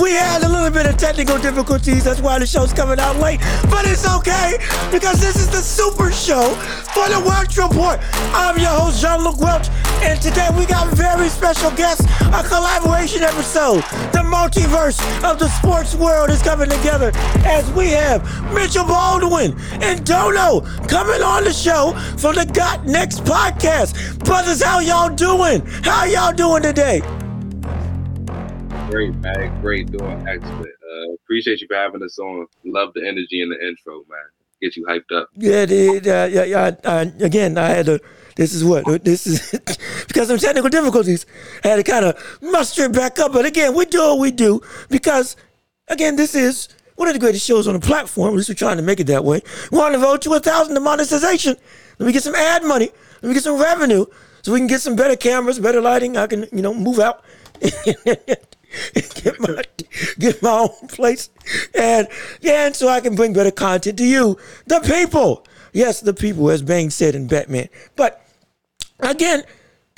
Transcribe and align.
We 0.00 0.12
had 0.12 0.44
a 0.44 0.48
little 0.48 0.70
bit 0.70 0.86
of 0.86 0.96
technical 0.96 1.38
difficulties. 1.38 2.04
That's 2.04 2.20
why 2.20 2.38
the 2.38 2.46
show's 2.46 2.72
coming 2.72 3.00
out 3.00 3.16
late. 3.16 3.40
But 3.64 3.84
it's 3.84 4.06
okay 4.18 4.58
because 4.92 5.20
this 5.20 5.34
is 5.34 5.48
the 5.48 5.60
super 5.60 6.12
show 6.12 6.54
for 6.94 7.08
the 7.08 7.20
Welch 7.26 7.56
Report. 7.56 7.98
I'm 8.32 8.58
your 8.58 8.70
host, 8.70 9.02
Jean 9.02 9.24
Luc 9.24 9.40
Welch. 9.40 9.66
And 10.02 10.20
today 10.22 10.46
we 10.56 10.66
got 10.66 10.86
very 10.94 11.28
special 11.28 11.72
guests, 11.72 12.04
a 12.04 12.46
collaboration 12.46 13.24
episode. 13.24 13.82
The 14.12 14.22
multiverse 14.22 15.00
of 15.28 15.40
the 15.40 15.48
sports 15.48 15.96
world 15.96 16.30
is 16.30 16.42
coming 16.42 16.70
together 16.70 17.10
as 17.44 17.68
we 17.72 17.88
have 17.88 18.22
Mitchell 18.54 18.84
Baldwin 18.84 19.58
and 19.82 20.06
Dono 20.06 20.60
coming 20.86 21.22
on 21.22 21.42
the 21.42 21.52
show 21.52 21.92
from 22.18 22.36
the 22.36 22.46
Got 22.46 22.86
Next 22.86 23.24
podcast. 23.24 24.22
Brothers, 24.24 24.62
how 24.62 24.78
y'all 24.78 25.12
doing? 25.12 25.66
How 25.82 26.04
y'all 26.04 26.32
doing 26.32 26.62
today? 26.62 27.02
Great, 28.90 29.14
man. 29.16 29.60
Great, 29.60 29.92
doing 29.92 30.26
excellent. 30.26 30.66
Uh, 30.66 31.12
appreciate 31.22 31.60
you 31.60 31.66
for 31.66 31.76
having 31.76 32.02
us 32.02 32.18
on. 32.18 32.46
Love 32.64 32.94
the 32.94 33.06
energy 33.06 33.42
in 33.42 33.50
the 33.50 33.66
intro, 33.66 33.96
man. 34.08 34.18
Get 34.62 34.76
you 34.76 34.86
hyped 34.86 35.14
up. 35.14 35.28
Yeah, 35.34 35.66
dude, 35.66 36.08
uh, 36.08 36.26
yeah, 36.30 36.44
yeah. 36.44 36.70
Uh, 36.82 37.04
again, 37.20 37.58
I 37.58 37.68
had 37.68 37.86
to. 37.86 38.00
This 38.36 38.54
is 38.54 38.64
what 38.64 39.04
this 39.04 39.26
is 39.26 39.50
because 40.08 40.30
of 40.30 40.40
technical 40.40 40.70
difficulties. 40.70 41.26
I 41.64 41.68
had 41.68 41.76
to 41.76 41.82
kind 41.82 42.06
of 42.06 42.38
muster 42.40 42.84
it 42.84 42.92
back 42.92 43.18
up. 43.18 43.32
But 43.32 43.44
again, 43.44 43.74
we 43.74 43.84
do 43.84 43.98
what 43.98 44.20
we 44.20 44.30
do 44.30 44.62
because, 44.88 45.36
again, 45.88 46.16
this 46.16 46.34
is 46.34 46.68
one 46.96 47.08
of 47.08 47.14
the 47.14 47.20
greatest 47.20 47.46
shows 47.46 47.68
on 47.68 47.74
the 47.74 47.80
platform. 47.80 48.30
At 48.30 48.36
least 48.36 48.48
we're 48.48 48.54
trying 48.54 48.78
to 48.78 48.82
make 48.82 49.00
it 49.00 49.06
that 49.08 49.22
way. 49.22 49.42
We 49.70 49.76
want 49.76 49.92
to 49.92 50.00
vote 50.00 50.22
to 50.22 50.32
a 50.32 50.40
thousand 50.40 50.74
to 50.76 50.80
monetization. 50.80 51.56
Let 51.98 52.06
me 52.06 52.12
get 52.12 52.22
some 52.22 52.34
ad 52.34 52.64
money. 52.64 52.88
Let 53.20 53.28
me 53.28 53.34
get 53.34 53.42
some 53.42 53.60
revenue 53.60 54.06
so 54.40 54.52
we 54.52 54.60
can 54.60 54.66
get 54.66 54.80
some 54.80 54.96
better 54.96 55.14
cameras, 55.14 55.58
better 55.58 55.82
lighting. 55.82 56.16
I 56.16 56.26
can, 56.26 56.46
you 56.52 56.62
know, 56.62 56.72
move 56.72 57.00
out. 57.00 57.22
get 58.94 59.40
my 59.40 59.62
get 60.18 60.42
my 60.42 60.50
own 60.50 60.88
place, 60.88 61.30
and 61.74 62.08
and 62.46 62.76
so 62.76 62.88
I 62.88 63.00
can 63.00 63.14
bring 63.14 63.32
better 63.32 63.50
content 63.50 63.98
to 63.98 64.04
you, 64.04 64.36
the 64.66 64.80
people. 64.80 65.46
Yes, 65.72 66.00
the 66.00 66.14
people, 66.14 66.50
as 66.50 66.62
Bane 66.62 66.90
said 66.90 67.14
in 67.14 67.26
Batman. 67.26 67.68
But 67.94 68.24
again, 69.00 69.44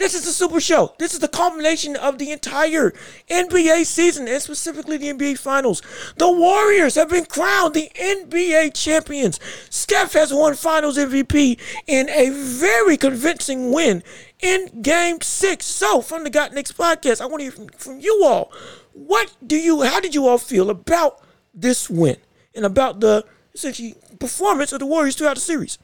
this 0.01 0.15
is 0.15 0.27
a 0.27 0.33
super 0.33 0.61
show. 0.61 0.95
This 0.99 1.13
is 1.13 1.21
the 1.21 1.29
culmination 1.29 1.95
of 1.95 2.17
the 2.17 2.33
entire 2.33 2.93
NBA 3.31 3.85
season 3.85 4.27
and 4.29 4.43
specifically 4.43 4.97
the 4.97 5.13
NBA 5.13 5.39
Finals. 5.39 5.83
The 6.17 6.31
Warriors 6.31 6.95
have 6.95 7.11
been 7.11 7.27
crowned 7.27 7.75
the 7.75 7.91
NBA 7.95 8.73
champions. 8.73 9.39
Steph 9.69 10.15
has 10.15 10.33
won 10.33 10.55
Finals 10.55 10.97
MVP 10.97 11.61
in 11.87 12.09
a 12.09 12.31
very 12.31 12.97
convincing 12.97 13.73
win 13.73 14.03
in 14.43 14.83
Game 14.83 15.21
Six. 15.21 15.67
So, 15.67 16.01
from 16.01 16.25
the 16.25 16.31
Got 16.31 16.53
Next 16.53 16.77
podcast, 16.77 17.21
I 17.21 17.27
want 17.27 17.41
to 17.41 17.45
hear 17.45 17.53
from, 17.53 17.69
from 17.69 18.01
you 18.01 18.23
all. 18.25 18.53
What 18.93 19.35
do 19.47 19.57
you? 19.57 19.83
How 19.83 20.01
did 20.01 20.15
you 20.15 20.27
all 20.27 20.39
feel 20.39 20.71
about 20.71 21.23
this 21.55 21.89
win 21.89 22.17
and 22.55 22.65
about 22.65 23.01
the 23.01 23.25
essentially 23.55 23.95
performance 24.19 24.73
of 24.73 24.81
the 24.81 24.87
Warriors 24.87 25.17
throughout 25.17 25.35
the 25.35 25.41
series? 25.41 25.79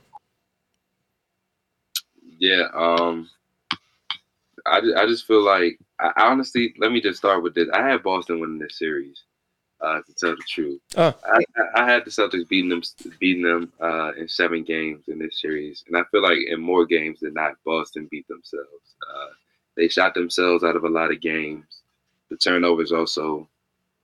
Yeah, 2.39 2.69
um, 2.75 3.31
I, 4.67 4.81
I 4.97 5.07
just 5.07 5.27
feel 5.27 5.43
like 5.43 5.79
I, 5.99 6.12
honestly, 6.17 6.75
let 6.79 6.93
me 6.93 7.01
just 7.01 7.19
start 7.19 7.43
with 7.43 7.55
this. 7.55 7.69
I 7.72 7.89
had 7.89 8.03
Boston 8.03 8.41
winning 8.41 8.59
this 8.59 8.78
series. 8.78 9.22
Uh, 9.78 10.00
to 10.06 10.14
tell 10.14 10.31
the 10.31 10.42
truth, 10.48 10.81
uh. 10.97 11.12
I, 11.22 11.82
I, 11.82 11.84
had 11.84 12.06
the 12.06 12.10
Celtics 12.10 12.48
beating 12.48 12.70
them, 12.70 12.81
beating 13.20 13.42
them 13.42 13.70
uh, 13.78 14.12
in 14.14 14.26
seven 14.26 14.64
games 14.64 15.04
in 15.09 15.19
this 15.19 15.42
series, 15.42 15.84
and 15.87 15.98
I 15.98 16.03
feel 16.10 16.22
like 16.22 16.38
in 16.48 16.62
more 16.62 16.87
games 16.87 17.20
than 17.20 17.34
not, 17.34 17.56
Boston 17.62 18.09
beat 18.10 18.26
themselves. 18.26 18.94
Uh, 19.03 19.32
they 19.76 19.88
shot 19.88 20.15
themselves 20.15 20.65
out 20.65 20.76
of 20.76 20.84
a 20.84 20.88
lot 20.88 21.12
of 21.12 21.20
games. 21.20 21.82
The 22.31 22.38
turnovers 22.38 22.91
also 22.91 23.47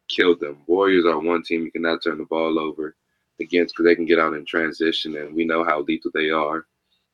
killed 0.09 0.41
them. 0.41 0.59
Warriors 0.67 1.07
are 1.07 1.19
one 1.19 1.43
team 1.43 1.65
you 1.65 1.73
cannot 1.73 2.03
turn 2.03 2.19
the 2.19 2.27
ball 2.27 2.59
over 2.59 2.95
against 3.41 3.75
because 3.75 3.87
they 3.87 3.95
can 3.95 4.05
get 4.05 4.19
out 4.19 4.35
in 4.35 4.45
transition, 4.45 5.17
and 5.17 5.35
we 5.35 5.45
know 5.45 5.65
how 5.65 5.81
lethal 5.81 6.11
they 6.13 6.31
are 6.31 6.67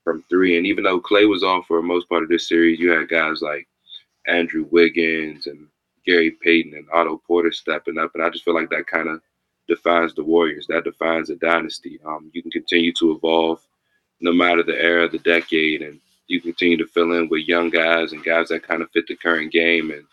from 0.05 0.25
three. 0.29 0.57
And 0.57 0.67
even 0.67 0.85
though 0.85 1.01
Klay 1.01 1.29
was 1.29 1.45
off 1.45 1.67
for 1.67 1.81
most 1.83 2.09
part 2.09 2.23
of 2.23 2.29
this 2.29 2.49
series, 2.49 2.79
you 2.79 2.91
had 2.91 3.09
guys 3.09 3.41
like 3.41 3.69
Andrew 4.27 4.67
Wiggins 4.71 5.47
and 5.47 5.69
Gary 6.09 6.31
Payton 6.31 6.75
and 6.75 6.87
Otto 6.91 7.21
Porter 7.27 7.53
stepping 7.53 7.99
up. 7.99 8.13
And 8.15 8.25
I 8.25 8.31
just 8.31 8.45
feel 8.45 8.55
like 8.55 8.71
that 8.71 8.87
kind 8.87 9.09
of 9.09 9.21
defines 9.69 10.15
the 10.15 10.25
Warriors. 10.25 10.67
That 10.67 10.85
defines 10.85 11.29
a 11.29 11.37
dynasty. 11.37 12.01
Um, 12.07 12.31
you 12.33 12.41
can 12.41 12.51
continue 12.51 12.93
to 12.95 13.13
evolve 13.13 13.61
no 14.21 14.33
matter 14.33 14.63
the 14.63 14.81
era, 14.81 15.09
the 15.09 15.19
decade, 15.19 15.83
and 15.83 16.01
you 16.27 16.41
continue 16.41 16.79
to 16.79 16.87
fill 16.87 17.13
in 17.13 17.29
with 17.29 17.47
young 17.47 17.69
guys 17.69 18.13
and 18.13 18.25
guys 18.25 18.49
that 18.49 18.67
kind 18.67 18.83
of 18.83 18.91
fit 18.91 19.07
the 19.07 19.17
current 19.17 19.53
game 19.53 19.91
and 19.91 20.05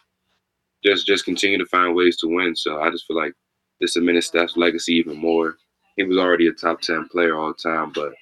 just 0.84 1.08
just 1.08 1.26
continue 1.26 1.58
to 1.58 1.66
find 1.66 1.96
ways 1.96 2.18
to 2.18 2.28
win. 2.28 2.56
So 2.56 2.82
I 2.82 2.90
just 2.90 3.08
feel 3.08 3.18
like 3.18 3.34
this 3.80 3.94
cemented 3.94 4.24
Steph's 4.24 4.58
legacy 4.58 4.94
even 4.96 5.18
more. 5.18 5.56
He 5.96 6.04
was 6.04 6.18
already 6.18 6.48
a 6.48 6.52
top 6.52 6.82
ten 6.82 7.08
player 7.08 7.36
all 7.36 7.48
the 7.48 7.54
time, 7.54 7.92
but 7.96 8.14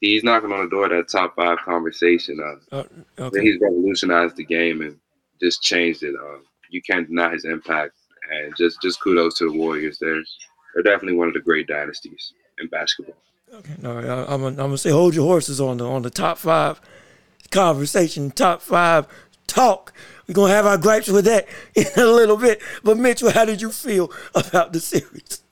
he's 0.00 0.22
knocking 0.22 0.52
on 0.52 0.64
the 0.64 0.70
door 0.70 0.84
of 0.84 0.90
that 0.90 1.08
top 1.10 1.34
five 1.34 1.58
conversation. 1.64 2.38
Uh, 2.72 2.84
okay. 3.18 3.40
He's 3.40 3.60
revolutionized 3.60 4.36
the 4.36 4.44
game 4.44 4.82
and 4.82 4.98
just 5.40 5.62
changed 5.62 6.02
it. 6.02 6.14
Uh, 6.14 6.38
you 6.72 6.82
can't 6.82 7.06
deny 7.06 7.30
his 7.30 7.44
impact, 7.44 7.92
and 8.30 8.54
just 8.56 8.80
just 8.82 9.00
kudos 9.00 9.38
to 9.38 9.50
the 9.50 9.58
Warriors. 9.58 9.98
They're 10.00 10.22
they're 10.74 10.82
definitely 10.82 11.18
one 11.18 11.28
of 11.28 11.34
the 11.34 11.40
great 11.40 11.66
dynasties 11.66 12.32
in 12.58 12.68
basketball. 12.68 13.16
Okay, 13.52 13.74
no, 13.82 13.98
I, 13.98 14.32
I'm, 14.32 14.44
I'm 14.44 14.56
gonna 14.56 14.78
say 14.78 14.90
hold 14.90 15.14
your 15.14 15.26
horses 15.26 15.60
on 15.60 15.76
the 15.76 15.86
on 15.88 16.02
the 16.02 16.10
top 16.10 16.38
five 16.38 16.80
conversation, 17.50 18.30
top 18.30 18.62
five 18.62 19.06
talk. 19.46 19.92
We're 20.26 20.34
gonna 20.34 20.54
have 20.54 20.66
our 20.66 20.78
gripes 20.78 21.08
with 21.08 21.26
that 21.26 21.46
in 21.74 21.86
a 21.96 22.06
little 22.06 22.36
bit. 22.36 22.62
But 22.82 22.96
Mitchell, 22.96 23.30
how 23.30 23.44
did 23.44 23.60
you 23.60 23.70
feel 23.70 24.10
about 24.34 24.72
the 24.72 24.80
series? 24.80 25.42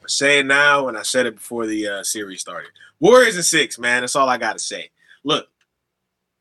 I 0.00 0.08
say 0.08 0.38
it 0.40 0.46
now, 0.46 0.86
and 0.88 0.96
I 0.96 1.02
said 1.02 1.26
it 1.26 1.36
before 1.36 1.66
the 1.66 1.88
uh, 1.88 2.02
series 2.04 2.40
started. 2.40 2.70
Warriors 3.00 3.36
and 3.36 3.44
six, 3.44 3.78
man. 3.78 4.02
That's 4.02 4.14
all 4.14 4.28
I 4.28 4.38
got 4.38 4.52
to 4.52 4.58
say. 4.58 4.90
Look, 5.24 5.48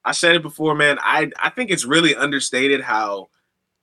I 0.05 0.11
said 0.11 0.35
it 0.35 0.43
before, 0.43 0.75
man. 0.75 0.97
I 1.01 1.31
I 1.39 1.49
think 1.49 1.71
it's 1.71 1.85
really 1.85 2.15
understated 2.15 2.81
how 2.81 3.29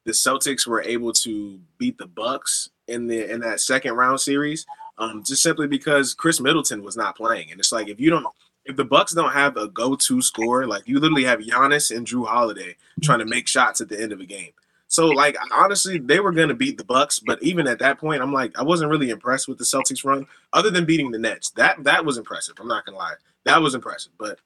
the 0.04 0.12
Celtics 0.12 0.66
were 0.66 0.82
able 0.82 1.12
to 1.12 1.60
beat 1.78 1.98
the 1.98 2.06
Bucks 2.06 2.70
in 2.88 3.06
the 3.06 3.30
in 3.30 3.40
that 3.40 3.60
second 3.60 3.94
round 3.94 4.20
series, 4.20 4.64
um, 4.98 5.22
just 5.24 5.42
simply 5.42 5.66
because 5.66 6.14
Khris 6.14 6.40
Middleton 6.40 6.82
was 6.82 6.96
not 6.96 7.16
playing, 7.16 7.50
and 7.50 7.60
it's 7.60 7.72
like 7.72 7.88
if 7.88 8.00
you 8.00 8.10
don't. 8.10 8.26
If 8.64 8.76
the 8.76 8.84
Bucks 8.84 9.12
don't 9.12 9.32
have 9.32 9.56
a 9.56 9.66
go-to 9.66 10.22
scorer, 10.22 10.68
like 10.68 10.86
you 10.86 11.00
literally 11.00 11.24
have 11.24 11.40
Giannis 11.40 11.94
and 11.94 12.06
Jrue 12.06 12.28
Holiday 12.28 12.76
trying 13.02 13.18
to 13.18 13.24
make 13.24 13.48
shots 13.48 13.80
at 13.80 13.88
the 13.88 14.00
end 14.00 14.12
of 14.12 14.20
a 14.20 14.24
game, 14.24 14.52
so 14.92 15.06
like 15.06 15.38
honestly, 15.50 15.98
they 15.98 16.20
were 16.20 16.32
gonna 16.32 16.54
beat 16.54 16.76
the 16.76 16.84
Bucks, 16.84 17.18
but 17.18 17.42
even 17.42 17.66
at 17.66 17.78
that 17.78 17.98
point, 17.98 18.20
I'm 18.20 18.32
like, 18.32 18.56
I 18.58 18.62
wasn't 18.62 18.90
really 18.90 19.08
impressed 19.08 19.48
with 19.48 19.56
the 19.56 19.64
Celtics 19.64 20.04
run, 20.04 20.26
other 20.52 20.70
than 20.70 20.84
beating 20.84 21.10
the 21.10 21.18
Nets. 21.18 21.48
That 21.52 21.82
that 21.82 22.04
was 22.04 22.18
impressive. 22.18 22.56
I'm 22.60 22.68
not 22.68 22.84
gonna 22.84 22.98
lie, 22.98 23.14
that 23.44 23.62
was 23.62 23.74
impressive. 23.74 24.12
But 24.18 24.38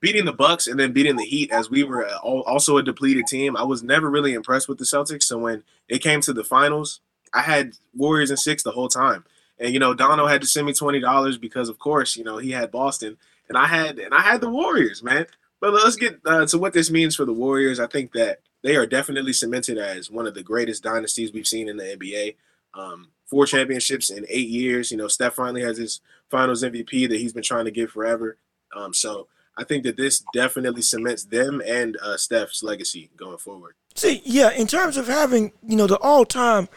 beating 0.00 0.24
the 0.24 0.32
Bucks 0.32 0.66
and 0.66 0.78
then 0.78 0.92
beating 0.92 1.16
the 1.16 1.24
Heat, 1.24 1.50
as 1.50 1.70
we 1.70 1.84
were 1.84 2.08
also 2.22 2.76
a 2.76 2.82
depleted 2.82 3.26
team, 3.26 3.56
I 3.56 3.64
was 3.64 3.82
never 3.82 4.10
really 4.10 4.34
impressed 4.34 4.68
with 4.68 4.78
the 4.78 4.84
Celtics. 4.84 5.24
So 5.24 5.38
when 5.38 5.62
it 5.88 6.02
came 6.02 6.20
to 6.22 6.32
the 6.32 6.44
finals, 6.44 7.00
I 7.32 7.42
had 7.42 7.76
Warriors 7.94 8.30
in 8.30 8.36
six 8.36 8.62
the 8.62 8.72
whole 8.72 8.88
time. 8.88 9.24
And 9.58 9.72
you 9.72 9.78
know, 9.78 9.94
Dono 9.94 10.26
had 10.26 10.42
to 10.42 10.46
send 10.46 10.66
me 10.66 10.74
twenty 10.74 11.00
dollars 11.00 11.38
because, 11.38 11.68
of 11.68 11.78
course, 11.78 12.16
you 12.16 12.24
know 12.24 12.36
he 12.36 12.50
had 12.50 12.70
Boston, 12.70 13.16
and 13.48 13.56
I 13.56 13.66
had 13.66 13.98
and 13.98 14.14
I 14.14 14.20
had 14.20 14.40
the 14.40 14.50
Warriors, 14.50 15.02
man. 15.02 15.26
But 15.60 15.72
let's 15.72 15.96
get 15.96 16.20
uh, 16.26 16.46
to 16.46 16.58
what 16.58 16.74
this 16.74 16.90
means 16.90 17.16
for 17.16 17.24
the 17.24 17.32
Warriors. 17.32 17.80
I 17.80 17.86
think 17.86 18.12
that 18.12 18.40
they 18.62 18.76
are 18.76 18.86
definitely 18.86 19.32
cemented 19.32 19.78
as 19.78 20.10
one 20.10 20.26
of 20.26 20.34
the 20.34 20.42
greatest 20.42 20.82
dynasties 20.82 21.32
we've 21.32 21.46
seen 21.46 21.68
in 21.68 21.78
the 21.78 21.84
NBA. 21.84 22.36
Um, 22.74 23.08
four 23.24 23.46
championships 23.46 24.10
in 24.10 24.26
eight 24.28 24.48
years. 24.48 24.90
You 24.90 24.98
know, 24.98 25.08
Steph 25.08 25.34
finally 25.34 25.62
has 25.62 25.78
his 25.78 26.00
Finals 26.30 26.62
MVP 26.62 27.08
that 27.08 27.18
he's 27.18 27.32
been 27.32 27.42
trying 27.42 27.64
to 27.64 27.70
get 27.70 27.90
forever. 27.90 28.36
Um, 28.74 28.92
so 28.92 29.28
I 29.56 29.64
think 29.64 29.84
that 29.84 29.96
this 29.96 30.22
definitely 30.34 30.82
cements 30.82 31.24
them 31.24 31.62
and 31.66 31.96
uh, 32.02 32.16
Steph's 32.16 32.62
legacy 32.62 33.10
going 33.16 33.38
forward. 33.38 33.74
See, 33.94 34.20
yeah, 34.24 34.50
in 34.50 34.66
terms 34.66 34.96
of 34.96 35.06
having 35.06 35.52
you 35.66 35.76
know 35.76 35.86
the 35.86 35.98
all-time 35.98 36.68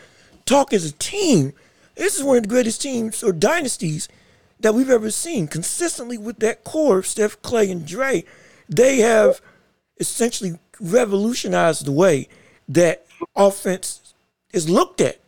talk 0.46 0.72
as 0.72 0.86
a 0.86 0.94
team, 0.94 1.54
this 1.96 2.18
is 2.18 2.24
one 2.24 2.38
of 2.38 2.44
the 2.44 2.50
greatest 2.50 2.82
teams 2.82 3.22
or 3.24 3.34
dynasties 3.34 4.08
that 4.62 4.74
we've 4.74 4.90
ever 4.90 5.12
seen. 5.12 5.48
Consistently 5.48 6.18
with 6.18 6.40
that 6.40 6.64
core 6.64 7.00
of 7.00 7.08
Steph, 7.08 7.42
Klay, 7.42 7.70
and 7.72 7.86
Dre, 7.86 8.24
they 8.70 9.00
have 9.00 9.42
essentially 10.00 10.58
revolutionized 10.80 11.86
the 11.86 11.92
way 11.92 12.28
that 12.70 13.06
offense 13.36 14.14
is 14.54 14.70
looked 14.70 15.02
at. 15.02 15.20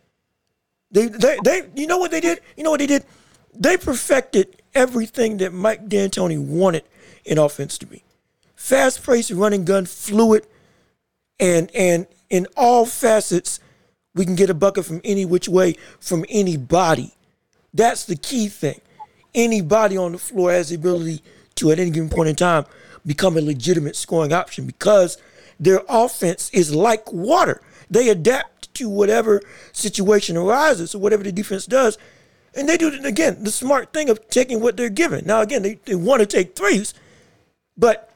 They, 0.91 1.07
they, 1.07 1.37
they, 1.43 1.69
you 1.75 1.87
know 1.87 1.97
what 1.97 2.11
they 2.11 2.21
did? 2.21 2.39
You 2.55 2.63
know 2.63 2.71
what 2.71 2.79
they 2.79 2.87
did? 2.87 3.05
They 3.53 3.77
perfected 3.77 4.61
everything 4.73 5.37
that 5.37 5.53
Mike 5.53 5.87
D'Antoni 5.87 6.39
wanted 6.39 6.83
in 7.25 7.37
offense 7.37 7.77
to 7.79 7.89
me. 7.89 8.03
Fast 8.55 9.05
paced, 9.05 9.31
running 9.31 9.65
gun, 9.65 9.85
fluid, 9.85 10.45
and 11.39 11.73
and 11.75 12.07
in 12.29 12.47
all 12.55 12.85
facets, 12.85 13.59
we 14.15 14.25
can 14.25 14.35
get 14.35 14.49
a 14.49 14.53
bucket 14.53 14.85
from 14.85 15.01
any 15.03 15.25
which 15.25 15.49
way, 15.49 15.75
from 15.99 16.25
anybody. 16.29 17.13
That's 17.73 18.05
the 18.05 18.15
key 18.15 18.47
thing. 18.47 18.81
Anybody 19.33 19.97
on 19.97 20.11
the 20.11 20.17
floor 20.17 20.51
has 20.51 20.69
the 20.69 20.75
ability 20.75 21.21
to, 21.55 21.71
at 21.71 21.79
any 21.79 21.89
given 21.89 22.09
point 22.09 22.29
in 22.29 22.35
time, 22.35 22.65
become 23.05 23.37
a 23.37 23.41
legitimate 23.41 23.95
scoring 23.95 24.33
option 24.33 24.65
because 24.65 25.17
their 25.59 25.81
offense 25.87 26.49
is 26.51 26.73
like 26.73 27.11
water. 27.11 27.61
They 27.89 28.09
adapt 28.09 28.73
to 28.75 28.89
whatever 28.89 29.41
situation 29.71 30.37
arises 30.37 30.95
or 30.95 30.99
whatever 30.99 31.23
the 31.23 31.31
defense 31.31 31.65
does. 31.65 31.97
And 32.53 32.67
they 32.67 32.77
do 32.77 32.89
it 32.89 33.05
again, 33.05 33.43
the 33.43 33.51
smart 33.51 33.93
thing 33.93 34.09
of 34.09 34.29
taking 34.29 34.59
what 34.59 34.75
they're 34.75 34.89
given. 34.89 35.25
Now, 35.25 35.41
again, 35.41 35.61
they, 35.61 35.75
they 35.85 35.95
want 35.95 36.19
to 36.19 36.25
take 36.25 36.55
threes, 36.55 36.93
but 37.81 38.09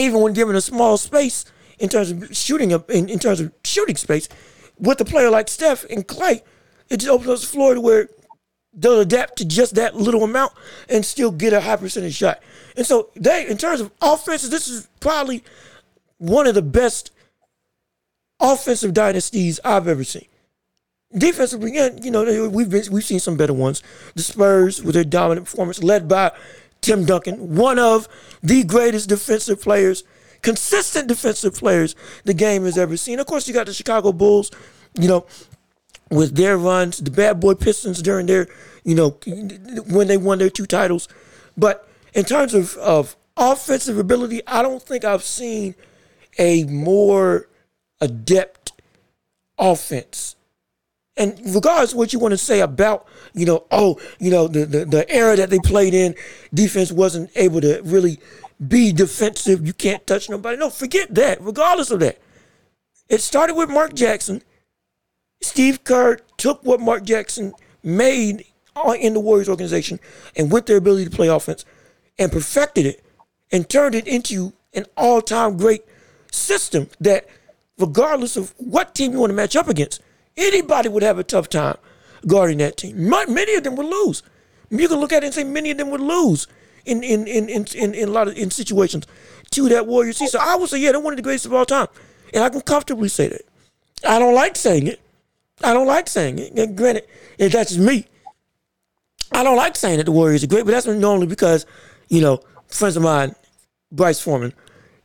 even 0.00 0.20
when 0.20 0.32
given 0.32 0.56
a 0.56 0.60
small 0.60 0.96
space 0.96 1.44
in 1.78 1.88
terms 1.88 2.10
of 2.10 2.36
shooting 2.36 2.72
in, 2.72 3.08
in 3.08 3.18
terms 3.18 3.38
of 3.38 3.52
shooting 3.62 3.96
space, 3.96 4.28
with 4.80 5.00
a 5.00 5.04
player 5.04 5.30
like 5.30 5.48
Steph 5.48 5.84
and 5.90 6.08
Klay, 6.08 6.40
it 6.88 6.96
just 6.96 7.10
opens 7.10 7.28
up 7.28 7.40
the 7.40 7.46
floor 7.46 7.74
to 7.74 7.80
where 7.80 8.08
they'll 8.72 9.00
adapt 9.00 9.36
to 9.38 9.44
just 9.44 9.74
that 9.74 9.94
little 9.94 10.24
amount 10.24 10.52
and 10.88 11.04
still 11.04 11.30
get 11.30 11.52
a 11.52 11.60
high 11.60 11.76
percentage 11.76 12.14
shot. 12.14 12.40
And 12.76 12.86
so 12.86 13.10
they, 13.14 13.46
in 13.46 13.58
terms 13.58 13.80
of 13.80 13.92
offenses, 14.00 14.50
this 14.50 14.68
is 14.68 14.88
probably 15.00 15.44
one 16.16 16.46
of 16.46 16.54
the 16.54 16.62
best 16.62 17.12
offensive 18.40 18.94
dynasties 18.94 19.60
I've 19.64 19.86
ever 19.86 20.04
seen. 20.04 20.26
Defensively, 21.12 21.72
again, 21.72 22.02
you 22.02 22.10
know, 22.10 22.48
we've 22.48 22.70
been 22.70 22.84
we've 22.90 23.04
seen 23.04 23.20
some 23.20 23.36
better 23.36 23.54
ones. 23.54 23.82
The 24.14 24.22
Spurs 24.22 24.82
with 24.82 24.94
their 24.94 25.04
dominant 25.04 25.46
performance, 25.46 25.82
led 25.82 26.06
by 26.06 26.32
Tim 26.80 27.04
Duncan, 27.04 27.56
one 27.56 27.78
of 27.78 28.08
the 28.42 28.64
greatest 28.64 29.08
defensive 29.08 29.60
players, 29.60 30.04
consistent 30.42 31.08
defensive 31.08 31.54
players 31.54 31.94
the 32.24 32.34
game 32.34 32.64
has 32.64 32.78
ever 32.78 32.96
seen. 32.96 33.18
Of 33.18 33.26
course, 33.26 33.48
you 33.48 33.54
got 33.54 33.66
the 33.66 33.74
Chicago 33.74 34.12
Bulls, 34.12 34.50
you 34.98 35.08
know, 35.08 35.26
with 36.10 36.36
their 36.36 36.56
runs, 36.56 36.98
the 36.98 37.10
bad 37.10 37.40
boy 37.40 37.54
Pistons 37.54 38.00
during 38.00 38.26
their, 38.26 38.46
you 38.84 38.94
know, 38.94 39.10
when 39.88 40.06
they 40.06 40.16
won 40.16 40.38
their 40.38 40.50
two 40.50 40.66
titles. 40.66 41.08
But 41.56 41.88
in 42.14 42.24
terms 42.24 42.54
of, 42.54 42.76
of 42.76 43.16
offensive 43.36 43.98
ability, 43.98 44.40
I 44.46 44.62
don't 44.62 44.82
think 44.82 45.04
I've 45.04 45.24
seen 45.24 45.74
a 46.38 46.64
more 46.64 47.48
adept 48.00 48.72
offense. 49.58 50.36
And 51.18 51.38
regardless 51.54 51.92
of 51.92 51.98
what 51.98 52.12
you 52.12 52.20
want 52.20 52.32
to 52.32 52.38
say 52.38 52.60
about, 52.60 53.08
you 53.34 53.44
know, 53.44 53.66
oh, 53.72 54.00
you 54.20 54.30
know, 54.30 54.46
the, 54.46 54.64
the, 54.64 54.84
the 54.84 55.10
era 55.10 55.36
that 55.36 55.50
they 55.50 55.58
played 55.58 55.92
in, 55.92 56.14
defense 56.54 56.92
wasn't 56.92 57.30
able 57.34 57.60
to 57.60 57.82
really 57.82 58.20
be 58.66 58.92
defensive. 58.92 59.66
You 59.66 59.72
can't 59.72 60.06
touch 60.06 60.30
nobody. 60.30 60.56
No, 60.56 60.70
forget 60.70 61.14
that. 61.14 61.42
Regardless 61.42 61.90
of 61.90 62.00
that. 62.00 62.18
It 63.08 63.20
started 63.20 63.54
with 63.54 63.68
Mark 63.68 63.94
Jackson. 63.94 64.42
Steve 65.42 65.82
Kerr 65.82 66.18
took 66.36 66.62
what 66.64 66.80
Mark 66.80 67.04
Jackson 67.04 67.52
made 67.82 68.44
in 69.00 69.14
the 69.14 69.20
Warriors 69.20 69.48
organization 69.48 69.98
and 70.36 70.52
with 70.52 70.66
their 70.66 70.76
ability 70.76 71.04
to 71.04 71.10
play 71.10 71.28
offense 71.28 71.64
and 72.18 72.30
perfected 72.30 72.86
it 72.86 73.04
and 73.50 73.68
turned 73.68 73.94
it 73.94 74.06
into 74.06 74.52
an 74.74 74.86
all-time 74.96 75.56
great 75.56 75.82
system 76.30 76.88
that 77.00 77.26
regardless 77.78 78.36
of 78.36 78.54
what 78.58 78.94
team 78.94 79.12
you 79.12 79.18
want 79.18 79.30
to 79.30 79.34
match 79.34 79.56
up 79.56 79.68
against, 79.68 80.00
anybody 80.38 80.88
would 80.88 81.02
have 81.02 81.18
a 81.18 81.24
tough 81.24 81.48
time 81.48 81.76
guarding 82.26 82.58
that 82.58 82.76
team. 82.76 83.08
Many 83.08 83.54
of 83.54 83.64
them 83.64 83.76
would 83.76 83.86
lose. 83.86 84.22
You 84.70 84.88
can 84.88 84.98
look 84.98 85.12
at 85.12 85.22
it 85.22 85.26
and 85.26 85.34
say 85.34 85.44
many 85.44 85.70
of 85.70 85.78
them 85.78 85.90
would 85.90 86.00
lose 86.00 86.46
in 86.84 87.02
in 87.02 87.26
in 87.26 87.48
in, 87.48 87.66
in, 87.74 87.94
in 87.94 88.08
a 88.08 88.12
lot 88.12 88.28
of 88.28 88.36
in 88.36 88.50
situations 88.50 89.06
to 89.50 89.68
that 89.68 89.86
Warriors 89.86 90.18
team. 90.18 90.28
So 90.28 90.38
I 90.40 90.56
would 90.56 90.68
say, 90.68 90.78
yeah, 90.78 90.92
they're 90.92 91.00
one 91.00 91.12
of 91.12 91.16
the 91.16 91.22
greatest 91.22 91.46
of 91.46 91.54
all 91.54 91.64
time. 91.64 91.88
And 92.34 92.44
I 92.44 92.48
can 92.48 92.60
comfortably 92.60 93.08
say 93.08 93.28
that. 93.28 93.42
I 94.06 94.18
don't 94.18 94.34
like 94.34 94.56
saying 94.56 94.86
it. 94.86 95.00
I 95.62 95.72
don't 95.72 95.86
like 95.86 96.08
saying 96.08 96.38
it. 96.38 96.52
And 96.52 96.76
granted, 96.76 97.04
if 97.38 97.52
that's 97.52 97.70
just 97.70 97.80
me, 97.80 98.06
I 99.32 99.42
don't 99.42 99.56
like 99.56 99.76
saying 99.76 99.98
that 99.98 100.04
the 100.04 100.12
Warriors 100.12 100.44
are 100.44 100.46
great, 100.46 100.64
but 100.64 100.72
that's 100.72 100.86
normally 100.86 101.26
because, 101.26 101.66
you 102.08 102.20
know, 102.20 102.40
friends 102.68 102.96
of 102.96 103.02
mine, 103.02 103.34
Bryce 103.90 104.20
Foreman, 104.20 104.52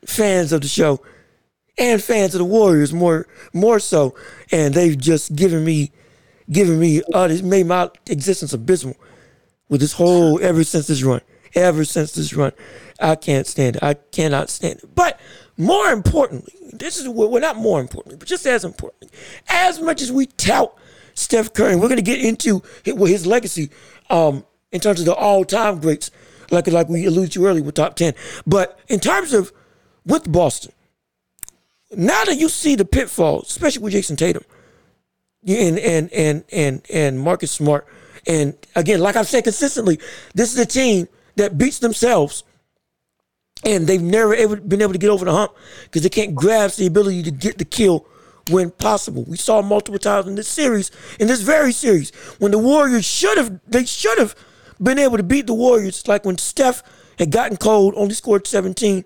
fans 0.05 0.51
of 0.51 0.61
the 0.61 0.67
show, 0.67 1.01
and 1.77 2.01
fans 2.01 2.35
of 2.35 2.39
the 2.39 2.45
Warriors 2.45 2.93
more 2.93 3.27
more 3.53 3.79
so, 3.79 4.15
and 4.51 4.73
they've 4.73 4.97
just 4.97 5.35
given 5.35 5.63
me 5.63 5.91
given 6.51 6.79
me 6.79 7.01
uh, 7.13 7.27
it's 7.29 7.41
made 7.41 7.65
my 7.65 7.89
existence 8.09 8.53
abysmal 8.53 8.95
with 9.69 9.81
this 9.81 9.93
whole 9.93 10.41
ever 10.41 10.63
since 10.63 10.87
this 10.87 11.03
run, 11.03 11.21
ever 11.55 11.85
since 11.85 12.13
this 12.13 12.33
run, 12.33 12.51
I 12.99 13.15
can't 13.15 13.47
stand 13.47 13.77
it. 13.77 13.83
I 13.83 13.95
cannot 13.95 14.49
stand 14.49 14.79
it. 14.79 14.95
But 14.95 15.19
more 15.57 15.87
importantly, 15.87 16.53
this 16.73 16.97
is 16.97 17.07
what 17.07 17.31
well 17.31 17.41
not 17.41 17.57
more 17.57 17.79
importantly, 17.79 18.17
but 18.17 18.27
just 18.27 18.45
as 18.45 18.65
importantly, 18.65 19.09
as 19.47 19.79
much 19.79 20.01
as 20.01 20.11
we 20.11 20.25
tout 20.25 20.77
Steph 21.15 21.53
Curry, 21.53 21.75
we're 21.75 21.87
going 21.87 21.95
to 21.95 22.01
get 22.01 22.23
into 22.23 22.61
his, 22.83 22.95
his 23.07 23.27
legacy 23.27 23.69
um, 24.09 24.45
in 24.71 24.79
terms 24.79 24.99
of 24.99 25.05
the 25.05 25.13
all-time 25.13 25.79
greats, 25.79 26.11
like 26.51 26.67
like 26.67 26.89
we 26.89 27.05
alluded 27.05 27.31
to 27.33 27.45
earlier 27.45 27.63
with 27.63 27.75
top 27.75 27.95
ten. 27.95 28.13
But 28.45 28.79
in 28.87 28.99
terms 28.99 29.33
of 29.33 29.53
with 30.05 30.31
Boston, 30.31 30.72
now 31.95 32.23
that 32.25 32.37
you 32.37 32.49
see 32.49 32.75
the 32.75 32.85
pitfalls, 32.85 33.49
especially 33.49 33.83
with 33.83 33.93
Jayson 33.93 34.17
Tatum 34.17 34.43
and 35.47 35.79
and 35.79 36.11
and 36.13 36.43
and 36.51 36.81
and 36.91 37.19
Marcus 37.19 37.51
Smart, 37.51 37.87
and 38.27 38.55
again, 38.75 38.99
like 38.99 39.15
I've 39.15 39.27
said 39.27 39.43
consistently, 39.43 39.99
this 40.33 40.53
is 40.53 40.59
a 40.59 40.65
team 40.65 41.07
that 41.35 41.57
beats 41.57 41.79
themselves, 41.79 42.43
and 43.65 43.87
they've 43.87 44.01
never 44.01 44.33
ever 44.35 44.55
been 44.57 44.81
able 44.81 44.93
to 44.93 44.99
get 44.99 45.09
over 45.09 45.25
the 45.25 45.31
hump 45.31 45.53
because 45.83 46.03
they 46.03 46.09
can't 46.09 46.35
grasp 46.35 46.77
the 46.77 46.87
ability 46.87 47.23
to 47.23 47.31
get 47.31 47.57
the 47.57 47.65
kill 47.65 48.05
when 48.49 48.71
possible. 48.71 49.23
We 49.27 49.37
saw 49.37 49.61
multiple 49.61 49.99
times 49.99 50.27
in 50.27 50.35
this 50.35 50.47
series, 50.47 50.91
in 51.19 51.27
this 51.27 51.41
very 51.41 51.71
series, 51.71 52.11
when 52.39 52.51
the 52.51 52.59
Warriors 52.59 53.05
should 53.05 53.37
have 53.37 53.59
they 53.67 53.85
should 53.85 54.17
have 54.17 54.35
been 54.81 54.99
able 54.99 55.17
to 55.17 55.23
beat 55.23 55.47
the 55.47 55.53
Warriors, 55.53 56.07
like 56.07 56.25
when 56.25 56.37
Steph 56.37 56.83
had 57.19 57.31
gotten 57.31 57.57
cold, 57.57 57.93
only 57.95 58.13
scored 58.13 58.47
17 58.47 59.05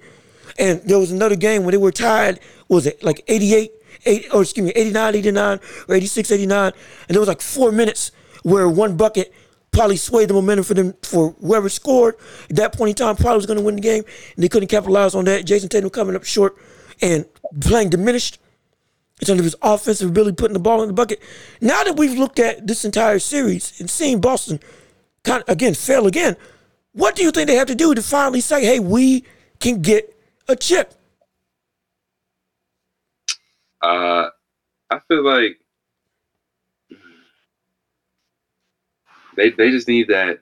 and 0.58 0.82
there 0.82 1.00
was 1.00 1.12
another 1.12 1.36
game 1.36 1.64
when 1.64 1.72
they 1.72 1.78
were 1.78 1.92
tied, 1.92 2.40
was 2.68 2.86
it 2.86 3.04
like 3.04 3.24
88, 3.28 3.72
8, 4.06 4.28
or 4.34 4.42
excuse 4.42 4.66
me, 4.66 4.72
89, 4.76 5.16
89, 5.16 5.60
or 5.88 5.96
86, 5.96 6.32
89. 6.32 6.72
And 7.08 7.16
there 7.16 7.20
was 7.20 7.28
like 7.28 7.42
four 7.42 7.72
minutes 7.72 8.12
where 8.44 8.68
one 8.68 8.98
bucket 8.98 9.34
probably 9.72 9.98
swayed 9.98 10.30
the 10.30 10.34
momentum 10.34 10.64
for 10.64 10.74
them 10.74 10.94
for 11.04 11.32
whoever 11.42 11.70
scored. 11.70 12.16
At 12.50 12.56
that 12.56 12.74
point 12.74 12.90
in 12.90 12.96
time 12.96 13.16
probably 13.16 13.38
was 13.38 13.46
going 13.46 13.60
to 13.60 13.66
win 13.66 13.76
the 13.76 13.82
game 13.82 14.04
and 14.36 14.44
they 14.44 14.50
couldn't 14.50 14.70
capitalize 14.70 15.14
on 15.16 15.26
that. 15.26 15.46
Jayson 15.46 15.70
Tatum 15.70 15.90
coming 15.90 16.16
up 16.16 16.24
short 16.24 16.58
and 17.02 17.26
playing 17.62 17.90
diminished 17.90 18.40
in 19.22 19.28
terms 19.28 19.40
of 19.40 19.46
his 19.46 19.56
offensive 19.62 20.10
ability 20.10 20.36
putting 20.36 20.54
the 20.54 20.60
ball 20.60 20.82
in 20.82 20.88
the 20.88 20.94
bucket. 20.94 21.22
Now 21.62 21.84
that 21.84 21.96
we've 21.96 22.18
looked 22.18 22.40
at 22.40 22.66
this 22.66 22.86
entire 22.86 23.20
series 23.20 23.80
and 23.80 23.90
seen 23.90 24.20
boston 24.20 24.60
kind 25.24 25.44
of 25.44 25.50
again 25.50 25.74
fail 25.74 26.08
again 26.08 26.36
what 26.94 27.16
do 27.16 27.24
you 27.24 27.32
think 27.32 27.48
they 27.48 27.56
have 27.56 27.68
to 27.68 27.76
do 27.76 27.94
to 27.94 28.02
finally 28.02 28.40
say 28.42 28.64
hey 28.64 28.80
we 28.80 29.24
can 29.60 29.82
get 29.82 30.17
a 30.48 30.56
chip? 30.56 30.94
Uh, 33.82 34.30
I 34.90 35.00
feel 35.08 35.24
like 35.24 35.60
they 39.36 39.52
they 39.52 39.70
just 39.70 39.88
need 39.88 40.08
that, 40.08 40.40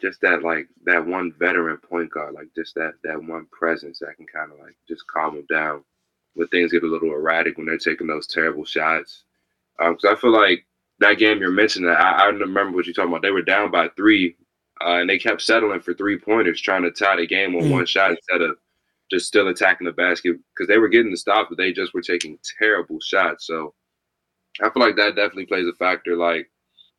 just 0.00 0.20
that 0.22 0.42
like 0.42 0.68
that 0.84 1.06
one 1.06 1.32
veteran 1.38 1.76
point 1.76 2.10
guard, 2.10 2.34
like 2.34 2.48
just 2.54 2.74
that 2.76 2.94
that 3.04 3.22
one 3.22 3.46
presence 3.52 3.98
that 3.98 4.16
can 4.16 4.26
kind 4.26 4.50
of 4.52 4.58
like 4.58 4.76
just 4.88 5.06
calm 5.06 5.34
them 5.34 5.46
down 5.50 5.84
when 6.34 6.48
things 6.48 6.72
get 6.72 6.84
a 6.84 6.86
little 6.86 7.12
erratic 7.12 7.56
when 7.58 7.66
they're 7.66 7.78
taking 7.78 8.06
those 8.06 8.26
terrible 8.26 8.64
shots. 8.64 9.24
Um, 9.78 9.94
because 9.94 10.16
I 10.16 10.20
feel 10.20 10.32
like 10.32 10.64
that 11.00 11.18
game 11.18 11.38
you're 11.38 11.50
mentioning, 11.50 11.90
I, 11.90 12.12
I 12.12 12.24
remember 12.26 12.74
what 12.74 12.86
you're 12.86 12.94
talking 12.94 13.10
about. 13.10 13.22
They 13.22 13.30
were 13.30 13.42
down 13.42 13.70
by 13.70 13.88
three, 13.88 14.36
uh, 14.80 14.94
and 14.94 15.10
they 15.10 15.18
kept 15.18 15.42
settling 15.42 15.80
for 15.80 15.94
three 15.94 16.18
pointers, 16.18 16.60
trying 16.60 16.82
to 16.82 16.90
tie 16.90 17.16
the 17.16 17.26
game 17.26 17.54
on 17.54 17.62
mm. 17.62 17.70
one 17.70 17.86
shot 17.86 18.10
instead 18.10 18.40
of 18.40 18.56
just 19.10 19.26
still 19.26 19.48
attacking 19.48 19.86
the 19.86 19.92
basket 19.92 20.36
because 20.54 20.68
they 20.68 20.78
were 20.78 20.88
getting 20.88 21.10
the 21.10 21.16
stops, 21.16 21.46
but 21.48 21.58
they 21.58 21.72
just 21.72 21.94
were 21.94 22.02
taking 22.02 22.38
terrible 22.58 23.00
shots. 23.00 23.46
So 23.46 23.74
I 24.60 24.70
feel 24.70 24.82
like 24.82 24.96
that 24.96 25.16
definitely 25.16 25.46
plays 25.46 25.66
a 25.66 25.74
factor. 25.74 26.16
Like 26.16 26.50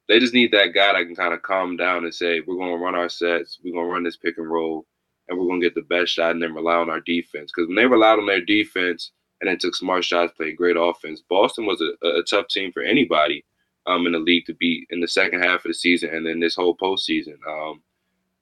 they 0.07 0.19
just 0.19 0.33
need 0.33 0.51
that 0.51 0.73
guy 0.73 0.93
that 0.93 1.05
can 1.05 1.15
kind 1.15 1.33
of 1.33 1.41
calm 1.41 1.77
down 1.77 2.03
and 2.03 2.13
say, 2.13 2.41
we're 2.41 2.55
going 2.55 2.71
to 2.71 2.83
run 2.83 2.95
our 2.95 3.09
sets, 3.09 3.59
we're 3.63 3.73
going 3.73 3.85
to 3.85 3.91
run 3.91 4.03
this 4.03 4.17
pick 4.17 4.37
and 4.37 4.49
roll, 4.49 4.85
and 5.27 5.37
we're 5.37 5.45
going 5.45 5.61
to 5.61 5.65
get 5.65 5.75
the 5.75 5.81
best 5.83 6.13
shot 6.13 6.31
and 6.31 6.41
then 6.41 6.53
rely 6.53 6.75
on 6.75 6.89
our 6.89 7.01
defense. 7.01 7.51
Because 7.55 7.67
when 7.67 7.75
they 7.75 7.85
relied 7.85 8.17
on 8.17 8.25
their 8.25 8.43
defense 8.43 9.11
and 9.39 9.49
then 9.49 9.57
took 9.57 9.75
smart 9.75 10.03
shots, 10.03 10.33
played 10.35 10.57
great 10.57 10.77
offense, 10.77 11.21
Boston 11.29 11.65
was 11.65 11.81
a, 11.81 12.07
a 12.07 12.23
tough 12.23 12.47
team 12.47 12.71
for 12.71 12.81
anybody 12.81 13.45
um, 13.85 14.05
in 14.05 14.13
the 14.13 14.19
league 14.19 14.45
to 14.45 14.53
beat 14.55 14.87
in 14.89 14.99
the 14.99 15.07
second 15.07 15.43
half 15.43 15.65
of 15.65 15.69
the 15.69 15.73
season 15.73 16.09
and 16.09 16.25
then 16.25 16.39
this 16.39 16.55
whole 16.55 16.75
postseason. 16.75 17.35
Um, 17.47 17.81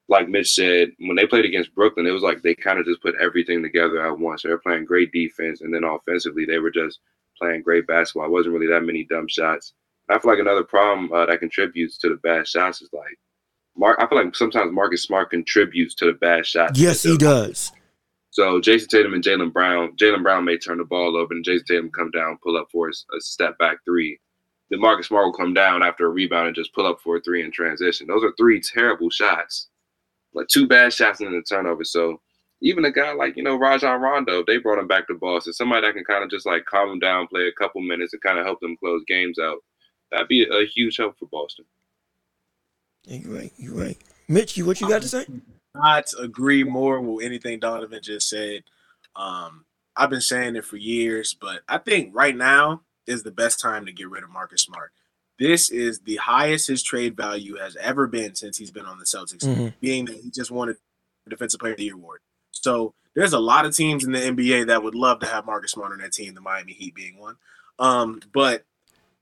like 0.09 0.29
Mitch 0.29 0.53
said, 0.53 0.91
when 0.99 1.15
they 1.15 1.27
played 1.27 1.45
against 1.45 1.75
Brooklyn, 1.75 2.07
it 2.07 2.11
was 2.11 2.23
like 2.23 2.41
they 2.41 2.55
kind 2.55 2.79
of 2.79 2.85
just 2.85 3.01
put 3.01 3.15
everything 3.19 3.61
together 3.61 4.05
at 4.05 4.17
once. 4.17 4.43
They 4.43 4.49
were 4.49 4.57
playing 4.57 4.85
great 4.85 5.11
defense, 5.11 5.61
and 5.61 5.73
then 5.73 5.83
offensively, 5.83 6.45
they 6.45 6.59
were 6.59 6.71
just 6.71 6.99
playing 7.37 7.61
great 7.61 7.87
basketball. 7.87 8.25
It 8.25 8.31
wasn't 8.31 8.53
really 8.53 8.67
that 8.67 8.83
many 8.85 9.03
dumb 9.03 9.27
shots. 9.27 9.73
I 10.09 10.17
feel 10.19 10.31
like 10.31 10.39
another 10.39 10.63
problem 10.63 11.11
uh, 11.11 11.25
that 11.25 11.39
contributes 11.39 11.97
to 11.97 12.09
the 12.09 12.15
bad 12.15 12.47
shots 12.47 12.81
is 12.81 12.89
like 12.93 13.19
Mark. 13.75 13.97
I 13.99 14.07
feel 14.07 14.23
like 14.23 14.35
sometimes 14.35 14.71
Marcus 14.73 15.03
Smart 15.03 15.29
contributes 15.29 15.93
to 15.95 16.05
the 16.05 16.13
bad 16.13 16.45
shots. 16.45 16.79
Yes, 16.79 17.03
he 17.03 17.17
does. 17.17 17.73
So 18.29 18.61
Jayson 18.61 18.87
Tatum 18.87 19.13
and 19.13 19.23
Jaylen 19.23 19.51
Brown, 19.51 19.97
Jaylen 19.97 20.23
Brown 20.23 20.45
may 20.45 20.57
turn 20.57 20.77
the 20.77 20.85
ball 20.85 21.17
over, 21.17 21.33
and 21.33 21.43
Jayson 21.43 21.65
Tatum 21.65 21.91
come 21.91 22.11
down, 22.11 22.37
pull 22.41 22.55
up 22.55 22.69
for 22.71 22.87
a, 22.87 22.91
a 23.17 23.19
step 23.19 23.57
back 23.57 23.83
three. 23.83 24.19
Then 24.69 24.79
Marcus 24.79 25.07
Smart 25.07 25.25
will 25.25 25.33
come 25.33 25.53
down 25.53 25.83
after 25.83 26.05
a 26.05 26.09
rebound 26.09 26.47
and 26.47 26.55
just 26.55 26.73
pull 26.73 26.85
up 26.85 27.01
for 27.01 27.17
a 27.17 27.21
three 27.21 27.43
in 27.43 27.51
transition. 27.51 28.07
Those 28.07 28.23
are 28.23 28.33
three 28.37 28.61
terrible 28.61 29.09
shots 29.09 29.67
like 30.37 30.47
two 30.47 30.67
bad 30.67 30.93
shots 30.93 31.19
and 31.19 31.27
then 31.27 31.39
a 31.39 31.43
turnover. 31.43 31.83
So 31.83 32.21
even 32.61 32.85
a 32.85 32.91
guy 32.91 33.13
like 33.13 33.35
you 33.35 33.43
know 33.43 33.57
Rajon 33.57 34.01
Rondo, 34.01 34.43
they 34.45 34.57
brought 34.57 34.79
him 34.79 34.87
back 34.87 35.07
to 35.07 35.15
Boston. 35.15 35.53
Somebody 35.53 35.85
that 35.85 35.93
can 35.93 36.03
kind 36.03 36.23
of 36.23 36.29
just 36.29 36.45
like 36.45 36.65
calm 36.65 36.89
him 36.89 36.99
down, 36.99 37.27
play 37.27 37.47
a 37.47 37.51
couple 37.51 37.81
minutes, 37.81 38.13
and 38.13 38.21
kind 38.21 38.39
of 38.39 38.45
help 38.45 38.59
them 38.59 38.77
close 38.77 39.03
games 39.07 39.39
out. 39.39 39.57
That'd 40.11 40.27
be 40.27 40.43
a, 40.43 40.51
a 40.51 40.65
huge 40.65 40.97
help 40.97 41.17
for 41.17 41.27
Boston. 41.27 41.65
Yeah, 43.03 43.17
you're 43.17 43.35
right. 43.35 43.53
You're 43.57 43.75
right. 43.75 43.97
Mitch, 44.27 44.57
you 44.57 44.65
what 44.65 44.81
you 44.81 44.89
got 44.89 45.01
to 45.01 45.09
say? 45.09 45.25
Not 45.75 46.11
agree 46.19 46.63
more 46.63 46.99
with 46.99 47.25
anything 47.25 47.59
Donovan 47.59 47.99
just 48.01 48.29
said. 48.29 48.63
Um, 49.15 49.65
I've 49.95 50.09
been 50.09 50.21
saying 50.21 50.55
it 50.55 50.65
for 50.65 50.77
years, 50.77 51.35
but 51.39 51.61
I 51.67 51.77
think 51.77 52.15
right 52.15 52.35
now 52.35 52.81
is 53.05 53.23
the 53.23 53.31
best 53.31 53.59
time 53.59 53.85
to 53.85 53.91
get 53.91 54.09
rid 54.09 54.23
of 54.23 54.29
Marcus 54.29 54.61
Smart. 54.63 54.91
This 55.39 55.69
is 55.69 55.99
the 55.99 56.15
highest 56.17 56.67
his 56.67 56.81
trade 56.83 57.15
value 57.15 57.55
has 57.57 57.75
ever 57.77 58.07
been 58.07 58.33
since 58.35 58.57
he's 58.57 58.71
been 58.71 58.85
on 58.85 58.97
the 58.97 59.05
Celtics, 59.05 59.43
Mhm. 59.45 59.73
being 59.79 60.05
that 60.05 60.15
he 60.17 60.29
just 60.31 60.49
won 60.51 60.69
a 60.69 60.75
Defensive 61.29 61.59
Player 61.59 61.73
of 61.73 61.77
the 61.77 61.83
Year 61.85 61.93
award. 61.95 62.21
So 62.51 62.93
there's 63.13 63.33
a 63.33 63.39
lot 63.39 63.65
of 63.65 63.75
teams 63.75 64.03
in 64.03 64.11
the 64.11 64.19
NBA 64.19 64.63
that 64.67 64.81
would 64.83 64.95
love 64.95 65.19
to 65.19 65.25
have 65.27 65.45
Marcus 65.45 65.71
Smart 65.71 65.91
on 65.91 65.99
that 65.99 66.13
team, 66.13 66.33
the 66.33 66.41
Miami 66.41 66.73
Heat 66.73 66.95
being 66.95 67.17
one. 67.19 67.35
Um, 67.79 68.21
but 68.33 68.63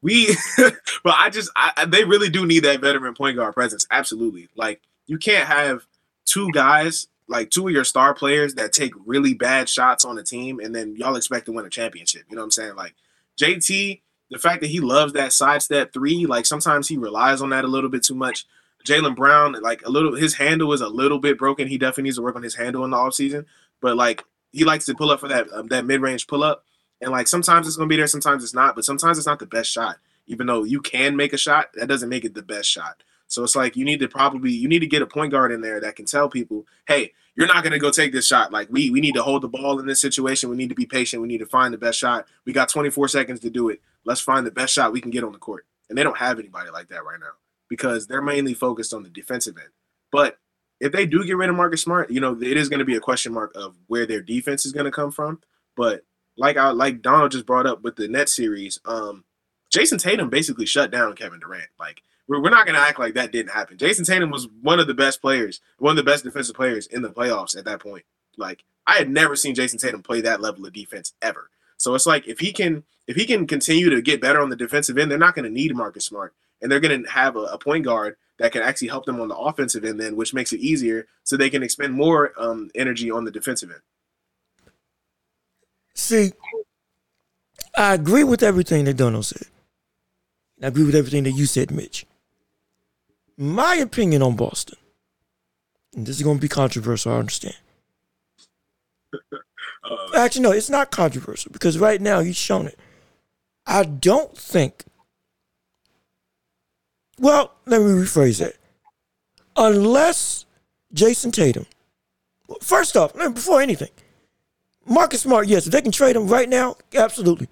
we, 0.01 0.35
but 0.57 1.15
I 1.17 1.29
just, 1.29 1.49
I- 1.55 1.85
they 1.85 2.03
really 2.05 2.29
do 2.29 2.45
need 2.45 2.63
that 2.63 2.79
veteran 2.81 3.13
point 3.13 3.35
guard 3.37 3.53
presence. 3.53 3.85
Absolutely. 3.91 4.47
Like 4.55 4.81
you 5.07 5.17
can't 5.17 5.47
have 5.47 5.85
two 6.25 6.49
guys, 6.51 7.07
like 7.27 7.49
two 7.49 7.67
of 7.67 7.73
your 7.73 7.83
star 7.83 8.13
players 8.13 8.53
that 8.55 8.71
take 8.71 8.93
really 9.05 9.33
bad 9.33 9.67
shots 9.67 10.05
on 10.05 10.17
a 10.17 10.23
team, 10.23 10.59
and 10.59 10.73
then 10.75 10.95
y'all 10.95 11.15
expect 11.15 11.47
to 11.47 11.51
win 11.51 11.65
a 11.65 11.69
championship. 11.69 12.23
You 12.29 12.35
know 12.35 12.41
what 12.41 12.45
I'm 12.45 12.51
saying? 12.51 12.75
Like 12.75 12.93
JT, 13.39 14.01
the 14.35 14.39
fact 14.39 14.59
that 14.59 14.69
he 14.69 14.81
loves 14.81 15.13
that 15.13 15.31
sidestep 15.31 15.93
three, 15.93 16.25
like 16.25 16.45
sometimes 16.45 16.89
he 16.89 16.97
relies 16.97 17.41
on 17.41 17.51
that 17.51 17.63
a 17.63 17.67
little 17.67 17.89
bit 17.89 18.03
too 18.03 18.15
much. 18.15 18.45
Jaylen 18.85 19.15
Brown, 19.15 19.55
like 19.61 19.81
a 19.85 19.89
little, 19.89 20.13
his 20.13 20.33
handle 20.33 20.73
is 20.73 20.81
a 20.81 20.89
little 20.89 21.19
bit 21.19 21.37
broken. 21.37 21.69
He 21.69 21.77
definitely 21.77 22.03
needs 22.03 22.17
to 22.17 22.21
work 22.21 22.35
on 22.35 22.43
his 22.43 22.55
handle 22.55 22.83
in 22.83 22.91
the 22.91 22.97
offseason. 22.97 23.45
But 23.79 23.95
like 23.95 24.25
he 24.51 24.65
likes 24.65 24.83
to 24.87 24.93
pull 24.93 25.09
up 25.09 25.21
for 25.21 25.29
that 25.29 25.47
um, 25.53 25.67
that 25.67 25.85
mid 25.85 26.01
range 26.01 26.27
pull 26.27 26.43
up, 26.43 26.65
and 26.99 27.11
like 27.11 27.29
sometimes 27.29 27.65
it's 27.65 27.77
gonna 27.77 27.87
be 27.87 27.95
there, 27.95 28.07
sometimes 28.07 28.43
it's 28.43 28.53
not. 28.53 28.75
But 28.75 28.83
sometimes 28.83 29.17
it's 29.17 29.25
not 29.25 29.39
the 29.39 29.45
best 29.45 29.71
shot. 29.71 29.99
Even 30.27 30.47
though 30.47 30.65
you 30.65 30.81
can 30.81 31.15
make 31.15 31.31
a 31.31 31.37
shot, 31.37 31.69
that 31.75 31.87
doesn't 31.87 32.09
make 32.09 32.25
it 32.25 32.33
the 32.33 32.43
best 32.43 32.69
shot. 32.69 33.03
So 33.27 33.41
it's 33.41 33.55
like 33.55 33.77
you 33.77 33.85
need 33.85 34.01
to 34.01 34.09
probably 34.09 34.51
you 34.51 34.67
need 34.67 34.79
to 34.79 34.87
get 34.87 35.01
a 35.01 35.07
point 35.07 35.31
guard 35.31 35.53
in 35.53 35.61
there 35.61 35.79
that 35.79 35.95
can 35.95 36.05
tell 36.05 36.27
people, 36.27 36.65
hey, 36.89 37.13
you're 37.35 37.47
not 37.47 37.63
gonna 37.63 37.79
go 37.79 37.91
take 37.91 38.11
this 38.11 38.27
shot. 38.27 38.51
Like 38.51 38.67
we 38.71 38.89
we 38.89 39.01
need 39.01 39.15
to 39.15 39.23
hold 39.23 39.43
the 39.43 39.47
ball 39.47 39.79
in 39.79 39.85
this 39.85 40.01
situation. 40.01 40.49
We 40.49 40.55
need 40.55 40.69
to 40.69 40.75
be 40.75 40.85
patient. 40.85 41.21
We 41.21 41.27
need 41.27 41.39
to 41.39 41.45
find 41.45 41.73
the 41.73 41.77
best 41.77 41.99
shot. 41.99 42.27
We 42.45 42.53
got 42.53 42.69
24 42.69 43.07
seconds 43.09 43.39
to 43.41 43.49
do 43.49 43.69
it. 43.69 43.81
Let's 44.05 44.21
find 44.21 44.45
the 44.45 44.51
best 44.51 44.73
shot 44.73 44.93
we 44.93 45.01
can 45.01 45.11
get 45.11 45.23
on 45.23 45.31
the 45.31 45.37
court. 45.39 45.65
And 45.89 45.97
they 45.97 46.03
don't 46.03 46.17
have 46.17 46.39
anybody 46.39 46.69
like 46.71 46.87
that 46.89 47.05
right 47.05 47.19
now 47.19 47.33
because 47.69 48.07
they're 48.07 48.21
mainly 48.21 48.53
focused 48.53 48.93
on 48.93 49.03
the 49.03 49.09
defensive 49.09 49.57
end. 49.57 49.69
But 50.11 50.37
if 50.79 50.91
they 50.91 51.05
do 51.05 51.25
get 51.25 51.37
rid 51.37 51.49
of 51.49 51.55
Marcus 51.55 51.81
Smart, 51.81 52.11
you 52.11 52.19
know, 52.19 52.39
it 52.41 52.57
is 52.57 52.69
going 52.69 52.79
to 52.79 52.85
be 52.85 52.95
a 52.95 53.01
question 53.01 53.33
mark 53.33 53.51
of 53.55 53.75
where 53.87 54.05
their 54.05 54.21
defense 54.21 54.65
is 54.65 54.71
going 54.71 54.85
to 54.85 54.91
come 54.91 55.11
from. 55.11 55.39
But 55.75 56.03
like 56.37 56.57
I 56.57 56.69
like 56.71 57.01
Donald 57.01 57.31
just 57.31 57.45
brought 57.45 57.67
up 57.67 57.81
with 57.81 57.95
the 57.95 58.07
net 58.07 58.29
series, 58.29 58.79
um, 58.85 59.23
Jayson 59.73 59.97
Tatum 59.97 60.29
basically 60.29 60.65
shut 60.65 60.91
down 60.91 61.15
Kevin 61.15 61.39
Durant. 61.39 61.69
Like 61.79 62.01
we're, 62.27 62.49
not 62.49 62.65
going 62.65 62.75
to 62.75 62.81
act 62.81 62.99
like 62.99 63.13
that 63.13 63.31
didn't 63.31 63.51
happen. 63.51 63.77
Jayson 63.77 64.05
Tatum 64.05 64.31
was 64.31 64.47
one 64.61 64.79
of 64.79 64.87
the 64.87 64.93
best 64.93 65.21
players, 65.21 65.61
one 65.77 65.91
of 65.91 65.97
the 66.03 66.09
best 66.09 66.23
defensive 66.23 66.55
players 66.55 66.87
in 66.87 67.01
the 67.01 67.09
playoffs 67.09 67.57
at 67.57 67.65
that 67.65 67.79
point. 67.79 68.05
Like 68.37 68.63
I 68.87 68.93
had 68.95 69.09
never 69.09 69.35
seen 69.35 69.55
Jayson 69.55 69.79
Tatum 69.79 70.03
play 70.03 70.21
that 70.21 70.41
level 70.41 70.65
of 70.65 70.73
defense 70.73 71.13
ever. 71.21 71.49
So 71.77 71.95
it's 71.95 72.05
like 72.05 72.27
if 72.27 72.39
he 72.39 72.51
can 72.51 72.83
if 73.07 73.15
he 73.15 73.25
can 73.25 73.45
continue 73.45 73.89
to 73.89 74.01
get 74.01 74.21
better 74.21 74.41
on 74.41 74.49
the 74.49 74.55
defensive 74.55 74.97
end, 74.97 75.11
they're 75.11 75.17
not 75.17 75.35
going 75.35 75.45
to 75.45 75.51
need 75.51 75.75
Marcus 75.75 76.05
Smart, 76.05 76.33
and 76.61 76.71
they're 76.71 76.79
going 76.79 77.03
to 77.03 77.09
have 77.09 77.35
a, 77.35 77.41
a 77.41 77.57
point 77.57 77.85
guard 77.85 78.15
that 78.39 78.51
can 78.51 78.61
actually 78.61 78.87
help 78.87 79.05
them 79.05 79.21
on 79.21 79.27
the 79.27 79.35
offensive 79.35 79.85
end, 79.85 79.99
then 79.99 80.15
which 80.15 80.33
makes 80.33 80.51
it 80.51 80.59
easier, 80.59 81.07
so 81.23 81.37
they 81.37 81.49
can 81.49 81.63
expend 81.63 81.93
more 81.93 82.33
um, 82.37 82.69
energy 82.75 83.11
on 83.11 83.23
the 83.23 83.31
defensive 83.31 83.69
end. 83.69 83.81
See, 85.93 86.33
I 87.77 87.93
agree 87.93 88.23
with 88.23 88.43
everything 88.43 88.85
that 88.85 88.97
Dono 88.97 89.21
said. 89.21 89.47
I 90.61 90.67
agree 90.67 90.83
with 90.83 90.95
everything 90.95 91.23
that 91.23 91.31
you 91.31 91.45
said, 91.45 91.71
Mitch. 91.71 92.05
My 93.37 93.75
opinion 93.75 94.21
on 94.21 94.35
Boston, 94.35 94.77
and 95.95 96.05
this 96.05 96.17
is 96.17 96.23
going 96.23 96.37
to 96.37 96.41
be 96.41 96.47
controversial, 96.47 97.13
I 97.13 97.19
understand. 97.19 97.55
Uh, 99.87 100.17
Actually, 100.17 100.41
no, 100.41 100.51
it's 100.51 100.69
not 100.69 100.89
controversial 100.89 101.51
because 101.51 101.77
right 101.77 102.01
now 102.01 102.19
he's 102.19 102.35
shown 102.35 102.65
it. 102.65 102.79
I 103.67 103.83
don't 103.83 104.35
think. 104.35 104.83
Well, 107.19 107.53
let 107.67 107.81
me 107.81 107.89
rephrase 107.89 108.39
that. 108.39 108.55
Unless 109.55 110.45
Jayson 110.91 111.31
Tatum, 111.31 111.67
first 112.63 112.97
off, 112.97 113.13
before 113.13 113.61
anything, 113.61 113.91
Marcus 114.87 115.21
Smart, 115.21 115.47
yes, 115.47 115.67
if 115.67 115.71
they 115.71 115.83
can 115.83 115.91
trade 115.91 116.15
him 116.15 116.27
right 116.27 116.49
now, 116.49 116.77
absolutely, 116.95 117.47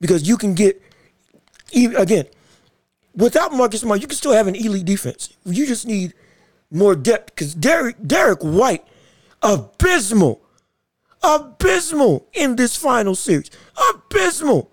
because 0.00 0.28
you 0.28 0.36
can 0.36 0.54
get 0.54 0.80
again 1.74 2.26
without 3.16 3.52
Marcus 3.52 3.80
Smart, 3.80 4.00
you 4.00 4.06
can 4.06 4.16
still 4.16 4.32
have 4.32 4.46
an 4.46 4.54
elite 4.54 4.84
defense. 4.84 5.36
You 5.44 5.66
just 5.66 5.86
need 5.86 6.14
more 6.70 6.94
depth 6.94 7.34
because 7.34 7.54
Derrick 7.54 7.96
Derrick 8.06 8.40
White, 8.40 8.84
abysmal 9.42 10.42
abysmal 11.26 12.26
in 12.32 12.56
this 12.56 12.76
final 12.76 13.14
series. 13.14 13.50
Abysmal. 13.90 14.70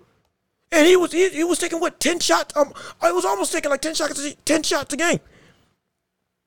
And 0.70 0.86
he 0.86 0.96
was 0.96 1.12
he, 1.12 1.28
he 1.30 1.44
was 1.44 1.58
taking 1.58 1.80
what 1.80 2.00
ten 2.00 2.18
shots. 2.18 2.56
Um, 2.56 2.72
I 3.00 3.12
was 3.12 3.24
almost 3.24 3.52
taking 3.52 3.70
like 3.70 3.80
ten 3.80 3.94
shots, 3.94 4.34
ten 4.44 4.62
shots 4.62 4.92
a 4.92 4.96
game. 4.96 5.20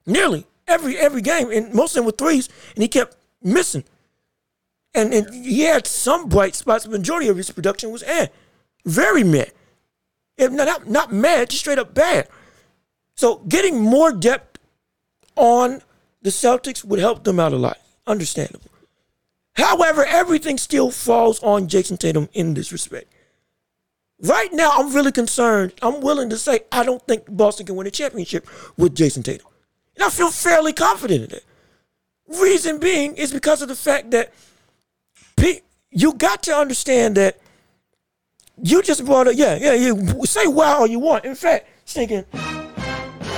Nearly 0.06 0.46
every 0.68 0.98
every 0.98 1.22
game, 1.22 1.52
and 1.52 1.74
most 1.74 1.92
of 1.92 1.96
them 1.96 2.06
were 2.06 2.12
threes, 2.12 2.50
and 2.76 2.82
he 2.82 2.88
kept 2.88 3.16
missing. 3.42 3.84
And 4.94 5.14
and 5.14 5.34
he 5.34 5.62
had 5.62 5.88
some 5.88 6.28
bright 6.28 6.56
spots. 6.56 6.84
The 6.84 6.90
majority 6.90 7.30
of 7.30 7.38
his 7.38 7.52
production 7.52 7.92
was 7.92 8.04
eh, 8.04 8.28
very 8.86 9.24
mad. 9.24 9.52
Not, 10.40 10.88
not 10.88 11.12
mad, 11.12 11.50
just 11.50 11.62
straight 11.62 11.80
up 11.80 11.94
bad. 11.94 12.28
So 13.16 13.38
getting 13.48 13.82
more 13.82 14.12
depth 14.12 14.60
on 15.36 15.82
the 16.22 16.30
Celtics 16.30 16.84
would 16.84 17.00
help 17.00 17.24
them 17.24 17.40
out 17.40 17.54
a 17.54 17.58
lot. 17.58 17.80
Understandable. 18.06 18.70
However, 19.54 20.06
everything 20.06 20.58
still 20.58 20.92
falls 20.92 21.42
on 21.42 21.68
Jayson 21.68 21.98
Tatum 21.98 22.30
in 22.34 22.54
this 22.54 22.72
respect. 22.72 23.12
Right 24.22 24.52
now, 24.54 24.72
I'm 24.74 24.94
really 24.94 25.12
concerned. 25.12 25.74
I'm 25.82 26.02
willing 26.02 26.30
to 26.30 26.38
say 26.38 26.62
I 26.72 26.84
don't 26.84 27.06
think 27.08 27.24
Boston 27.28 27.66
can 27.66 27.76
win 27.76 27.88
a 27.88 27.92
championship 27.92 28.48
with 28.78 28.96
Jayson 28.96 29.24
Tatum. 29.24 29.48
And 29.96 30.04
I 30.04 30.10
feel 30.10 30.30
fairly 30.30 30.74
confident 30.74 31.32
in 31.32 31.38
it. 31.38 31.46
Reason 32.28 32.80
being 32.80 33.16
is 33.16 33.32
because 33.32 33.62
of 33.62 33.68
the 33.68 33.76
fact 33.76 34.12
that 34.12 34.32
you 35.92 36.14
got 36.14 36.44
to 36.44 36.56
understand 36.56 37.16
that 37.16 37.40
you 38.62 38.82
just 38.82 39.06
brought 39.06 39.28
up, 39.28 39.34
yeah, 39.36 39.56
yeah, 39.56 39.74
you 39.74 40.26
say 40.26 40.48
wow 40.48 40.80
all 40.80 40.88
you 40.88 41.00
want. 41.00 41.26
In 41.26 41.36
fact, 41.36 41.68
thinking 41.86 42.26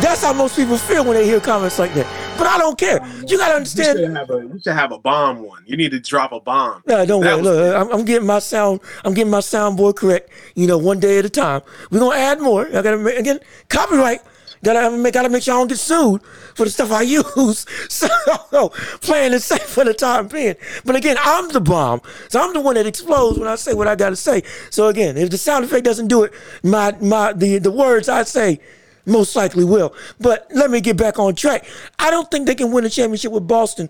that's 0.02 0.24
how 0.24 0.32
most 0.32 0.56
people 0.56 0.78
feel 0.78 1.04
when 1.04 1.16
they 1.16 1.26
hear 1.26 1.40
comments 1.40 1.78
like 1.78 1.94
that. 1.94 2.08
But 2.38 2.48
I 2.48 2.58
don't 2.58 2.78
care. 2.78 3.06
You 3.28 3.38
got 3.38 3.48
to 3.48 3.52
you, 3.52 3.58
understand. 3.58 4.00
should 4.00 4.16
have 4.16 4.30
a, 4.30 4.34
you 4.38 4.60
should 4.64 4.74
have 4.74 4.94
a 4.94 4.98
bomb 4.98 5.42
one. 5.42 5.64
You 5.66 5.76
need 5.76 5.92
to 5.92 6.00
drop 6.00 6.32
a 6.32 6.40
bomb. 6.40 6.84
No, 6.88 7.06
don't 7.06 7.22
That 7.22 7.42
worry. 7.42 7.44
Look, 7.44 7.76
I'm, 7.76 7.92
I'm 7.92 8.06
getting 8.06 8.26
my 8.26 8.40
sound. 8.40 8.80
I'm 9.04 9.14
getting 9.14 9.32
my 9.32 9.40
soundboard 9.40 9.98
correct. 9.98 10.30
You 10.56 10.68
know, 10.68 10.78
one 10.78 11.02
day 11.02 11.20
at 11.20 11.26
a 11.26 11.30
time. 11.30 11.62
We're 11.92 12.00
gonna 12.00 12.18
add 12.18 12.40
more. 12.40 12.68
I 12.68 12.82
gotta 12.82 13.06
again 13.18 13.40
copyright. 13.68 14.22
Gotta 14.64 14.96
make 14.96 15.14
gotta 15.14 15.30
make 15.30 15.44
sure 15.44 15.54
I 15.54 15.58
don't 15.58 15.68
get 15.68 15.78
sued 15.78 16.22
for 16.56 16.66
the 16.66 16.70
stuff 16.70 16.92
I 16.92 17.02
use. 17.02 17.66
So 17.90 18.70
playing 19.02 19.34
it 19.34 19.42
safe 19.42 19.64
for 19.64 19.84
the 19.84 19.94
time 19.94 20.28
being. 20.28 20.56
But 20.86 20.96
again, 20.96 21.18
I'm 21.20 21.50
the 21.50 21.62
bomb. 21.62 22.02
So 22.30 22.42
I'm 22.42 22.54
the 22.54 22.62
one 22.62 22.76
that 22.76 22.86
explodes 22.88 23.38
when 23.40 23.48
I 23.48 23.56
say 23.56 23.74
what 23.74 23.88
I 23.88 23.96
gotta 23.96 24.16
say. 24.16 24.44
So 24.70 24.88
again, 24.88 25.18
if 25.18 25.30
the 25.30 25.38
sound 25.38 25.66
effect 25.66 25.86
doesn't 25.86 26.08
do 26.08 26.24
it, 26.24 26.34
my 26.64 26.96
my 27.00 27.34
the 27.34 27.60
the 27.60 27.72
words 27.72 28.10
I 28.10 28.24
say 28.24 28.60
most 29.06 29.36
likely 29.36 29.64
will. 29.64 29.94
But 30.20 30.48
let 30.54 30.70
me 30.72 30.82
get 30.82 30.98
back 30.98 31.20
on 31.20 31.36
track. 31.36 31.66
I 31.98 32.12
don't 32.12 32.30
think 32.30 32.48
they 32.48 32.56
can 32.56 32.72
win 32.72 32.86
a 32.86 32.90
championship 32.90 33.32
with 33.32 33.48
Boston 33.48 33.90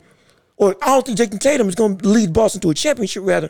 or 0.60 0.76
I 0.82 0.88
don't 0.88 1.06
think 1.06 1.18
Jayson 1.18 1.40
Tatum 1.40 1.70
is 1.70 1.76
to 1.76 1.86
lead 1.88 2.34
Boston 2.34 2.60
to 2.62 2.70
a 2.70 2.74
championship, 2.74 3.24
rather, 3.26 3.50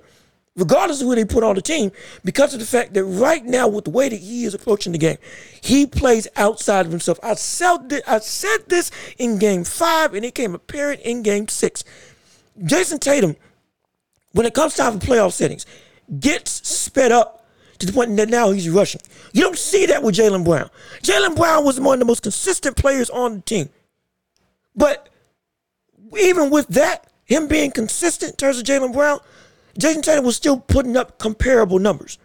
regardless 0.60 1.02
of 1.02 1.08
who 1.08 1.16
they 1.16 1.26
put 1.26 1.44
on 1.44 1.56
the 1.56 1.62
team, 1.62 1.92
because 2.24 2.54
of 2.54 2.60
the 2.60 2.66
fact 2.66 2.94
that 2.94 3.04
right 3.04 3.44
now, 3.46 3.68
with 3.68 3.86
the 3.86 3.92
way 3.92 4.10
that 4.10 4.20
he 4.20 4.46
is 4.46 4.54
approaching 4.54 4.92
the 4.92 4.98
game, 4.98 5.18
he 5.62 5.86
plays 5.86 6.28
outside 6.36 6.86
of 6.86 6.92
himself. 6.92 7.20
I 7.24 7.34
said 7.36 7.90
this, 7.90 8.02
I 8.08 8.20
said 8.20 8.68
this 8.68 8.92
in 9.18 9.40
game 9.40 9.64
five, 9.64 10.14
and 10.14 10.26
it 10.26 10.36
came 10.36 10.54
apparent 10.54 11.02
in 11.02 11.24
game 11.24 11.48
six. 11.48 11.84
Jayson 12.62 13.00
Tatum, 13.00 13.36
when 14.34 14.46
it 14.46 14.54
comes 14.54 14.76
time 14.76 15.00
for 15.00 15.06
playoff 15.06 15.32
settings, 15.32 15.66
gets 16.20 16.68
sped 16.68 17.12
up 17.12 17.48
to 17.80 17.86
the 17.86 17.94
point 17.94 18.16
that 18.18 18.30
now 18.30 18.52
he's 18.52 18.70
rushing. 18.70 19.02
You 19.32 19.44
don't 19.44 19.58
see 19.58 19.86
that 19.86 20.04
with 20.04 20.16
Jaylen 20.16 20.44
Brown. 20.44 20.70
Jaylen 21.02 21.36
Brown 21.36 21.64
was 21.64 21.80
one 21.80 21.94
of 21.94 22.00
the 22.00 22.06
most 22.06 22.24
consistent 22.24 22.76
players 22.76 23.10
on 23.10 23.36
the 23.36 23.42
team. 23.42 23.70
But 24.76 25.10
even 26.20 26.50
with 26.50 26.68
that, 26.70 27.10
him 27.24 27.48
being 27.48 27.72
consistent 27.72 28.32
in 28.32 28.36
terms 28.36 28.58
of 28.58 28.66
Jaylen 28.66 28.92
Brown, 28.92 29.20
Jayson 29.80 30.02
Tatum 30.02 30.26
was 30.26 30.36
still 30.36 30.60
putting 30.60 30.98
up 30.98 31.18
comparable 31.18 31.80
numbers. 31.80 32.18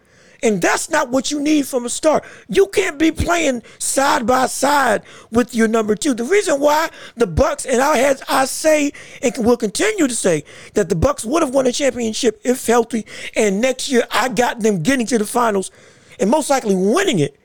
And 0.43 0.61
that's 0.61 0.89
not 0.89 1.09
what 1.09 1.31
you 1.31 1.41
need 1.41 1.65
from 1.65 1.85
a 1.85 1.89
star. 1.89 2.21
You 2.49 2.67
can't 2.67 2.99
be 2.99 3.11
playing 3.11 3.63
side 3.79 4.27
by 4.27 4.47
side 4.47 5.01
with 5.31 5.55
your 5.55 5.67
number 5.67 5.95
two. 5.95 6.13
The 6.13 6.23
reason 6.23 6.59
why 6.59 6.89
the 7.15 7.25
Bucks 7.25 7.65
and 7.65 7.81
I 7.81 7.97
had 7.97 8.21
I 8.27 8.45
say 8.45 8.91
and 9.23 9.33
will 9.39 9.57
continue 9.57 10.07
to 10.07 10.15
say 10.15 10.43
that 10.73 10.89
the 10.89 10.95
Bucks 10.95 11.25
would 11.25 11.41
have 11.41 11.53
won 11.53 11.67
a 11.67 11.71
championship 11.71 12.41
if 12.43 12.67
healthy, 12.67 13.05
and 13.35 13.61
next 13.61 13.89
year 13.89 14.05
I 14.11 14.29
got 14.29 14.59
them 14.59 14.83
getting 14.83 15.07
to 15.07 15.17
the 15.17 15.25
finals 15.25 15.71
and 16.19 16.29
most 16.29 16.49
likely 16.49 16.75
winning 16.75 17.19
it, 17.19 17.39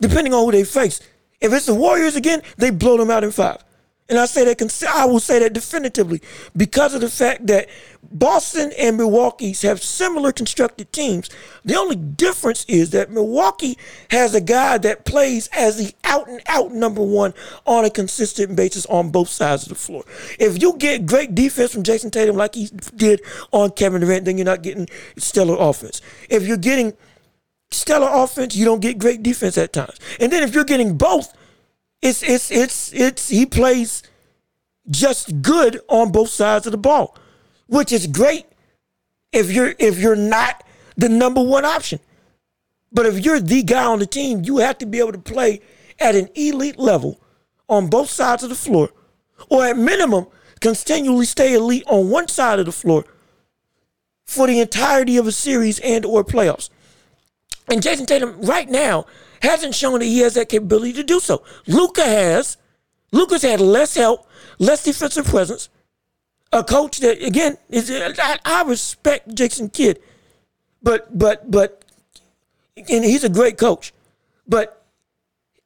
depending 0.00 0.34
on 0.34 0.44
who 0.44 0.52
they 0.52 0.64
face. 0.64 1.00
If 1.40 1.52
it's 1.52 1.66
the 1.66 1.74
Warriors 1.74 2.16
again, 2.16 2.42
they 2.56 2.70
blow 2.70 2.96
them 2.96 3.10
out 3.10 3.24
in 3.24 3.30
five. 3.30 3.62
And 4.10 4.18
I 4.18 4.26
say 4.26 4.44
that 4.44 4.84
I 4.92 5.06
will 5.06 5.20
say 5.20 5.38
that 5.38 5.52
definitively 5.52 6.20
because 6.56 6.94
of 6.94 7.00
the 7.00 7.08
fact 7.08 7.46
that 7.46 7.68
Boston 8.02 8.72
and 8.76 8.96
Milwaukee 8.96 9.54
have 9.62 9.82
similar 9.82 10.32
constructed 10.32 10.92
teams. 10.92 11.30
The 11.64 11.76
only 11.76 11.94
difference 11.94 12.64
is 12.66 12.90
that 12.90 13.10
Milwaukee 13.10 13.78
has 14.10 14.34
a 14.34 14.40
guy 14.40 14.78
that 14.78 15.04
plays 15.04 15.48
as 15.52 15.76
the 15.76 15.94
out 16.02 16.26
and 16.28 16.40
out 16.48 16.72
number 16.72 17.02
one 17.02 17.34
on 17.66 17.84
a 17.84 17.90
consistent 17.90 18.56
basis 18.56 18.84
on 18.86 19.10
both 19.10 19.28
sides 19.28 19.62
of 19.62 19.68
the 19.68 19.74
floor. 19.76 20.04
If 20.40 20.60
you 20.60 20.76
get 20.76 21.06
great 21.06 21.36
defense 21.36 21.72
from 21.72 21.84
Jayson 21.84 22.10
Tatum 22.10 22.36
like 22.36 22.56
he 22.56 22.68
did 22.96 23.22
on 23.52 23.70
Kevin 23.70 24.00
Durant, 24.00 24.24
then 24.24 24.38
you're 24.38 24.44
not 24.44 24.62
getting 24.62 24.88
stellar 25.18 25.56
offense. 25.56 26.00
If 26.28 26.46
you're 26.46 26.56
getting 26.56 26.94
stellar 27.70 28.08
offense, 28.10 28.56
you 28.56 28.64
don't 28.64 28.80
get 28.80 28.98
great 28.98 29.22
defense 29.22 29.56
at 29.56 29.72
times. 29.72 30.00
And 30.18 30.32
then 30.32 30.42
if 30.42 30.52
you're 30.52 30.64
getting 30.64 30.96
both, 30.98 31.32
it's 32.02 32.22
it's 32.22 32.50
it's 32.50 32.92
it's 32.92 33.28
he 33.28 33.46
plays 33.46 34.02
just 34.90 35.42
good 35.42 35.80
on 35.88 36.12
both 36.12 36.30
sides 36.30 36.66
of 36.66 36.72
the 36.72 36.78
ball, 36.78 37.16
which 37.66 37.92
is 37.92 38.06
great 38.06 38.46
if 39.32 39.50
you're 39.50 39.74
if 39.78 39.98
you're 39.98 40.16
not 40.16 40.64
the 40.96 41.08
number 41.08 41.42
one 41.42 41.64
option. 41.64 42.00
But 42.92 43.06
if 43.06 43.24
you're 43.24 43.40
the 43.40 43.62
guy 43.62 43.84
on 43.84 43.98
the 44.00 44.06
team, 44.06 44.42
you 44.44 44.58
have 44.58 44.78
to 44.78 44.86
be 44.86 44.98
able 44.98 45.12
to 45.12 45.18
play 45.18 45.60
at 46.00 46.14
an 46.16 46.28
elite 46.34 46.78
level 46.78 47.20
on 47.68 47.88
both 47.88 48.10
sides 48.10 48.42
of 48.42 48.48
the 48.48 48.56
floor, 48.56 48.90
or 49.48 49.64
at 49.64 49.76
minimum, 49.76 50.26
continually 50.60 51.26
stay 51.26 51.54
elite 51.54 51.84
on 51.86 52.10
one 52.10 52.26
side 52.26 52.58
of 52.58 52.66
the 52.66 52.72
floor 52.72 53.04
for 54.26 54.46
the 54.46 54.60
entirety 54.60 55.16
of 55.16 55.26
a 55.26 55.32
series 55.32 55.78
and 55.80 56.04
or 56.04 56.24
playoffs. 56.24 56.70
And 57.68 57.82
Jayson 57.82 58.06
Tatum 58.06 58.40
right 58.42 58.68
now 58.68 59.06
hasn't 59.40 59.74
shown 59.74 59.98
that 59.98 60.04
he 60.06 60.20
has 60.20 60.34
that 60.34 60.48
capability 60.48 60.92
to 60.94 61.02
do 61.02 61.20
so. 61.20 61.42
Luka 61.66 62.04
has. 62.04 62.56
Luka's 63.12 63.42
had 63.42 63.60
less 63.60 63.96
help, 63.96 64.28
less 64.58 64.84
defensive 64.84 65.26
presence. 65.26 65.68
A 66.52 66.62
coach 66.62 66.98
that 67.00 67.22
again 67.22 67.58
is 67.68 67.90
I, 67.90 68.38
I 68.44 68.62
respect 68.64 69.34
Jason 69.34 69.68
Kidd, 69.68 70.00
but 70.82 71.16
but 71.16 71.50
but 71.50 71.84
and 72.76 73.04
he's 73.04 73.24
a 73.24 73.28
great 73.28 73.58
coach, 73.58 73.92
but 74.46 74.84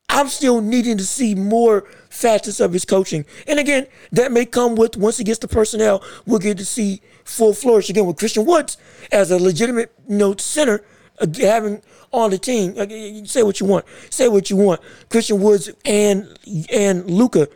I'm 0.08 0.28
still 0.28 0.60
needing 0.60 0.98
to 0.98 1.04
see 1.04 1.34
more 1.34 1.88
facets 2.08 2.60
of 2.60 2.72
his 2.72 2.84
coaching. 2.84 3.24
And 3.46 3.58
again, 3.58 3.86
that 4.12 4.30
may 4.30 4.44
come 4.46 4.74
with 4.74 4.96
once 4.96 5.16
he 5.18 5.24
gets 5.24 5.38
the 5.38 5.48
personnel, 5.48 6.02
we'll 6.26 6.38
get 6.38 6.58
to 6.58 6.64
see 6.64 7.00
full 7.24 7.54
flourish 7.54 7.88
again 7.88 8.06
with 8.06 8.18
Christian 8.18 8.44
Woods 8.44 8.76
as 9.10 9.30
a 9.30 9.38
legitimate 9.38 9.92
you 10.08 10.16
know 10.16 10.36
center 10.36 10.84
Uh, 11.20 11.26
having 11.40 11.80
on 12.10 12.30
the 12.30 12.38
team. 12.38 12.74
Uh, 12.78 12.84
you 12.84 13.26
say 13.26 13.42
what 13.42 13.60
you 13.60 13.66
want. 13.66 13.84
Say 14.10 14.28
what 14.28 14.50
you 14.50 14.56
want. 14.56 14.80
Christian 15.10 15.40
Woods 15.40 15.70
and 15.84 16.36
and 16.72 17.08
Luka, 17.08 17.48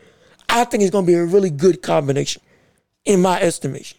I 0.48 0.64
think 0.64 0.82
it's 0.82 0.92
going 0.92 1.04
to 1.04 1.10
be 1.10 1.14
a 1.14 1.24
really 1.24 1.50
good 1.50 1.82
combination, 1.82 2.42
in 3.04 3.20
my 3.20 3.40
estimation. 3.40 3.98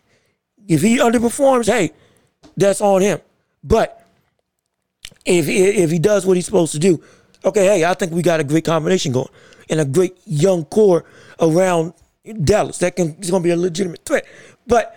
If 0.67 0.81
he 0.81 0.99
underperforms, 0.99 1.65
hey, 1.65 1.91
that's 2.55 2.79
on 2.79 3.01
him. 3.01 3.19
But 3.63 4.05
if 5.25 5.47
if 5.47 5.91
he 5.91 5.99
does 5.99 6.25
what 6.25 6.37
he's 6.37 6.45
supposed 6.45 6.71
to 6.71 6.79
do, 6.79 7.01
okay, 7.43 7.65
hey, 7.65 7.85
I 7.85 7.93
think 7.93 8.13
we 8.13 8.21
got 8.21 8.39
a 8.39 8.43
great 8.43 8.65
combination 8.65 9.11
going 9.11 9.29
and 9.69 9.79
a 9.79 9.85
great 9.85 10.17
young 10.25 10.65
core 10.65 11.05
around 11.39 11.93
Dallas 12.43 12.77
that 12.79 12.95
can 12.95 13.15
is 13.19 13.29
going 13.29 13.43
to 13.43 13.47
be 13.47 13.51
a 13.51 13.57
legitimate 13.57 14.05
threat. 14.05 14.25
But 14.67 14.95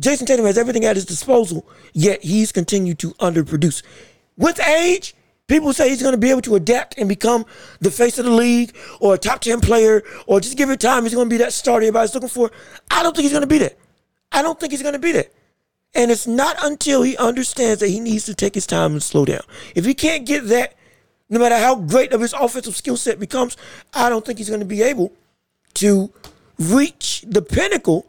Jayson 0.00 0.26
Tatum 0.26 0.44
has 0.44 0.58
everything 0.58 0.84
at 0.84 0.96
his 0.96 1.06
disposal, 1.06 1.66
yet 1.92 2.22
he's 2.22 2.52
continued 2.52 2.98
to 2.98 3.12
underproduce. 3.14 3.82
With 4.36 4.60
age, 4.60 5.14
people 5.46 5.72
say 5.72 5.88
he's 5.88 6.02
going 6.02 6.12
to 6.12 6.18
be 6.18 6.30
able 6.30 6.42
to 6.42 6.56
adapt 6.56 6.98
and 6.98 7.08
become 7.08 7.46
the 7.80 7.90
face 7.90 8.18
of 8.18 8.26
the 8.26 8.30
league 8.30 8.76
or 9.00 9.14
a 9.14 9.18
top 9.18 9.40
10 9.40 9.60
player 9.60 10.02
or 10.26 10.40
just 10.40 10.58
give 10.58 10.68
it 10.68 10.80
time. 10.80 11.04
He's 11.04 11.14
going 11.14 11.28
to 11.28 11.34
be 11.34 11.38
that 11.38 11.52
star 11.52 11.76
everybody's 11.76 12.14
looking 12.14 12.28
for. 12.28 12.50
I 12.90 13.02
don't 13.02 13.16
think 13.16 13.24
he's 13.24 13.32
going 13.32 13.42
to 13.42 13.46
be 13.46 13.58
that. 13.58 13.78
I 14.32 14.42
don't 14.42 14.60
think 14.60 14.72
he's 14.72 14.82
going 14.82 14.92
to 14.92 14.98
be 14.98 15.12
that. 15.12 15.32
And 15.94 16.10
it's 16.10 16.26
not 16.26 16.56
until 16.62 17.02
he 17.02 17.16
understands 17.16 17.80
that 17.80 17.88
he 17.88 18.00
needs 18.00 18.26
to 18.26 18.34
take 18.34 18.54
his 18.54 18.66
time 18.66 18.92
and 18.92 19.02
slow 19.02 19.24
down. 19.24 19.40
If 19.74 19.86
he 19.86 19.94
can't 19.94 20.26
get 20.26 20.46
that, 20.48 20.74
no 21.30 21.40
matter 21.40 21.56
how 21.56 21.76
great 21.76 22.12
of 22.12 22.20
his 22.20 22.34
offensive 22.34 22.76
skill 22.76 22.98
set 22.98 23.18
becomes, 23.18 23.56
I 23.94 24.10
don't 24.10 24.24
think 24.24 24.38
he's 24.38 24.48
going 24.50 24.60
to 24.60 24.66
be 24.66 24.82
able 24.82 25.12
to 25.74 26.12
reach 26.58 27.24
the 27.26 27.40
pinnacle 27.40 28.06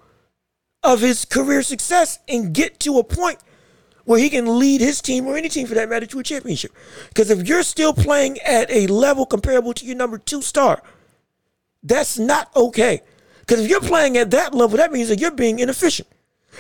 of 0.84 1.02
his 1.02 1.26
career 1.26 1.62
success 1.62 2.20
and 2.28 2.54
get 2.54 2.80
to 2.82 3.00
a 3.00 3.04
point 3.04 3.40
where 4.06 4.20
he 4.20 4.30
can 4.30 4.60
lead 4.60 4.80
his 4.80 5.02
team 5.02 5.28
or 5.28 5.36
any 5.36 5.50
team 5.50 5.68
for 5.68 5.76
that 5.76 5.90
matter 5.90 6.06
to 6.06 6.20
a 6.20 6.24
championship. 6.24 6.72
Because 7.10 7.30
if 7.30 7.48
you're 7.48 7.64
still 7.64 7.94
playing 7.94 8.40
at 8.40 8.72
a 8.72 8.88
level 8.88 9.26
comparable 9.26 9.74
to 9.74 9.86
your 9.86 9.98
number 9.98 10.18
two 10.18 10.42
star, 10.42 10.82
that's 11.84 12.18
not 12.18 12.50
okay. 12.56 13.02
Because 13.42 13.62
if 13.62 13.70
you're 13.70 13.82
playing 13.82 14.18
at 14.18 14.32
that 14.32 14.54
level, 14.54 14.78
that 14.78 14.92
means 14.92 15.10
that 15.10 15.20
you're 15.20 15.32
being 15.32 15.60
inefficient. 15.60 16.08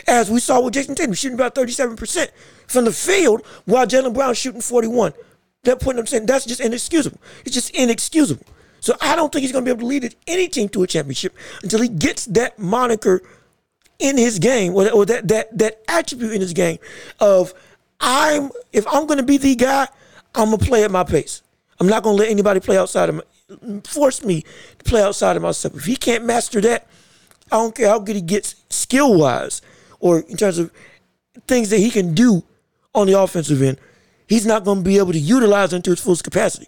As 0.07 0.29
we 0.29 0.39
saw 0.39 0.61
with 0.61 0.73
Jayson 0.73 0.95
Tatum, 0.95 1.13
shooting 1.13 1.35
about 1.35 1.55
37% 1.55 2.29
from 2.67 2.85
the 2.85 2.91
field 2.91 3.45
while 3.65 3.87
Jaylen 3.87 4.13
Brown 4.13 4.33
shooting 4.33 4.61
41. 4.61 5.13
That 5.63 5.81
point 5.81 5.99
I'm 5.99 6.05
saying 6.05 6.25
that's 6.25 6.45
just 6.45 6.61
inexcusable. 6.61 7.19
It's 7.45 7.53
just 7.55 7.71
inexcusable. 7.71 8.45
So 8.79 8.95
I 9.01 9.15
don't 9.15 9.31
think 9.31 9.41
he's 9.41 9.51
going 9.51 9.65
to 9.65 9.69
be 9.69 9.71
able 9.71 9.81
to 9.81 9.87
lead 9.87 10.15
any 10.27 10.47
team 10.47 10.69
to 10.69 10.83
a 10.83 10.87
championship 10.87 11.35
until 11.63 11.81
he 11.81 11.87
gets 11.87 12.25
that 12.25 12.59
moniker 12.59 13.21
in 13.99 14.17
his 14.17 14.39
game 14.39 14.73
or, 14.75 14.89
or 14.91 15.05
that 15.05 15.27
that 15.27 15.57
that 15.57 15.81
attribute 15.87 16.33
in 16.33 16.41
his 16.41 16.53
game 16.53 16.77
of 17.19 17.53
I'm 17.99 18.51
if 18.73 18.85
I'm 18.87 19.07
going 19.07 19.17
to 19.17 19.25
be 19.25 19.37
the 19.37 19.55
guy, 19.55 19.87
I'm 20.35 20.51
gonna 20.51 20.57
play 20.57 20.83
at 20.83 20.91
my 20.91 21.03
pace. 21.03 21.41
I'm 21.79 21.87
not 21.87 22.03
gonna 22.03 22.17
let 22.17 22.29
anybody 22.29 22.59
play 22.59 22.77
outside 22.77 23.09
of 23.09 23.15
my 23.15 23.81
force 23.85 24.23
me 24.23 24.43
to 24.77 24.83
play 24.83 25.01
outside 25.01 25.35
of 25.35 25.41
myself. 25.41 25.75
If 25.75 25.85
he 25.85 25.95
can't 25.95 26.25
master 26.25 26.59
that, 26.61 26.87
I 27.51 27.57
don't 27.57 27.73
care 27.73 27.87
how 27.87 27.99
good 27.99 28.15
he 28.15 28.21
gets 28.21 28.55
skill 28.69 29.17
wise 29.17 29.61
or 29.99 30.19
in 30.19 30.37
terms 30.37 30.57
of 30.57 30.71
things 31.47 31.69
that 31.69 31.79
he 31.79 31.89
can 31.89 32.13
do 32.13 32.43
on 32.93 33.07
the 33.07 33.19
offensive 33.19 33.61
end. 33.61 33.77
He's 34.27 34.45
not 34.45 34.65
going 34.65 34.79
to 34.79 34.83
be 34.83 34.97
able 34.97 35.13
to 35.13 35.19
utilize 35.19 35.71
it 35.71 35.77
into 35.77 35.91
his 35.91 36.01
fullest 36.01 36.23
capacity. 36.23 36.67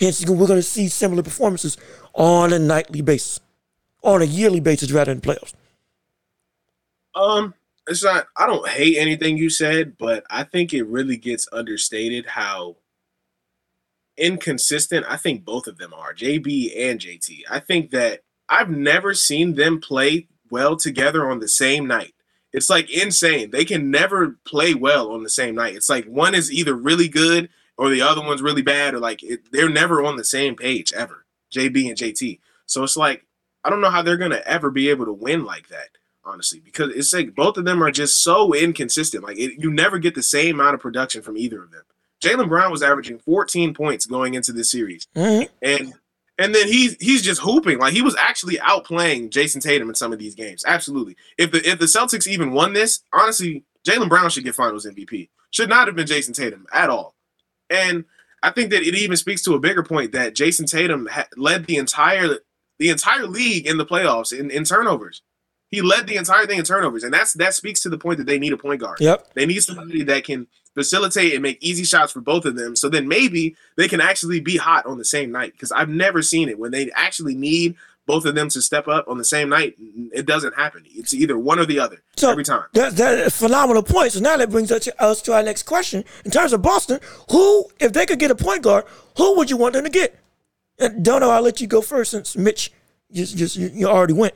Hence, 0.00 0.26
we're 0.26 0.48
going 0.48 0.58
to 0.58 0.62
see 0.62 0.88
similar 0.88 1.22
performances 1.22 1.76
on 2.14 2.52
a 2.52 2.58
nightly 2.58 3.00
basis, 3.00 3.38
on 4.02 4.22
a 4.22 4.24
yearly 4.24 4.58
basis 4.58 4.90
rather 4.90 5.14
than 5.14 5.20
playoffs. 5.20 5.54
Um, 7.14 7.54
it's 7.86 8.04
not. 8.04 8.26
I 8.36 8.46
don't 8.46 8.68
hate 8.68 8.96
anything 8.96 9.36
you 9.36 9.50
said, 9.50 9.98
but 9.98 10.24
I 10.30 10.44
think 10.44 10.72
it 10.72 10.86
really 10.86 11.16
gets 11.16 11.48
understated 11.52 12.26
how 12.26 12.76
inconsistent 14.16 15.04
I 15.08 15.16
think 15.16 15.44
both 15.44 15.66
of 15.66 15.78
them 15.78 15.92
are, 15.92 16.14
JB 16.14 16.90
and 16.90 17.00
JT. 17.00 17.42
I 17.50 17.58
think 17.58 17.90
that 17.90 18.20
I've 18.48 18.70
never 18.70 19.14
seen 19.14 19.54
them 19.54 19.80
play 19.80 20.28
well 20.50 20.76
together 20.76 21.30
on 21.30 21.40
the 21.40 21.48
same 21.48 21.86
night. 21.86 22.14
It's 22.52 22.70
like 22.70 22.88
insane. 22.90 23.50
They 23.50 23.64
can 23.64 23.90
never 23.90 24.38
play 24.44 24.74
well 24.74 25.10
on 25.10 25.24
the 25.24 25.30
same 25.30 25.56
night. 25.56 25.74
It's 25.74 25.88
like 25.88 26.04
one 26.06 26.34
is 26.34 26.52
either 26.52 26.74
really 26.74 27.08
good 27.08 27.48
or 27.76 27.90
the 27.90 28.02
other 28.02 28.22
one's 28.22 28.42
really 28.42 28.62
bad, 28.62 28.94
or 28.94 29.00
like 29.00 29.22
it, 29.24 29.50
they're 29.50 29.68
never 29.68 30.04
on 30.04 30.16
the 30.16 30.24
same 30.24 30.54
page 30.54 30.92
ever. 30.92 31.26
JB 31.52 31.88
and 31.88 31.98
JT. 31.98 32.38
So 32.66 32.84
it's 32.84 32.96
like 32.96 33.26
I 33.64 33.70
don't 33.70 33.80
know 33.80 33.90
how 33.90 34.02
they're 34.02 34.16
gonna 34.16 34.42
ever 34.46 34.70
be 34.70 34.88
able 34.88 35.04
to 35.06 35.12
win 35.12 35.44
like 35.44 35.68
that 35.68 35.88
honestly, 36.26 36.60
because 36.60 36.94
it's 36.94 37.12
like 37.12 37.34
both 37.34 37.56
of 37.56 37.64
them 37.64 37.82
are 37.82 37.90
just 37.90 38.22
so 38.22 38.54
inconsistent. 38.54 39.24
Like 39.24 39.38
it, 39.38 39.58
you 39.58 39.72
never 39.72 39.98
get 39.98 40.14
the 40.14 40.22
same 40.22 40.60
amount 40.60 40.74
of 40.74 40.80
production 40.80 41.22
from 41.22 41.36
either 41.36 41.62
of 41.62 41.70
them. 41.70 41.82
Jaylen 42.22 42.48
Brown 42.48 42.70
was 42.70 42.82
averaging 42.82 43.18
14 43.18 43.74
points 43.74 44.06
going 44.06 44.34
into 44.34 44.52
this 44.52 44.70
series, 44.70 45.06
mm-hmm. 45.14 45.52
and 45.62 45.94
and 46.38 46.54
then 46.54 46.66
he's 46.66 46.96
he's 47.00 47.22
just 47.22 47.40
hooping 47.40 47.78
like 47.78 47.92
he 47.92 48.02
was 48.02 48.16
actually 48.16 48.56
outplaying 48.56 49.30
Jayson 49.30 49.60
Tatum 49.60 49.88
in 49.88 49.94
some 49.94 50.12
of 50.12 50.18
these 50.18 50.34
games. 50.34 50.64
Absolutely. 50.66 51.16
If 51.38 51.52
the 51.52 51.68
if 51.68 51.78
the 51.78 51.86
Celtics 51.86 52.26
even 52.26 52.52
won 52.52 52.72
this, 52.72 53.02
honestly, 53.12 53.64
Jaylen 53.86 54.08
Brown 54.08 54.30
should 54.30 54.44
get 54.44 54.54
Finals 54.54 54.86
MVP. 54.86 55.28
Should 55.50 55.68
not 55.68 55.86
have 55.86 55.94
been 55.94 56.06
Jayson 56.06 56.34
Tatum 56.34 56.66
at 56.72 56.90
all. 56.90 57.14
And 57.70 58.04
I 58.42 58.50
think 58.50 58.70
that 58.70 58.82
it 58.82 58.94
even 58.94 59.16
speaks 59.16 59.42
to 59.42 59.54
a 59.54 59.60
bigger 59.60 59.82
point 59.82 60.12
that 60.12 60.34
Jayson 60.34 60.66
Tatum 60.66 61.06
ha- 61.06 61.28
led 61.36 61.66
the 61.66 61.76
entire 61.76 62.38
the 62.78 62.90
entire 62.90 63.26
league 63.26 63.66
in 63.66 63.78
the 63.78 63.86
playoffs 63.86 64.38
in, 64.38 64.50
in 64.50 64.64
turnovers. 64.64 65.22
He 65.74 65.82
led 65.82 66.06
the 66.06 66.16
entire 66.16 66.46
thing 66.46 66.58
in 66.58 66.64
turnovers, 66.64 67.04
and 67.04 67.12
that's 67.12 67.32
that 67.34 67.54
speaks 67.54 67.80
to 67.82 67.88
the 67.88 67.98
point 67.98 68.18
that 68.18 68.26
they 68.26 68.38
need 68.38 68.52
a 68.52 68.56
point 68.56 68.80
guard. 68.80 68.98
Yep. 69.00 69.34
They 69.34 69.46
need 69.46 69.62
somebody 69.62 70.02
that 70.04 70.24
can 70.24 70.46
facilitate 70.74 71.34
and 71.34 71.42
make 71.42 71.58
easy 71.62 71.84
shots 71.84 72.12
for 72.12 72.20
both 72.20 72.44
of 72.44 72.56
them. 72.56 72.76
So 72.76 72.88
then 72.88 73.08
maybe 73.08 73.56
they 73.76 73.88
can 73.88 74.00
actually 74.00 74.40
be 74.40 74.56
hot 74.56 74.86
on 74.86 74.98
the 74.98 75.04
same 75.04 75.30
night. 75.30 75.52
Because 75.52 75.72
I've 75.72 75.88
never 75.88 76.22
seen 76.22 76.48
it 76.48 76.58
when 76.58 76.72
they 76.72 76.90
actually 76.94 77.34
need 77.34 77.76
both 78.06 78.26
of 78.26 78.34
them 78.34 78.48
to 78.50 78.60
step 78.60 78.86
up 78.86 79.08
on 79.08 79.16
the 79.16 79.24
same 79.24 79.48
night, 79.48 79.76
It 80.12 80.26
doesn't 80.26 80.54
happen. 80.54 80.84
It's 80.86 81.14
either 81.14 81.38
one 81.38 81.58
or 81.58 81.64
the 81.64 81.78
other 81.78 82.02
So 82.16 82.30
every 82.30 82.44
time. 82.44 82.64
That, 82.74 82.96
that 82.96 83.32
phenomenal 83.32 83.82
point. 83.82 84.12
So 84.12 84.20
now 84.20 84.36
that 84.36 84.50
brings 84.50 84.70
us 84.70 84.84
to, 84.84 85.02
us 85.02 85.22
to 85.22 85.32
our 85.32 85.42
next 85.42 85.62
question. 85.62 86.04
In 86.24 86.30
terms 86.30 86.52
of 86.52 86.60
Boston, 86.60 87.00
who, 87.30 87.66
if 87.80 87.92
they 87.94 88.04
could 88.04 88.18
get 88.18 88.30
a 88.30 88.34
point 88.34 88.62
guard, 88.62 88.84
who 89.16 89.36
would 89.36 89.48
you 89.48 89.56
want 89.56 89.72
them 89.72 89.84
to 89.84 89.90
get? 89.90 90.18
And 90.78 91.04
Dono, 91.04 91.30
I'll 91.30 91.42
let 91.42 91.60
you 91.60 91.66
go 91.66 91.80
first 91.80 92.10
since 92.10 92.36
Mitch 92.36 92.72
just 93.12 93.36
just 93.36 93.56
you, 93.56 93.70
you 93.72 93.86
already 93.86 94.12
went. 94.12 94.34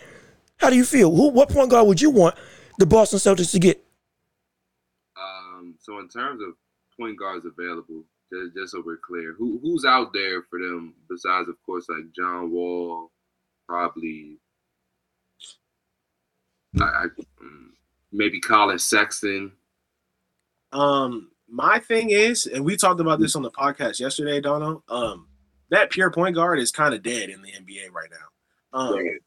How 0.58 0.70
do 0.70 0.76
you 0.76 0.84
feel? 0.84 1.14
Who, 1.14 1.28
what 1.28 1.48
point 1.48 1.70
guard 1.70 1.86
would 1.86 2.00
you 2.00 2.10
want 2.10 2.34
the 2.78 2.86
Boston 2.86 3.18
Celtics 3.18 3.52
to 3.52 3.58
get? 3.58 3.84
Um, 5.16 5.76
so 5.80 5.98
in 5.98 6.08
terms 6.08 6.42
of 6.42 6.54
point 6.98 7.18
guards 7.18 7.46
available, 7.46 8.04
just, 8.32 8.54
just 8.54 8.72
so 8.72 8.82
we're 8.84 8.98
clear, 8.98 9.34
who 9.38 9.58
who's 9.62 9.84
out 9.84 10.12
there 10.12 10.42
for 10.42 10.58
them 10.58 10.94
besides, 11.08 11.48
of 11.48 11.56
course, 11.64 11.86
like 11.88 12.12
John 12.14 12.50
Wall, 12.50 13.10
probably, 13.66 14.38
I, 16.80 16.84
I, 16.84 17.04
mm, 17.42 17.68
maybe 18.12 18.40
Collin 18.40 18.78
Sexton. 18.78 19.52
Um, 20.72 21.30
my 21.48 21.78
thing 21.78 22.10
is, 22.10 22.46
and 22.46 22.64
we 22.64 22.76
talked 22.76 23.00
about 23.00 23.20
this 23.20 23.34
on 23.34 23.42
the 23.42 23.50
podcast 23.50 24.00
yesterday, 24.00 24.40
Dono. 24.40 24.82
Um, 24.88 25.28
that 25.70 25.90
pure 25.90 26.10
point 26.10 26.34
guard 26.34 26.58
is 26.58 26.70
kind 26.70 26.94
of 26.94 27.02
dead 27.02 27.30
in 27.30 27.42
the 27.42 27.52
NBA 27.52 27.90
right 27.92 28.10
now. 28.10 28.78
Um, 28.78 28.94
Right. 28.94 29.20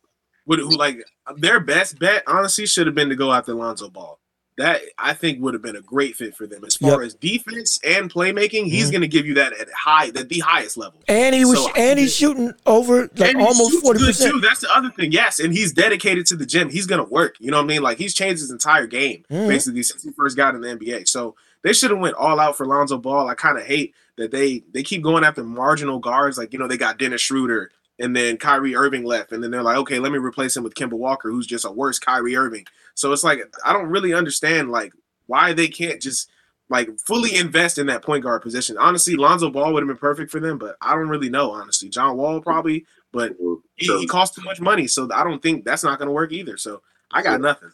Would 0.52 0.60
who 0.60 0.78
like 0.78 1.04
their 1.38 1.60
best 1.60 1.98
bet 1.98 2.24
honestly 2.28 2.66
should 2.66 2.86
have 2.88 2.96
been 2.96 3.10
to 3.10 3.16
go 3.16 3.32
after 3.34 3.54
Lonzo 3.54 3.90
Ball. 3.90 4.20
That 4.58 4.82
I 5.00 5.14
think 5.14 5.42
would 5.42 5.54
have 5.54 5.64
been 5.64 5.78
a 5.78 5.82
great 5.82 6.16
fit 6.18 6.36
for 6.36 6.46
them 6.46 6.64
as 6.66 6.76
far 6.76 7.02
Yep. 7.02 7.08
as 7.08 7.14
defense 7.16 7.80
and 7.86 8.12
playmaking. 8.14 8.66
He's 8.66 8.90
Mhm. 8.90 8.92
going 8.92 9.02
to 9.02 9.08
give 9.08 9.26
you 9.26 9.34
that 9.36 9.54
at 9.54 9.70
high, 9.72 10.08
at 10.08 10.28
the 10.28 10.40
highest 10.40 10.76
level. 10.78 11.02
And 11.08 11.34
he 11.34 11.46
was 11.46 11.58
So, 11.58 11.72
and 11.72 11.98
he's 11.98 12.14
shooting 12.14 12.52
over 12.66 13.10
like 13.16 13.36
almost 13.38 13.82
forty 13.82 14.06
percent. 14.06 14.42
That's 14.42 14.60
the 14.60 14.76
other 14.76 14.90
thing. 14.92 15.14
Yes, 15.14 15.40
and 15.40 15.54
he's 15.54 15.72
dedicated 15.72 16.26
to 16.28 16.36
the 16.36 16.46
gym. 16.46 16.70
He's 16.70 16.86
gonna 16.86 17.06
work. 17.06 17.36
You 17.40 17.50
know 17.50 17.58
what 17.58 17.64
I 17.64 17.68
mean? 17.68 17.82
Like 17.82 17.98
he's 17.98 18.14
changed 18.14 18.42
his 18.42 18.52
entire 18.52 18.88
game 18.88 19.24
Mhm. 19.32 19.48
basically 19.48 19.84
since 19.84 20.04
he 20.04 20.12
first 20.12 20.36
got 20.36 20.54
in 20.54 20.62
the 20.62 20.70
NBA. 20.70 21.06
So 21.06 21.36
they 21.64 21.72
should 21.74 21.90
have 21.92 22.00
went 22.00 22.16
all 22.16 22.40
out 22.40 22.58
for 22.58 22.66
Lonzo 22.66 22.98
Ball. 22.98 23.30
I 23.30 23.36
kind 23.36 23.58
of 23.58 23.64
hate 23.64 23.96
that 24.18 24.32
they 24.32 24.64
they 24.74 24.84
keep 24.84 25.02
going 25.02 25.24
after 25.24 25.44
marginal 25.44 25.98
guards. 26.00 26.38
Like 26.38 26.52
you 26.54 26.60
know 26.60 26.68
they 26.68 26.78
got 26.78 27.00
Dennis 27.00 27.22
Schroeder 27.22 27.72
and 28.02 28.16
then 28.16 28.38
Kyrie 28.38 28.76
Irving 28.76 29.04
left, 29.04 29.32
and 29.32 29.44
then 29.44 29.52
they're 29.52 29.64
like, 29.64 29.78
okay, 29.78 30.00
let 30.00 30.12
me 30.12 30.18
replace 30.18 30.56
him 30.58 30.64
with 30.64 30.74
Kemba 30.76 30.94
Walker, 30.94 31.30
who's 31.30 31.48
just 31.48 31.66
a 31.66 31.72
worse 31.72 32.00
Kyrie 32.00 32.36
Irving. 32.36 32.66
So 32.96 33.12
it's 33.14 33.24
like 33.24 33.40
I 33.66 33.74
don't 33.74 33.88
really 33.90 34.14
understand 34.14 34.72
like 34.72 34.94
why 35.28 35.54
they 35.54 35.68
can't 35.68 36.02
just 36.02 36.30
like 36.70 36.90
fully 37.00 37.36
invest 37.36 37.78
in 37.78 37.88
that 37.88 38.02
point 38.02 38.24
guard 38.24 38.42
position. 38.42 38.78
Honestly, 38.78 39.16
Lonzo 39.16 39.50
Ball 39.50 39.74
would 39.74 39.84
have 39.84 39.88
been 39.88 39.98
perfect 39.98 40.32
for 40.32 40.40
them, 40.40 40.58
but 40.58 40.76
I 40.82 40.94
don't 40.96 41.10
really 41.10 41.30
know. 41.30 41.52
Honestly, 41.52 41.90
John 41.90 42.16
Wall 42.18 42.40
probably, 42.42 42.86
but 43.12 43.34
he, 43.76 43.88
he 44.00 44.08
costs 44.08 44.36
too 44.36 44.42
much 44.44 44.62
money, 44.62 44.88
so 44.88 45.10
I 45.14 45.24
don't 45.24 45.42
think 45.42 45.66
that's 45.66 45.84
not 45.84 46.00
going 46.00 46.08
to 46.08 46.14
work 46.14 46.32
either. 46.32 46.58
So 46.58 46.82
I 47.12 47.22
got 47.22 47.36
So- 47.36 47.38
nothing. 47.44 47.72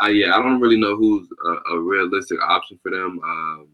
Uh, 0.00 0.06
yeah, 0.06 0.32
I 0.36 0.40
don't 0.40 0.60
really 0.60 0.78
know 0.78 0.94
who's 0.96 1.26
a, 1.44 1.74
a 1.74 1.80
realistic 1.80 2.38
option 2.40 2.78
for 2.84 2.90
them. 2.92 3.18
Um, 3.24 3.66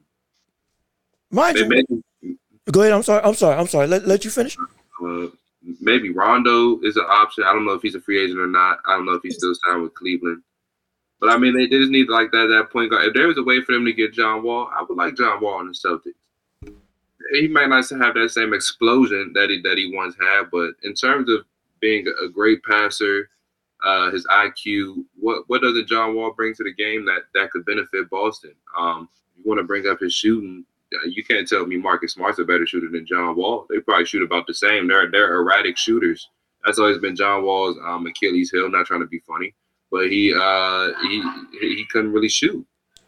Mind 1.30 1.56
they 1.56 1.60
you, 1.60 1.68
may, 1.68 2.36
go 2.72 2.80
ahead. 2.80 2.94
I'm 2.94 3.02
sorry. 3.02 3.22
I'm 3.22 3.34
sorry. 3.34 3.58
I'm 3.58 3.66
sorry. 3.66 3.86
Let, 3.86 4.06
let 4.06 4.24
you 4.24 4.30
finish. 4.30 4.56
uh, 4.58 5.26
maybe 5.80 6.10
Rondo 6.10 6.80
is 6.82 6.96
an 6.96 7.06
option. 7.08 7.44
I 7.44 7.52
don't 7.52 7.64
know 7.64 7.72
if 7.72 7.82
he's 7.82 7.94
a 7.94 8.00
free 8.00 8.22
agent 8.22 8.40
or 8.40 8.46
not. 8.46 8.78
I 8.86 8.96
don't 8.96 9.06
know 9.06 9.14
if 9.14 9.22
he's 9.22 9.36
still 9.36 9.54
signed 9.66 9.82
with 9.82 9.94
Cleveland. 9.94 10.42
But 11.20 11.30
I 11.30 11.38
mean, 11.38 11.56
they, 11.56 11.66
they 11.66 11.78
just 11.78 11.90
need 11.90 12.08
like 12.08 12.30
that 12.32 12.48
that 12.48 12.70
point 12.70 12.90
guard. 12.90 13.06
If 13.06 13.14
there 13.14 13.28
was 13.28 13.38
a 13.38 13.42
way 13.42 13.62
for 13.62 13.72
them 13.72 13.84
to 13.84 13.92
get 13.92 14.12
John 14.12 14.42
Wall, 14.42 14.68
I 14.76 14.84
would 14.86 14.98
like 14.98 15.16
John 15.16 15.40
Wall 15.40 15.60
in 15.60 15.68
the 15.68 15.72
Celtics. 15.72 16.74
He 17.32 17.48
might 17.48 17.70
not 17.70 17.88
have 17.88 18.14
that 18.14 18.30
same 18.30 18.52
explosion 18.52 19.32
that 19.34 19.48
he 19.48 19.60
that 19.62 19.78
he 19.78 19.94
once 19.94 20.14
had, 20.20 20.50
but 20.52 20.72
in 20.82 20.92
terms 20.94 21.30
of 21.30 21.46
being 21.80 22.06
a 22.22 22.28
great 22.28 22.62
passer, 22.64 23.30
uh, 23.84 24.10
his 24.10 24.26
IQ, 24.26 25.04
what 25.18 25.44
what 25.46 25.62
doesn't 25.62 25.88
John 25.88 26.14
Wall 26.14 26.32
bring 26.32 26.54
to 26.54 26.64
the 26.64 26.74
game 26.74 27.06
that 27.06 27.22
that 27.34 27.50
could 27.50 27.64
benefit 27.64 28.10
Boston? 28.10 28.52
Um, 28.78 29.08
you 29.36 29.44
want 29.46 29.58
to 29.58 29.64
bring 29.64 29.86
up 29.86 30.00
his 30.00 30.12
shooting. 30.12 30.66
Uh, 31.02 31.06
You 31.06 31.24
can't 31.24 31.46
tell 31.48 31.66
me 31.66 31.76
Marcus 31.76 32.12
Smart's 32.14 32.38
a 32.38 32.44
better 32.44 32.66
shooter 32.66 32.88
than 32.90 33.06
John 33.06 33.36
Wall. 33.36 33.66
They 33.68 33.80
probably 33.80 34.06
shoot 34.06 34.22
about 34.22 34.46
the 34.46 34.54
same. 34.54 34.88
They're 34.88 35.10
they're 35.10 35.34
erratic 35.34 35.76
shooters. 35.76 36.28
That's 36.64 36.78
always 36.78 36.98
been 36.98 37.16
John 37.16 37.44
Wall's 37.44 37.76
um, 37.84 38.06
Achilles 38.06 38.50
heel. 38.50 38.70
Not 38.70 38.86
trying 38.86 39.00
to 39.00 39.06
be 39.06 39.20
funny, 39.26 39.54
but 39.90 40.10
he 40.10 40.34
uh, 40.34 40.88
he 41.02 41.22
he 41.60 41.84
couldn't 41.90 42.12
really 42.12 42.28
shoot. 42.28 42.66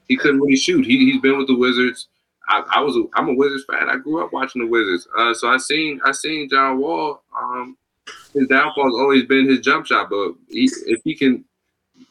He 0.08 0.16
couldn't 0.16 0.40
really 0.40 0.56
shoot. 0.56 0.84
He 0.86 1.10
he's 1.10 1.20
been 1.20 1.38
with 1.38 1.48
the 1.48 1.56
Wizards. 1.56 2.08
I, 2.48 2.62
I 2.70 2.80
was 2.80 2.96
a, 2.96 3.04
I'm 3.14 3.28
a 3.28 3.34
Wizards 3.34 3.64
fan. 3.70 3.88
I 3.88 3.96
grew 3.96 4.24
up 4.24 4.32
watching 4.32 4.62
the 4.62 4.68
Wizards. 4.68 5.08
Uh, 5.18 5.34
so 5.34 5.48
I 5.48 5.56
seen 5.56 6.00
I 6.04 6.12
seen 6.12 6.48
John 6.48 6.78
Wall. 6.78 7.22
Um, 7.36 7.76
his 8.34 8.46
downfall 8.48 8.84
has 8.84 9.00
always 9.00 9.24
been 9.24 9.48
his 9.48 9.60
jump 9.60 9.86
shot, 9.86 10.10
but 10.10 10.34
he, 10.48 10.70
if 10.86 11.00
he 11.02 11.14
can 11.14 11.44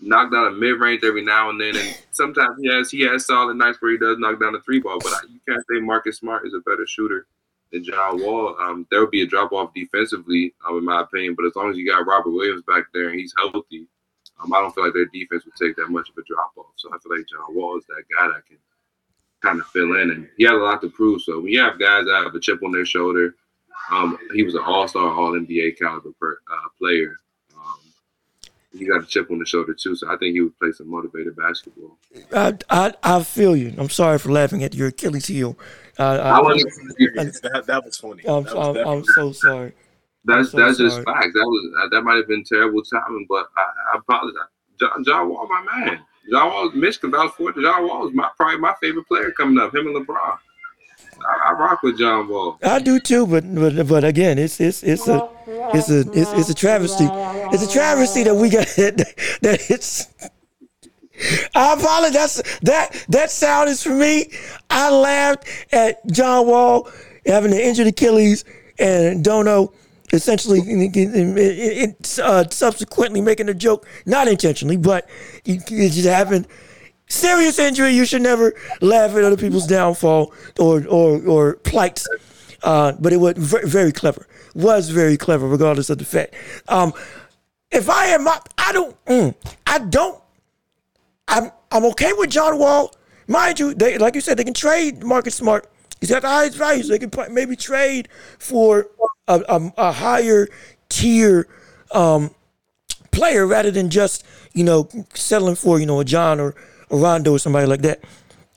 knock 0.02 0.32
down 0.32 0.48
a 0.48 0.52
mid 0.52 0.80
range 0.80 1.04
every 1.04 1.24
now 1.24 1.50
and 1.50 1.60
then, 1.60 1.76
and 1.76 1.98
sometimes 2.12 2.58
he 2.62 2.68
has 2.68 2.92
he 2.92 3.02
has 3.02 3.26
solid 3.26 3.56
nights 3.56 3.82
where 3.82 3.92
he 3.92 3.98
does 3.98 4.18
knock 4.20 4.40
down 4.40 4.56
a 4.56 4.62
three 4.62 4.80
ball. 4.80 5.00
But 5.00 5.14
I, 5.14 5.20
you 5.30 5.40
can't 5.48 5.64
say 5.70 5.80
Marcus 5.80 6.18
Smart 6.18 6.46
is 6.48 6.54
a 6.54 6.60
better 6.60 6.86
shooter 6.88 7.28
than 7.72 7.84
John 7.84 8.22
Wall. 8.22 8.56
Um, 8.60 8.88
there 8.90 9.00
would 9.02 9.12
be 9.12 9.22
a 9.22 9.28
drop 9.28 9.52
off 9.52 9.74
defensively, 9.74 10.54
um, 10.68 10.78
in 10.78 10.86
my 10.86 11.02
opinion. 11.02 11.36
But 11.36 11.46
as 11.46 11.56
long 11.56 11.70
as 11.70 11.78
you 11.78 11.90
got 11.90 12.06
Robert 12.06 12.32
Williams 12.32 12.64
back 12.68 12.86
there 12.94 13.10
and 13.10 13.20
he's 13.20 13.34
healthy, 13.38 13.88
um, 14.42 14.54
I 14.54 14.60
don't 14.60 14.74
feel 14.74 14.86
like 14.86 14.94
their 14.94 15.06
defense 15.06 15.46
would 15.46 15.56
take 15.56 15.76
that 15.78 15.90
much 15.90 16.10
of 16.10 16.18
a 16.18 16.24
drop 16.24 16.52
off. 16.58 16.74
So 16.76 16.90
I 16.94 16.98
feel 17.00 17.18
like 17.18 17.28
John 17.28 17.56
Wall 17.56 17.78
is 17.78 17.86
that 17.88 18.04
guy 18.16 18.28
that 18.28 18.46
can 18.46 18.58
kind 19.42 19.60
of 19.60 19.68
fill 19.68 19.96
in, 20.02 20.12
and 20.12 20.28
he 20.38 20.44
has 20.46 20.54
a 20.54 20.58
lot 20.58 20.82
to 20.82 20.90
prove. 20.90 21.22
So 21.22 21.40
when 21.40 21.52
you 21.52 21.62
have 21.62 21.80
guys 21.80 22.06
that 22.06 22.24
have 22.24 22.36
a 22.36 22.40
chip 22.40 22.64
on 22.64 22.72
their 22.72 22.86
shoulder, 22.86 23.36
um, 23.92 24.18
he 24.34 24.44
was 24.44 24.56
an 24.56 24.64
All 24.66 24.88
Star, 24.88 25.08
All 25.08 25.34
NBA 25.34 25.78
caliber 25.78 26.12
per, 26.20 26.40
uh, 26.52 26.70
player. 26.78 27.20
He 28.78 28.86
got 28.86 29.04
a 29.04 29.06
chip 29.06 29.32
on 29.32 29.40
the 29.40 29.46
shoulder 29.46 29.74
too, 29.74 29.96
so 29.96 30.12
I 30.12 30.18
think 30.18 30.34
he 30.34 30.42
would 30.42 30.58
play 30.60 30.72
some 30.72 30.90
motivated 30.90 31.36
basketball. 31.36 31.98
I, 32.34 32.58
I 32.70 32.94
I 33.04 33.24
feel 33.24 33.56
you. 33.56 33.74
I'm 33.78 33.90
sorry 33.90 34.20
for 34.20 34.32
laughing 34.32 34.64
at 34.64 34.74
your 34.74 34.90
Achilles 34.90 35.28
heel. 35.28 35.58
Uh, 35.98 36.04
I 36.04 36.38
I, 36.38 36.42
wasn't 36.42 36.74
That, 36.98 37.64
that 37.68 37.86
was 37.86 37.98
funny. 37.98 38.24
I'm, 38.28 38.44
That 38.44 38.56
was 38.56 38.78
I'm, 38.78 38.88
I'm 38.88 39.04
so 39.06 39.32
sorry. 39.32 39.74
That's 40.26 40.52
so 40.52 40.58
that's 40.58 40.78
just 40.78 40.98
facts. 41.04 41.34
That 41.34 41.46
was 41.46 41.74
uh, 41.84 41.90
that 41.92 42.02
might 42.02 42.16
have 42.16 42.28
been 42.28 42.44
terrible 42.44 42.82
timing, 42.84 43.26
but 43.30 43.48
I, 43.58 43.94
I 43.94 43.98
apologize. 44.00 44.50
John, 44.80 45.04
John 45.06 45.30
Wall, 45.30 45.48
my 45.48 45.64
man. 45.64 46.00
John 46.30 46.50
Wall, 46.50 46.72
Mitch 46.72 47.00
can 47.00 47.12
vouch 47.12 47.32
for 47.38 47.52
it. 47.52 47.56
John 47.62 47.88
Wall 47.88 48.08
is 48.08 48.14
my 48.14 48.30
probably 48.36 48.58
my 48.58 48.74
favorite 48.82 49.08
player 49.08 49.32
coming 49.32 49.58
up. 49.58 49.74
Him 49.74 49.88
and 49.88 50.06
LeBron. 50.06 50.38
I, 51.22 51.50
I 51.50 51.54
rock 51.54 51.82
with 51.84 51.98
John 51.98 52.28
Wall. 52.28 52.58
I 52.64 52.80
do 52.80 53.00
too, 53.00 53.28
but 53.28 53.44
but 53.54 53.88
but 53.88 54.04
again, 54.04 54.38
it's 54.38 54.60
it's 54.60 54.84
it's 54.84 55.08
a 55.08 55.30
it's 55.74 55.90
a 55.90 56.00
it's, 56.12 56.32
it's 56.34 56.50
a 56.50 56.54
travesty. 56.54 57.08
It's 57.54 57.64
a 57.64 57.72
travesty 57.72 58.24
that 58.24 58.36
we 58.36 58.50
got 58.50 58.68
that, 58.78 58.98
that 59.42 59.70
it's. 59.70 60.08
I 61.56 61.74
apologize. 61.74 62.42
That 62.64 63.06
that 63.10 63.32
sound 63.32 63.70
is 63.70 63.82
for 63.82 63.94
me. 63.94 64.32
I 64.70 64.92
laughed 64.92 65.48
at 65.72 66.06
John 66.12 66.48
Wall 66.48 66.90
having 67.26 67.54
an 67.54 67.60
injured 67.60 67.88
Achilles 67.88 68.44
and 68.78 69.24
Dono 69.24 69.72
essentially 70.14 70.60
it, 70.60 70.96
it, 70.96 72.20
uh, 72.20 72.48
subsequently 72.50 73.22
making 73.22 73.50
a 73.50 73.54
joke, 73.54 73.88
not 74.06 74.28
intentionally, 74.28 74.78
but 74.78 75.08
you 75.44 75.60
just 75.60 76.06
having 76.06 76.46
serious 77.08 77.60
injury. 77.60 77.92
You 77.92 78.06
should 78.06 78.22
never 78.22 78.54
laugh 78.82 79.12
at 79.16 79.24
other 79.24 79.38
people's 79.38 79.68
downfall 79.68 80.34
or 80.60 80.86
or 80.88 81.26
or 81.26 81.56
plights. 81.58 82.08
Uh, 82.64 82.94
but 83.00 83.14
it 83.14 83.18
was 83.18 83.34
very, 83.38 83.68
very 83.68 83.92
clever. 83.92 84.28
Was 84.56 84.90
very 84.90 85.18
clever, 85.18 85.48
regardless 85.48 85.90
of 85.90 85.98
the 86.00 86.06
fact. 86.06 86.34
Um, 86.68 86.94
if 87.72 87.90
I 87.90 88.08
am, 88.08 88.24
my, 88.24 88.40
I 88.58 88.72
don't, 88.72 89.06
mm, 89.06 89.36
I 89.68 89.80
don't. 89.80 90.22
I'm 91.28 91.52
I'm 91.72 91.86
okay 91.86 92.14
with 92.14 92.30
John 92.30 92.58
Wall. 92.58 92.96
Mind 93.28 93.60
you, 93.60 93.74
they 93.74 93.98
like 93.98 94.16
you 94.16 94.22
said, 94.22 94.38
they 94.38 94.44
can 94.44 94.54
trade 94.54 95.04
Marcus 95.04 95.36
Smart. 95.36 95.70
He's 96.00 96.10
got 96.10 96.22
the 96.22 96.30
highest 96.30 96.58
values. 96.58 96.88
They 96.88 97.00
can 97.00 97.12
maybe 97.34 97.56
trade 97.56 98.10
for 98.40 98.88
a, 99.28 99.42
a, 99.48 99.72
a 99.78 99.92
higher 99.92 100.48
tier 100.90 101.48
um, 101.92 102.34
player 103.12 103.48
rather 103.48 103.72
than 103.72 103.90
just 103.90 104.26
you 104.54 104.64
know 104.64 104.88
settling 105.14 105.56
for 105.56 105.80
you 105.80 105.86
know 105.86 106.00
a 106.00 106.06
John 106.06 106.40
or 106.40 106.56
Rondo 106.90 107.34
or 107.34 107.40
somebody 107.40 107.68
like 107.68 107.82
that. 107.82 108.04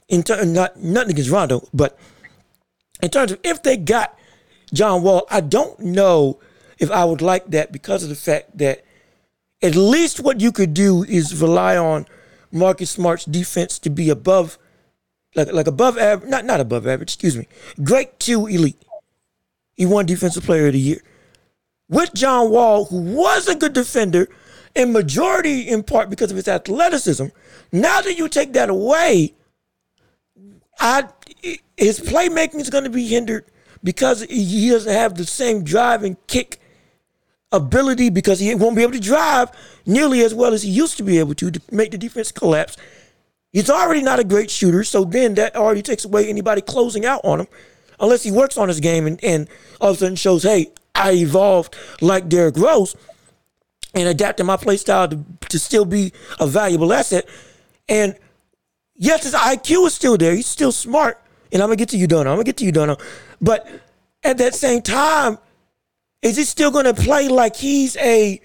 In 0.09 0.23
ter- 0.23 0.45
not 0.45 0.77
nothing 0.77 1.11
against 1.11 1.31
Rondo, 1.31 1.69
but 1.75 1.99
in 3.03 3.11
terms 3.11 3.33
of 3.33 3.41
if 3.45 3.63
they 3.63 3.77
got 3.77 4.19
John 4.73 5.03
Wall, 5.03 5.27
I 5.31 5.41
don't 5.41 5.79
know 5.81 6.41
if 6.79 6.91
I 6.91 7.05
would 7.05 7.21
like 7.21 7.47
that 7.51 7.73
because 7.73 8.03
of 8.03 8.09
the 8.09 8.15
fact 8.15 8.57
that 8.59 8.85
at 9.63 9.75
least 9.75 10.21
what 10.21 10.41
you 10.41 10.53
could 10.53 10.73
do 10.73 11.05
is 11.05 11.41
rely 11.41 11.77
on 11.77 12.07
Marcus 12.53 12.91
Smart's 12.91 13.25
defense 13.25 13.79
to 13.81 13.91
be 13.91 14.09
above, 14.09 14.59
like 15.35 15.53
like 15.53 15.67
above 15.67 15.99
average, 15.99 16.31
not 16.31 16.45
not 16.45 16.61
above 16.61 16.87
average, 16.87 17.11
excuse 17.11 17.37
me, 17.37 17.47
great 17.83 18.19
to 18.21 18.47
elite. 18.47 18.83
He 19.75 19.87
won 19.87 20.07
Defensive 20.07 20.45
Player 20.45 20.69
of 20.69 20.73
the 20.73 20.81
Year 20.81 21.03
with 21.89 22.15
John 22.15 22.51
Wall, 22.51 22.85
who 22.87 23.01
was 23.01 23.49
a 23.49 23.55
good 23.55 23.73
defender, 23.73 24.29
in 24.79 24.93
majority 24.93 25.63
in 25.63 25.83
part 25.83 26.09
because 26.09 26.31
of 26.31 26.37
his 26.37 26.49
athleticism. 26.49 27.27
Now 27.73 28.01
that 28.01 28.17
you 28.17 28.29
take 28.29 28.53
that 28.53 28.71
away, 28.71 29.35
I 30.79 31.09
his 31.77 32.01
playmaking 32.01 32.61
is 32.61 32.71
going 32.71 32.85
to 32.85 32.91
be 32.91 33.07
hindered 33.07 33.45
because 33.83 34.23
he 34.23 34.71
doesn't 34.71 34.93
have 34.93 35.15
the 35.15 35.27
same 35.27 35.65
drive 35.65 36.03
and 36.05 36.17
kick 36.27 36.61
ability 37.51 38.11
because 38.11 38.39
he 38.39 38.55
won't 38.55 38.77
be 38.77 38.83
able 38.83 38.93
to 38.93 39.01
drive 39.01 39.51
nearly 39.87 40.23
as 40.23 40.35
well 40.35 40.53
as 40.53 40.63
he 40.63 40.71
used 40.71 40.97
to 40.97 41.03
be 41.03 41.19
able 41.19 41.35
to 41.35 41.51
to 41.51 41.61
make 41.71 41.91
the 41.91 41.99
defense 41.99 42.31
collapse. 42.31 42.77
He's 43.53 43.71
already 43.71 44.03
not 44.03 44.21
a 44.21 44.25
great 44.25 44.51
shooter, 44.51 44.85
so 44.85 45.05
then 45.05 45.35
that 45.35 45.57
already 45.57 45.83
takes 45.83 46.05
away 46.05 46.29
anybody 46.29 46.61
closing 46.61 47.07
out 47.07 47.23
on 47.25 47.41
him, 47.41 47.47
unless 47.99 48.23
he 48.23 48.31
works 48.31 48.59
on 48.59 48.69
his 48.69 48.79
game 48.79 49.07
and, 49.07 49.23
and 49.25 49.49
all 49.81 49.91
of 49.91 49.97
a 49.97 49.99
sudden 50.01 50.17
shows, 50.17 50.43
hey, 50.43 50.71
I 50.95 51.13
evolved 51.13 51.75
like 52.01 52.29
Derrick 52.29 52.57
Rose 52.57 52.95
and 53.95 54.09
adapting 54.09 54.47
my 54.47 54.57
play 54.57 54.77
style 54.77 55.09
to, 55.09 55.25
to 55.49 55.59
still 55.59 55.85
be 55.85 56.13
a 56.39 56.47
valuable 56.47 56.93
asset. 56.93 57.29
And 57.89 58.17
yes, 58.95 59.25
his 59.25 59.35
IQ 59.35 59.87
is 59.87 59.95
still 59.95 60.17
there. 60.17 60.35
He's 60.35 60.47
still 60.47 60.73
smart. 60.73 61.23
And 61.53 61.63
I'm 61.63 61.69
gonna 61.69 61.77
get 61.77 61.89
to 61.91 61.97
you, 61.97 62.07
Dono. 62.07 62.31
I'm 62.31 62.37
gonna 62.37 62.45
get 62.45 62.59
to 62.59 62.65
you, 62.65 62.73
Dono. 62.73 62.97
But 63.41 63.69
at 64.23 64.39
that 64.39 64.55
same 64.55 64.83
time, 64.83 65.39
is 66.21 66.37
he 66.37 66.45
still 66.45 66.71
gonna 66.71 66.95
play 66.95 67.29
like 67.29 67.57
he's 67.57 67.97
a 67.97 68.41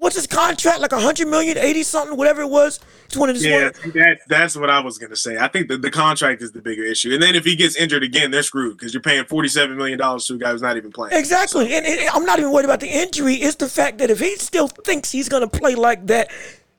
what's 0.00 0.16
his 0.16 0.26
contract? 0.26 0.80
Like 0.80 0.92
a 0.92 0.98
hundred 0.98 1.28
million, 1.28 1.56
eighty 1.56 1.84
something, 1.84 2.16
whatever 2.16 2.40
it 2.40 2.48
was. 2.48 2.80
It's 3.04 3.16
one 3.16 3.28
of 3.28 3.36
his 3.36 3.44
Yeah, 3.44 3.70
that, 3.70 4.18
that's 4.28 4.56
what 4.56 4.70
I 4.70 4.80
was 4.80 4.98
gonna 4.98 5.14
say. 5.14 5.36
I 5.38 5.46
think 5.46 5.68
the, 5.68 5.76
the 5.76 5.90
contract 5.90 6.42
is 6.42 6.50
the 6.50 6.62
bigger 6.62 6.82
issue, 6.82 7.12
and 7.12 7.22
then 7.22 7.36
if 7.36 7.44
he 7.44 7.54
gets 7.54 7.76
injured 7.76 8.02
again, 8.02 8.30
they're 8.30 8.42
screwed 8.42 8.76
because 8.76 8.92
you're 8.92 9.02
paying 9.02 9.24
forty 9.26 9.48
seven 9.48 9.76
million 9.76 9.98
dollars 9.98 10.26
to 10.26 10.34
a 10.34 10.38
guy 10.38 10.50
who's 10.50 10.62
not 10.62 10.76
even 10.76 10.90
playing. 10.90 11.16
Exactly. 11.16 11.74
And, 11.74 11.86
and 11.86 12.08
I'm 12.08 12.24
not 12.24 12.38
even 12.38 12.50
worried 12.50 12.64
about 12.64 12.80
the 12.80 12.88
injury. 12.88 13.34
It's 13.34 13.56
the 13.56 13.68
fact 13.68 13.98
that 13.98 14.10
if 14.10 14.18
he 14.18 14.36
still 14.36 14.68
thinks 14.68 15.12
he's 15.12 15.28
going 15.28 15.48
to 15.48 15.58
play 15.58 15.74
like 15.74 16.06
that, 16.06 16.30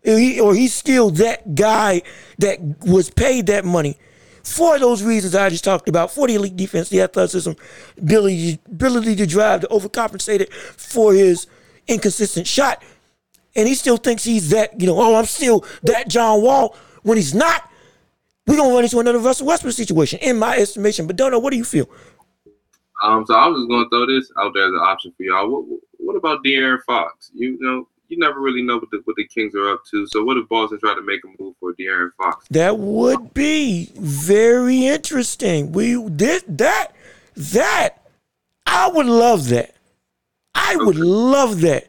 or, 0.05 0.17
he, 0.17 0.39
or 0.39 0.55
he's 0.55 0.73
still 0.73 1.11
that 1.11 1.55
guy 1.55 2.01
that 2.39 2.59
was 2.81 3.09
paid 3.09 3.45
that 3.47 3.63
money 3.63 3.97
for 4.43 4.79
those 4.79 5.03
reasons 5.03 5.35
I 5.35 5.49
just 5.49 5.63
talked 5.63 5.87
about, 5.87 6.11
for 6.11 6.27
the 6.27 6.35
elite 6.35 6.55
defense, 6.57 6.89
the 6.89 7.01
athleticism, 7.01 7.51
ability, 7.97 8.59
ability 8.65 9.15
to 9.17 9.27
drive, 9.27 9.61
to 9.61 9.67
overcompensate 9.67 10.39
it 10.39 10.51
for 10.51 11.13
his 11.13 11.45
inconsistent 11.87 12.47
shot, 12.47 12.83
and 13.55 13.67
he 13.67 13.75
still 13.75 13.97
thinks 13.97 14.23
he's 14.23 14.49
that, 14.51 14.79
you 14.79 14.87
know, 14.87 14.99
oh, 14.99 15.15
I'm 15.15 15.25
still 15.25 15.65
that 15.83 16.07
John 16.07 16.41
Wall 16.41 16.75
when 17.03 17.17
he's 17.17 17.33
not, 17.33 17.69
we're 18.47 18.55
going 18.57 18.69
to 18.69 18.75
run 18.75 18.83
into 18.83 18.99
another 18.99 19.19
Russell 19.19 19.47
Westbrook 19.47 19.73
situation, 19.73 20.19
in 20.19 20.37
my 20.37 20.57
estimation. 20.57 21.07
But 21.07 21.15
Dono, 21.15 21.39
what 21.39 21.51
do 21.51 21.57
you 21.57 21.63
feel? 21.63 21.89
Um, 23.01 23.25
so 23.25 23.33
I 23.33 23.47
was 23.47 23.59
just 23.59 23.69
gonna 23.69 23.89
throw 23.89 24.05
this 24.05 24.31
out 24.39 24.53
there 24.53 24.67
as 24.67 24.73
an 24.73 24.79
option 24.79 25.11
for 25.17 25.23
y'all. 25.23 25.49
What 25.49 25.79
what 25.97 26.15
about 26.15 26.43
De'Aaron 26.43 26.83
Fox? 26.85 27.31
You 27.33 27.57
know, 27.59 27.87
you 28.09 28.17
never 28.19 28.39
really 28.39 28.61
know 28.61 28.77
what 28.77 28.91
the 28.91 29.01
what 29.05 29.15
the 29.15 29.25
Kings 29.27 29.55
are 29.55 29.69
up 29.69 29.81
to. 29.91 30.05
So 30.07 30.23
what 30.23 30.37
if 30.37 30.47
Boston 30.47 30.79
tried 30.79 30.95
to 30.95 31.01
make 31.01 31.21
a 31.23 31.41
move 31.41 31.55
for 31.59 31.73
De'Aaron 31.73 32.11
Fox? 32.15 32.45
That 32.51 32.77
would 32.77 33.33
be 33.33 33.91
very 33.95 34.85
interesting. 34.85 35.71
We 35.71 36.09
did 36.09 36.59
that. 36.59 36.89
That 37.35 38.05
I 38.67 38.89
would 38.89 39.07
love 39.07 39.49
that. 39.49 39.73
I 40.53 40.75
would 40.75 40.97
love 40.97 41.61
that. 41.61 41.87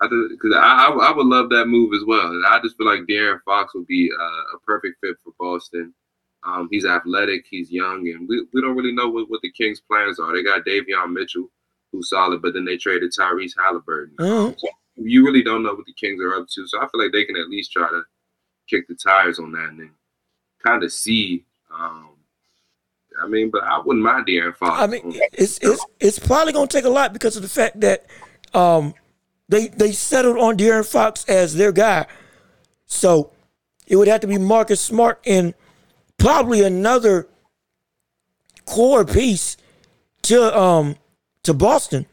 I 0.00 0.08
because 0.08 0.54
I, 0.54 0.58
I 0.58 1.10
I 1.10 1.12
would 1.16 1.26
love 1.26 1.50
that 1.50 1.66
move 1.66 1.92
as 1.94 2.04
well. 2.06 2.26
And 2.28 2.44
I 2.46 2.60
just 2.62 2.76
feel 2.76 2.86
like 2.86 3.00
De'Aaron 3.08 3.42
Fox 3.44 3.74
would 3.74 3.86
be 3.86 4.10
uh, 4.18 4.56
a 4.56 4.58
perfect 4.66 4.98
fit 5.00 5.16
for 5.22 5.32
Boston. 5.38 5.94
Um, 6.42 6.68
he's 6.70 6.86
athletic, 6.86 7.44
he's 7.50 7.70
young, 7.70 8.08
and 8.08 8.26
we, 8.26 8.46
we 8.54 8.62
don't 8.62 8.74
really 8.74 8.94
know 8.94 9.08
what, 9.10 9.28
what 9.28 9.42
the 9.42 9.52
Kings' 9.52 9.80
plans 9.80 10.18
are. 10.18 10.34
They 10.34 10.42
got 10.42 10.64
Davion 10.64 11.12
Mitchell, 11.12 11.50
who's 11.92 12.08
solid, 12.08 12.40
but 12.40 12.54
then 12.54 12.64
they 12.64 12.78
traded 12.78 13.12
Tyrese 13.12 13.52
Halliburton. 13.58 14.16
Mhm. 14.18 14.58
So 14.58 14.68
you 14.96 15.24
really 15.24 15.42
don't 15.42 15.62
know 15.62 15.74
what 15.74 15.84
the 15.84 15.92
Kings 15.92 16.22
are 16.22 16.34
up 16.34 16.46
to. 16.48 16.66
So 16.66 16.78
I 16.78 16.88
feel 16.88 17.02
like 17.02 17.12
they 17.12 17.24
can 17.24 17.36
at 17.36 17.50
least 17.50 17.72
try 17.72 17.88
to 17.90 18.02
kick 18.70 18.88
the 18.88 18.94
tires 18.94 19.38
on 19.38 19.52
that 19.52 19.68
and 19.68 19.80
then 19.80 19.90
kind 20.64 20.82
of 20.82 20.92
see. 20.92 21.44
Um, 21.70 22.10
I 23.22 23.26
mean, 23.26 23.50
but 23.50 23.64
I 23.64 23.78
wouldn't 23.78 24.04
mind 24.04 24.26
De'Aaron 24.26 24.56
Fox. 24.56 24.80
I 24.80 24.86
mean, 24.86 25.20
it's 25.32 25.58
it's 25.58 25.84
it's 25.98 26.18
probably 26.18 26.54
going 26.54 26.68
to 26.68 26.72
take 26.72 26.86
a 26.86 26.90
lot 26.90 27.12
because 27.12 27.36
of 27.36 27.42
the 27.42 27.48
fact 27.48 27.80
that 27.80 28.06
um, 28.54 28.94
they 29.50 29.66
they 29.68 29.92
settled 29.92 30.38
on 30.38 30.56
De'Aaron 30.56 30.88
Fox 30.88 31.24
as 31.26 31.56
their 31.56 31.72
guy. 31.72 32.06
So 32.86 33.32
it 33.86 33.96
would 33.96 34.08
have 34.08 34.20
to 34.20 34.26
be 34.26 34.38
Marcus 34.38 34.80
Smart 34.80 35.20
and 35.26 35.54
probably 36.16 36.62
another 36.62 37.28
core 38.64 39.04
piece 39.04 39.56
to 40.22 40.56
um 40.56 40.96
to 41.42 41.52
Boston 41.52 42.06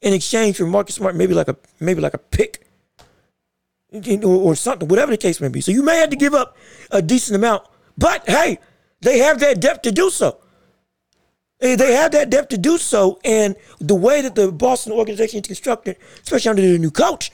in 0.00 0.12
exchange 0.12 0.56
for 0.56 0.66
Marcus 0.66 0.96
Smart, 0.96 1.14
maybe 1.14 1.34
like 1.34 1.48
a 1.48 1.56
maybe 1.78 2.00
like 2.00 2.14
a 2.14 2.18
pick 2.18 2.66
or, 3.92 4.24
or 4.24 4.56
something, 4.56 4.88
whatever 4.88 5.12
the 5.12 5.18
case 5.18 5.40
may 5.40 5.48
be. 5.48 5.60
So 5.60 5.70
you 5.70 5.84
may 5.84 5.98
have 5.98 6.10
to 6.10 6.16
give 6.16 6.34
up 6.34 6.56
a 6.90 7.00
decent 7.00 7.36
amount, 7.36 7.64
but 7.96 8.28
hey, 8.28 8.58
they 9.02 9.18
have 9.18 9.38
that 9.38 9.60
depth 9.60 9.82
to 9.82 9.92
do 9.92 10.10
so. 10.10 10.41
They 11.62 11.76
they 11.76 11.92
have 11.94 12.10
that 12.10 12.28
depth 12.28 12.48
to 12.48 12.58
do 12.58 12.76
so, 12.76 13.20
and 13.24 13.54
the 13.78 13.94
way 13.94 14.20
that 14.20 14.34
the 14.34 14.50
Boston 14.50 14.92
organization 14.92 15.38
is 15.40 15.46
constructed, 15.46 15.96
especially 16.24 16.50
under 16.50 16.62
the 16.62 16.76
new 16.76 16.90
coach, 16.90 17.30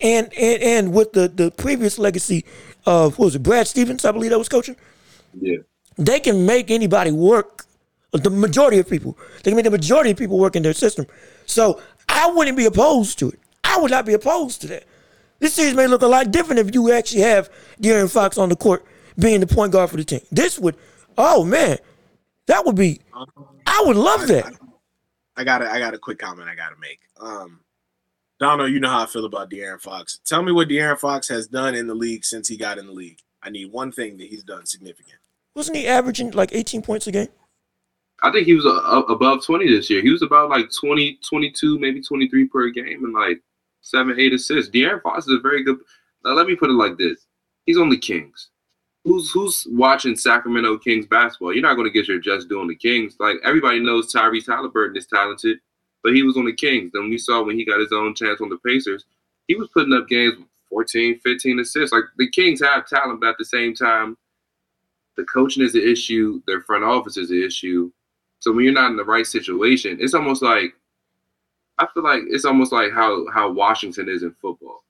and 0.00 0.32
and, 0.32 0.62
and 0.62 0.94
with 0.94 1.12
the, 1.12 1.28
the 1.28 1.50
previous 1.50 1.98
legacy 1.98 2.46
of 2.86 3.18
what 3.18 3.26
was 3.26 3.34
it, 3.34 3.42
Brad 3.42 3.68
Stevens, 3.68 4.06
I 4.06 4.12
believe 4.12 4.30
that 4.30 4.38
was 4.38 4.48
coaching, 4.48 4.74
yeah. 5.38 5.58
they 5.98 6.18
can 6.18 6.46
make 6.46 6.70
anybody 6.70 7.12
work. 7.12 7.66
The 8.12 8.30
majority 8.30 8.78
of 8.78 8.88
people, 8.88 9.18
they 9.44 9.50
can 9.50 9.56
make 9.56 9.66
the 9.66 9.70
majority 9.70 10.10
of 10.12 10.16
people 10.16 10.38
work 10.38 10.56
in 10.56 10.62
their 10.62 10.72
system. 10.72 11.06
So 11.44 11.80
I 12.08 12.28
wouldn't 12.32 12.56
be 12.56 12.64
opposed 12.64 13.18
to 13.20 13.28
it. 13.28 13.38
I 13.62 13.78
would 13.78 13.90
not 13.90 14.06
be 14.06 14.14
opposed 14.14 14.62
to 14.62 14.66
that. 14.68 14.84
This 15.38 15.54
series 15.54 15.74
may 15.74 15.86
look 15.86 16.02
a 16.02 16.08
lot 16.08 16.30
different 16.32 16.58
if 16.58 16.74
you 16.74 16.90
actually 16.90 17.20
have 17.20 17.50
De'Aaron 17.80 18.10
Fox 18.10 18.36
on 18.38 18.48
the 18.48 18.56
court 18.56 18.84
being 19.18 19.40
the 19.40 19.46
point 19.46 19.72
guard 19.72 19.90
for 19.90 19.96
the 19.98 20.04
team. 20.04 20.20
This 20.32 20.58
would, 20.58 20.74
oh 21.16 21.44
man, 21.44 21.78
that 22.50 22.66
would 22.66 22.74
be. 22.74 23.00
I 23.66 23.82
would 23.86 23.96
love 23.96 24.28
that. 24.28 24.54
I 25.36 25.44
got 25.44 25.62
a, 25.62 25.70
I 25.70 25.78
got 25.78 25.94
a 25.94 25.98
quick 25.98 26.18
comment 26.18 26.48
I 26.48 26.54
got 26.54 26.70
to 26.70 26.76
make. 26.80 27.00
Um, 27.20 27.60
Dono, 28.40 28.64
you 28.64 28.80
know 28.80 28.88
how 28.88 29.02
I 29.02 29.06
feel 29.06 29.24
about 29.24 29.50
De'Aaron 29.50 29.80
Fox. 29.80 30.20
Tell 30.24 30.42
me 30.42 30.52
what 30.52 30.68
De'Aaron 30.68 30.98
Fox 30.98 31.28
has 31.28 31.46
done 31.46 31.74
in 31.74 31.86
the 31.86 31.94
league 31.94 32.24
since 32.24 32.48
he 32.48 32.56
got 32.56 32.78
in 32.78 32.86
the 32.86 32.92
league. 32.92 33.18
I 33.42 33.50
need 33.50 33.70
one 33.70 33.92
thing 33.92 34.16
that 34.18 34.28
he's 34.28 34.42
done 34.42 34.66
significant. 34.66 35.18
Wasn't 35.54 35.76
he 35.76 35.86
averaging 35.86 36.30
like 36.32 36.50
18 36.52 36.82
points 36.82 37.06
a 37.06 37.12
game? 37.12 37.28
I 38.22 38.30
think 38.30 38.46
he 38.46 38.54
was 38.54 38.66
uh, 38.66 39.02
above 39.12 39.44
20 39.44 39.68
this 39.68 39.88
year. 39.88 40.02
He 40.02 40.10
was 40.10 40.22
about 40.22 40.50
like 40.50 40.66
20, 40.78 41.18
22, 41.26 41.78
maybe 41.78 42.02
23 42.02 42.48
per 42.48 42.68
game 42.70 43.04
and 43.04 43.14
like 43.14 43.40
seven, 43.80 44.18
eight 44.18 44.34
assists. 44.34 44.70
De'Aaron 44.70 45.02
Fox 45.02 45.26
is 45.26 45.38
a 45.38 45.40
very 45.40 45.64
good. 45.64 45.78
Now, 46.24 46.32
let 46.32 46.46
me 46.46 46.54
put 46.54 46.70
it 46.70 46.74
like 46.74 46.98
this 46.98 47.26
he's 47.66 47.78
on 47.78 47.88
the 47.88 47.96
Kings. 47.96 48.50
Who's 49.04 49.30
who's 49.30 49.66
watching 49.70 50.14
Sacramento 50.14 50.78
Kings 50.78 51.06
basketball? 51.06 51.54
You're 51.54 51.62
not 51.62 51.74
going 51.74 51.86
to 51.86 51.92
get 51.92 52.06
your 52.06 52.18
just 52.18 52.48
doing 52.48 52.68
the 52.68 52.74
Kings. 52.74 53.16
Like 53.18 53.36
everybody 53.44 53.80
knows 53.80 54.12
Tyrese 54.12 54.46
Halliburton 54.46 54.96
is 54.96 55.06
talented, 55.06 55.58
but 56.02 56.14
he 56.14 56.22
was 56.22 56.36
on 56.36 56.44
the 56.44 56.52
Kings. 56.52 56.92
Then 56.92 57.08
we 57.08 57.16
saw 57.16 57.42
when 57.42 57.56
he 57.56 57.64
got 57.64 57.80
his 57.80 57.92
own 57.92 58.14
chance 58.14 58.40
on 58.42 58.50
the 58.50 58.58
Pacers, 58.58 59.06
he 59.48 59.56
was 59.56 59.68
putting 59.68 59.94
up 59.94 60.06
games 60.06 60.36
with 60.38 60.48
14, 60.68 61.18
15 61.20 61.60
assists. 61.60 61.92
Like 61.92 62.04
the 62.18 62.28
Kings 62.28 62.60
have 62.60 62.86
talent, 62.86 63.20
but 63.20 63.30
at 63.30 63.38
the 63.38 63.44
same 63.44 63.74
time, 63.74 64.18
the 65.16 65.24
coaching 65.24 65.64
is 65.64 65.72
the 65.72 65.90
issue. 65.90 66.42
Their 66.46 66.60
front 66.60 66.84
office 66.84 67.16
is 67.16 67.30
the 67.30 67.44
issue. 67.44 67.90
So 68.38 68.52
when 68.52 68.64
you're 68.64 68.74
not 68.74 68.90
in 68.90 68.96
the 68.96 69.04
right 69.04 69.26
situation, 69.26 69.96
it's 70.00 70.14
almost 70.14 70.42
like 70.42 70.74
I 71.78 71.86
feel 71.94 72.02
like 72.02 72.22
it's 72.26 72.44
almost 72.44 72.70
like 72.70 72.92
how 72.92 73.26
how 73.30 73.50
Washington 73.50 74.10
is 74.10 74.22
in 74.22 74.32
football. 74.42 74.84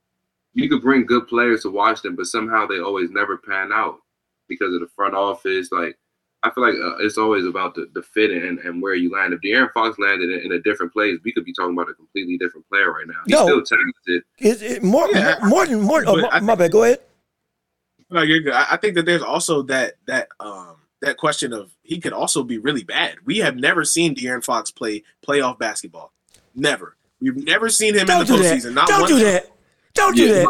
You 0.53 0.69
could 0.69 0.83
bring 0.83 1.07
good 1.07 1.29
players 1.29 1.63
to 1.63 1.71
Washington, 1.71 2.17
but 2.17 2.27
somehow 2.27 2.67
they 2.67 2.81
always 2.81 3.11
never 3.11 3.37
pan 3.39 3.73
out 3.73 4.00
because 4.51 4.75
of 4.75 4.81
the 4.81 4.89
front 4.95 5.15
office. 5.15 5.73
Like 5.73 5.97
I 6.43 6.51
feel 6.51 6.65
like 6.65 6.75
uh, 6.75 6.97
it's 7.05 7.17
always 7.19 7.47
about 7.47 7.75
the, 7.75 7.87
the 7.95 8.03
fit 8.03 8.31
and, 8.31 8.59
and 8.59 8.83
where 8.83 8.95
you 8.95 9.11
land. 9.13 9.33
If 9.33 9.41
De'Aaron 9.41 9.73
Fox 9.73 9.99
landed 9.99 10.31
in, 10.31 10.41
in 10.47 10.53
a 10.53 10.59
different 10.61 10.93
place, 10.93 11.19
we 11.25 11.33
could 11.33 11.45
be 11.45 11.53
talking 11.55 11.73
about 11.75 11.89
a 11.91 11.95
completely 11.95 12.37
different 12.37 12.67
player 12.69 12.93
right 12.93 13.07
now. 13.07 13.21
He's 13.27 13.35
No. 13.35 13.47
still 13.47 13.63
talented. 13.63 14.23
Is 14.39 14.61
it 14.63 14.83
more 14.83 15.09
Yeah, 15.13 15.39
more 15.45 15.67
than 15.67 15.81
more? 15.81 16.03
Oh, 16.07 16.17
my, 16.21 16.29
I 16.29 16.41
my 16.41 16.55
bad. 16.55 16.73
Go 16.73 16.83
ahead. 16.85 17.01
No, 18.11 18.23
you're 18.23 18.41
good. 18.41 18.53
I 18.55 18.67
I 18.73 18.77
think 18.77 18.95
that 18.97 19.07
there's 19.07 19.23
also 19.23 19.63
that 19.65 19.95
that 20.07 20.29
um 20.41 20.77
that 21.03 21.17
question 21.17 21.53
of 21.53 21.71
he 21.83 22.01
could 22.01 22.13
also 22.13 22.43
be 22.43 22.59
really 22.59 22.85
bad. 22.85 23.17
We 23.25 23.39
have 23.39 23.57
never 23.57 23.85
seen 23.85 24.15
De'Aaron 24.15 24.45
Fox 24.45 24.71
play 24.71 25.03
playoff 25.27 25.59
basketball. 25.59 26.13
Never. 26.55 26.97
We've 27.21 27.37
never 27.37 27.69
seen 27.69 27.95
him 27.95 28.07
Don't 28.07 28.23
in 28.23 28.27
the 28.27 28.37
do 28.39 28.43
that. 28.43 28.57
postseason. 28.59 28.75
Not 28.75 28.89
Don't 28.89 29.01
one 29.03 29.09
do 29.11 29.15
time. 29.17 29.25
that. 29.25 29.51
Don't 29.95 30.17
do 30.17 30.33
that. 30.33 30.45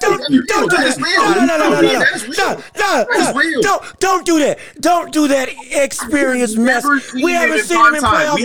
Don't, 0.00 0.46
don't 0.46 0.70
do 0.70 0.76
that. 0.76 0.96
Oh, 1.18 1.34
no, 1.36 1.44
no, 1.46 1.56
no, 1.56 1.68
no, 1.68 1.80
no, 1.80 1.92
no. 1.92 1.98
No, 1.98 2.54
no, 2.54 3.06
That's 3.10 3.34
no. 3.34 3.40
real. 3.40 3.62
Don't, 3.62 4.00
don't 4.00 4.26
do 4.26 4.38
that. 4.38 4.58
Don't 4.80 5.12
do 5.12 5.28
that 5.28 5.50
experience 5.70 6.56
mess. 6.56 6.84
We 7.12 7.32
haven't 7.32 7.64
seen 7.64 7.84
him 7.86 7.94
in 7.96 8.02
playoff 8.02 8.36
We 8.36 8.44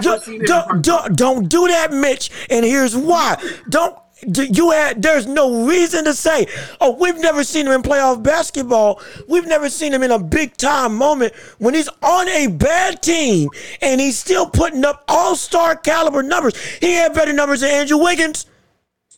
Don't, 0.00 0.22
seen 0.22 0.34
it 0.36 0.40
in 0.40 0.46
don't, 0.46 0.82
don't, 0.82 1.16
don't 1.16 1.48
do 1.48 1.66
that, 1.68 1.92
Mitch. 1.92 2.30
And 2.48 2.64
here's 2.64 2.96
why. 2.96 3.42
Don't. 3.68 3.96
You 4.26 4.72
had 4.72 5.00
there's 5.00 5.28
no 5.28 5.64
reason 5.64 6.04
to 6.06 6.12
say, 6.12 6.48
oh, 6.80 6.96
we've 6.98 7.18
never 7.18 7.44
seen 7.44 7.66
him 7.66 7.72
in 7.72 7.82
playoff 7.82 8.20
basketball. 8.20 9.00
We've 9.28 9.46
never 9.46 9.70
seen 9.70 9.94
him 9.94 10.02
in 10.02 10.10
a 10.10 10.18
big 10.18 10.56
time 10.56 10.96
moment 10.96 11.36
when 11.58 11.74
he's 11.74 11.88
on 12.02 12.28
a 12.28 12.48
bad 12.48 13.00
team 13.00 13.48
and 13.80 14.00
he's 14.00 14.18
still 14.18 14.50
putting 14.50 14.84
up 14.84 15.04
all 15.06 15.36
star 15.36 15.76
caliber 15.76 16.24
numbers. 16.24 16.60
He 16.78 16.94
had 16.94 17.14
better 17.14 17.32
numbers 17.32 17.60
than 17.60 17.70
Andrew 17.70 17.98
Wiggins. 17.98 18.46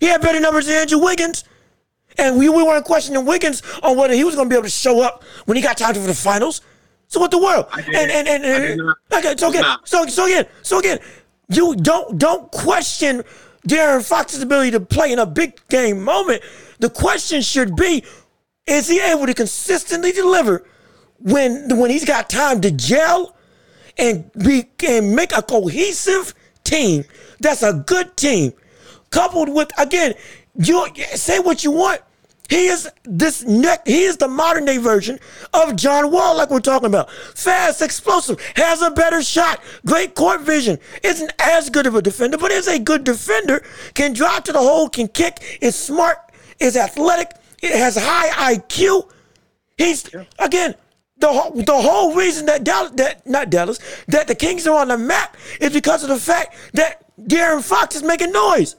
He 0.00 0.06
had 0.06 0.20
better 0.20 0.40
numbers 0.40 0.66
than 0.66 0.76
Andrew 0.76 0.98
Wiggins. 0.98 1.44
And 2.18 2.38
we, 2.38 2.48
we 2.48 2.62
weren't 2.62 2.84
questioning 2.84 3.24
Wiggins 3.24 3.62
on 3.82 3.96
whether 3.96 4.14
he 4.14 4.24
was 4.24 4.34
going 4.34 4.48
to 4.48 4.52
be 4.52 4.56
able 4.56 4.64
to 4.64 4.70
show 4.70 5.00
up 5.00 5.22
when 5.44 5.56
he 5.56 5.62
got 5.62 5.78
time 5.78 5.94
for 5.94 6.00
the 6.00 6.14
finals. 6.14 6.60
So 7.06 7.20
what 7.20 7.30
the 7.30 7.38
world? 7.38 7.66
And 7.72 8.10
and 8.10 8.28
and, 8.28 8.44
and 8.44 8.80
okay, 9.12 9.34
so 9.36 9.50
again, 9.50 9.64
so 9.84 10.06
so 10.06 10.26
again, 10.26 10.46
so 10.62 10.78
again, 10.78 10.98
you 11.48 11.74
don't 11.76 12.18
don't 12.18 12.50
question 12.52 13.24
De'Aaron 13.66 14.06
Fox's 14.06 14.42
ability 14.42 14.72
to 14.72 14.80
play 14.80 15.12
in 15.12 15.18
a 15.18 15.26
big 15.26 15.60
game 15.68 16.02
moment, 16.02 16.42
the 16.78 16.88
question 16.88 17.42
should 17.42 17.76
be, 17.76 18.04
is 18.66 18.88
he 18.88 19.00
able 19.00 19.26
to 19.26 19.34
consistently 19.34 20.12
deliver 20.12 20.64
when 21.18 21.76
when 21.76 21.90
he's 21.90 22.04
got 22.04 22.30
time 22.30 22.60
to 22.62 22.70
gel 22.70 23.36
and 23.98 24.30
be 24.32 24.70
and 24.86 25.14
make 25.14 25.36
a 25.36 25.42
cohesive 25.42 26.34
team 26.64 27.04
that's 27.40 27.62
a 27.62 27.72
good 27.72 28.16
team, 28.16 28.52
coupled 29.10 29.48
with 29.48 29.70
again, 29.78 30.14
you 30.56 30.86
say 31.14 31.38
what 31.38 31.64
you 31.64 31.70
want. 31.70 32.02
He 32.48 32.66
is 32.66 32.90
this 33.04 33.44
neck. 33.44 33.86
He 33.86 34.02
is 34.02 34.16
the 34.16 34.26
modern 34.26 34.64
day 34.64 34.78
version 34.78 35.20
of 35.54 35.76
John 35.76 36.10
Wall, 36.10 36.36
like 36.36 36.50
we're 36.50 36.58
talking 36.58 36.86
about. 36.86 37.08
Fast, 37.10 37.80
explosive, 37.80 38.40
has 38.56 38.82
a 38.82 38.90
better 38.90 39.22
shot, 39.22 39.60
great 39.86 40.16
court 40.16 40.40
vision. 40.40 40.80
Isn't 41.04 41.32
as 41.38 41.70
good 41.70 41.86
of 41.86 41.94
a 41.94 42.02
defender, 42.02 42.38
but 42.38 42.50
is 42.50 42.66
a 42.66 42.80
good 42.80 43.04
defender. 43.04 43.64
Can 43.94 44.14
drive 44.14 44.42
to 44.44 44.52
the 44.52 44.58
hole, 44.58 44.88
can 44.88 45.06
kick, 45.06 45.58
is 45.60 45.76
smart, 45.76 46.18
is 46.58 46.76
athletic, 46.76 47.30
it 47.62 47.70
has 47.70 47.96
high 47.96 48.54
IQ. 48.56 49.08
He's 49.78 50.10
again 50.40 50.74
the 51.18 51.28
whole, 51.28 51.52
the 51.52 51.80
whole 51.80 52.16
reason 52.16 52.46
that 52.46 52.64
Dallas, 52.64 52.90
that 52.96 53.24
not 53.28 53.50
Dallas, 53.50 53.78
that 54.08 54.26
the 54.26 54.34
Kings 54.34 54.66
are 54.66 54.80
on 54.80 54.88
the 54.88 54.98
map 54.98 55.36
is 55.60 55.72
because 55.72 56.02
of 56.02 56.08
the 56.08 56.18
fact 56.18 56.56
that 56.72 57.04
De'Aaron 57.20 57.62
Fox 57.62 57.94
is 57.94 58.02
making 58.02 58.32
noise 58.32 58.74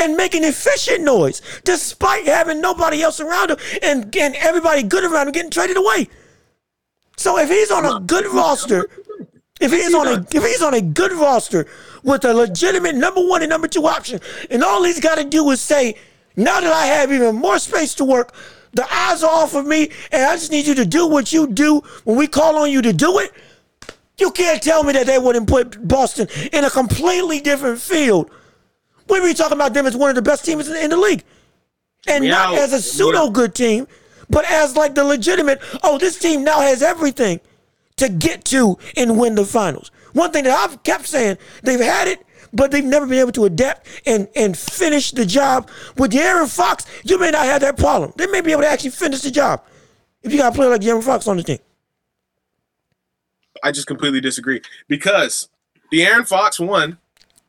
and 0.00 0.16
making 0.16 0.44
efficient 0.44 1.02
noise, 1.02 1.42
despite 1.64 2.26
having 2.26 2.60
nobody 2.60 3.02
else 3.02 3.20
around 3.20 3.50
him 3.50 3.58
and, 3.82 4.16
and 4.16 4.34
everybody 4.36 4.82
good 4.82 5.04
around 5.04 5.28
him 5.28 5.32
getting 5.32 5.50
traded 5.50 5.76
away. 5.76 6.08
So 7.16 7.38
if 7.38 7.50
he's 7.50 7.70
on 7.70 7.84
a 7.84 8.00
good 8.00 8.26
roster, 8.26 8.88
if 9.60 9.70
he's 9.72 9.92
on 9.94 10.08
a 10.08 10.26
if 10.34 10.42
he's 10.42 10.62
on 10.62 10.72
a 10.72 10.80
good 10.80 11.12
roster 11.12 11.66
with 12.02 12.24
a 12.24 12.32
legitimate 12.32 12.94
number 12.94 13.20
one 13.20 13.42
and 13.42 13.50
number 13.50 13.68
two 13.68 13.86
option, 13.86 14.20
and 14.50 14.64
all 14.64 14.82
he's 14.84 15.00
got 15.00 15.16
to 15.16 15.24
do 15.24 15.50
is 15.50 15.60
say, 15.60 15.96
now 16.34 16.60
that 16.60 16.72
I 16.72 16.86
have 16.86 17.12
even 17.12 17.36
more 17.36 17.58
space 17.58 17.94
to 17.96 18.04
work, 18.04 18.34
the 18.72 18.86
eyes 18.90 19.22
are 19.22 19.30
off 19.30 19.54
of 19.54 19.66
me, 19.66 19.90
and 20.12 20.22
I 20.22 20.34
just 20.36 20.50
need 20.50 20.66
you 20.66 20.74
to 20.76 20.86
do 20.86 21.06
what 21.06 21.32
you 21.32 21.46
do 21.46 21.82
when 22.04 22.16
we 22.16 22.26
call 22.26 22.56
on 22.56 22.70
you 22.70 22.80
to 22.82 22.92
do 22.92 23.18
it. 23.18 23.32
You 24.18 24.30
can't 24.30 24.62
tell 24.62 24.82
me 24.82 24.92
that 24.92 25.06
they 25.06 25.18
wouldn't 25.18 25.48
put 25.48 25.86
Boston 25.86 26.28
in 26.52 26.64
a 26.64 26.70
completely 26.70 27.40
different 27.40 27.80
field. 27.80 28.30
We 29.10 29.20
be 29.20 29.34
talking 29.34 29.56
about 29.56 29.74
them 29.74 29.86
as 29.86 29.96
one 29.96 30.10
of 30.10 30.16
the 30.16 30.22
best 30.22 30.44
teams 30.44 30.68
in, 30.68 30.76
in 30.76 30.90
the 30.90 30.96
league, 30.96 31.24
and 32.06 32.24
Yeah, 32.24 32.30
not 32.30 32.54
as 32.58 32.72
a 32.72 32.80
pseudo 32.80 33.30
good 33.30 33.54
team, 33.54 33.86
but 34.28 34.44
as 34.50 34.76
like 34.76 34.94
the 34.94 35.04
legitimate. 35.04 35.60
Oh, 35.82 35.98
this 35.98 36.18
team 36.18 36.44
now 36.44 36.60
has 36.60 36.82
everything 36.82 37.40
to 37.96 38.08
get 38.08 38.44
to 38.46 38.78
and 38.96 39.18
win 39.18 39.34
the 39.34 39.44
finals. 39.44 39.90
One 40.12 40.32
thing 40.32 40.44
that 40.44 40.56
I've 40.56 40.82
kept 40.82 41.06
saying, 41.06 41.38
they've 41.62 41.80
had 41.80 42.08
it, 42.08 42.24
but 42.52 42.70
they've 42.70 42.84
never 42.84 43.06
been 43.06 43.18
able 43.18 43.32
to 43.32 43.44
adapt 43.44 43.86
and, 44.06 44.28
and 44.34 44.56
finish 44.56 45.12
the 45.12 45.26
job. 45.26 45.68
With 45.96 46.12
De'Aaron 46.12 46.52
Fox, 46.54 46.86
you 47.04 47.18
may 47.18 47.30
not 47.30 47.44
have 47.44 47.60
that 47.60 47.76
problem. 47.76 48.12
They 48.16 48.26
may 48.26 48.40
be 48.40 48.52
able 48.52 48.62
to 48.62 48.68
actually 48.68 48.90
finish 48.90 49.20
the 49.20 49.30
job 49.30 49.62
if 50.22 50.32
you 50.32 50.38
got 50.38 50.52
a 50.52 50.56
player 50.56 50.70
like 50.70 50.80
De'Aaron 50.80 51.02
Fox 51.04 51.28
on 51.28 51.36
the 51.36 51.42
team. 51.42 51.58
I 53.62 53.72
just 53.72 53.86
completely 53.86 54.20
disagree 54.20 54.62
because 54.88 55.48
De'Aaron 55.92 56.26
Fox 56.26 56.58
won. 56.58 56.98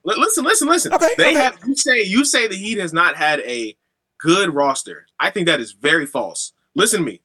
Li- 0.03 0.15
Listen, 0.17 0.43
listen, 0.43 0.67
listen. 0.67 0.93
Okay, 0.93 1.09
they 1.17 1.31
okay. 1.31 1.33
have 1.35 1.59
you 1.65 1.75
say 1.75 2.03
you 2.03 2.25
say 2.25 2.47
the 2.47 2.55
Heat 2.55 2.77
has 2.79 2.93
not 2.93 3.15
had 3.15 3.39
a 3.41 3.75
good 4.19 4.53
roster. 4.53 5.05
I 5.19 5.29
think 5.29 5.47
that 5.47 5.59
is 5.59 5.71
very 5.73 6.05
false. 6.05 6.53
Listen 6.75 7.01
to 7.01 7.05
me. 7.05 7.21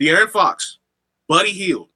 De'Aaron 0.00 0.28
Fox, 0.30 0.78
Buddy 1.28 1.52
Hield. 1.52 1.88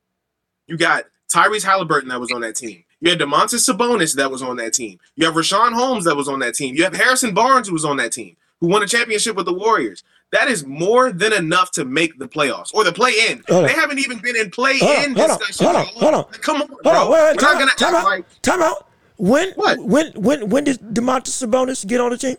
You 0.66 0.76
got 0.76 1.04
Tyrese 1.32 1.64
Halliburton 1.64 2.08
that 2.10 2.20
was 2.20 2.30
on 2.32 2.40
that 2.42 2.56
team. 2.56 2.84
You 3.00 3.10
had 3.10 3.18
Domantas 3.20 3.68
Sabonis 3.68 4.14
that 4.16 4.30
was 4.30 4.42
on 4.42 4.56
that 4.56 4.74
team. 4.74 4.98
You 5.16 5.26
have 5.26 5.34
Richaun 5.34 5.72
Holmes 5.72 6.04
that 6.04 6.16
was 6.16 6.28
on 6.28 6.40
that 6.40 6.54
team. 6.54 6.74
You 6.74 6.84
have 6.84 6.94
Harrison 6.94 7.32
Barnes 7.32 7.68
who 7.68 7.72
was 7.74 7.84
on 7.84 7.96
that 7.98 8.12
team, 8.12 8.36
who 8.60 8.66
won 8.68 8.82
a 8.82 8.86
championship 8.86 9.36
with 9.36 9.46
the 9.46 9.52
Warriors. 9.54 10.02
That 10.32 10.48
is 10.48 10.66
more 10.66 11.10
than 11.12 11.32
enough 11.32 11.70
to 11.72 11.84
make 11.84 12.18
the 12.18 12.28
playoffs 12.28 12.74
or 12.74 12.84
the 12.84 12.92
play 12.92 13.12
in. 13.30 13.42
They 13.48 13.72
haven't 13.72 13.98
even 13.98 14.18
been 14.18 14.36
in 14.36 14.50
play 14.50 14.72
in 14.74 15.14
hold 15.14 15.30
on, 15.30 15.38
discussion. 15.38 15.64
hold 15.66 15.76
on, 15.76 15.86
hold 15.86 16.14
on. 16.14 16.24
Come 16.32 16.62
on, 16.62 16.68
Hold 16.68 16.82
bro. 16.82 16.92
on, 16.92 17.10
wait, 17.10 17.22
wait, 17.22 17.30
We're 17.30 17.34
time 17.36 17.54
not 17.54 17.58
gonna 17.60 17.70
time 17.76 17.94
act 17.94 18.04
out, 18.04 18.04
like 18.04 18.42
time 18.42 18.62
out. 18.62 18.87
When, 19.18 19.50
What? 19.52 19.78
when, 19.80 20.12
when, 20.14 20.48
when 20.48 20.64
did 20.64 20.78
Domantas 20.78 21.44
Sabonis 21.44 21.86
get 21.86 22.00
on 22.00 22.10
the 22.10 22.18
team? 22.18 22.36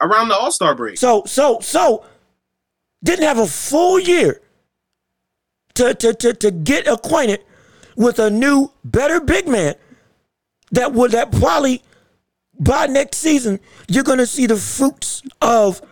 around 0.00 0.28
the 0.28 0.34
All 0.34 0.52
Star 0.52 0.74
break. 0.74 0.96
So, 0.96 1.24
so, 1.26 1.58
so, 1.60 2.04
didn't 3.02 3.24
have 3.24 3.38
a 3.38 3.46
full 3.46 3.98
year 3.98 4.40
to, 5.74 5.92
to, 5.94 6.14
to, 6.14 6.34
to 6.34 6.50
get 6.50 6.86
acquainted 6.86 7.44
with 7.96 8.18
a 8.18 8.30
new, 8.30 8.70
better 8.84 9.20
big 9.20 9.48
man 9.48 9.74
that 10.70 10.92
would, 10.92 11.10
that 11.12 11.32
probably 11.32 11.82
by 12.60 12.86
next 12.86 13.18
season, 13.18 13.58
you're 13.88 14.04
going 14.04 14.18
to 14.18 14.26
see 14.26 14.46
the 14.46 14.56
fruits 14.56 15.22
of 15.42 15.82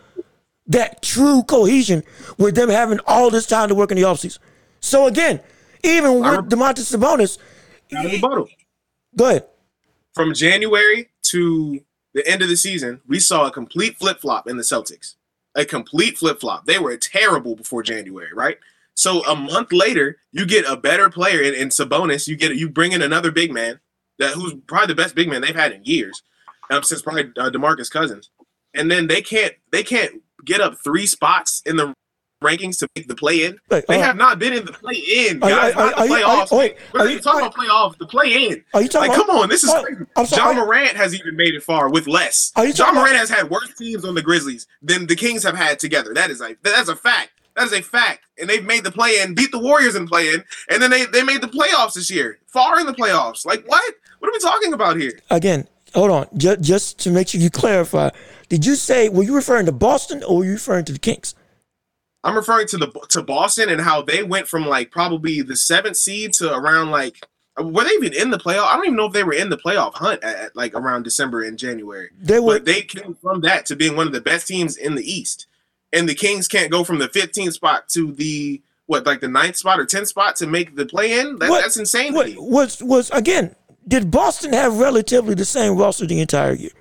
that 0.68 1.02
true 1.02 1.42
cohesion 1.42 2.02
with 2.38 2.54
them 2.54 2.68
having 2.68 3.00
all 3.06 3.30
this 3.30 3.46
time 3.46 3.68
to 3.68 3.74
work 3.74 3.90
in 3.90 3.96
the 3.96 4.02
offseason. 4.04 4.38
So 4.80 5.06
again, 5.06 5.40
even 5.82 6.20
with 6.20 6.48
Domantas 6.48 6.94
Sabonis, 6.96 7.38
Out 7.94 8.04
of 8.04 8.10
the 8.10 8.20
bottle. 8.20 8.48
go 9.16 9.26
ahead. 9.30 9.46
From 10.16 10.33
January 10.33 11.11
to 11.24 11.85
the 12.14 12.26
end 12.26 12.40
of 12.40 12.48
the 12.48 12.57
season, 12.57 13.02
we 13.07 13.20
saw 13.20 13.46
a 13.46 13.50
complete 13.50 13.98
flip 13.98 14.18
flop 14.18 14.48
in 14.48 14.57
the 14.57 14.62
Celtics. 14.62 15.16
A 15.55 15.66
complete 15.66 16.16
flip 16.16 16.40
flop. 16.40 16.64
They 16.64 16.79
were 16.79 16.96
terrible 16.96 17.55
before 17.55 17.83
January, 17.83 18.33
right? 18.33 18.57
So 18.94 19.22
a 19.26 19.37
month 19.37 19.74
later, 19.74 20.16
you 20.33 20.46
get 20.46 20.64
a 20.66 20.74
better 20.74 21.11
player 21.11 21.42
in, 21.42 21.52
in 21.52 21.68
Sabonis. 21.68 22.26
You 22.26 22.35
get 22.35 22.57
you 22.57 22.70
bring 22.70 22.92
in 22.92 23.02
another 23.02 23.31
big 23.31 23.52
man 23.52 23.79
that 24.18 24.33
who's 24.33 24.55
probably 24.66 24.87
the 24.87 25.02
best 25.02 25.14
big 25.14 25.29
man 25.29 25.42
they've 25.42 25.55
had 25.55 25.72
in 25.72 25.85
years, 25.85 26.22
um, 26.70 26.83
since 26.83 27.02
probably 27.02 27.24
uh, 27.37 27.50
Demarcus 27.50 27.90
Cousins. 27.90 28.31
And 28.72 28.90
then 28.90 29.09
they 29.09 29.20
can't 29.20 29.52
they 29.70 29.83
can't 29.83 30.22
get 30.46 30.62
up 30.62 30.79
three 30.83 31.07
spots 31.07 31.61
in 31.66 31.76
the 31.76 31.92
rankings 32.42 32.79
to 32.79 32.88
make 32.94 33.09
the 33.09 33.14
play 33.14 33.44
in. 33.44 33.59
Wait, 33.70 33.87
They 33.88 33.96
uh, 34.01 34.03
have 34.05 34.16
not 34.16 34.38
been 34.38 34.53
in 34.53 34.64
the 34.64 34.72
play 34.72 34.94
in, 34.94 35.42
Are 35.42 35.49
you- 35.51 35.57
guys. 35.57 35.75
are- 35.75 35.77
not 35.77 35.96
the 35.96 36.01
are 36.03 36.07
you- 36.07 36.12
are 36.14 36.18
you- 36.18 36.25
playoffs. 36.27 36.59
wait, 36.59 36.77
We're 36.92 37.05
you- 37.05 37.11
even 37.12 37.22
talking 37.22 37.40
about 37.40 37.55
playoffs. 37.55 37.99
The 37.99 38.07
play 38.07 38.49
in. 38.49 38.64
Are 38.75 38.83
you 38.83 38.88
talking 38.88 39.09
Like, 39.11 39.16
about? 39.18 39.27
come 39.27 39.37
on, 39.38 39.49
this 39.49 39.64
is 39.64 39.72
crazy. 39.72 40.37
Ja 40.37 40.53
Morant 40.53 40.96
has 40.96 41.14
even 41.14 41.37
made 41.37 41.55
it 41.55 41.62
far 41.62 41.88
with 41.88 42.07
less. 42.07 42.53
Are 42.57 42.66
you 42.66 42.72
Ja 42.75 42.92
Morant 42.92 43.16
has 43.16 43.31
had 43.31 43.49
worse 43.51 43.72
teams 43.79 44.05
on 44.05 44.14
the 44.14 44.22
Grizzlies 44.22 44.66
than 44.83 45.07
the 45.07 45.16
Kings 45.16 45.42
have 45.44 45.57
had 45.57 45.79
together. 45.79 46.12
That 46.14 46.31
is 46.31 46.40
like 46.40 46.59
that's 46.62 46.88
a 46.88 46.96
fact. 46.96 47.31
That 47.57 47.64
is 47.66 47.72
a 47.72 47.81
fact. 47.81 48.25
And 48.38 48.51
they've 48.51 48.64
made 48.64 48.85
the 48.85 48.90
play 48.92 49.20
in, 49.22 49.35
beat 49.35 49.51
the 49.51 49.59
Warriors 49.59 49.94
in 49.94 50.07
play 50.07 50.29
in, 50.29 50.44
and 50.68 50.83
then 50.83 50.90
they, 50.90 51.07
they 51.07 51.22
made 51.22 51.40
the 51.40 51.49
playoffs 51.49 51.94
this 51.94 52.11
year. 52.11 52.38
Far 52.46 52.79
in 52.81 52.85
the 52.87 52.92
playoffs. 52.92 53.46
Like 53.46 53.64
what? 53.66 53.83
What 54.18 54.29
are 54.29 54.33
we 54.33 54.38
talking 54.40 54.72
about 54.75 54.96
here? 54.99 55.12
again, 55.31 55.66
hold 55.94 56.11
on, 56.11 56.27
just, 56.37 56.61
just 56.61 56.99
to 57.01 57.11
make 57.11 57.29
sure 57.29 57.40
you 57.40 57.49
clarify. 57.51 58.11
Did 58.51 58.66
you 58.66 58.75
say 58.77 59.09
were 59.09 59.22
you 59.22 59.35
referring 59.35 59.64
to 59.66 59.72
Boston 59.72 60.22
or 60.22 60.38
were 60.38 60.44
you 60.44 60.53
referring 60.53 60.85
to 60.87 60.92
the 60.92 60.99
Kings? 60.99 61.35
I'm 62.26 62.34
referring 62.34 62.66
to 62.68 62.76
the 62.76 62.88
to 63.10 63.22
Boston 63.22 63.68
and 63.68 63.80
how 63.80 64.02
they 64.02 64.22
went 64.22 64.48
from 64.48 64.66
like 64.66 64.90
probably 64.90 65.42
the 65.42 65.56
seventh 65.56 65.96
seed 65.96 66.32
to 66.34 66.52
around 66.52 66.90
like 66.90 67.24
were 67.58 67.84
they 67.84 67.90
even 67.90 68.12
in 68.12 68.30
the 68.30 68.38
playoff? 68.38 68.66
I 68.66 68.76
don't 68.76 68.86
even 68.86 68.96
know 68.96 69.06
if 69.06 69.12
they 69.12 69.24
were 69.24 69.32
in 69.32 69.48
the 69.48 69.56
playoff 69.56 69.94
hunt 69.94 70.22
at, 70.22 70.36
at, 70.36 70.56
like 70.56 70.74
around 70.74 71.04
December 71.04 71.42
and 71.42 71.58
January. 71.58 72.10
They 72.18 72.38
were. 72.38 72.54
But 72.54 72.66
they 72.66 72.82
came 72.82 73.14
from 73.14 73.40
that 73.42 73.64
to 73.66 73.76
being 73.76 73.96
one 73.96 74.06
of 74.06 74.12
the 74.12 74.20
best 74.20 74.46
teams 74.46 74.76
in 74.76 74.94
the 74.94 75.10
East. 75.10 75.46
And 75.92 76.08
the 76.08 76.14
Kings 76.14 76.48
can't 76.48 76.70
go 76.70 76.84
from 76.84 76.98
the 76.98 77.08
15th 77.08 77.54
spot 77.54 77.88
to 77.90 78.12
the 78.12 78.60
what, 78.86 79.06
like 79.06 79.20
the 79.20 79.28
ninth 79.28 79.56
spot 79.56 79.80
or 79.80 79.86
10th 79.86 80.08
spot 80.08 80.36
to 80.36 80.46
make 80.46 80.76
the 80.76 80.86
play 80.86 81.18
in? 81.18 81.38
That, 81.38 81.50
that's 81.50 81.76
insane 81.76 82.12
what 82.12 82.30
was 82.36 82.82
was 82.82 83.10
again? 83.10 83.54
Did 83.88 84.10
Boston 84.10 84.52
have 84.52 84.78
relatively 84.78 85.34
the 85.34 85.44
same 85.44 85.76
roster 85.76 86.06
the 86.06 86.20
entire 86.20 86.52
year 86.52 86.72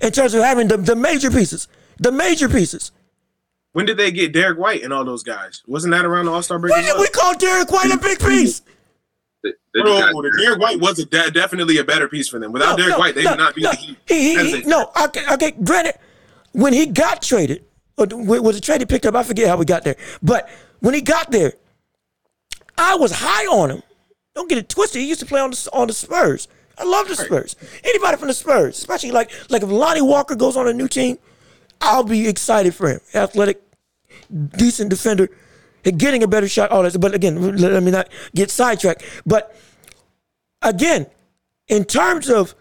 in 0.00 0.10
terms 0.10 0.34
of 0.34 0.42
having 0.42 0.68
the, 0.68 0.78
the 0.78 0.96
major 0.96 1.30
pieces? 1.30 1.68
The 1.98 2.10
major 2.10 2.48
pieces. 2.48 2.92
When 3.72 3.86
did 3.86 3.96
they 3.96 4.10
get 4.10 4.32
Derrick 4.32 4.58
White 4.58 4.82
and 4.82 4.92
all 4.92 5.04
those 5.04 5.22
guys? 5.22 5.62
Wasn't 5.66 5.92
that 5.92 6.04
around 6.04 6.26
the 6.26 6.32
All 6.32 6.42
Star 6.42 6.58
break? 6.58 6.72
When 6.72 6.84
did 6.84 6.98
we 6.98 7.08
call 7.08 7.36
Derrick 7.36 7.70
White 7.70 7.92
a 7.92 7.98
big 7.98 8.18
piece? 8.18 8.62
They, 9.42 9.52
they 9.74 9.80
Bro, 9.80 10.00
just 10.00 10.38
Derrick 10.38 10.60
White 10.60 10.80
was 10.80 10.98
a 10.98 11.06
de- 11.06 11.30
definitely 11.30 11.78
a 11.78 11.84
better 11.84 12.08
piece 12.08 12.28
for 12.28 12.38
them. 12.38 12.52
Without 12.52 12.76
Derrick 12.76 12.98
White, 12.98 13.14
they 13.14 13.24
would 13.24 13.38
not 13.38 13.54
be 13.54 13.62
no. 13.62 13.70
the 13.70 13.76
Heat. 13.76 13.98
He, 14.06 14.34
he, 14.36 14.60
he, 14.60 14.62
no, 14.64 14.90
okay, 15.04 15.22
okay, 15.32 15.52
granted, 15.52 15.94
when 16.52 16.72
he 16.72 16.86
got 16.86 17.22
traded, 17.22 17.64
or 17.96 18.06
w- 18.06 18.42
was 18.42 18.56
it 18.56 18.62
traded 18.62 18.88
picked 18.88 19.06
up? 19.06 19.14
I 19.14 19.22
forget 19.22 19.48
how 19.48 19.56
we 19.56 19.64
got 19.64 19.84
there. 19.84 19.96
But 20.22 20.50
when 20.80 20.94
he 20.94 21.00
got 21.00 21.30
there, 21.30 21.54
I 22.76 22.96
was 22.96 23.12
high 23.12 23.46
on 23.46 23.70
him. 23.70 23.82
Don't 24.34 24.48
get 24.48 24.58
it 24.58 24.68
twisted. 24.68 25.00
He 25.00 25.08
used 25.08 25.20
to 25.20 25.26
play 25.26 25.40
on 25.40 25.50
the 25.50 25.68
on 25.72 25.86
the 25.86 25.92
Spurs. 25.92 26.48
I 26.76 26.84
love 26.84 27.08
the 27.08 27.16
Spurs. 27.16 27.56
Anybody 27.84 28.16
from 28.16 28.28
the 28.28 28.34
Spurs, 28.34 28.78
especially 28.78 29.10
like 29.10 29.30
like 29.50 29.62
if 29.62 29.70
Lonnie 29.70 30.02
Walker 30.02 30.34
goes 30.34 30.56
on 30.56 30.66
a 30.66 30.72
new 30.72 30.88
team, 30.88 31.18
I'll 31.80 32.04
be 32.04 32.28
excited 32.28 32.74
for 32.74 32.88
him. 32.88 33.00
Athletic, 33.14 33.62
decent 34.56 34.90
defender, 34.90 35.28
and 35.84 35.98
getting 35.98 36.22
a 36.22 36.28
better 36.28 36.48
shot. 36.48 36.70
All 36.70 36.82
that. 36.82 36.98
But 37.00 37.14
again, 37.14 37.56
let 37.56 37.82
me 37.82 37.90
not 37.90 38.08
get 38.34 38.50
sidetracked. 38.50 39.02
But 39.26 39.56
again, 40.62 41.06
in 41.68 41.84
terms 41.84 42.28
of 42.28 42.54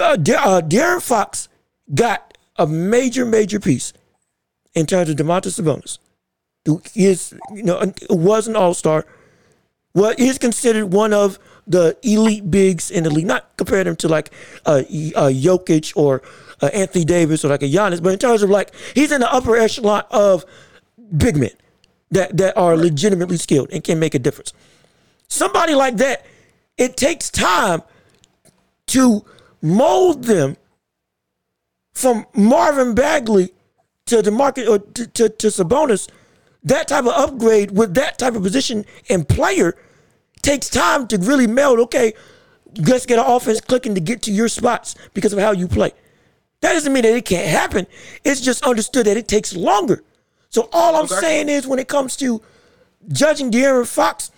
uh, 0.00 0.16
Da- 0.16 0.42
uh, 0.42 0.60
De'Aaron 0.60 1.02
Fox 1.02 1.48
got 1.94 2.36
a 2.56 2.66
major, 2.66 3.24
major 3.24 3.60
piece 3.60 3.92
in 4.74 4.86
terms 4.86 5.08
of 5.08 5.16
Domantas 5.16 5.60
Sabonis, 5.60 5.98
who 6.64 6.82
is, 6.94 7.34
you 7.54 7.62
know, 7.62 7.92
was 8.10 8.46
an 8.48 8.56
All 8.56 8.74
Star, 8.74 9.06
Well, 9.94 10.14
he's 10.16 10.38
considered 10.38 10.86
one 10.86 11.12
of 11.12 11.38
the 11.66 11.96
elite 12.02 12.50
bigs 12.50 12.90
in 12.90 13.04
the 13.04 13.10
league. 13.10 13.26
Not 13.26 13.56
compare 13.56 13.86
him 13.86 13.96
to 13.96 14.08
like 14.08 14.30
uh, 14.66 14.82
uh 15.16 15.30
Jokic 15.30 15.92
or 15.96 16.22
uh, 16.60 16.66
Anthony 16.66 17.04
Davis 17.04 17.44
or 17.44 17.48
like 17.48 17.62
a 17.62 17.68
Giannis, 17.68 18.02
but 18.02 18.12
in 18.12 18.18
terms 18.18 18.42
of 18.42 18.50
like 18.50 18.72
he's 18.94 19.12
in 19.12 19.20
the 19.20 19.32
upper 19.32 19.56
echelon 19.56 20.04
of 20.10 20.44
big 21.16 21.36
men 21.36 21.50
that 22.10 22.36
that 22.36 22.56
are 22.56 22.76
legitimately 22.76 23.36
skilled 23.36 23.70
and 23.72 23.82
can 23.84 23.98
make 23.98 24.14
a 24.14 24.18
difference. 24.18 24.52
Somebody 25.28 25.74
like 25.74 25.96
that, 25.98 26.24
it 26.76 26.96
takes 26.96 27.30
time 27.30 27.82
to 28.88 29.24
mold 29.60 30.24
them 30.24 30.56
from 31.92 32.26
Marvin 32.34 32.94
Bagley 32.94 33.50
to 34.06 34.22
the 34.22 34.30
market 34.30 34.68
or 34.68 34.78
to, 34.78 35.06
to, 35.06 35.28
to 35.28 35.46
Sabonis. 35.48 36.08
That 36.64 36.88
type 36.88 37.04
of 37.04 37.12
upgrade 37.12 37.70
with 37.70 37.94
that 37.94 38.18
type 38.18 38.34
of 38.34 38.42
position 38.42 38.84
and 39.08 39.28
player 39.28 39.76
takes 40.42 40.68
time 40.68 41.06
to 41.08 41.18
really 41.18 41.46
meld. 41.46 41.78
Okay, 41.80 42.14
let's 42.76 43.06
get 43.06 43.18
an 43.18 43.24
offense 43.26 43.60
clicking 43.60 43.94
to 43.94 44.00
get 44.00 44.22
to 44.22 44.32
your 44.32 44.48
spots 44.48 44.94
because 45.14 45.32
of 45.32 45.38
how 45.38 45.52
you 45.52 45.68
play. 45.68 45.92
That 46.60 46.72
doesn't 46.72 46.92
mean 46.92 47.04
that 47.04 47.14
it 47.14 47.24
can't 47.24 47.46
happen. 47.46 47.86
It's 48.24 48.40
just 48.40 48.64
understood 48.64 49.06
that 49.06 49.16
it 49.16 49.28
takes 49.28 49.54
longer. 49.54 50.02
So 50.50 50.68
all 50.72 50.96
I'm 50.96 51.04
okay. 51.04 51.14
saying 51.16 51.48
is 51.48 51.66
when 51.66 51.78
it 51.78 51.88
comes 51.88 52.16
to 52.16 52.42
judging 53.12 53.50
De'Aaron 53.50 53.86
Fox, 53.86 54.30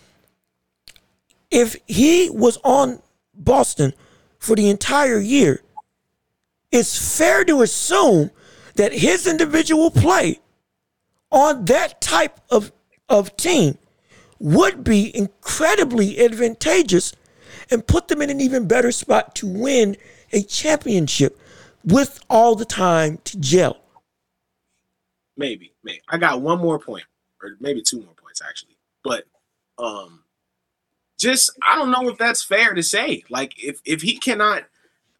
if 1.51 1.77
he 1.87 2.31
was 2.31 2.59
on 2.63 3.01
Boston 3.35 3.95
for 4.39 4.55
the 4.55 4.69
entire 4.69 5.19
year, 5.19 5.63
it's 6.71 7.19
fair 7.19 7.45
to 7.45 7.63
assume 7.63 8.31
that 8.77 8.93
his 8.93 9.27
individual 9.27 9.91
play 9.91 10.41
on 11.31 11.65
that 11.67 12.01
type 12.01 12.41
of, 12.51 12.73
of 13.09 13.37
team 13.37 13.79
would 14.39 14.85
be 14.85 15.15
incredibly 15.17 16.19
advantageous 16.25 17.13
and 17.71 17.87
put 17.87 18.09
them 18.09 18.23
in 18.23 18.31
an 18.31 18.41
even 18.41 18.67
better 18.67 18.91
spot 18.91 19.35
to 19.35 19.47
win 19.47 19.97
a 20.33 20.43
championship 20.43 21.39
with 21.85 22.21
all 22.29 22.55
the 22.55 22.65
time 22.65 23.19
to 23.25 23.39
gel. 23.39 23.81
Maybe, 25.37 25.73
maybe. 25.83 26.03
I 26.09 26.19
got 26.19 26.43
one 26.43 26.59
more 26.59 26.79
point, 26.79 27.05
or 27.43 27.57
maybe 27.61 27.83
two 27.83 28.03
more 28.03 28.15
points 28.15 28.43
actually. 28.47 28.77
But 29.03 29.25
um 29.79 30.25
just 31.19 31.51
I 31.63 31.77
don't 31.77 31.91
know 31.91 32.09
if 32.09 32.19
that's 32.19 32.43
fair 32.43 32.75
to 32.75 32.83
say. 32.83 33.25
Like 33.31 33.55
if 33.63 33.81
if 33.85 34.03
he 34.03 34.19
cannot 34.19 34.65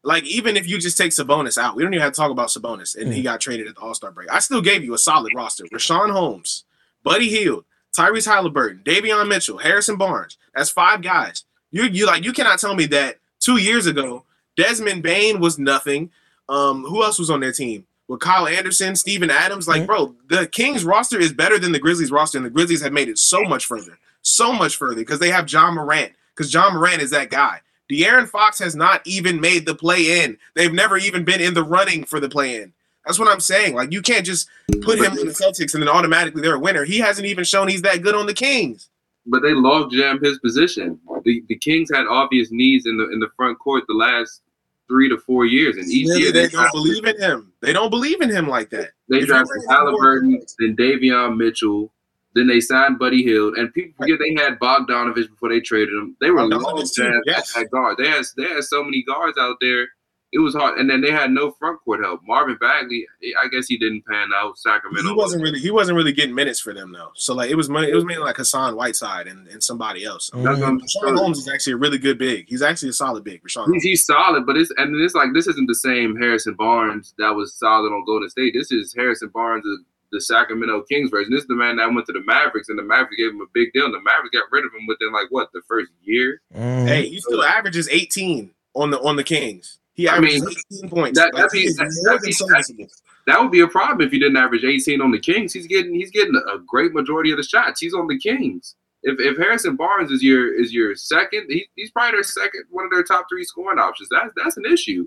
like 0.03 0.25
even 0.25 0.57
if 0.57 0.67
you 0.67 0.79
just 0.79 0.97
take 0.97 1.13
Sabonis 1.13 1.59
out, 1.59 1.77
we 1.77 1.83
don't 1.83 1.95
even 1.95 2.03
have 2.03 2.13
to 2.13 2.21
talk 2.21 2.31
about 2.31 2.49
Sabonis, 2.49 2.97
and 2.97 3.11
mm. 3.11 3.15
he 3.15 3.23
got 3.23 3.41
traded 3.41 3.67
at 3.67 3.75
the 3.75 3.81
All 3.81 3.95
Star 3.95 4.11
break. 4.11 4.31
I 4.31 4.39
still 4.39 4.63
gave 4.63 4.83
you 4.83 4.95
a 4.95 4.99
solid 4.99 5.33
roster: 5.35 5.65
Richaun 5.65 6.11
Holmes, 6.11 6.65
Buddy 7.03 7.29
Hield, 7.29 7.65
Tyrese 7.97 8.27
Halliburton, 8.27 8.83
Davion 8.85 9.29
Mitchell, 9.29 9.59
Harrison 9.59 9.97
Barnes. 9.97 10.39
That's 10.55 10.71
five 10.71 11.03
guys. 11.03 11.45
You 11.71 11.85
you 11.85 12.07
like 12.07 12.25
you 12.25 12.33
cannot 12.33 12.59
tell 12.59 12.75
me 12.75 12.87
that 12.87 13.19
two 13.41 13.59
years 13.59 13.87
ago 13.87 14.25
Desmond 14.57 15.03
Bane 15.03 15.41
was 15.41 15.59
nothing. 15.59 16.11
Um, 16.51 16.85
who 16.85 17.03
else 17.03 17.19
was 17.19 17.31
on 17.31 17.41
their 17.41 17.53
team? 17.53 17.87
With 18.09 18.21
Kyle 18.21 18.49
Anderson, 18.49 18.97
Steven 18.97 19.31
Adams, 19.31 19.69
like, 19.69 19.83
mm-hmm. 19.83 19.87
bro, 19.87 20.17
the 20.29 20.49
Kings 20.49 20.85
roster 20.85 21.19
is 21.19 21.33
better 21.33 21.59
than 21.59 21.71
the 21.71 21.79
Grizzlies 21.79 22.11
roster, 22.11 22.39
and 22.39 22.45
the 22.45 22.51
Grizzlies 22.51 22.83
have 22.83 22.93
made 22.93 23.09
it 23.09 23.19
so 23.19 23.45
much 23.45 23.67
further, 23.67 23.99
so 24.23 24.53
much 24.53 24.77
further 24.77 24.97
because 24.97 25.21
they 25.21 25.31
have 25.31 25.51
Ja 25.51 25.71
Morant. 25.71 26.13
Because 26.35 26.53
Ja 26.53 26.71
Morant 26.71 27.03
is 27.03 27.11
that 27.11 27.31
guy. 27.31 27.61
De'Aaron 27.91 28.29
Fox 28.29 28.59
has 28.59 28.75
not 28.75 29.01
even 29.07 29.41
made 29.41 29.67
the 29.67 29.75
play 29.75 30.23
in. 30.23 30.39
They've 30.55 30.73
never 30.73 30.97
even 30.97 31.25
been 31.25 31.41
in 31.41 31.55
the 31.55 31.63
running 31.63 32.05
for 32.05 32.21
the 32.21 32.29
play 32.29 32.63
in. 32.63 32.73
That's 33.05 33.19
what 33.19 33.29
I'm 33.29 33.41
saying. 33.41 33.75
Like 33.75 33.93
you 33.93 34.03
can't 34.03 34.27
just 34.27 34.49
put 34.83 34.99
him 34.99 35.19
in 35.19 35.27
the 35.27 35.33
Celtics 35.33 35.75
and 35.75 35.83
then 35.83 35.89
automatically 35.89 36.43
they're 36.43 36.55
a 36.55 36.61
winner. 36.61 36.85
He 36.85 36.99
hasn't 36.99 37.27
even 37.27 37.45
shown 37.45 37.69
he's 37.69 37.83
that 37.83 38.03
good 38.03 38.15
on 38.15 38.27
the 38.27 38.35
Kings. 38.35 38.89
But 39.27 39.43
they 39.43 39.53
log 39.53 39.91
jam 39.91 40.21
his 40.23 40.39
position. 40.39 40.99
The 41.25 41.43
the 41.49 41.57
Kings 41.57 41.91
had 41.93 42.07
obvious 42.07 42.51
needs 42.51 42.87
in 42.87 42.97
the 42.97 43.09
in 43.11 43.19
the 43.19 43.29
front 43.37 43.59
court 43.59 43.85
the 43.89 43.95
last 43.95 44.43
three 44.91 45.09
to 45.09 45.17
four 45.19 45.47
years, 45.47 45.77
and 45.77 45.89
each 45.89 46.09
really, 46.09 46.23
year 46.23 46.33
they, 46.33 46.47
they 46.47 46.49
don't 46.49 46.73
believe 46.73 47.05
in 47.07 47.17
him. 47.19 47.53
They 47.63 47.73
don't 47.73 47.91
believe 47.91 48.21
in 48.21 48.29
him 48.29 48.49
like 48.49 48.71
that. 48.71 48.91
They 49.09 49.19
if 49.19 49.27
drafted 49.27 49.63
Halliburton, 49.69 50.43
then 50.59 50.77
Davion 50.77 51.37
Mitchell, 51.37 51.93
then 52.35 52.49
they 52.49 52.61
signed 52.61 52.99
Buddy 52.99 53.23
Hield, 53.23 53.57
and 53.57 53.73
people 53.73 53.95
forget 53.97 54.19
they 54.19 54.43
had 54.43 54.59
Bogdanovic 54.59 55.31
before 55.31 55.49
they 55.49 55.61
traded 55.61 55.95
him. 55.95 56.17
They 56.21 56.31
were 56.31 56.43
long 56.45 56.77
yes. 56.77 57.53
guard. 57.71 57.97
They 57.99 58.09
had 58.09 58.25
they 58.37 58.49
had 58.49 58.65
so 58.65 58.83
many 58.83 59.05
guards 59.05 59.39
out 59.39 59.57
there. 59.61 59.87
It 60.33 60.39
was 60.39 60.55
hard, 60.55 60.79
and 60.79 60.89
then 60.89 61.01
they 61.01 61.11
had 61.11 61.33
no 61.33 61.51
front 61.51 61.81
court 61.81 62.05
help. 62.05 62.21
Marvin 62.25 62.57
Bagley, 62.61 63.05
I 63.43 63.49
guess 63.49 63.67
he 63.67 63.77
didn't 63.77 64.07
pan 64.07 64.29
out. 64.35 64.59
Sacramento. 64.59 65.09
He 65.09 65.15
wasn't 65.15 65.43
really 65.43 65.59
he 65.59 65.71
wasn't 65.73 65.97
really 65.97 66.13
getting 66.13 66.35
minutes 66.35 66.61
for 66.61 66.73
them 66.73 66.93
though. 66.93 67.11
So 67.15 67.35
like 67.35 67.51
it 67.51 67.57
was 67.57 67.69
money. 67.69 67.91
it 67.91 67.95
was 67.95 68.05
mainly 68.05 68.23
like 68.23 68.37
Hassan 68.37 68.77
Whiteside 68.77 69.27
and, 69.27 69.49
and 69.49 69.63
somebody 69.63 70.05
else. 70.05 70.31
Mm-hmm. 70.31 71.17
Holmes 71.17 71.39
is 71.39 71.49
actually 71.49 71.73
a 71.73 71.79
really 71.79 71.99
good 71.99 72.19
big. 72.19 72.49
He's 72.49 72.63
actually 72.63 72.91
a 72.91 72.93
solid 72.93 73.25
big. 73.25 73.43
Richaun 73.43 73.73
he's, 73.75 73.83
he's 73.83 74.07
solid, 74.07 74.47
but 74.47 74.57
it's 74.57 74.73
and 74.77 74.95
it's 75.01 75.15
like 75.15 75.31
this 75.35 75.49
isn't 75.49 75.67
the 75.67 75.75
same 75.75 76.17
Harrison 76.17 76.55
Barnes 76.55 77.13
that 77.19 77.35
was 77.35 77.55
solid 77.55 77.93
on 77.93 78.05
Golden 78.05 78.31
State. 78.31 78.55
This 78.55 78.71
is 78.71 78.95
Harrison 78.95 79.31
Barnes 79.35 79.65
the 80.13 80.21
Sacramento 80.21 80.83
Kings 80.89 81.11
version. 81.11 81.33
This 81.33 81.43
is 81.43 81.49
the 81.49 81.55
man 81.55 81.77
that 81.77 81.93
went 81.93 82.07
to 82.07 82.13
the 82.13 82.23
Mavericks, 82.25 82.69
and 82.69 82.79
the 82.79 82.83
Mavericks 82.83 83.17
gave 83.17 83.31
him 83.31 83.41
a 83.41 83.47
big 83.53 83.73
deal. 83.73 83.85
And 83.85 83.95
the 83.95 84.01
Mavericks 84.01 84.35
got 84.35 84.51
rid 84.51 84.65
of 84.65 84.73
him 84.73 84.87
within 84.87 85.13
like 85.13 85.27
what 85.31 85.51
the 85.53 85.63
first 85.69 85.91
year. 86.03 86.41
Mm. 86.55 86.87
Hey, 86.87 87.09
he 87.09 87.21
still 87.21 87.43
averages 87.43 87.89
18 87.89 88.51
on 88.75 88.91
the 88.91 89.01
on 89.01 89.17
the 89.17 89.25
Kings. 89.25 89.79
He 90.01 90.09
averages 90.09 90.43
I 90.43 90.47
mean, 90.47 90.85
18 90.85 90.91
points. 90.91 91.19
That, 91.19 91.35
like, 91.35 91.51
be, 91.51 91.69
that, 91.69 92.89
that, 93.27 93.41
would 93.41 93.51
be 93.51 93.61
a 93.61 93.69
problem 93.69 94.01
if 94.01 94.11
he 94.11 94.19
didn't 94.19 94.39
average 94.39 94.65
18 94.65 95.03
on 95.03 95.11
the 95.11 95.19
Kings. 95.21 95.53
He's 95.53 95.67
getting 95.67 95.95
he's 95.95 96.11
getting 96.11 96.35
a 96.37 96.59
great 96.59 96.95
majority 96.95 97.31
of 97.31 97.37
the 97.37 97.43
shots. 97.43 97.81
He's 97.81 97.93
on 97.93 98.07
the 98.07 98.19
Kings. 98.19 98.77
If, 99.03 99.21
if 99.21 99.37
Harrison 99.37 99.77
Barnes 99.77 100.11
is 100.11 100.23
your 100.23 100.59
is 100.59 100.73
your 100.73 100.97
second, 100.97 101.47
he, 101.51 101.67
he's 101.75 101.91
probably 101.91 102.13
their 102.13 102.23
second, 102.23 102.65
one 102.71 102.87
of 102.87 102.91
their 102.91 103.03
top 103.03 103.27
three 103.31 103.45
scoring 103.45 103.79
options. 103.79 104.09
That's 104.11 104.33
that's 104.37 104.57
an 104.57 104.65
issue. 104.65 105.07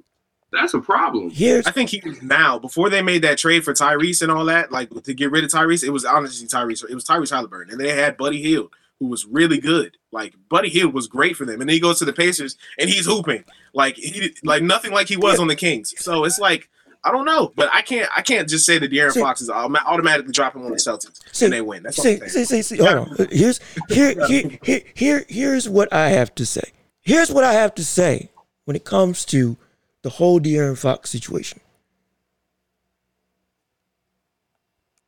That's 0.51 0.75
a 0.75 0.79
problem. 0.79 1.31
Here's 1.31 1.65
I 1.65 1.71
think 1.71 1.89
he 1.89 2.03
now 2.21 2.59
before 2.59 2.91
they 2.91 3.01
made 3.01 3.23
that 3.23 3.39
trade 3.39 3.63
for 3.63 3.73
Tyrese 3.73 4.21
and 4.21 4.31
all 4.31 4.45
that, 4.45 4.71
like 4.71 4.91
to 4.91 5.13
get 5.15 5.31
rid 5.31 5.43
of 5.43 5.49
Tyrese, 5.49 5.83
it 5.83 5.89
was 5.89 6.05
honestly 6.05 6.47
Tyrese. 6.47 6.87
It 6.87 6.93
was 6.93 7.05
Tyrese 7.05 7.31
Halliburton, 7.31 7.71
and 7.71 7.81
they 7.81 7.95
had 7.95 8.15
Buddy 8.15 8.43
Hield, 8.43 8.71
who 9.03 9.09
was 9.09 9.25
really 9.25 9.59
good. 9.59 9.97
Like 10.13 10.33
Buddy 10.47 10.69
Hield 10.69 10.93
was 10.93 11.07
great 11.07 11.35
for 11.35 11.43
them, 11.45 11.59
and 11.59 11.69
then 11.69 11.73
he 11.73 11.81
goes 11.81 11.99
to 11.99 12.05
the 12.05 12.13
Pacers 12.13 12.55
and 12.79 12.89
he's 12.89 13.05
hooping 13.05 13.43
like 13.73 13.97
he 13.97 14.33
like 14.45 14.63
nothing 14.63 14.93
like 14.93 15.09
he 15.09 15.17
was 15.17 15.35
yeah. 15.35 15.41
on 15.41 15.47
the 15.49 15.57
Kings. 15.57 15.93
So 15.97 16.23
it's 16.23 16.39
like 16.39 16.69
I 17.03 17.11
don't 17.11 17.25
know, 17.25 17.51
but 17.53 17.69
I 17.73 17.81
can't 17.81 18.09
I 18.15 18.21
can't 18.21 18.47
just 18.47 18.65
say 18.65 18.77
that 18.77 18.89
De'Aaron 18.89 19.11
see, 19.11 19.19
Fox 19.19 19.41
is 19.41 19.49
automatically 19.49 20.31
dropping 20.31 20.63
on 20.63 20.71
the 20.71 20.77
Celtics 20.77 21.19
see, 21.33 21.47
and 21.47 21.53
they 21.53 21.59
win. 21.59 21.83
That's 21.83 22.01
see, 22.01 22.17
see, 22.29 22.45
see, 22.45 22.61
see, 22.61 22.77
hold 22.77 23.09
on. 23.09 23.27
Here's 23.29 23.59
here, 23.89 24.15
here 24.27 24.57
here 24.63 24.81
here 24.93 25.25
here's 25.27 25.67
what 25.67 25.91
I 25.91 26.11
have 26.11 26.33
to 26.35 26.45
say. 26.45 26.71
Here's 27.01 27.29
what 27.29 27.43
I 27.43 27.51
have 27.51 27.75
to 27.75 27.83
say 27.83 28.29
when 28.63 28.77
it 28.77 28.85
comes 28.85 29.25
to 29.25 29.57
the 30.03 30.11
whole 30.11 30.39
De'Aaron 30.39 30.77
Fox 30.77 31.09
situation. 31.09 31.59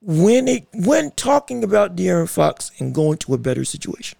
When 0.07 0.47
it 0.47 0.67
when 0.71 1.09
talking 1.11 1.63
about 1.63 1.95
De'Aaron 1.95 2.29
Fox 2.29 2.71
and 2.77 2.93
going 2.93 3.17
to 3.19 3.33
a 3.33 3.39
better 3.39 3.65
situation, 3.65 4.19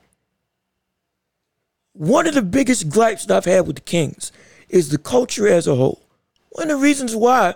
one 1.94 2.26
of 2.26 2.34
the 2.34 2.42
biggest 2.42 2.90
gripes 2.90 3.28
that 3.28 3.38
I've 3.38 3.46
had 3.46 3.68
with 3.68 3.76
the 3.76 3.84
Kings 3.84 4.32
is 4.68 4.90
the 4.90 4.98
culture 4.98 5.48
as 5.48 5.68
a 5.68 5.76
whole. 5.76 6.02
One 6.50 6.72
of 6.72 6.80
the 6.80 6.84
reasons 6.84 7.16
why, 7.16 7.54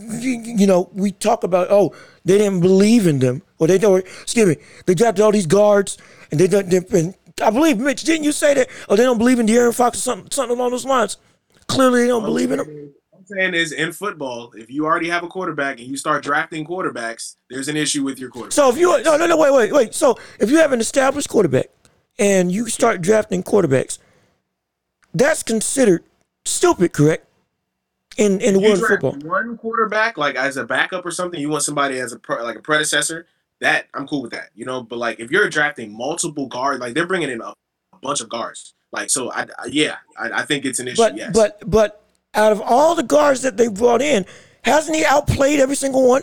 you, 0.00 0.66
know, 0.66 0.88
we 0.94 1.12
talk 1.12 1.44
about 1.44 1.68
oh 1.70 1.94
they 2.24 2.38
didn't 2.38 2.60
believe 2.60 3.06
in 3.06 3.18
them 3.18 3.42
or 3.58 3.66
they 3.66 3.76
don't. 3.76 3.98
Excuse 4.22 4.48
me, 4.48 4.56
they 4.86 4.94
drafted 4.94 5.22
all 5.22 5.32
these 5.32 5.46
guards 5.46 5.98
and 6.30 6.40
they 6.40 6.46
don't. 6.46 6.72
And 6.72 7.14
I 7.42 7.50
believe 7.50 7.78
Mitch, 7.78 8.02
didn't 8.02 8.24
you 8.24 8.32
say 8.32 8.54
that? 8.54 8.68
Oh, 8.88 8.96
they 8.96 9.02
don't 9.02 9.18
believe 9.18 9.38
in 9.38 9.46
De'Aaron 9.46 9.74
Fox 9.74 9.98
or 9.98 10.00
something, 10.00 10.30
something 10.30 10.56
along 10.56 10.70
those 10.70 10.86
lines. 10.86 11.18
Clearly, 11.66 12.00
they 12.00 12.08
don't 12.08 12.24
believe 12.24 12.50
in 12.50 12.60
him. 12.60 12.94
Saying 13.28 13.52
is 13.52 13.72
in 13.72 13.92
football, 13.92 14.52
if 14.56 14.70
you 14.70 14.86
already 14.86 15.10
have 15.10 15.22
a 15.22 15.28
quarterback 15.28 15.78
and 15.78 15.86
you 15.86 15.98
start 15.98 16.22
drafting 16.22 16.66
quarterbacks, 16.66 17.36
there's 17.50 17.68
an 17.68 17.76
issue 17.76 18.02
with 18.02 18.18
your 18.18 18.30
quarterback. 18.30 18.52
So 18.52 18.70
if 18.70 18.78
you 18.78 19.02
no 19.02 19.18
no 19.18 19.26
no 19.26 19.36
wait 19.36 19.52
wait 19.52 19.72
wait 19.72 19.94
so 19.94 20.16
if 20.40 20.50
you 20.50 20.56
have 20.56 20.72
an 20.72 20.80
established 20.80 21.28
quarterback 21.28 21.66
and 22.18 22.50
you 22.50 22.68
start 22.68 23.02
drafting 23.02 23.42
quarterbacks, 23.42 23.98
that's 25.12 25.42
considered 25.42 26.04
stupid, 26.46 26.94
correct? 26.94 27.26
In 28.16 28.40
in 28.40 28.54
the 28.54 28.60
world 28.60 28.78
of 28.78 28.86
football, 28.86 29.12
one 29.22 29.58
quarterback 29.58 30.16
like 30.16 30.34
as 30.34 30.56
a 30.56 30.64
backup 30.64 31.04
or 31.04 31.10
something, 31.10 31.38
you 31.38 31.50
want 31.50 31.64
somebody 31.64 31.98
as 31.98 32.14
a 32.14 32.20
like 32.42 32.56
a 32.56 32.62
predecessor. 32.62 33.26
That 33.60 33.88
I'm 33.92 34.06
cool 34.06 34.22
with 34.22 34.32
that, 34.32 34.50
you 34.54 34.64
know. 34.64 34.82
But 34.82 34.98
like 34.98 35.20
if 35.20 35.30
you're 35.30 35.48
drafting 35.50 35.94
multiple 35.94 36.46
guards, 36.46 36.80
like 36.80 36.94
they're 36.94 37.06
bringing 37.06 37.28
in 37.28 37.42
a, 37.42 37.48
a 37.48 37.54
bunch 38.00 38.20
of 38.20 38.28
guards. 38.28 38.74
Like 38.90 39.10
so, 39.10 39.30
I, 39.30 39.42
I 39.42 39.66
yeah, 39.66 39.96
I, 40.18 40.30
I, 40.30 40.42
think 40.44 40.64
it's 40.64 40.78
an 40.78 40.88
issue. 40.88 40.96
But 40.96 41.16
yes. 41.16 41.30
but 41.34 41.60
but 41.70 42.07
out 42.38 42.52
of 42.52 42.60
all 42.60 42.94
the 42.94 43.02
guards 43.02 43.42
that 43.42 43.56
they 43.56 43.68
brought 43.68 44.00
in, 44.00 44.24
hasn't 44.62 44.96
he 44.96 45.04
outplayed 45.04 45.60
every 45.60 45.76
single 45.76 46.08
one? 46.08 46.22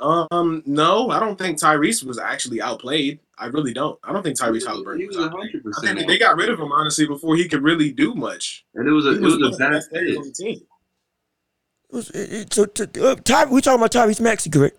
Um, 0.00 0.62
no, 0.66 1.10
I 1.10 1.20
don't 1.20 1.38
think 1.38 1.58
Tyrese 1.58 2.04
was 2.04 2.18
actually 2.18 2.60
outplayed. 2.60 3.18
I 3.38 3.46
really 3.46 3.72
don't. 3.72 3.98
I 4.04 4.12
don't 4.12 4.22
think 4.22 4.38
Tyrese 4.38 4.66
Halliburton. 4.66 5.00
He 5.00 5.06
was 5.06 5.16
hundred 5.16 5.62
percent. 5.62 6.06
They 6.06 6.18
got 6.18 6.36
rid 6.36 6.48
of 6.48 6.58
him 6.58 6.72
honestly 6.72 7.06
before 7.06 7.36
he 7.36 7.48
could 7.48 7.62
really 7.62 7.92
do 7.92 8.14
much. 8.14 8.64
And 8.74 8.88
it 8.88 8.92
was 8.92 9.06
a 9.06 9.16
it 9.16 9.20
was, 9.20 9.36
was 9.36 9.56
a 9.56 9.58
bad 9.58 9.82
fit. 9.84 10.16
On 10.16 10.24
the 10.24 10.32
team. 10.32 10.62
It 11.90 11.94
was, 11.94 12.10
it, 12.10 12.52
so, 12.52 12.64
uh, 12.64 13.14
Ty, 13.16 13.46
we 13.46 13.60
talking 13.60 13.80
about 13.80 13.92
Tyrese 13.92 14.20
Maxey, 14.20 14.50
correct? 14.50 14.76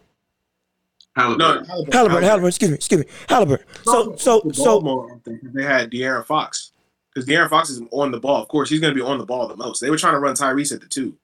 Halliburton. 1.16 1.40
No, 1.40 1.68
Halliburton. 1.68 1.94
Halliburton, 1.94 2.24
Halliburton, 2.24 2.48
excuse 2.48 2.72
me, 2.72 2.76
excuse 2.76 3.02
me, 3.02 3.08
Halliburton. 3.30 3.66
So, 3.84 4.16
so, 4.18 4.42
The 4.42 4.54
ball 4.54 4.54
so, 4.54 4.82
more 4.82 5.14
often 5.14 5.40
'cause 5.40 5.54
they 5.54 5.64
had 5.64 5.90
De'Aaron 5.90 6.26
Fox 6.26 6.74
because 7.18 7.28
De'Aaron 7.28 7.50
Fox 7.50 7.72
is 7.72 7.82
on 7.90 8.12
the 8.12 8.20
ball. 8.20 8.44
Of 8.44 8.48
course, 8.48 8.70
he's 8.70 8.80
going 8.80 8.94
to 8.94 8.96
be 8.96 9.06
on 9.06 9.18
the 9.18 9.26
ball 9.26 9.48
the 9.48 9.56
most. 9.56 9.80
They 9.82 9.90
were 9.90 9.98
trying 9.98 10.14
to 10.14 10.20
run 10.20 10.36
Tyrese 10.36 10.72
at 10.72 10.82
the 10.82 10.88
two. 10.88 11.18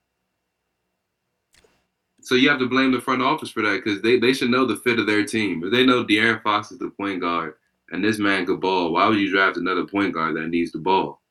So 2.22 2.34
you 2.34 2.50
have 2.50 2.58
to 2.60 2.68
blame 2.68 2.92
the 2.92 3.00
front 3.00 3.22
office 3.22 3.52
for 3.52 3.62
that 3.62 3.84
because 3.84 4.02
they, 4.02 4.18
they 4.18 4.34
should 4.34 4.50
know 4.50 4.66
the 4.66 4.78
fit 4.78 4.98
of 4.98 5.06
their 5.06 5.24
team. 5.24 5.64
If 5.64 5.72
they 5.72 5.86
know 5.86 6.04
De'Aaron 6.04 6.42
Fox 6.42 6.72
is 6.72 6.80
the 6.80 6.90
point 6.90 7.22
guard 7.22 7.54
and 7.92 8.04
this 8.04 8.18
man 8.18 8.48
could 8.48 8.60
ball, 8.60 8.94
why 8.94 9.08
would 9.08 9.20
you 9.20 9.30
draft 9.30 9.58
another 9.58 9.86
point 9.86 10.16
guard 10.16 10.36
that 10.36 10.48
needs 10.48 10.72
the 10.72 10.80
ball? 10.80 11.22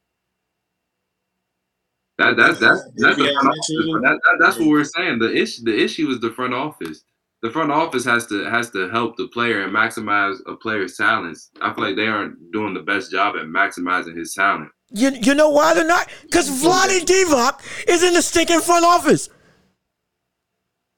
That 2.19 2.37
that's 2.37 2.61
that's 2.61 2.85
that's, 2.99 3.17
the 3.17 3.25
Yeah, 3.25 3.33
front 3.41 3.49
I 3.49 3.51
office. 3.51 3.71
mentioned- 3.71 4.05
That, 4.05 4.21
that, 4.25 4.37
that's 4.39 4.59
what 4.59 4.69
we're 4.69 4.85
saying. 4.85 5.19
The 5.19 5.35
issue 5.35 5.65
the 5.65 5.77
issue 5.77 6.09
is 6.11 6.21
the 6.21 6.31
front 6.31 6.55
office. 6.55 7.03
The 7.43 7.51
front 7.51 7.73
office 7.73 8.05
has 8.05 8.27
to 8.29 8.45
has 8.45 8.71
to 8.71 8.89
help 8.91 9.17
the 9.17 9.27
player 9.29 9.63
and 9.65 9.75
maximize 9.75 10.37
a 10.47 10.55
player's 10.55 10.97
talents. 10.97 11.51
I 11.61 11.73
feel 11.75 11.83
like 11.85 11.97
they 11.97 12.07
aren't 12.07 12.53
doing 12.53 12.73
the 12.73 12.83
best 12.83 13.11
job 13.11 13.35
at 13.37 13.47
maximizing 13.47 14.17
his 14.17 14.33
talent. 14.33 14.71
you, 14.91 15.11
you 15.11 15.35
know 15.35 15.49
why 15.51 15.75
they're 15.75 15.85
not? 15.87 16.09
Because 16.23 16.49
Vlade 16.49 17.01
Divac 17.05 17.61
is 17.89 18.05
in 18.05 18.15
the 18.15 18.23
stinking 18.23 18.61
front 18.61 18.85
office. 18.85 19.29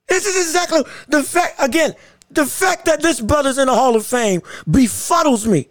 This 0.08 0.26
is 0.26 0.36
exactly 0.36 0.82
the 1.08 1.22
fact. 1.22 1.54
Again, 1.58 1.94
the 2.30 2.44
fact 2.44 2.84
that 2.84 3.00
this 3.00 3.20
brother's 3.22 3.56
in 3.56 3.66
the 3.68 3.74
Hall 3.74 3.96
of 3.96 4.04
Fame 4.04 4.42
befuddles 4.68 5.46
me. 5.46 5.68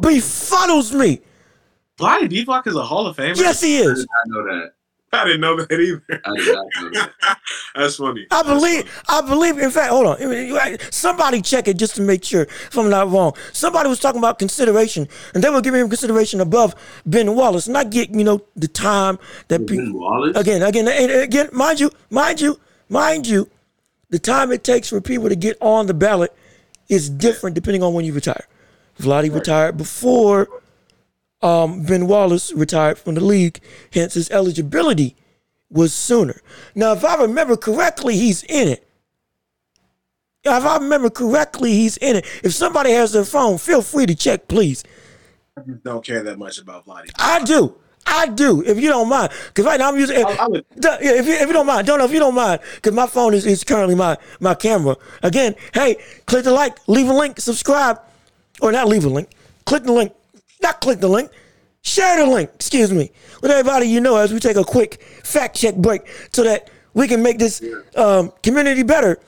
Befuddles 0.00 0.94
me. 0.96 1.20
Vlade 1.98 2.30
Divac 2.30 2.68
is 2.68 2.76
a 2.76 2.82
Hall 2.84 3.06
of 3.08 3.16
Famer. 3.16 3.36
Yes, 3.36 3.60
he 3.60 3.78
I 3.78 3.82
is. 3.82 3.98
did 4.00 4.08
not 4.28 4.44
know 4.44 4.44
that. 4.60 4.72
I 5.12 5.24
didn't 5.24 5.40
know 5.40 5.56
that 5.56 5.72
either. 5.72 6.02
I 6.24 6.36
did 6.36 6.54
not 6.54 6.66
know 6.80 6.90
that. 6.90 7.38
That's 7.74 7.96
funny. 7.96 8.26
I 8.30 8.42
That's 8.42 8.48
believe. 8.48 9.02
I 9.08 9.20
believe. 9.22 9.58
In 9.58 9.70
fact, 9.70 9.90
hold 9.90 10.06
on. 10.06 10.78
Somebody 10.92 11.42
check 11.42 11.66
it 11.66 11.76
just 11.76 11.96
to 11.96 12.02
make 12.02 12.22
sure 12.22 12.42
if 12.42 12.78
I'm 12.78 12.88
not 12.88 13.10
wrong. 13.10 13.34
Somebody 13.52 13.88
was 13.88 13.98
talking 13.98 14.20
about 14.20 14.38
consideration, 14.38 15.08
and 15.34 15.42
they 15.42 15.50
were 15.50 15.60
giving 15.60 15.80
him 15.80 15.88
consideration 15.88 16.40
above 16.40 16.76
Ben 17.06 17.34
Wallace, 17.34 17.66
and 17.66 17.76
I 17.76 17.84
get 17.84 18.10
you 18.10 18.22
know 18.22 18.44
the 18.54 18.68
time 18.68 19.18
that 19.48 19.66
Ben 19.66 19.78
people. 19.78 20.00
Wallace? 20.00 20.36
Again, 20.36 20.62
again, 20.62 20.86
and 20.86 21.10
again, 21.10 21.48
mind 21.52 21.80
you, 21.80 21.90
mind 22.08 22.40
you, 22.40 22.60
mind 22.88 23.26
you, 23.26 23.50
the 24.10 24.18
time 24.20 24.52
it 24.52 24.62
takes 24.62 24.88
for 24.90 25.00
people 25.00 25.28
to 25.28 25.36
get 25.36 25.56
on 25.60 25.86
the 25.86 25.94
ballot 25.94 26.32
is 26.88 27.10
different 27.10 27.54
depending 27.54 27.82
on 27.82 27.94
when 27.94 28.04
you 28.04 28.12
retire. 28.12 28.46
Vladdy 29.00 29.32
retired 29.32 29.76
before 29.76 30.48
um, 31.42 31.84
Ben 31.84 32.06
Wallace 32.06 32.52
retired 32.52 32.98
from 32.98 33.14
the 33.14 33.24
league, 33.24 33.60
hence 33.92 34.14
his 34.14 34.30
eligibility 34.30 35.16
was 35.70 35.92
sooner. 35.92 36.40
Now, 36.74 36.92
if 36.92 37.04
I 37.04 37.16
remember 37.22 37.56
correctly, 37.56 38.16
he's 38.16 38.42
in 38.44 38.68
it. 38.68 38.86
If 40.42 40.64
I 40.64 40.78
remember 40.78 41.10
correctly, 41.10 41.72
he's 41.72 41.96
in 41.98 42.16
it. 42.16 42.26
If 42.42 42.54
somebody 42.54 42.92
has 42.92 43.12
their 43.12 43.24
phone, 43.24 43.58
feel 43.58 43.82
free 43.82 44.06
to 44.06 44.14
check, 44.14 44.48
please. 44.48 44.82
I 45.56 45.62
just 45.62 45.84
don't 45.84 46.04
care 46.04 46.22
that 46.22 46.38
much 46.38 46.58
about 46.58 46.86
Vlade. 46.86 47.10
I 47.18 47.44
do. 47.44 47.76
I 48.06 48.28
do, 48.28 48.62
if 48.64 48.80
you 48.80 48.88
don't 48.88 49.08
mind. 49.08 49.30
Because 49.48 49.66
right 49.66 49.78
now 49.78 49.88
I'm 49.88 49.98
using. 49.98 50.24
I, 50.24 50.30
I 50.40 50.48
would, 50.48 50.64
yeah, 50.82 50.98
if 51.00 51.26
you, 51.26 51.34
if 51.34 51.46
you 51.46 51.52
don't 51.52 51.66
mind, 51.66 51.86
don't 51.86 51.98
know 51.98 52.06
if 52.06 52.12
you 52.12 52.18
don't 52.18 52.34
mind, 52.34 52.60
because 52.76 52.92
my 52.94 53.06
phone 53.06 53.34
is, 53.34 53.44
is 53.44 53.62
currently 53.62 53.94
my, 53.94 54.16
my 54.40 54.54
camera. 54.54 54.96
Again, 55.22 55.54
hey, 55.74 55.96
click 56.26 56.44
the 56.44 56.50
like, 56.50 56.78
leave 56.88 57.08
a 57.08 57.12
link, 57.12 57.38
subscribe, 57.38 58.00
or 58.62 58.72
not 58.72 58.88
leave 58.88 59.04
a 59.04 59.08
link, 59.08 59.28
click 59.66 59.84
the 59.84 59.92
link, 59.92 60.12
not 60.62 60.80
click 60.80 61.00
the 61.00 61.08
link, 61.08 61.30
share 61.82 62.24
the 62.24 62.30
link, 62.30 62.50
excuse 62.54 62.92
me, 62.92 63.10
with 63.42 63.50
everybody 63.50 63.86
you 63.86 64.00
know 64.00 64.16
as 64.16 64.32
we 64.32 64.40
take 64.40 64.56
a 64.56 64.64
quick 64.64 65.02
fact 65.24 65.56
check 65.56 65.74
break 65.76 66.02
so 66.32 66.44
that 66.44 66.70
we 66.94 67.06
can 67.06 67.22
make 67.22 67.38
this 67.38 67.62
um, 67.96 68.32
community 68.42 68.82
better 68.82 69.18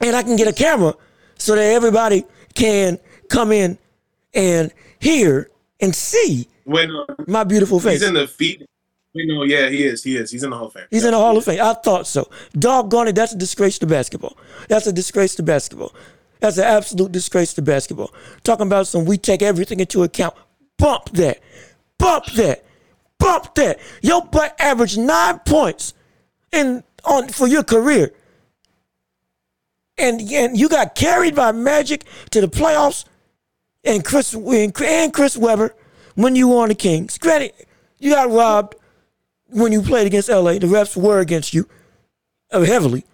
and 0.00 0.16
I 0.16 0.22
can 0.22 0.36
get 0.36 0.48
a 0.48 0.52
camera 0.52 0.94
so 1.36 1.54
that 1.54 1.62
everybody 1.62 2.24
can 2.54 2.98
come 3.28 3.52
in 3.52 3.78
and 4.34 4.72
hear 5.00 5.50
and 5.80 5.94
see 5.94 6.48
when 6.64 6.90
uh, 6.90 7.04
my 7.26 7.44
beautiful 7.44 7.80
face. 7.80 8.00
he's 8.00 8.08
in 8.08 8.14
the 8.14 8.26
feet, 8.26 8.66
you 9.12 9.26
know, 9.26 9.42
yeah, 9.42 9.68
he 9.68 9.84
is. 9.84 10.04
He 10.04 10.16
is. 10.16 10.30
He's 10.30 10.42
in 10.42 10.50
the 10.50 10.56
Hall 10.56 10.66
of 10.66 10.74
Fame. 10.74 10.84
He's 10.90 11.04
in 11.04 11.12
the 11.12 11.16
Hall 11.16 11.36
of 11.36 11.44
Fame. 11.44 11.60
I 11.60 11.74
thought 11.74 12.06
so. 12.06 12.28
Doggone 12.52 13.08
it, 13.08 13.14
that's 13.14 13.32
a 13.32 13.38
disgrace 13.38 13.78
to 13.78 13.86
basketball. 13.86 14.36
That's 14.68 14.86
a 14.86 14.92
disgrace 14.92 15.34
to 15.36 15.42
basketball. 15.42 15.94
That's 16.40 16.58
an 16.58 16.64
absolute 16.64 17.12
disgrace 17.12 17.54
to 17.54 17.62
basketball. 17.62 18.12
Talking 18.44 18.66
about 18.66 18.86
some 18.86 19.04
we 19.04 19.18
take 19.18 19.42
everything 19.42 19.80
into 19.80 20.02
account. 20.02 20.34
Bump 20.78 21.10
that. 21.10 21.40
Bump 21.98 22.26
that. 22.32 22.64
Bump 23.18 23.54
that. 23.56 23.78
Your 24.00 24.24
butt 24.24 24.54
averaged 24.58 24.98
nine 24.98 25.40
points 25.40 25.94
in 26.52 26.84
on 27.04 27.28
for 27.28 27.46
your 27.46 27.64
career. 27.64 28.12
And, 29.96 30.20
and 30.20 30.56
you 30.56 30.68
got 30.68 30.94
carried 30.94 31.34
by 31.34 31.52
Magic 31.52 32.04
to 32.30 32.40
the 32.40 32.46
playoffs 32.46 33.04
and 33.84 34.04
Chris 34.04 34.32
and 34.34 35.12
Chris 35.12 35.36
Webber 35.36 35.74
when 36.14 36.36
you 36.36 36.48
were 36.48 36.62
on 36.62 36.68
the 36.68 36.74
Kings. 36.74 37.18
Granted, 37.18 37.52
you 37.98 38.12
got 38.12 38.30
robbed 38.30 38.76
when 39.48 39.72
you 39.72 39.82
played 39.82 40.06
against 40.06 40.28
LA. 40.28 40.52
The 40.54 40.66
refs 40.66 40.96
were 40.96 41.18
against 41.18 41.52
you 41.52 41.68
uh, 42.52 42.60
heavily. 42.60 43.04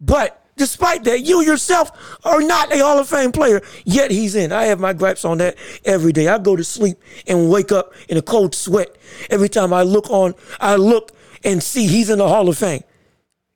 But 0.00 0.42
despite 0.58 1.04
that, 1.04 1.20
you 1.20 1.42
yourself 1.42 2.18
are 2.24 2.42
not 2.42 2.72
a 2.72 2.78
Hall 2.78 2.98
of 2.98 3.08
Fame 3.08 3.32
player, 3.32 3.62
yet 3.84 4.10
he's 4.10 4.34
in. 4.34 4.52
I 4.52 4.64
have 4.64 4.80
my 4.80 4.92
gripes 4.92 5.24
on 5.24 5.38
that 5.38 5.56
every 5.84 6.12
day. 6.12 6.28
I 6.28 6.38
go 6.38 6.56
to 6.56 6.64
sleep 6.64 6.98
and 7.26 7.50
wake 7.50 7.72
up 7.72 7.94
in 8.08 8.18
a 8.18 8.22
cold 8.22 8.54
sweat 8.54 8.96
every 9.30 9.48
time 9.48 9.72
I 9.72 9.82
look 9.82 10.10
on, 10.10 10.34
I 10.60 10.76
look 10.76 11.12
and 11.44 11.62
see 11.62 11.86
he's 11.86 12.10
in 12.10 12.18
the 12.18 12.28
Hall 12.28 12.48
of 12.48 12.58
Fame. 12.58 12.82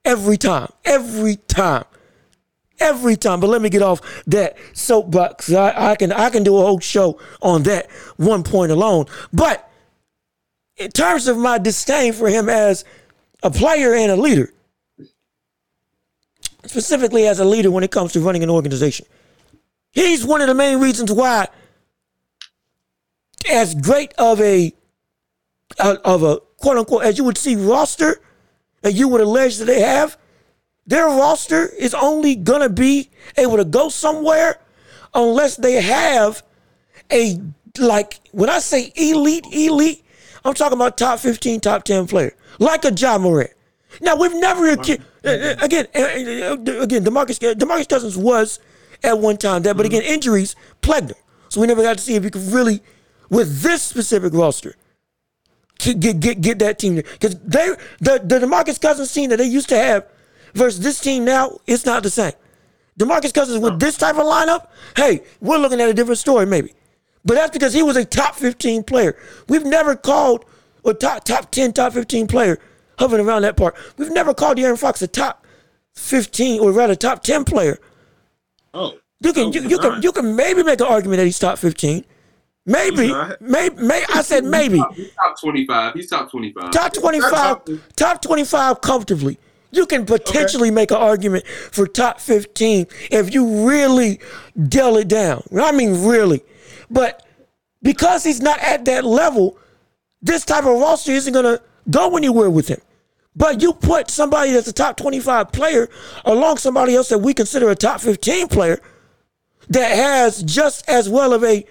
Every 0.04 0.36
time. 0.36 0.72
Every 0.84 1.36
time. 1.36 1.84
Every 2.78 3.16
time. 3.16 3.40
But 3.40 3.48
let 3.48 3.62
me 3.62 3.70
get 3.70 3.82
off 3.82 4.00
that 4.26 4.56
soapbox. 4.72 5.52
I, 5.52 5.92
I 5.92 5.96
can 5.96 6.12
I 6.12 6.30
can 6.30 6.42
do 6.42 6.56
a 6.56 6.60
whole 6.60 6.80
show 6.80 7.20
on 7.40 7.62
that 7.64 7.90
one 8.16 8.42
point 8.42 8.72
alone. 8.72 9.06
But 9.32 9.68
in 10.76 10.90
terms 10.90 11.28
of 11.28 11.36
my 11.36 11.58
disdain 11.58 12.12
for 12.12 12.28
him 12.28 12.48
as 12.48 12.84
a 13.42 13.50
player 13.50 13.94
and 13.94 14.10
a 14.10 14.16
leader, 14.16 14.52
specifically 16.66 17.26
as 17.26 17.38
a 17.38 17.44
leader 17.44 17.70
when 17.70 17.84
it 17.84 17.90
comes 17.90 18.12
to 18.12 18.20
running 18.20 18.42
an 18.42 18.50
organization, 18.50 19.06
he's 19.92 20.24
one 20.24 20.40
of 20.40 20.48
the 20.48 20.54
main 20.54 20.80
reasons 20.80 21.12
why, 21.12 21.48
as 23.50 23.74
great 23.74 24.12
of 24.18 24.40
a 24.40 24.72
of 25.78 26.22
a 26.22 26.38
quote 26.58 26.76
unquote 26.78 27.04
as 27.04 27.18
you 27.18 27.24
would 27.24 27.38
see 27.38 27.56
roster 27.56 28.20
that 28.82 28.92
you 28.92 29.08
would 29.08 29.20
allege 29.20 29.56
that 29.58 29.64
they 29.64 29.80
have, 29.80 30.16
their 30.86 31.06
roster 31.06 31.66
is 31.78 31.94
only 31.94 32.34
gonna 32.34 32.68
be 32.68 33.10
able 33.36 33.56
to 33.56 33.64
go 33.64 33.88
somewhere 33.88 34.58
unless 35.14 35.56
they 35.56 35.80
have 35.80 36.42
a 37.10 37.40
like 37.78 38.20
when 38.32 38.50
I 38.50 38.58
say 38.58 38.92
elite, 38.96 39.46
elite, 39.52 40.04
I'm 40.44 40.54
talking 40.54 40.76
about 40.76 40.98
top 40.98 41.20
15, 41.20 41.60
top 41.60 41.84
10 41.84 42.06
player, 42.06 42.34
like 42.58 42.84
a 42.84 42.92
Ja 42.92 43.18
Morant. 43.18 43.50
Now 44.00 44.16
we've 44.16 44.34
never 44.34 44.74
acu- 44.76 45.02
uh, 45.24 45.54
again 45.60 45.86
again 45.94 47.04
Demarcus 47.04 47.38
Demarcus 47.54 47.88
Cousins 47.88 48.16
was 48.16 48.60
at 49.02 49.18
one 49.18 49.36
time 49.36 49.62
that, 49.62 49.76
but 49.76 49.86
again 49.86 50.02
injuries 50.02 50.54
plagued 50.80 51.10
him, 51.10 51.16
so 51.48 51.60
we 51.60 51.66
never 51.66 51.82
got 51.82 51.98
to 51.98 52.02
see 52.02 52.14
if 52.14 52.24
he 52.24 52.30
could 52.30 52.42
really 52.42 52.82
with 53.30 53.62
this 53.62 53.82
specific 53.82 54.32
roster 54.32 54.76
get 55.78 56.20
get 56.20 56.40
get, 56.40 56.58
that 56.60 56.78
team 56.78 56.96
because 56.96 57.38
they 57.40 57.68
the 58.00 58.20
the 58.22 58.38
Demarcus 58.40 58.80
Cousins 58.80 59.12
team 59.12 59.30
that 59.30 59.38
they 59.38 59.46
used 59.46 59.68
to 59.70 59.76
have 59.76 60.06
versus 60.54 60.80
this 60.80 61.00
team 61.00 61.24
now 61.24 61.58
it's 61.66 61.86
not 61.86 62.02
the 62.02 62.10
same. 62.10 62.32
Demarcus 62.98 63.32
Cousins 63.32 63.58
with 63.58 63.80
this 63.80 63.96
type 63.96 64.16
of 64.16 64.24
lineup, 64.24 64.68
hey, 64.96 65.22
we're 65.40 65.56
looking 65.56 65.80
at 65.80 65.88
a 65.88 65.94
different 65.94 66.18
story 66.18 66.46
maybe. 66.46 66.74
But 67.24 67.34
that's 67.34 67.50
because 67.50 67.72
he 67.72 67.82
was 67.82 67.96
a 67.96 68.04
top 68.04 68.34
15 68.34 68.82
player. 68.82 69.16
We've 69.48 69.64
never 69.64 69.94
called 69.96 70.44
a 70.84 70.92
top 70.92 71.24
top 71.24 71.50
10, 71.50 71.72
top 71.72 71.92
15 71.92 72.26
player 72.26 72.58
hovering 72.98 73.26
around 73.26 73.42
that 73.42 73.56
part. 73.56 73.74
We've 73.96 74.10
never 74.12 74.34
called 74.34 74.58
De'Aaron 74.58 74.78
Fox 74.78 75.02
a 75.02 75.06
top 75.06 75.46
15 75.94 76.60
or 76.60 76.72
rather 76.72 76.94
top 76.94 77.22
10 77.22 77.44
player. 77.44 77.78
Oh, 78.74 78.94
You 79.20 79.32
can 79.32 79.52
you, 79.52 79.62
you 79.62 79.78
can 79.78 80.02
you 80.02 80.12
can 80.12 80.34
maybe 80.34 80.62
make 80.62 80.80
an 80.80 80.86
argument 80.86 81.18
that 81.18 81.24
he's 81.24 81.38
top 81.38 81.58
15. 81.58 82.04
Maybe, 82.64 83.12
maybe, 83.40 83.74
may 83.76 84.04
I 84.14 84.22
said 84.22 84.44
maybe. 84.44 84.80
He's 84.94 85.12
top 85.14 85.40
25. 85.40 85.94
He's 85.94 86.08
top 86.08 86.30
25. 86.30 86.70
Top 86.70 86.92
25, 86.92 87.96
top 87.96 88.22
25 88.22 88.80
comfortably. 88.80 89.38
You 89.72 89.84
can 89.86 90.06
potentially 90.06 90.70
make 90.70 90.90
an 90.90 90.98
argument 90.98 91.46
for 91.46 91.86
top 91.86 92.20
15 92.20 92.86
if 93.10 93.34
you 93.34 93.68
really 93.68 94.20
dull 94.68 94.96
it 94.96 95.08
down. 95.08 95.42
I 95.60 95.72
mean, 95.72 96.04
really. 96.06 96.42
But 96.90 97.26
because 97.82 98.22
he's 98.22 98.40
not 98.40 98.60
at 98.60 98.84
that 98.84 99.04
level, 99.04 99.58
this 100.20 100.44
type 100.44 100.64
of 100.64 100.78
roster 100.78 101.10
isn't 101.12 101.32
going 101.32 101.46
to 101.46 101.60
go 101.90 102.16
anywhere 102.16 102.50
with 102.50 102.68
him. 102.68 102.80
But 103.34 103.62
you 103.62 103.72
put 103.72 104.10
somebody 104.10 104.52
that's 104.52 104.68
a 104.68 104.72
top 104.72 104.96
25 104.96 105.52
player 105.52 105.88
along 106.24 106.58
somebody 106.58 106.94
else 106.94 107.08
that 107.08 107.18
we 107.18 107.32
consider 107.32 107.70
a 107.70 107.74
top 107.74 108.00
15 108.00 108.48
player 108.48 108.78
that 109.68 109.96
has 109.96 110.42
just 110.42 110.88
as 110.88 111.08
well 111.08 111.32
of 111.32 111.42
a 111.42 111.64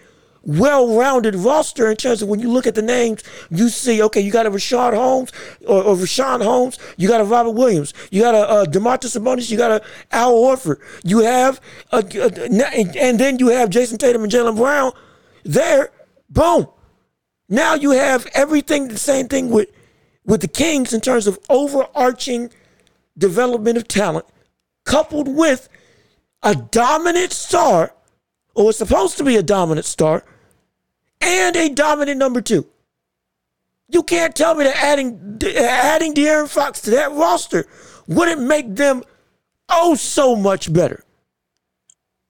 well-rounded 0.43 1.35
roster 1.35 1.89
in 1.91 1.95
terms 1.95 2.21
of 2.21 2.27
when 2.27 2.39
you 2.39 2.51
look 2.51 2.65
at 2.65 2.73
the 2.73 2.81
names, 2.81 3.23
you 3.51 3.69
see, 3.69 4.01
okay, 4.01 4.19
you 4.19 4.31
got 4.31 4.47
a 4.47 4.51
Rashad 4.51 4.95
Holmes 4.95 5.31
or, 5.67 5.83
or 5.83 5.95
Richaun 5.95 6.43
Holmes, 6.43 6.79
you 6.97 7.07
got 7.07 7.21
a 7.21 7.23
Robert 7.23 7.51
Williams, 7.51 7.93
you 8.09 8.21
got 8.21 8.33
a, 8.33 8.69
Demarcus 8.69 9.15
Sabonis, 9.17 9.51
you 9.51 9.57
got 9.57 9.69
a 9.69 9.81
Al 10.11 10.33
Horford, 10.33 10.77
you 11.03 11.19
have, 11.19 11.61
a, 11.91 11.97
a, 11.97 12.99
and 12.99 13.19
then 13.19 13.37
you 13.37 13.49
have 13.49 13.69
Jayson 13.69 13.99
Tatum 13.99 14.23
and 14.23 14.31
Jaylen 14.31 14.55
Brown 14.55 14.93
there. 15.43 15.91
Boom. 16.29 16.67
Now 17.47 17.75
you 17.75 17.91
have 17.91 18.25
everything 18.33 18.87
the 18.87 18.97
same 18.97 19.27
thing 19.27 19.51
with 19.51 19.69
with 20.31 20.39
the 20.39 20.47
Kings 20.47 20.93
in 20.93 21.01
terms 21.01 21.27
of 21.27 21.37
overarching 21.49 22.49
development 23.17 23.75
of 23.75 23.85
talent, 23.85 24.25
coupled 24.85 25.27
with 25.27 25.67
a 26.41 26.55
dominant 26.55 27.33
star, 27.33 27.93
or 28.55 28.69
it's 28.69 28.77
supposed 28.77 29.17
to 29.17 29.25
be 29.25 29.35
a 29.35 29.43
dominant 29.43 29.85
star, 29.85 30.23
and 31.19 31.57
a 31.57 31.67
dominant 31.67 32.17
number 32.17 32.39
two. 32.39 32.65
You 33.89 34.03
can't 34.03 34.33
tell 34.33 34.55
me 34.55 34.63
that 34.63 34.81
adding 34.81 35.37
adding 35.57 36.13
De'Aaron 36.13 36.47
Fox 36.47 36.79
to 36.83 36.91
that 36.91 37.11
roster 37.11 37.67
wouldn't 38.07 38.41
make 38.41 38.73
them 38.73 39.03
oh 39.67 39.95
so 39.95 40.37
much 40.37 40.71
better. 40.71 41.03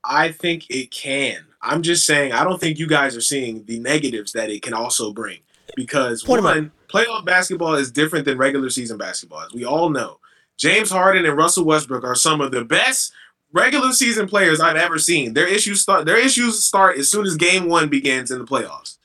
I 0.04 0.32
think 0.32 0.72
it 0.72 0.90
can. 0.90 1.46
I'm 1.62 1.84
just 1.84 2.08
saying 2.08 2.32
I 2.32 2.44
don't 2.44 2.60
think 2.60 2.80
you 2.80 2.88
guys 2.88 3.16
are 3.16 3.22
seeing 3.22 3.64
the 3.66 3.78
negatives 3.80 4.32
that 4.32 4.50
it 4.50 4.64
can 4.64 4.74
also 4.74 5.14
bring 5.14 5.42
because 5.76 6.24
Point 6.24 6.44
one, 6.44 6.72
playoff 6.92 7.26
basketball 7.26 7.76
is 7.76 7.92
different 7.92 8.26
than 8.26 8.38
regular 8.38 8.70
season 8.70 8.98
basketball, 8.98 9.42
as 9.42 9.54
we 9.54 9.66
all 9.66 9.90
know. 9.90 10.20
James 10.58 10.92
Harden 10.92 11.26
and 11.26 11.38
Russell 11.38 11.66
Westbrook 11.66 12.04
are 12.04 12.16
some 12.16 12.42
of 12.42 12.52
the 12.52 12.64
best 12.64 13.14
regular 13.52 13.92
season 13.94 14.28
players 14.28 14.60
I've 14.60 14.76
ever 14.76 15.00
seen. 15.00 15.34
Their 15.34 15.48
issues 15.48 15.82
start. 15.82 16.06
Their 16.06 16.18
issues 16.18 16.64
start 16.64 16.98
as 16.98 17.10
soon 17.10 17.26
as 17.26 17.36
Game 17.36 17.68
One 17.68 17.90
begins 17.90 18.32
in 18.32 18.40
the 18.40 18.46
playoffs. 18.46 18.98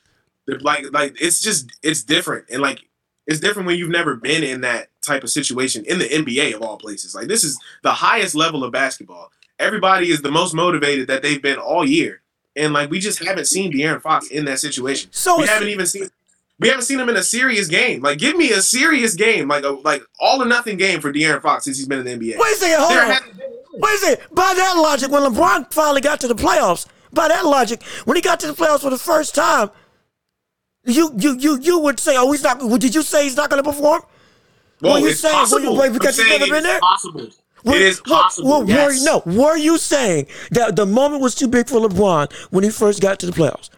They're 0.45 0.59
like, 0.59 0.85
like 0.91 1.19
it's 1.21 1.41
just 1.41 1.71
it's 1.83 2.03
different, 2.03 2.45
and 2.49 2.61
like 2.61 2.81
it's 3.25 3.39
different 3.39 3.67
when 3.67 3.77
you've 3.77 3.89
never 3.89 4.15
been 4.15 4.43
in 4.43 4.61
that 4.61 4.89
type 5.01 5.23
of 5.23 5.29
situation 5.29 5.83
in 5.85 5.99
the 5.99 6.05
NBA 6.05 6.53
of 6.55 6.61
all 6.61 6.77
places. 6.77 7.13
Like 7.13 7.27
this 7.27 7.43
is 7.43 7.59
the 7.83 7.91
highest 7.91 8.35
level 8.35 8.63
of 8.63 8.71
basketball. 8.71 9.31
Everybody 9.59 10.09
is 10.09 10.21
the 10.21 10.31
most 10.31 10.53
motivated 10.53 11.07
that 11.07 11.21
they've 11.21 11.41
been 11.41 11.57
all 11.57 11.85
year, 11.85 12.21
and 12.55 12.73
like 12.73 12.89
we 12.89 12.99
just 12.99 13.23
haven't 13.23 13.45
seen 13.45 13.73
De'Aaron 13.73 14.01
Fox 14.01 14.29
in 14.29 14.45
that 14.45 14.59
situation. 14.59 15.09
So 15.11 15.39
we 15.39 15.47
haven't 15.47 15.69
even 15.69 15.85
seen 15.85 16.09
we 16.59 16.69
haven't 16.69 16.83
seen 16.83 16.99
him 16.99 17.09
in 17.09 17.15
a 17.15 17.23
serious 17.23 17.67
game. 17.67 18.01
Like, 18.01 18.17
give 18.17 18.35
me 18.35 18.51
a 18.51 18.61
serious 18.61 19.13
game, 19.13 19.47
like 19.47 19.63
a 19.63 19.69
like 19.69 20.01
all 20.19 20.41
or 20.41 20.45
nothing 20.45 20.77
game 20.77 21.01
for 21.01 21.13
De'Aaron 21.13 21.41
Fox 21.41 21.65
since 21.65 21.77
he's 21.77 21.87
been 21.87 21.99
in 21.99 22.05
the 22.05 22.11
NBA. 22.11 22.39
Wait 22.39 22.53
a 22.53 22.55
second, 22.55 22.79
hold 22.79 22.91
there 22.91 23.03
on. 23.03 23.19
Wait 23.79 23.93
a 23.93 23.97
second. 23.97 24.35
By 24.35 24.53
that 24.55 24.73
logic, 24.77 25.11
when 25.11 25.21
LeBron 25.23 25.71
finally 25.71 26.01
got 26.01 26.19
to 26.21 26.27
the 26.27 26.35
playoffs, 26.35 26.87
by 27.13 27.27
that 27.27 27.45
logic, 27.45 27.83
when 28.05 28.15
he 28.15 28.21
got 28.21 28.39
to 28.39 28.47
the 28.47 28.53
playoffs 28.53 28.81
for 28.81 28.89
the 28.89 28.97
first 28.97 29.35
time, 29.35 29.69
you 30.85 31.11
you 31.17 31.37
you 31.37 31.59
you 31.59 31.79
would 31.79 31.99
say, 31.99 32.15
oh, 32.17 32.31
he's 32.31 32.43
not. 32.43 32.59
Did 32.79 32.95
you 32.95 33.03
say 33.03 33.23
he's 33.23 33.35
not 33.35 33.49
going 33.49 33.63
to 33.63 33.69
perform? 33.69 34.01
Well, 34.81 34.93
were 34.93 34.99
you 34.99 35.07
it's 35.09 35.19
saying, 35.19 35.33
possible. 35.33 35.75
Were 35.75 35.85
you, 35.85 35.91
because 35.91 36.17
he's 36.17 36.27
never 36.27 36.51
been 36.51 36.63
there? 36.63 36.79
Possible. 36.79 37.27
Were, 37.63 37.75
it 37.75 37.81
is 37.81 37.99
possible. 38.01 38.61
Were, 38.61 38.65
yes. 38.65 38.99
were, 38.99 39.05
no, 39.05 39.43
were 39.43 39.57
you 39.57 39.77
saying 39.77 40.27
that 40.51 40.75
the 40.75 40.85
moment 40.85 41.21
was 41.21 41.35
too 41.35 41.47
big 41.47 41.67
for 41.67 41.79
LeBron 41.79 42.31
when 42.51 42.63
he 42.63 42.69
first 42.69 43.01
got 43.01 43.19
to 43.19 43.25
the 43.25 43.31
playoffs? 43.31 43.69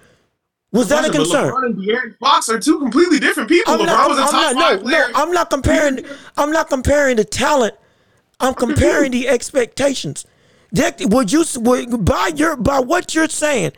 Was 0.72 0.90
that 0.90 1.08
a 1.08 1.12
concern? 1.12 1.52
LeBron 1.52 1.66
and 1.66 1.76
De'Aaron 1.78 2.18
Fox 2.20 2.48
are 2.50 2.60
two 2.60 2.78
completely 2.80 3.20
different 3.20 3.50
people. 3.50 3.74
I'm 3.74 3.80
LeBron 3.80 3.86
not, 3.86 4.10
was 4.10 4.20
a 4.20 4.22
top 4.22 4.32
not, 4.34 4.56
no, 4.56 4.82
player. 4.84 5.08
No, 5.08 5.12
I'm 5.16 5.32
not 5.32 5.50
comparing. 5.50 6.06
I'm 6.38 6.52
not 6.52 6.70
comparing 6.70 7.16
the 7.18 7.26
talent. 7.26 7.76
I'm 8.40 8.54
comparing 8.66 9.12
the 9.12 9.28
expectations. 9.28 10.26
That 10.72 11.02
would 11.06 11.32
you 11.32 11.44
would, 11.56 12.06
by 12.06 12.32
your 12.36 12.56
by 12.56 12.80
what 12.80 13.16
you're 13.16 13.30
saying, 13.30 13.72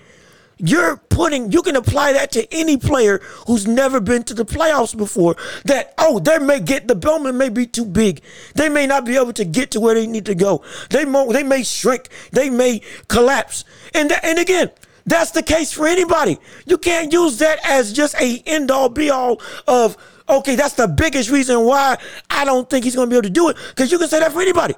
you're 0.57 0.97
putting 0.97 1.51
you 1.51 1.61
can 1.61 1.75
apply 1.75 2.13
that 2.13 2.31
to 2.33 2.53
any 2.53 2.77
player 2.77 3.19
who's 3.47 3.65
never 3.65 3.99
been 3.99 4.23
to 4.23 4.33
the 4.33 4.45
playoffs 4.45 4.95
before 4.95 5.35
that 5.65 5.93
oh 5.97 6.19
they 6.19 6.37
may 6.37 6.59
get 6.59 6.87
the 6.87 6.95
Bowman 6.95 7.37
may 7.37 7.49
be 7.49 7.65
too 7.65 7.85
big 7.85 8.21
they 8.53 8.69
may 8.69 8.85
not 8.85 9.05
be 9.05 9.15
able 9.15 9.33
to 9.33 9.43
get 9.45 9.71
to 9.71 9.79
where 9.79 9.95
they 9.95 10.05
need 10.05 10.25
to 10.27 10.35
go 10.35 10.63
they 10.91 11.03
mo- 11.03 11.31
they 11.31 11.43
may 11.43 11.63
shrink 11.63 12.09
they 12.31 12.49
may 12.49 12.81
collapse 13.07 13.63
and 13.93 14.09
th- 14.09 14.21
and 14.23 14.37
again 14.37 14.69
that's 15.05 15.31
the 15.31 15.43
case 15.43 15.71
for 15.71 15.87
anybody 15.87 16.37
you 16.65 16.77
can't 16.77 17.11
use 17.11 17.37
that 17.39 17.59
as 17.67 17.93
just 17.93 18.15
a 18.21 18.41
end 18.45 18.71
all 18.71 18.89
be 18.89 19.09
all 19.09 19.41
of 19.67 19.97
okay 20.29 20.55
that's 20.55 20.75
the 20.75 20.87
biggest 20.87 21.29
reason 21.29 21.61
why 21.61 21.97
I 22.29 22.45
don't 22.45 22.69
think 22.69 22.85
he's 22.85 22.95
going 22.95 23.09
to 23.09 23.13
be 23.13 23.17
able 23.17 23.23
to 23.23 23.29
do 23.29 23.49
it 23.49 23.57
because 23.69 23.91
you 23.91 23.97
can 23.97 24.07
say 24.07 24.19
that 24.19 24.31
for 24.31 24.41
anybody 24.41 24.75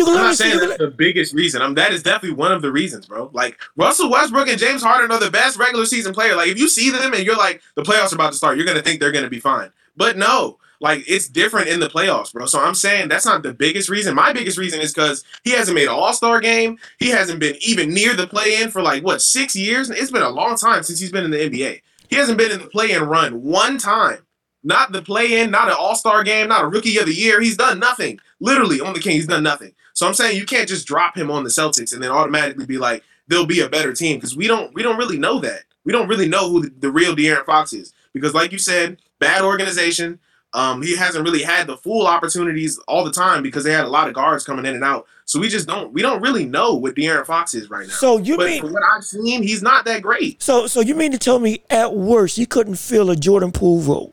I'm 0.00 0.14
not 0.14 0.36
saying 0.36 0.58
that's 0.60 0.78
the 0.78 0.88
biggest 0.88 1.34
reason. 1.34 1.62
I'm 1.62 1.74
that 1.74 1.92
is 1.92 2.02
definitely 2.02 2.36
one 2.36 2.52
of 2.52 2.62
the 2.62 2.70
reasons, 2.70 3.06
bro. 3.06 3.30
Like 3.32 3.58
Russell 3.76 4.10
Westbrook 4.10 4.48
and 4.48 4.58
James 4.58 4.82
Harden 4.82 5.10
are 5.10 5.18
the 5.18 5.30
best 5.30 5.58
regular 5.58 5.86
season 5.86 6.12
player. 6.12 6.36
Like 6.36 6.48
if 6.48 6.58
you 6.58 6.68
see 6.68 6.90
them 6.90 7.14
and 7.14 7.24
you're 7.24 7.36
like 7.36 7.62
the 7.74 7.82
playoffs 7.82 8.12
are 8.12 8.16
about 8.16 8.32
to 8.32 8.38
start, 8.38 8.56
you're 8.56 8.66
gonna 8.66 8.82
think 8.82 9.00
they're 9.00 9.12
gonna 9.12 9.28
be 9.28 9.40
fine. 9.40 9.70
But 9.96 10.16
no, 10.16 10.58
like 10.80 11.04
it's 11.08 11.28
different 11.28 11.68
in 11.68 11.80
the 11.80 11.88
playoffs, 11.88 12.32
bro. 12.32 12.46
So 12.46 12.60
I'm 12.60 12.74
saying 12.74 13.08
that's 13.08 13.26
not 13.26 13.42
the 13.42 13.52
biggest 13.52 13.88
reason. 13.88 14.14
My 14.14 14.32
biggest 14.32 14.58
reason 14.58 14.80
is 14.80 14.92
because 14.92 15.24
he 15.44 15.50
hasn't 15.50 15.74
made 15.74 15.88
an 15.88 15.94
All 15.94 16.12
Star 16.12 16.40
game. 16.40 16.78
He 16.98 17.08
hasn't 17.08 17.40
been 17.40 17.56
even 17.60 17.92
near 17.92 18.14
the 18.14 18.26
play 18.26 18.60
in 18.62 18.70
for 18.70 18.82
like 18.82 19.04
what 19.04 19.22
six 19.22 19.56
years. 19.56 19.90
It's 19.90 20.10
been 20.10 20.22
a 20.22 20.30
long 20.30 20.56
time 20.56 20.82
since 20.82 21.00
he's 21.00 21.12
been 21.12 21.24
in 21.24 21.30
the 21.30 21.50
NBA. 21.50 21.82
He 22.08 22.16
hasn't 22.16 22.38
been 22.38 22.52
in 22.52 22.60
the 22.60 22.68
play 22.68 22.92
in 22.92 23.02
run 23.02 23.42
one 23.42 23.78
time. 23.78 24.18
Not 24.64 24.92
the 24.92 25.02
play 25.02 25.40
in, 25.40 25.50
not 25.50 25.68
an 25.68 25.76
All 25.78 25.94
Star 25.94 26.22
game, 26.24 26.48
not 26.48 26.64
a 26.64 26.68
Rookie 26.68 26.98
of 26.98 27.06
the 27.06 27.14
Year. 27.14 27.40
He's 27.40 27.56
done 27.56 27.78
nothing. 27.78 28.18
Literally 28.40 28.80
on 28.80 28.92
the 28.92 29.00
King, 29.00 29.12
he's 29.12 29.26
done 29.26 29.42
nothing. 29.42 29.72
So 29.94 30.06
I'm 30.06 30.14
saying 30.14 30.36
you 30.36 30.46
can't 30.46 30.68
just 30.68 30.86
drop 30.86 31.16
him 31.16 31.30
on 31.30 31.42
the 31.42 31.50
Celtics 31.50 31.92
and 31.92 32.02
then 32.02 32.10
automatically 32.10 32.66
be 32.66 32.78
like 32.78 33.02
they'll 33.26 33.46
be 33.46 33.60
a 33.60 33.68
better 33.68 33.92
team 33.92 34.16
because 34.16 34.36
we 34.36 34.46
don't 34.46 34.72
we 34.74 34.82
don't 34.82 34.96
really 34.96 35.18
know 35.18 35.40
that. 35.40 35.62
We 35.84 35.92
don't 35.92 36.08
really 36.08 36.28
know 36.28 36.50
who 36.50 36.62
the, 36.62 36.72
the 36.80 36.90
real 36.90 37.16
De'Aaron 37.16 37.46
Fox 37.46 37.72
is 37.72 37.92
because, 38.12 38.34
like 38.34 38.52
you 38.52 38.58
said, 38.58 38.98
bad 39.18 39.42
organization. 39.42 40.18
Um, 40.54 40.82
he 40.82 40.96
hasn't 40.96 41.24
really 41.24 41.42
had 41.42 41.66
the 41.66 41.76
full 41.76 42.06
opportunities 42.06 42.78
all 42.88 43.04
the 43.04 43.12
time 43.12 43.42
because 43.42 43.64
they 43.64 43.72
had 43.72 43.84
a 43.84 43.88
lot 43.88 44.08
of 44.08 44.14
guards 44.14 44.44
coming 44.44 44.64
in 44.64 44.74
and 44.74 44.84
out. 44.84 45.06
So 45.26 45.38
we 45.38 45.48
just 45.48 45.68
don't 45.68 45.92
we 45.92 46.00
don't 46.00 46.22
really 46.22 46.46
know 46.46 46.74
what 46.74 46.94
De'Aaron 46.94 47.26
Fox 47.26 47.54
is 47.54 47.68
right 47.68 47.86
now. 47.86 47.92
So 47.92 48.16
you 48.16 48.38
but 48.38 48.46
mean 48.46 48.62
from 48.62 48.72
what 48.72 48.82
I've 48.82 49.04
seen, 49.04 49.42
he's 49.42 49.62
not 49.62 49.84
that 49.84 50.00
great. 50.00 50.42
So 50.42 50.66
so 50.66 50.80
you 50.80 50.94
mean 50.94 51.12
to 51.12 51.18
tell 51.18 51.38
me 51.38 51.62
at 51.68 51.94
worst 51.94 52.36
he 52.36 52.46
couldn't 52.46 52.76
fill 52.76 53.10
a 53.10 53.16
Jordan 53.16 53.52
Poole 53.52 53.80
role 53.80 54.12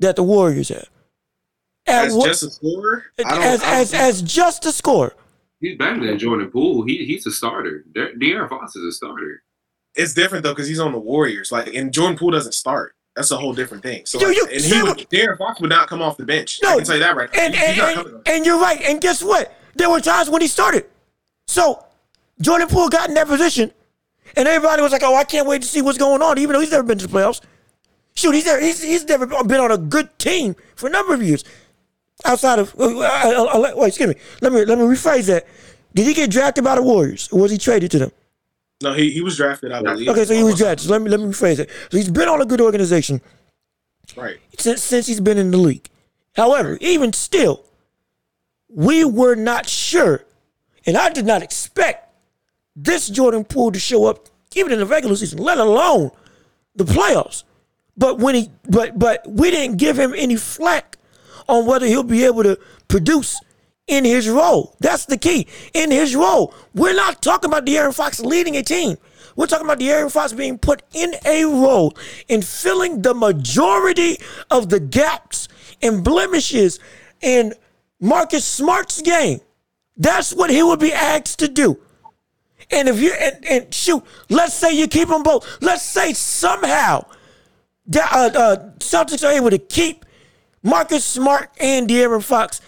that 0.00 0.16
the 0.16 0.22
Warriors 0.22 0.68
have? 0.68 0.88
as 1.86 2.14
just 2.16 2.42
a 2.42 2.50
scorer? 2.50 3.04
As 3.18 3.62
as 3.62 3.94
as 3.94 4.22
just 4.22 4.66
a 4.66 4.72
scorer. 4.72 5.14
He's 5.60 5.78
better 5.78 6.04
than 6.04 6.18
Jordan 6.18 6.50
Poole. 6.50 6.84
He 6.84 7.06
he's 7.06 7.26
a 7.26 7.30
starter. 7.32 7.84
De- 7.92 8.14
De'Aaron 8.14 8.48
Fox 8.48 8.76
is 8.76 8.84
a 8.84 8.92
starter. 8.92 9.42
It's 9.94 10.14
different 10.14 10.44
though 10.44 10.52
because 10.52 10.68
he's 10.68 10.80
on 10.80 10.92
the 10.92 10.98
Warriors. 10.98 11.52
Like, 11.52 11.74
and 11.74 11.92
Jordan 11.92 12.18
Poole 12.18 12.32
doesn't 12.32 12.52
start. 12.52 12.94
That's 13.16 13.30
a 13.30 13.36
whole 13.36 13.52
different 13.52 13.82
thing. 13.82 14.06
So, 14.06 14.18
like, 14.18 14.36
and 14.36 14.60
he 14.60 14.82
would, 14.82 14.96
De'Aaron 15.10 15.36
Fox 15.36 15.60
would 15.60 15.68
not 15.68 15.86
come 15.86 16.00
off 16.00 16.16
the 16.16 16.24
bench. 16.24 16.60
No, 16.62 16.70
I 16.70 16.76
can 16.76 16.84
tell 16.84 16.96
you 16.96 17.02
that 17.02 17.14
right. 17.14 17.28
And, 17.34 17.54
and, 17.54 17.80
and, 17.80 18.22
and 18.26 18.46
you're 18.46 18.58
right. 18.58 18.80
And 18.80 19.00
guess 19.00 19.22
what? 19.22 19.54
There 19.74 19.90
were 19.90 20.00
times 20.00 20.30
when 20.30 20.40
he 20.40 20.48
started. 20.48 20.86
So 21.46 21.84
Jordan 22.40 22.68
Poole 22.68 22.88
got 22.88 23.08
in 23.08 23.14
that 23.14 23.26
position, 23.26 23.70
and 24.36 24.48
everybody 24.48 24.80
was 24.82 24.92
like, 24.92 25.02
"Oh, 25.02 25.14
I 25.14 25.24
can't 25.24 25.46
wait 25.46 25.62
to 25.62 25.68
see 25.68 25.82
what's 25.82 25.98
going 25.98 26.22
on," 26.22 26.38
even 26.38 26.54
though 26.54 26.60
he's 26.60 26.70
never 26.70 26.82
been 26.84 26.98
to 26.98 27.06
the 27.06 27.12
playoffs. 27.12 27.40
Shoot, 28.14 28.34
he's 28.34 28.44
there. 28.44 28.60
He's, 28.60 28.82
he's 28.82 29.04
never 29.04 29.26
been 29.26 29.60
on 29.60 29.70
a 29.70 29.78
good 29.78 30.18
team 30.18 30.54
for 30.76 30.86
a 30.86 30.90
number 30.90 31.14
of 31.14 31.22
years 31.22 31.44
outside 32.24 32.58
of 32.58 32.74
uh, 32.78 32.84
uh, 32.84 33.44
uh, 33.44 33.72
wait, 33.76 33.88
excuse 33.88 34.08
me. 34.08 34.14
Let 34.40 34.52
me 34.52 34.64
let 34.64 34.78
me 34.78 34.84
rephrase 34.84 35.26
that. 35.26 35.46
Did 35.94 36.06
he 36.06 36.14
get 36.14 36.30
drafted 36.30 36.64
by 36.64 36.76
the 36.76 36.82
Warriors, 36.82 37.28
or 37.32 37.40
was 37.40 37.50
he 37.50 37.58
traded 37.58 37.90
to 37.92 37.98
them? 37.98 38.12
No, 38.82 38.92
he, 38.92 39.10
he 39.10 39.20
was 39.20 39.36
drafted, 39.36 39.72
I 39.72 39.82
believe. 39.82 40.08
Okay, 40.08 40.24
so 40.24 40.34
he 40.34 40.42
was 40.42 40.54
uh, 40.54 40.64
drafted. 40.64 40.90
Let 40.90 41.02
me 41.02 41.10
let 41.10 41.20
me 41.20 41.26
rephrase 41.26 41.58
it. 41.58 41.70
So 41.90 41.96
he's 41.96 42.10
been 42.10 42.28
on 42.28 42.40
a 42.40 42.46
good 42.46 42.60
organization, 42.60 43.20
right? 44.16 44.38
Since 44.58 44.82
since 44.82 45.06
he's 45.06 45.20
been 45.20 45.38
in 45.38 45.50
the 45.50 45.58
league. 45.58 45.88
However, 46.34 46.78
even 46.80 47.12
still, 47.12 47.64
we 48.68 49.04
were 49.04 49.34
not 49.34 49.68
sure, 49.68 50.24
and 50.86 50.96
I 50.96 51.10
did 51.10 51.26
not 51.26 51.42
expect 51.42 52.12
this 52.74 53.08
Jordan 53.08 53.44
Poole 53.44 53.72
to 53.72 53.78
show 53.78 54.06
up 54.06 54.28
even 54.54 54.72
in 54.72 54.78
the 54.78 54.86
regular 54.86 55.16
season, 55.16 55.38
let 55.38 55.58
alone 55.58 56.10
the 56.74 56.84
playoffs. 56.84 57.44
But 57.96 58.18
when 58.18 58.34
he 58.34 58.50
but 58.68 58.98
but 58.98 59.26
we 59.28 59.50
didn't 59.50 59.76
give 59.76 59.98
him 59.98 60.14
any 60.16 60.36
flack 60.36 60.96
on 61.48 61.66
whether 61.66 61.86
he'll 61.86 62.02
be 62.02 62.24
able 62.24 62.42
to 62.42 62.58
produce 62.88 63.40
in 63.92 64.06
his 64.06 64.26
role. 64.26 64.74
That's 64.80 65.04
the 65.04 65.18
key. 65.18 65.46
In 65.74 65.90
his 65.90 66.16
role. 66.16 66.54
We're 66.74 66.94
not 66.94 67.20
talking 67.20 67.50
about 67.50 67.66
De'Aaron 67.66 67.94
Fox 67.94 68.20
leading 68.20 68.56
a 68.56 68.62
team. 68.62 68.96
We're 69.36 69.46
talking 69.46 69.66
about 69.66 69.80
De'Aaron 69.80 70.10
Fox 70.10 70.32
being 70.32 70.56
put 70.56 70.82
in 70.94 71.14
a 71.26 71.44
role 71.44 71.94
in 72.26 72.40
filling 72.40 73.02
the 73.02 73.12
majority 73.12 74.16
of 74.50 74.70
the 74.70 74.80
gaps 74.80 75.48
and 75.82 76.02
blemishes 76.02 76.80
in 77.20 77.52
Marcus 78.00 78.46
Smart's 78.46 79.02
game. 79.02 79.40
That's 79.98 80.34
what 80.34 80.48
he 80.48 80.62
would 80.62 80.80
be 80.80 80.94
asked 80.94 81.38
to 81.40 81.48
do. 81.48 81.78
And 82.70 82.88
if 82.88 82.98
you 82.98 83.12
and, 83.12 83.44
and 83.44 83.74
shoot, 83.74 84.02
let's 84.30 84.54
say 84.54 84.72
you 84.72 84.88
keep 84.88 85.08
them 85.08 85.22
both. 85.22 85.46
Let's 85.60 85.82
say 85.82 86.14
somehow 86.14 87.04
uh, 87.94 88.30
uh, 88.34 88.56
Celtics 88.78 89.22
are 89.28 89.32
able 89.32 89.50
to 89.50 89.58
keep 89.58 90.06
Marcus 90.62 91.04
Smart 91.04 91.50
and 91.60 91.90
De'Aaron 91.90 92.22
Fox, 92.22 92.62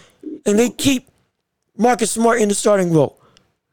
and 0.45 0.59
they 0.59 0.69
keep 0.69 1.09
Marcus 1.77 2.11
Smart 2.11 2.39
in 2.41 2.49
the 2.49 2.55
starting 2.55 2.93
role. 2.93 3.19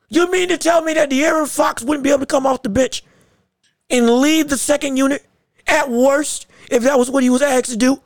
You 0.09 0.31
mean 0.31 0.49
to 0.49 0.59
tell 0.59 0.83
me 0.83 0.93
that 0.95 1.11
De'Aaron 1.11 1.49
Fox 1.49 1.83
wouldn't 1.83 2.05
be 2.05 2.11
able 2.11 2.21
to 2.21 2.27
come 2.27 2.47
off 2.47 2.63
the 2.63 2.69
bench? 2.69 3.03
and 3.91 4.09
lead 4.09 4.49
the 4.49 4.57
second 4.57 4.97
unit 4.97 5.23
at 5.67 5.91
worst 5.91 6.47
if 6.71 6.83
that 6.83 6.99
was 6.99 7.11
what 7.11 7.23
he 7.23 7.29
was 7.29 7.43
asked 7.43 7.69
to 7.71 7.77
do? 7.77 8.01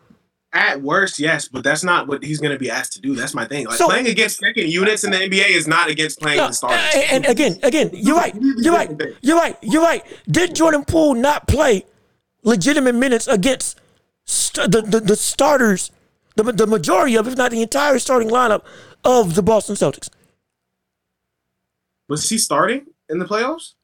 At 0.52 0.82
worst, 0.82 1.20
yes, 1.20 1.46
but 1.46 1.62
that's 1.62 1.84
not 1.84 2.08
what 2.08 2.24
he's 2.24 2.40
going 2.40 2.50
to 2.52 2.58
be 2.58 2.68
asked 2.70 2.94
to 2.94 3.00
do. 3.00 3.14
That's 3.14 3.34
my 3.34 3.44
thing. 3.46 3.66
Like 3.66 3.76
So- 3.76 3.86
playing 3.86 4.08
against 4.08 4.38
second 4.38 4.68
units 4.68 5.04
in 5.04 5.12
the 5.12 5.18
NBA 5.18 5.48
is 5.50 5.68
not 5.68 5.88
against 5.88 6.18
playing 6.20 6.38
No, 6.38 6.48
the 6.48 6.54
starters. 6.54 6.80
and, 7.10 7.24
again, 7.26 7.58
again, 7.62 7.90
you're 7.92 8.16
right. 8.16 8.34
You're 8.56 8.74
right. 8.74 8.90
You're 9.20 9.36
right. 9.36 9.56
You're 9.62 9.82
right. 9.82 10.02
Did 10.28 10.56
Jordan 10.56 10.84
Poole 10.84 11.14
not 11.14 11.46
play 11.46 11.84
legitimate 12.42 12.94
minutes 12.96 13.28
against 13.28 13.78
st- 14.24 14.72
the, 14.72 14.82
the 14.82 14.98
the 15.00 15.14
starters, 15.16 15.92
the 16.34 16.42
the 16.44 16.66
majority 16.66 17.14
of, 17.16 17.28
if 17.28 17.36
not 17.36 17.52
the 17.52 17.62
entire 17.62 17.98
starting 18.00 18.28
lineup 18.30 18.62
of 19.06 19.34
the 19.34 19.42
Boston 19.42 19.76
Celtics? 19.76 20.10
Was 22.08 22.28
he 22.28 22.38
starting 22.38 22.86
in 23.08 23.18
the 23.18 23.24
playoffs? 23.24 23.74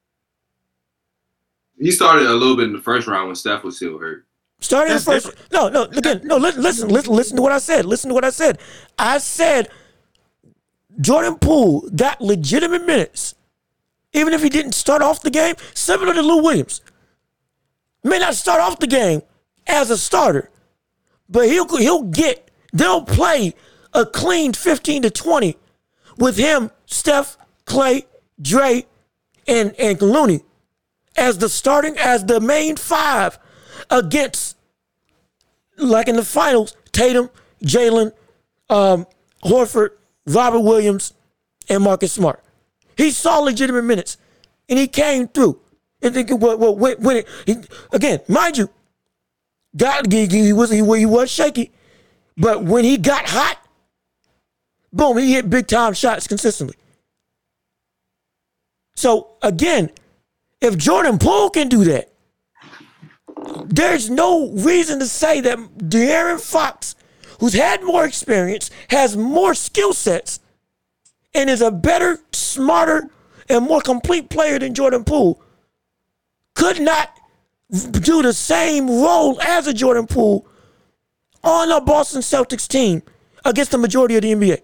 He 1.79 1.91
started 1.91 2.27
a 2.27 2.35
little 2.35 2.57
bit 2.57 2.67
in 2.67 2.73
the 2.73 2.83
first 2.83 3.07
round 3.07 3.27
when 3.29 3.37
Steph 3.37 3.65
was 3.65 3.77
still 3.77 3.99
hurt. 3.99 4.27
Starting 4.61 4.95
the 4.95 5.01
That's 5.01 5.27
first. 5.27 5.53
No, 5.53 5.69
no. 5.69 5.85
Again, 5.85 6.21
no. 6.23 6.37
Listen, 6.37 6.89
listen, 6.89 7.13
listen 7.13 7.37
to 7.37 7.43
what 7.43 7.51
I 7.51 7.59
said. 7.59 7.85
Listen 7.85 8.09
to 8.09 8.15
what 8.15 8.25
I 8.25 8.31
said. 8.31 8.59
I 8.99 9.19
said 9.19 9.69
Jordan 11.01 11.37
Poole 11.39 11.89
got 11.91 12.21
legitimate 12.21 12.87
minutes, 12.87 13.35
even 14.13 14.33
if 14.33 14.43
he 14.43 14.49
didn't 14.49 14.73
start 14.73 15.03
off 15.03 15.23
the 15.23 15.31
game. 15.31 15.57
Similar 15.75 16.15
to 16.15 16.23
Lou 16.23 16.43
Williams, 16.43 16.81
may 18.05 18.19
not 18.21 18.35
start 18.35 18.61
off 18.61 18.79
the 18.79 18.87
game 18.87 19.23
as 19.67 19.91
a 19.91 19.99
starter, 19.99 20.51
but 21.29 21.49
he'll 21.49 21.77
he'll 21.77 22.05
get. 22.05 22.51
They'll 22.73 23.05
play 23.05 23.55
a 23.95 24.07
clean 24.07 24.53
fifteen 24.53 25.03
to 25.03 25.11
twenty 25.11 25.57
with 26.19 26.37
him, 26.37 26.71
Steph, 26.87 27.37
Klay, 27.67 28.05
Dre, 28.41 28.87
and 29.47 29.75
and 29.79 30.01
Looney 30.01 30.43
as 31.17 31.39
the 31.39 31.49
starting 31.49 31.97
as 31.99 32.25
the 32.25 32.41
main 32.41 32.77
five 32.77 33.39
against 33.91 34.57
like 35.77 36.09
in 36.09 36.17
the 36.17 36.25
finals, 36.25 36.77
Tatum, 36.93 37.31
Jaylen, 37.65 38.13
um, 38.71 39.07
Horford, 39.45 39.91
Robert 40.27 40.61
Williams, 40.61 41.13
and 41.69 41.83
Marcus 41.83 42.13
Smart. 42.13 42.43
He 42.97 43.11
saw 43.11 43.39
legitimate 43.39 43.83
minutes, 43.83 44.17
and 44.69 44.79
he 44.79 44.87
came 44.87 45.29
through. 45.29 45.59
And 46.05 46.13
thinking, 46.13 46.41
well, 46.41 46.59
well, 46.59 46.75
when, 46.75 47.01
when 47.01 47.19
it, 47.19 47.29
he, 47.47 47.57
again, 47.93 48.21
mind 48.27 48.59
you, 48.59 48.69
got 49.77 50.13
he, 50.13 50.27
he 50.27 50.53
was 50.53 50.71
he, 50.71 50.79
he 50.79 51.07
was 51.07 51.31
shaky, 51.31 51.71
but 52.37 52.65
when 52.65 52.85
he 52.85 52.97
got 52.99 53.29
hot, 53.29 53.59
boom, 54.93 55.19
he 55.19 55.33
hit 55.33 55.51
big 55.51 55.67
time 55.67 55.95
shots 55.95 56.27
consistently. 56.27 56.77
So 58.95 59.37
again, 59.43 59.91
if 60.61 60.77
Jordan 60.77 61.19
Poole 61.19 61.51
can 61.51 61.69
do 61.69 61.85
that, 61.85 62.13
there's 63.65 64.09
no 64.09 64.51
reason 64.51 64.99
to 65.01 65.07
say 65.07 65.41
that 65.41 65.59
De'Aaron 65.79 66.41
Fox, 66.41 66.95
who's 67.41 67.55
had 67.55 67.83
more 67.83 68.05
experience, 68.05 68.71
has 68.89 69.17
more 69.17 69.55
skill 69.55 69.93
sets, 69.93 70.39
and 71.35 71.49
is 71.49 71.63
a 71.63 71.71
better, 71.71 72.21
smarter, 72.33 73.09
and 73.49 73.65
more 73.65 73.81
complete 73.81 74.29
player 74.29 74.59
than 74.59 74.75
Jordan 74.75 75.03
Poole, 75.03 75.43
could 76.55 76.81
not 76.81 77.11
do 77.71 78.23
the 78.23 78.35
same 78.35 78.87
role 78.89 79.41
as 79.41 79.67
a 79.67 79.73
Jordan 79.73 80.07
Poole 80.07 80.47
on 81.43 81.73
a 81.73 81.81
Boston 81.81 82.21
Celtics 82.21 82.69
team 82.69 83.03
against 83.45 83.71
the 83.71 83.79
majority 83.79 84.17
of 84.17 84.23
the 84.23 84.33
NBA. 84.33 84.61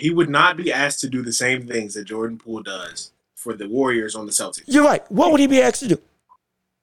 He 0.00 0.10
would 0.10 0.30
not 0.30 0.56
be 0.56 0.72
asked 0.72 1.00
to 1.00 1.08
do 1.08 1.22
the 1.22 1.32
same 1.32 1.66
things 1.66 1.92
that 1.94 2.04
Jordan 2.04 2.38
Poole 2.38 2.62
does 2.62 3.12
for 3.34 3.54
the 3.54 3.68
Warriors 3.68 4.14
on 4.14 4.24
the 4.24 4.32
Celtics. 4.32 4.64
You're 4.66 4.84
right. 4.84 5.02
What 5.10 5.30
would 5.30 5.40
he 5.40 5.46
be 5.46 5.60
asked 5.60 5.80
to 5.80 5.88
do? 5.88 5.98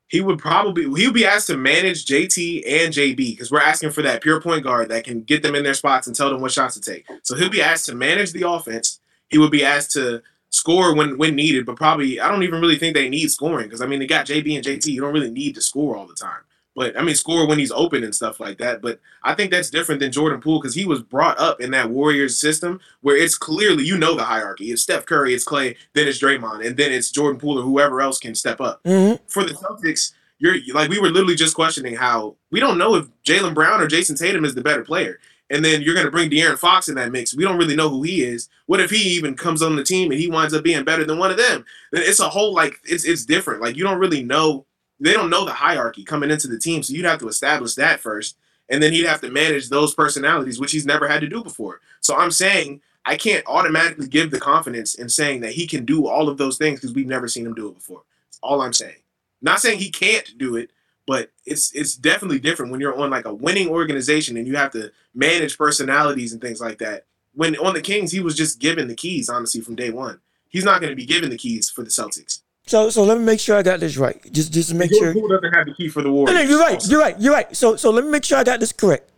He 0.07 0.21
would 0.21 0.37
probably 0.39 0.83
he 0.83 1.07
would 1.07 1.15
be 1.15 1.25
asked 1.25 1.47
to 1.47 1.57
manage 1.57 2.05
JT 2.05 2.63
and 2.65 2.93
JB 2.93 3.17
because 3.17 3.51
we're 3.51 3.59
asking 3.59 3.89
for 3.89 4.03
that 4.03 4.21
pure 4.21 4.39
point 4.39 4.63
guard 4.63 4.89
that 4.89 5.03
can 5.03 5.23
get 5.23 5.41
them 5.41 5.55
in 5.55 5.63
their 5.63 5.73
spots 5.73 6.07
and 6.07 6.15
tell 6.15 6.29
them 6.29 6.39
what 6.39 6.51
shots 6.51 6.75
to 6.75 6.81
take. 6.81 7.05
So 7.23 7.35
he'll 7.35 7.49
be 7.49 7.61
asked 7.61 7.87
to 7.87 7.95
manage 7.95 8.31
the 8.31 8.47
offense. 8.47 8.99
He 9.29 9.37
would 9.37 9.51
be 9.51 9.65
asked 9.65 9.91
to 9.93 10.21
score 10.49 10.95
when 10.95 11.17
when 11.17 11.35
needed, 11.35 11.65
but 11.65 11.75
probably 11.75 12.19
I 12.19 12.29
don't 12.29 12.43
even 12.43 12.61
really 12.61 12.77
think 12.77 12.95
they 12.95 13.09
need 13.09 13.31
scoring 13.31 13.65
because 13.65 13.81
I 13.81 13.87
mean 13.87 13.99
they 13.99 14.07
got 14.07 14.27
JB 14.27 14.55
and 14.55 14.65
JT. 14.65 14.85
You 14.85 15.01
don't 15.01 15.13
really 15.13 15.31
need 15.31 15.55
to 15.55 15.61
score 15.61 15.97
all 15.97 16.07
the 16.07 16.13
time. 16.13 16.41
But 16.77 16.97
I 16.97 17.01
mean 17.01 17.15
score 17.15 17.45
when 17.45 17.59
he's 17.59 17.71
open 17.71 18.05
and 18.05 18.15
stuff 18.15 18.39
like 18.39 18.57
that. 18.59 18.81
But 18.81 19.01
I 19.23 19.33
think 19.33 19.51
that's 19.51 19.69
different 19.69 19.99
than 19.99 20.13
Jordan 20.13 20.39
Poole 20.39 20.61
because 20.61 20.75
he 20.75 20.85
was 20.85 21.01
brought 21.01 21.37
up 21.39 21.59
in 21.59 21.71
that 21.71 21.89
Warriors 21.89 22.39
system 22.39 22.79
where 23.01 23.17
it's 23.17 23.37
clearly 23.37 23.83
you 23.83 23.97
know 23.97 24.15
the 24.15 24.23
hierarchy. 24.23 24.71
It's 24.71 24.83
Steph 24.83 25.05
Curry, 25.05 25.33
it's 25.33 25.43
Klay, 25.43 25.75
then 25.93 26.07
it's 26.07 26.21
Draymond, 26.21 26.65
and 26.65 26.77
then 26.77 26.93
it's 26.93 27.11
Jordan 27.11 27.39
Poole 27.41 27.59
or 27.59 27.63
whoever 27.63 27.99
else 27.99 28.19
can 28.19 28.33
step 28.33 28.61
up 28.61 28.79
hmm 28.85 29.15
for 29.27 29.43
the 29.43 29.53
Celtics, 29.53 30.13
you're 30.39 30.55
like 30.73 30.89
we 30.89 30.99
were 30.99 31.09
literally 31.09 31.35
just 31.35 31.55
questioning 31.55 31.95
how 31.95 32.35
we 32.51 32.59
don't 32.59 32.77
know 32.77 32.95
if 32.95 33.07
Jaylen 33.23 33.53
Brown 33.53 33.81
or 33.81 33.87
Jayson 33.87 34.17
Tatum 34.17 34.45
is 34.45 34.55
the 34.55 34.61
better 34.61 34.83
player. 34.83 35.19
And 35.49 35.63
then 35.63 35.81
you're 35.81 35.95
gonna 35.95 36.11
bring 36.11 36.29
De'Aaron 36.29 36.57
Fox 36.57 36.89
in 36.89 36.95
that 36.95 37.11
mix. 37.11 37.33
We 37.33 37.43
don't 37.43 37.57
really 37.57 37.75
know 37.75 37.89
who 37.89 38.03
he 38.03 38.23
is. 38.23 38.49
What 38.65 38.81
if 38.81 38.89
he 38.91 38.97
even 39.15 39.35
comes 39.35 39.61
on 39.61 39.75
the 39.75 39.83
team 39.83 40.11
and 40.11 40.19
he 40.19 40.27
winds 40.29 40.53
up 40.53 40.63
being 40.63 40.83
better 40.83 41.05
than 41.05 41.17
one 41.17 41.31
of 41.31 41.37
them? 41.37 41.65
Then 41.91 42.03
it's 42.05 42.19
a 42.19 42.29
whole 42.29 42.53
like 42.53 42.79
it's 42.83 43.05
it's 43.05 43.25
different. 43.25 43.61
Like 43.61 43.75
you 43.77 43.83
don't 43.83 43.99
really 43.99 44.23
know. 44.23 44.65
They 44.99 45.13
don't 45.13 45.29
know 45.29 45.45
the 45.45 45.53
hierarchy 45.53 46.03
coming 46.03 46.31
into 46.31 46.47
the 46.47 46.59
team, 46.59 46.81
so 46.83 46.93
you'd 46.93 47.05
have 47.05 47.19
to 47.19 47.27
establish 47.27 47.75
that 47.75 47.99
first, 47.99 48.37
and 48.69 48.81
then 48.81 48.93
he'd 48.93 49.05
have 49.05 49.21
to 49.21 49.29
manage 49.29 49.69
those 49.69 49.93
personalities, 49.93 50.59
which 50.59 50.71
he's 50.71 50.85
never 50.85 51.07
had 51.07 51.21
to 51.21 51.27
do 51.27 51.43
before. 51.43 51.81
So 52.01 52.15
I'm 52.15 52.31
saying 52.31 52.81
I 53.05 53.15
can't 53.15 53.45
automatically 53.47 54.07
give 54.07 54.31
the 54.31 54.39
confidence 54.39 54.95
in 54.95 55.07
saying 55.07 55.41
that 55.41 55.53
he 55.53 55.67
can 55.67 55.85
do 55.85 56.07
all 56.07 56.27
of 56.27 56.37
those 56.37 56.57
things 56.57 56.79
because 56.79 56.95
we've 56.95 57.07
never 57.07 57.27
seen 57.27 57.45
him 57.45 57.53
do 57.53 57.69
it 57.69 57.75
before. 57.75 58.01
That's 58.27 58.39
all 58.43 58.61
I'm 58.61 58.73
saying. 58.73 58.97
Not 59.41 59.61
saying 59.61 59.79
he 59.79 59.91
can't 59.91 60.37
do 60.37 60.55
it, 60.55 60.71
but 61.05 61.31
it's 61.45 61.71
it's 61.73 61.95
definitely 61.95 62.39
different 62.39 62.71
when 62.71 62.81
you're 62.81 62.99
on 62.99 63.09
like 63.09 63.25
a 63.25 63.33
winning 63.33 63.69
organization 63.69 64.35
and 64.35 64.45
you 64.45 64.57
have 64.57 64.71
to 64.71 64.91
manage 65.15 65.57
personalities 65.57 66.33
and 66.33 66.41
things 66.41 66.59
like 66.59 66.79
that. 66.79 67.05
When 67.33 67.55
on 67.57 67.73
the 67.73 67.81
Kings, 67.81 68.11
he 68.11 68.19
was 68.19 68.35
just 68.35 68.59
given 68.59 68.87
the 68.87 68.95
keys, 68.95 69.29
honestly, 69.29 69.61
from 69.61 69.75
day 69.75 69.89
one. 69.89 70.19
He's 70.49 70.65
not 70.65 70.81
going 70.81 70.91
to 70.91 70.95
be 70.95 71.05
given 71.05 71.29
the 71.29 71.37
keys 71.37 71.69
for 71.69 71.83
the 71.83 71.89
Celtics. 71.89 72.41
So, 72.67 72.89
so 72.89 73.03
let 73.03 73.17
me 73.17 73.23
make 73.23 73.39
sure 73.39 73.55
I 73.55 73.63
got 73.63 73.79
this 73.79 73.97
right. 73.97 74.21
Just, 74.31 74.51
just 74.53 74.69
to 74.69 74.75
make 74.75 74.93
sure. 74.93 75.13
Poole 75.13 75.29
doesn't 75.29 75.53
have 75.53 75.65
the 75.65 75.73
key 75.73 75.87
for 75.87 76.01
the 76.01 76.09
No, 76.09 76.13
Warriors. 76.15 76.35
no, 76.35 76.41
you're 76.41 76.59
right. 76.59 76.87
You're 76.87 76.99
right. 76.99 77.19
You're 77.19 77.33
right. 77.33 77.55
So, 77.55 77.75
so 77.77 77.89
let 77.91 78.03
me 78.03 78.11
make 78.11 78.23
sure 78.25 78.37
I 78.37 78.43
got 78.43 78.59
this 78.59 78.73
correct 78.73 79.09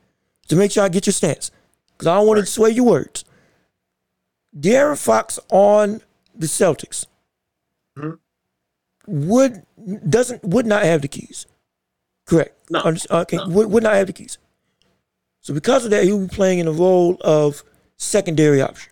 to 0.50 0.56
make 0.56 0.72
sure 0.72 0.84
I 0.84 0.90
get 0.90 1.08
your 1.08 1.14
stance 1.14 1.50
because 1.92 2.08
I 2.08 2.16
don't 2.16 2.28
want 2.28 2.38
to 2.38 2.42
Right. 2.42 2.48
sway 2.48 2.70
your 2.70 2.86
words. 2.86 3.26
De'Aaron 4.58 4.98
Fox 4.98 5.40
on 5.50 6.02
the 6.36 6.48
Celtics 6.48 7.06
Mhm. 7.98 8.18
would 9.08 9.64
doesn't 10.10 10.44
would 10.44 10.66
not 10.66 10.84
have 10.84 11.02
the 11.02 11.08
keys. 11.08 11.46
Correct. 12.26 12.56
No. 12.70 12.82
Okay. 13.12 13.38
No. 13.38 13.48
Would, 13.50 13.72
would 13.72 13.84
not 13.84 13.94
have 13.96 14.08
the 14.08 14.14
keys. 14.14 14.38
So 15.42 15.54
because 15.54 15.86
of 15.86 15.92
that, 15.92 16.04
he 16.04 16.12
will 16.12 16.28
be 16.28 16.36
playing 16.36 16.60
in 16.60 16.66
the 16.66 16.72
role 16.72 17.18
of 17.22 17.64
secondary 17.98 18.62
option. 18.62 18.92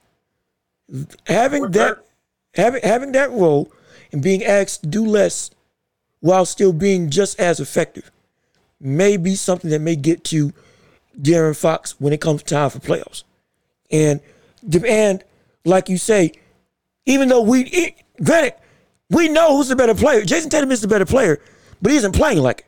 Having 1.27 1.71
that, 1.71 2.05
having 2.53 2.81
having 2.83 3.11
that 3.13 3.31
role 3.31 3.71
and 4.11 4.21
being 4.21 4.43
asked 4.43 4.83
to 4.83 4.87
do 4.87 5.05
less 5.05 5.51
while 6.19 6.45
still 6.45 6.73
being 6.73 7.09
just 7.09 7.39
as 7.39 7.59
effective 7.59 8.11
may 8.79 9.17
be 9.17 9.35
something 9.35 9.69
that 9.69 9.79
may 9.79 9.95
get 9.95 10.23
to 10.25 10.53
De'Aaron 11.19 11.57
Fox 11.57 11.99
when 11.99 12.13
it 12.13 12.21
comes 12.21 12.43
time 12.43 12.69
for 12.69 12.79
playoffs. 12.79 13.23
And 13.91 14.21
and 14.85 15.23
like 15.65 15.89
you 15.89 15.97
say, 15.97 16.33
even 17.05 17.29
though 17.29 17.41
we 17.41 17.63
it, 17.65 17.95
granted 18.23 18.53
we 19.09 19.29
know 19.29 19.55
who's 19.55 19.69
the 19.69 19.75
better 19.75 19.95
player, 19.95 20.23
Jayson 20.23 20.49
Tatum 20.49 20.71
is 20.71 20.81
the 20.81 20.87
better 20.87 21.05
player, 21.05 21.39
but 21.81 21.91
he 21.91 21.97
isn't 21.97 22.13
playing 22.13 22.39
like 22.39 22.59
it. 22.59 22.65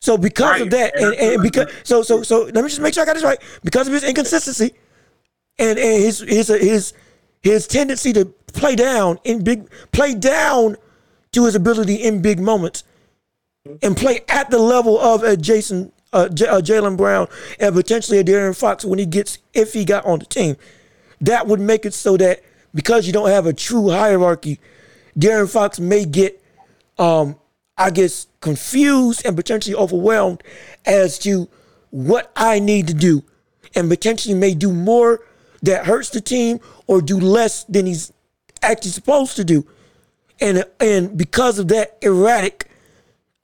So 0.00 0.18
because 0.18 0.60
of 0.60 0.70
that, 0.70 0.94
and, 1.00 1.14
and 1.14 1.42
because 1.42 1.72
so 1.82 2.02
so 2.02 2.22
so 2.22 2.44
let 2.44 2.56
me 2.56 2.68
just 2.68 2.80
make 2.80 2.94
sure 2.94 3.02
I 3.02 3.06
got 3.06 3.14
this 3.14 3.24
right. 3.24 3.40
Because 3.62 3.88
of 3.88 3.94
his 3.94 4.04
inconsistency 4.04 4.74
and, 5.58 5.78
and 5.78 6.02
his 6.02 6.20
his 6.20 6.48
his 6.48 6.92
his 7.44 7.66
tendency 7.66 8.12
to 8.14 8.24
play 8.52 8.74
down 8.74 9.20
in 9.22 9.44
big 9.44 9.70
play 9.92 10.14
down 10.14 10.76
to 11.32 11.44
his 11.44 11.54
ability 11.54 11.96
in 11.96 12.22
big 12.22 12.40
moments 12.40 12.82
and 13.82 13.96
play 13.96 14.22
at 14.28 14.50
the 14.50 14.58
level 14.58 14.98
of 14.98 15.22
a 15.22 15.36
Jason 15.36 15.92
uh, 16.12 16.28
J- 16.28 16.46
uh, 16.46 16.60
Jaylen 16.60 16.96
Brown 16.96 17.28
and 17.60 17.74
potentially 17.74 18.18
a 18.18 18.24
De'Aaron 18.24 18.56
Fox 18.56 18.84
when 18.84 18.98
he 18.98 19.06
gets 19.06 19.38
if 19.52 19.72
he 19.72 19.84
got 19.84 20.04
on 20.06 20.20
the 20.20 20.24
team. 20.24 20.56
That 21.20 21.46
would 21.46 21.60
make 21.60 21.84
it 21.84 21.94
so 21.94 22.16
that 22.16 22.42
because 22.74 23.06
you 23.06 23.12
don't 23.12 23.28
have 23.28 23.46
a 23.46 23.52
true 23.52 23.90
hierarchy, 23.90 24.58
De'Aaron 25.18 25.50
Fox 25.50 25.78
may 25.78 26.04
get 26.04 26.42
um, 26.98 27.36
I 27.76 27.90
guess 27.90 28.26
confused 28.40 29.26
and 29.26 29.36
potentially 29.36 29.74
overwhelmed 29.74 30.42
as 30.86 31.18
to 31.20 31.48
what 31.90 32.32
I 32.36 32.58
need 32.58 32.86
to 32.86 32.94
do 32.94 33.22
and 33.74 33.90
potentially 33.90 34.34
may 34.34 34.54
do 34.54 34.72
more 34.72 35.20
that 35.64 35.86
hurts 35.86 36.10
the 36.10 36.20
team 36.20 36.60
or 36.86 37.00
do 37.02 37.18
less 37.18 37.64
than 37.64 37.86
he's 37.86 38.12
actually 38.62 38.90
supposed 38.90 39.36
to 39.36 39.44
do. 39.44 39.66
And 40.40 40.64
and 40.80 41.16
because 41.16 41.58
of 41.58 41.68
that 41.68 41.96
erratic 42.02 42.68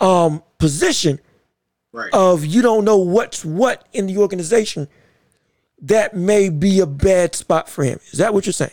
um 0.01 0.43
position 0.59 1.21
Right. 1.93 2.13
of 2.15 2.47
you 2.47 2.63
don't 2.63 2.85
know 2.85 2.99
what's 2.99 3.45
what 3.45 3.89
in 3.93 4.07
the 4.07 4.17
organization, 4.19 4.87
that 5.83 6.15
may 6.15 6.49
be 6.49 6.79
a 6.79 6.87
bad 6.87 7.35
spot 7.35 7.69
for 7.69 7.83
him. 7.83 7.99
Is 8.13 8.19
that 8.19 8.33
what 8.33 8.47
you're 8.47 8.53
saying? 8.53 8.71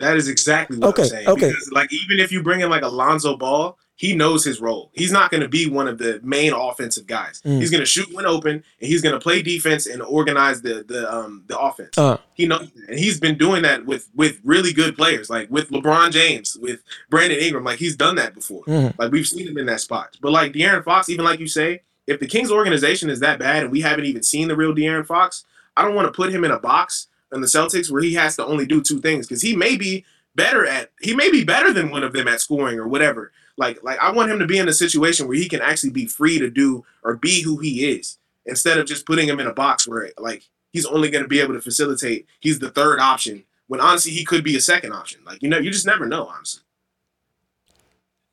That 0.00 0.18
is 0.18 0.28
exactly 0.28 0.76
what 0.78 0.90
Okay, 0.90 1.02
I'm 1.04 1.08
saying. 1.08 1.28
okay. 1.28 1.48
Because 1.48 1.70
like 1.72 1.90
even 1.94 2.20
if 2.20 2.30
you 2.30 2.42
bring 2.42 2.60
in 2.60 2.68
like 2.68 2.82
Alonzo 2.82 3.38
Ball, 3.38 3.78
he 4.02 4.16
knows 4.16 4.44
his 4.44 4.60
role. 4.60 4.90
He's 4.94 5.12
not 5.12 5.30
going 5.30 5.42
to 5.42 5.48
be 5.48 5.70
one 5.70 5.86
of 5.86 5.96
the 5.96 6.18
main 6.24 6.52
offensive 6.52 7.06
guys. 7.06 7.40
Mm. 7.44 7.60
He's 7.60 7.70
going 7.70 7.82
to 7.82 7.86
shoot 7.86 8.12
when 8.12 8.26
open, 8.26 8.54
and 8.54 8.64
he's 8.90 9.00
going 9.00 9.14
to 9.14 9.20
play 9.20 9.42
defense 9.42 9.86
and 9.86 10.02
organize 10.02 10.60
the 10.60 10.84
the 10.88 11.00
um 11.14 11.44
the 11.46 11.56
offense. 11.56 11.96
Uh, 11.96 12.16
He 12.34 12.46
knows, 12.46 12.68
that. 12.72 12.88
and 12.88 12.98
he's 12.98 13.20
been 13.20 13.38
doing 13.38 13.62
that 13.62 13.86
with 13.86 14.08
with 14.16 14.40
really 14.42 14.72
good 14.72 14.96
players, 14.96 15.30
like 15.30 15.48
with 15.52 15.70
LeBron 15.70 16.10
James, 16.10 16.56
with 16.60 16.80
Brandon 17.10 17.38
Ingram. 17.38 17.62
Like 17.62 17.78
he's 17.78 17.94
done 17.94 18.16
that 18.16 18.34
before. 18.34 18.64
mhm. 18.64 18.92
Like 18.98 19.12
we've 19.12 19.28
seen 19.28 19.46
him 19.46 19.56
in 19.56 19.66
that 19.66 19.80
spot. 19.80 20.16
But 20.20 20.32
like 20.32 20.52
De'Aaron 20.52 20.82
Fox, 20.82 21.08
even 21.08 21.24
like 21.24 21.38
you 21.38 21.46
say, 21.46 21.82
if 22.08 22.18
the 22.18 22.26
Kings 22.26 22.50
organization 22.50 23.08
is 23.08 23.20
that 23.20 23.38
bad 23.38 23.62
and 23.62 23.70
we 23.70 23.82
haven't 23.82 24.06
even 24.06 24.24
seen 24.24 24.48
the 24.48 24.56
real 24.56 24.74
De'Aaron 24.74 25.06
Fox, 25.06 25.44
I 25.76 25.82
don't 25.82 25.94
want 25.94 26.08
to 26.08 26.12
put 26.12 26.32
him 26.32 26.42
in 26.44 26.50
a 26.50 26.58
box 26.58 27.06
in 27.32 27.40
the 27.40 27.46
Celtics 27.46 27.88
where 27.88 28.02
he 28.02 28.14
has 28.14 28.34
to 28.34 28.44
only 28.44 28.66
do 28.66 28.82
two 28.82 29.00
things 29.00 29.28
because 29.28 29.42
he 29.42 29.54
may 29.54 29.76
be 29.76 30.04
better 30.34 30.66
at 30.66 30.90
he 31.00 31.14
may 31.14 31.30
be 31.30 31.44
better 31.44 31.72
than 31.72 31.90
one 31.90 32.02
of 32.02 32.12
them 32.12 32.26
at 32.26 32.40
scoring 32.40 32.80
or 32.80 32.88
whatever. 32.88 33.30
Like 33.62 33.84
like 33.84 33.98
I 34.00 34.10
want 34.10 34.28
him 34.28 34.40
to 34.40 34.46
be 34.46 34.58
in 34.58 34.68
a 34.68 34.72
situation 34.72 35.28
where 35.28 35.36
he 35.36 35.48
can 35.48 35.60
actually 35.60 35.90
be 35.90 36.06
free 36.06 36.40
to 36.40 36.50
do 36.50 36.84
or 37.04 37.14
be 37.14 37.42
who 37.42 37.58
he 37.58 37.86
is 37.92 38.18
instead 38.44 38.76
of 38.76 38.86
just 38.86 39.06
putting 39.06 39.28
him 39.28 39.38
in 39.38 39.46
a 39.46 39.52
box 39.52 39.86
where 39.86 40.10
like 40.18 40.42
he's 40.72 40.84
only 40.84 41.10
going 41.10 41.22
to 41.22 41.28
be 41.28 41.38
able 41.38 41.54
to 41.54 41.60
facilitate. 41.60 42.26
He's 42.40 42.58
the 42.58 42.70
third 42.70 42.98
option 42.98 43.44
when 43.68 43.80
honestly 43.80 44.10
he 44.10 44.24
could 44.24 44.42
be 44.42 44.56
a 44.56 44.60
second 44.60 44.92
option. 44.92 45.20
Like 45.24 45.40
you 45.44 45.48
know, 45.48 45.58
you 45.58 45.70
just 45.70 45.86
never 45.86 46.06
know. 46.06 46.26
Honestly, 46.26 46.62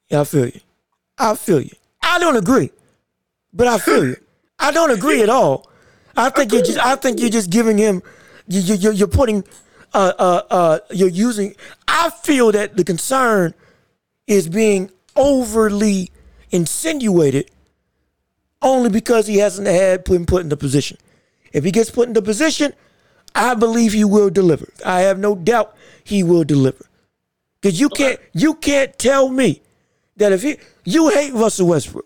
Yeah, 0.09 0.21
I 0.21 0.23
feel 0.23 0.47
you. 0.47 0.61
I 1.19 1.35
feel 1.35 1.61
you. 1.61 1.75
I 2.01 2.17
don't 2.17 2.35
agree, 2.35 2.71
but 3.53 3.67
I 3.67 3.77
feel 3.77 4.03
you. 4.07 4.17
I 4.57 4.71
don't 4.71 4.89
agree 4.89 5.21
at 5.21 5.29
all. 5.29 5.69
I 6.17 6.29
think 6.35 6.51
you're 6.51 6.63
just. 6.63 6.79
I 6.79 6.95
think 6.95 7.19
you're 7.19 7.29
just 7.29 7.51
giving 7.51 7.77
him. 7.77 8.01
You, 8.47 8.61
you, 8.61 8.75
you're, 8.75 8.93
you're 8.93 9.07
putting. 9.07 9.43
Uh, 9.93 10.13
uh, 10.17 10.41
uh, 10.49 10.79
you're 10.89 11.07
using. 11.07 11.53
I 11.87 12.09
feel 12.09 12.51
that 12.51 12.77
the 12.77 12.83
concern 12.83 13.53
is 14.25 14.47
being 14.47 14.89
overly 15.15 16.11
insinuated, 16.51 17.51
only 18.61 18.89
because 18.89 19.27
he 19.27 19.37
hasn't 19.37 19.67
had 19.67 20.03
been 20.03 20.25
put 20.25 20.43
in 20.43 20.49
the 20.49 20.57
position. 20.57 20.97
If 21.53 21.63
he 21.63 21.71
gets 21.71 21.89
put 21.89 22.07
in 22.07 22.13
the 22.13 22.21
position, 22.21 22.73
I 23.35 23.55
believe 23.55 23.93
he 23.93 24.03
will 24.03 24.29
deliver. 24.29 24.67
I 24.85 25.01
have 25.01 25.19
no 25.19 25.35
doubt 25.35 25.75
he 26.03 26.23
will 26.23 26.43
deliver. 26.43 26.85
Cause 27.61 27.79
you 27.79 27.89
can't. 27.89 28.19
You 28.33 28.53
can't 28.53 28.97
tell 28.97 29.29
me 29.29 29.61
that 30.15 30.31
if 30.31 30.41
he 30.41 30.57
you 30.85 31.09
hate 31.09 31.33
Russell 31.33 31.67
Westbrook. 31.67 32.05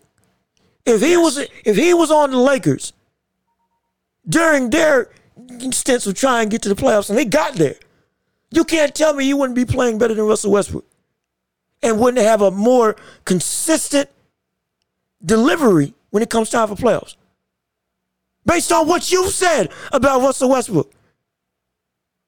If 0.85 1.01
he 1.01 1.15
was 1.15 1.37
if 1.37 1.75
he 1.75 1.93
was 1.93 2.09
on 2.09 2.31
the 2.31 2.37
Lakers 2.37 2.91
during 4.27 4.71
their 4.71 5.11
stints 5.71 6.07
of 6.07 6.15
trying 6.15 6.49
to 6.49 6.53
get 6.53 6.63
to 6.63 6.69
the 6.69 6.75
playoffs 6.75 7.09
and 7.09 7.17
they 7.17 7.25
got 7.25 7.53
there, 7.53 7.75
you 8.51 8.63
can't 8.63 8.95
tell 8.95 9.13
me 9.13 9.25
he 9.25 9.33
wouldn't 9.33 9.55
be 9.55 9.65
playing 9.65 9.99
better 9.99 10.15
than 10.15 10.25
Russell 10.25 10.51
Westbrook 10.51 10.85
and 11.83 11.99
wouldn't 11.99 12.25
have 12.25 12.41
a 12.41 12.49
more 12.49 12.95
consistent 13.25 14.09
delivery 15.23 15.93
when 16.09 16.23
it 16.23 16.29
comes 16.29 16.49
time 16.49 16.67
for 16.67 16.75
playoffs. 16.75 17.15
Based 18.45 18.71
on 18.71 18.87
what 18.87 19.11
you've 19.11 19.33
said 19.33 19.71
about 19.91 20.21
Russell 20.21 20.49
Westbrook. 20.49 20.91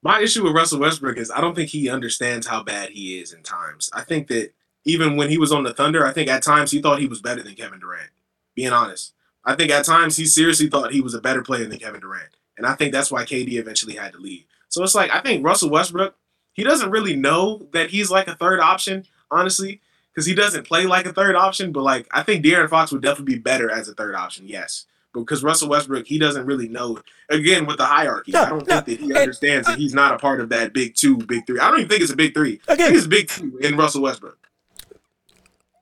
My 0.02 0.20
issue 0.20 0.44
with 0.44 0.54
Russell 0.54 0.80
Westbrook 0.80 1.18
is 1.18 1.30
I 1.30 1.40
don't 1.40 1.54
think 1.54 1.70
he 1.70 1.88
understands 1.88 2.46
how 2.46 2.62
bad 2.62 2.90
he 2.90 3.18
is 3.18 3.32
in 3.32 3.42
times. 3.42 3.90
I 3.92 4.02
think 4.02 4.28
that 4.28 4.52
even 4.84 5.16
when 5.16 5.30
he 5.30 5.36
was 5.36 5.52
on 5.52 5.64
the 5.64 5.74
Thunder, 5.74 6.06
I 6.06 6.12
think 6.12 6.30
at 6.30 6.42
times 6.42 6.70
he 6.70 6.80
thought 6.80 7.00
he 7.00 7.08
was 7.08 7.20
better 7.20 7.42
than 7.42 7.54
Kevin 7.54 7.80
Durant. 7.80 8.10
Being 8.54 8.72
honest, 8.72 9.12
I 9.44 9.54
think 9.54 9.70
at 9.70 9.84
times 9.84 10.16
he 10.16 10.26
seriously 10.26 10.68
thought 10.68 10.92
he 10.92 11.00
was 11.00 11.14
a 11.14 11.20
better 11.20 11.42
player 11.42 11.66
than 11.66 11.78
Kevin 11.78 12.00
Durant, 12.00 12.30
and 12.56 12.66
I 12.66 12.74
think 12.74 12.92
that's 12.92 13.10
why 13.10 13.24
KD 13.24 13.54
eventually 13.54 13.94
had 13.94 14.12
to 14.12 14.18
leave. 14.18 14.44
So 14.68 14.82
it's 14.82 14.94
like 14.94 15.12
I 15.12 15.20
think 15.20 15.44
Russell 15.44 15.70
Westbrook, 15.70 16.14
he 16.52 16.62
doesn't 16.62 16.90
really 16.90 17.16
know 17.16 17.68
that 17.72 17.90
he's 17.90 18.10
like 18.10 18.28
a 18.28 18.36
third 18.36 18.60
option, 18.60 19.04
honestly, 19.30 19.80
because 20.12 20.26
he 20.26 20.34
doesn't 20.34 20.66
play 20.66 20.86
like 20.86 21.06
a 21.06 21.12
third 21.12 21.36
option. 21.36 21.72
But 21.72 21.82
like 21.82 22.06
I 22.12 22.22
think 22.22 22.44
De'Aaron 22.44 22.68
Fox 22.70 22.92
would 22.92 23.02
definitely 23.02 23.34
be 23.36 23.40
better 23.40 23.70
as 23.70 23.88
a 23.88 23.94
third 23.94 24.14
option, 24.14 24.46
yes. 24.48 24.86
But 25.12 25.20
because 25.20 25.42
Russell 25.42 25.70
Westbrook, 25.70 26.06
he 26.06 26.18
doesn't 26.18 26.44
really 26.44 26.68
know. 26.68 26.98
Again, 27.30 27.64
with 27.66 27.78
the 27.78 27.86
hierarchy, 27.86 28.32
No, 28.32 28.42
I 28.42 28.48
don't 28.50 28.68
no, 28.68 28.80
think 28.80 28.86
that 28.86 28.98
he 29.04 29.10
and- 29.10 29.16
understands 29.16 29.66
that 29.66 29.78
he's 29.78 29.94
not 29.94 30.12
a 30.14 30.18
part 30.18 30.40
of 30.40 30.50
that 30.50 30.72
big 30.74 30.94
two, 30.94 31.16
big 31.16 31.46
three. 31.46 31.58
I 31.58 31.70
don't 31.70 31.78
even 31.80 31.88
think 31.88 32.02
it's 32.02 32.12
a 32.12 32.16
big 32.16 32.34
three. 32.34 32.60
I 32.68 32.74
Again- 32.74 32.86
think 32.88 32.98
it's 32.98 33.06
big 33.06 33.28
two 33.28 33.56
in 33.58 33.76
Russell 33.76 34.02
Westbrook. 34.02 34.38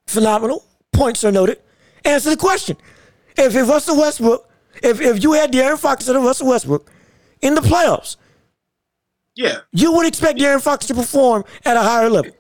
phenomenal. 0.07 0.65
Points 0.93 1.25
are 1.25 1.33
noted. 1.33 1.61
Answer 2.05 2.31
the 2.31 2.37
question. 2.37 2.77
If, 3.37 3.55
if 3.57 3.69
Russell 3.69 3.97
Westbrook, 3.97 4.49
if, 4.83 5.01
if 5.01 5.23
you 5.23 5.33
had 5.33 5.51
De'Aaron 5.53 5.79
Fox 5.79 6.03
instead 6.03 6.17
of 6.17 6.23
Russell 6.23 6.49
Westbrook 6.49 6.91
in 7.43 7.55
the 7.55 7.61
playoffs, 7.61 8.17
Yeah. 9.35 9.61
you 9.73 9.93
would 9.93 10.07
expect 10.07 10.39
De'Aaron 10.39 10.63
Fox 10.63 10.87
to 10.87 10.95
perform 10.95 11.45
at 11.65 11.77
a 11.77 11.83
higher 11.83 12.09
level. 12.11 12.31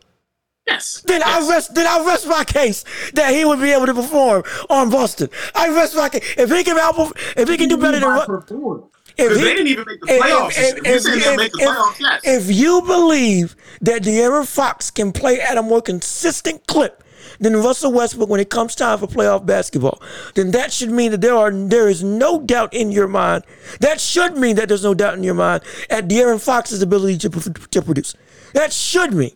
Yes. 0.67 1.03
Then 1.07 1.21
yes. 1.21 1.29
I 1.47 1.51
rest. 1.51 1.75
Then 1.75 1.87
I 1.87 2.05
rest 2.07 2.27
my 2.27 2.45
case 2.45 2.85
that 3.15 3.35
he 3.35 3.45
would 3.45 3.61
be 3.61 3.71
able 3.73 3.87
to 3.87 3.95
perform 3.95 4.45
on 4.71 4.89
Boston. 4.91 5.29
I 5.55 5.69
rest 5.69 5.95
my 5.95 6.09
case. 6.09 6.25
If 6.39 6.51
he 6.51 6.65
can 6.65 6.79
out, 6.79 6.95
if 7.37 7.49
he 7.49 7.57
can 7.59 7.69
do 7.69 7.77
better 7.77 8.01
than 8.01 8.09
Ru- 8.09 8.91
if 9.17 9.31
he- 9.37 9.45
they 9.45 9.55
didn't 9.55 9.67
even 9.69 9.85
make 9.87 10.01
the 10.01 10.07
playoffs. 10.07 10.49
if- 10.57 10.77
If, 10.79 10.87
you 10.87 11.01
say 11.21 11.31
if- 11.33 11.37
make 11.37 11.53
the 11.53 11.59
if- 11.63 11.69
playoffs, 11.69 12.01
yes. 12.01 12.21
If 12.25 12.51
you 12.57 12.81
believe 12.83 13.55
that 13.83 14.03
De'Aaron 14.03 14.47
Fox 14.47 14.91
can 14.91 15.13
play 15.13 15.39
at 15.41 15.57
a 15.59 15.63
more 15.63 15.83
consistent 15.83 16.67
clip 16.67 17.05
than 17.41 17.57
Russell 17.63 17.93
Westbrook 17.93 18.29
when 18.29 18.41
it 18.41 18.49
comes 18.51 18.75
time 18.75 18.99
for 18.99 19.07
playoff 19.07 19.45
basketball, 19.47 20.01
then 20.35 20.51
that 20.53 20.73
should 20.73 20.91
mean 20.91 21.11
that 21.11 21.21
there 21.21 21.37
are 21.37 21.51
there 21.53 21.89
is 21.89 22.03
no 22.03 22.41
doubt 22.41 22.73
in 22.73 22.91
your 22.91 23.07
mind. 23.07 23.45
That 23.81 24.01
should 24.01 24.37
mean 24.37 24.57
that 24.57 24.69
there's 24.69 24.83
no 24.85 24.95
doubt 24.95 25.15
in 25.15 25.23
your 25.23 25.35
mind 25.35 25.63
at 25.91 26.09
De'Aaron 26.09 26.41
Fox's 26.41 26.81
ability 26.83 27.19
to, 27.19 27.29
to 27.71 27.83
produce. 27.83 28.15
That 28.55 28.73
should 28.73 29.13
mean 29.13 29.33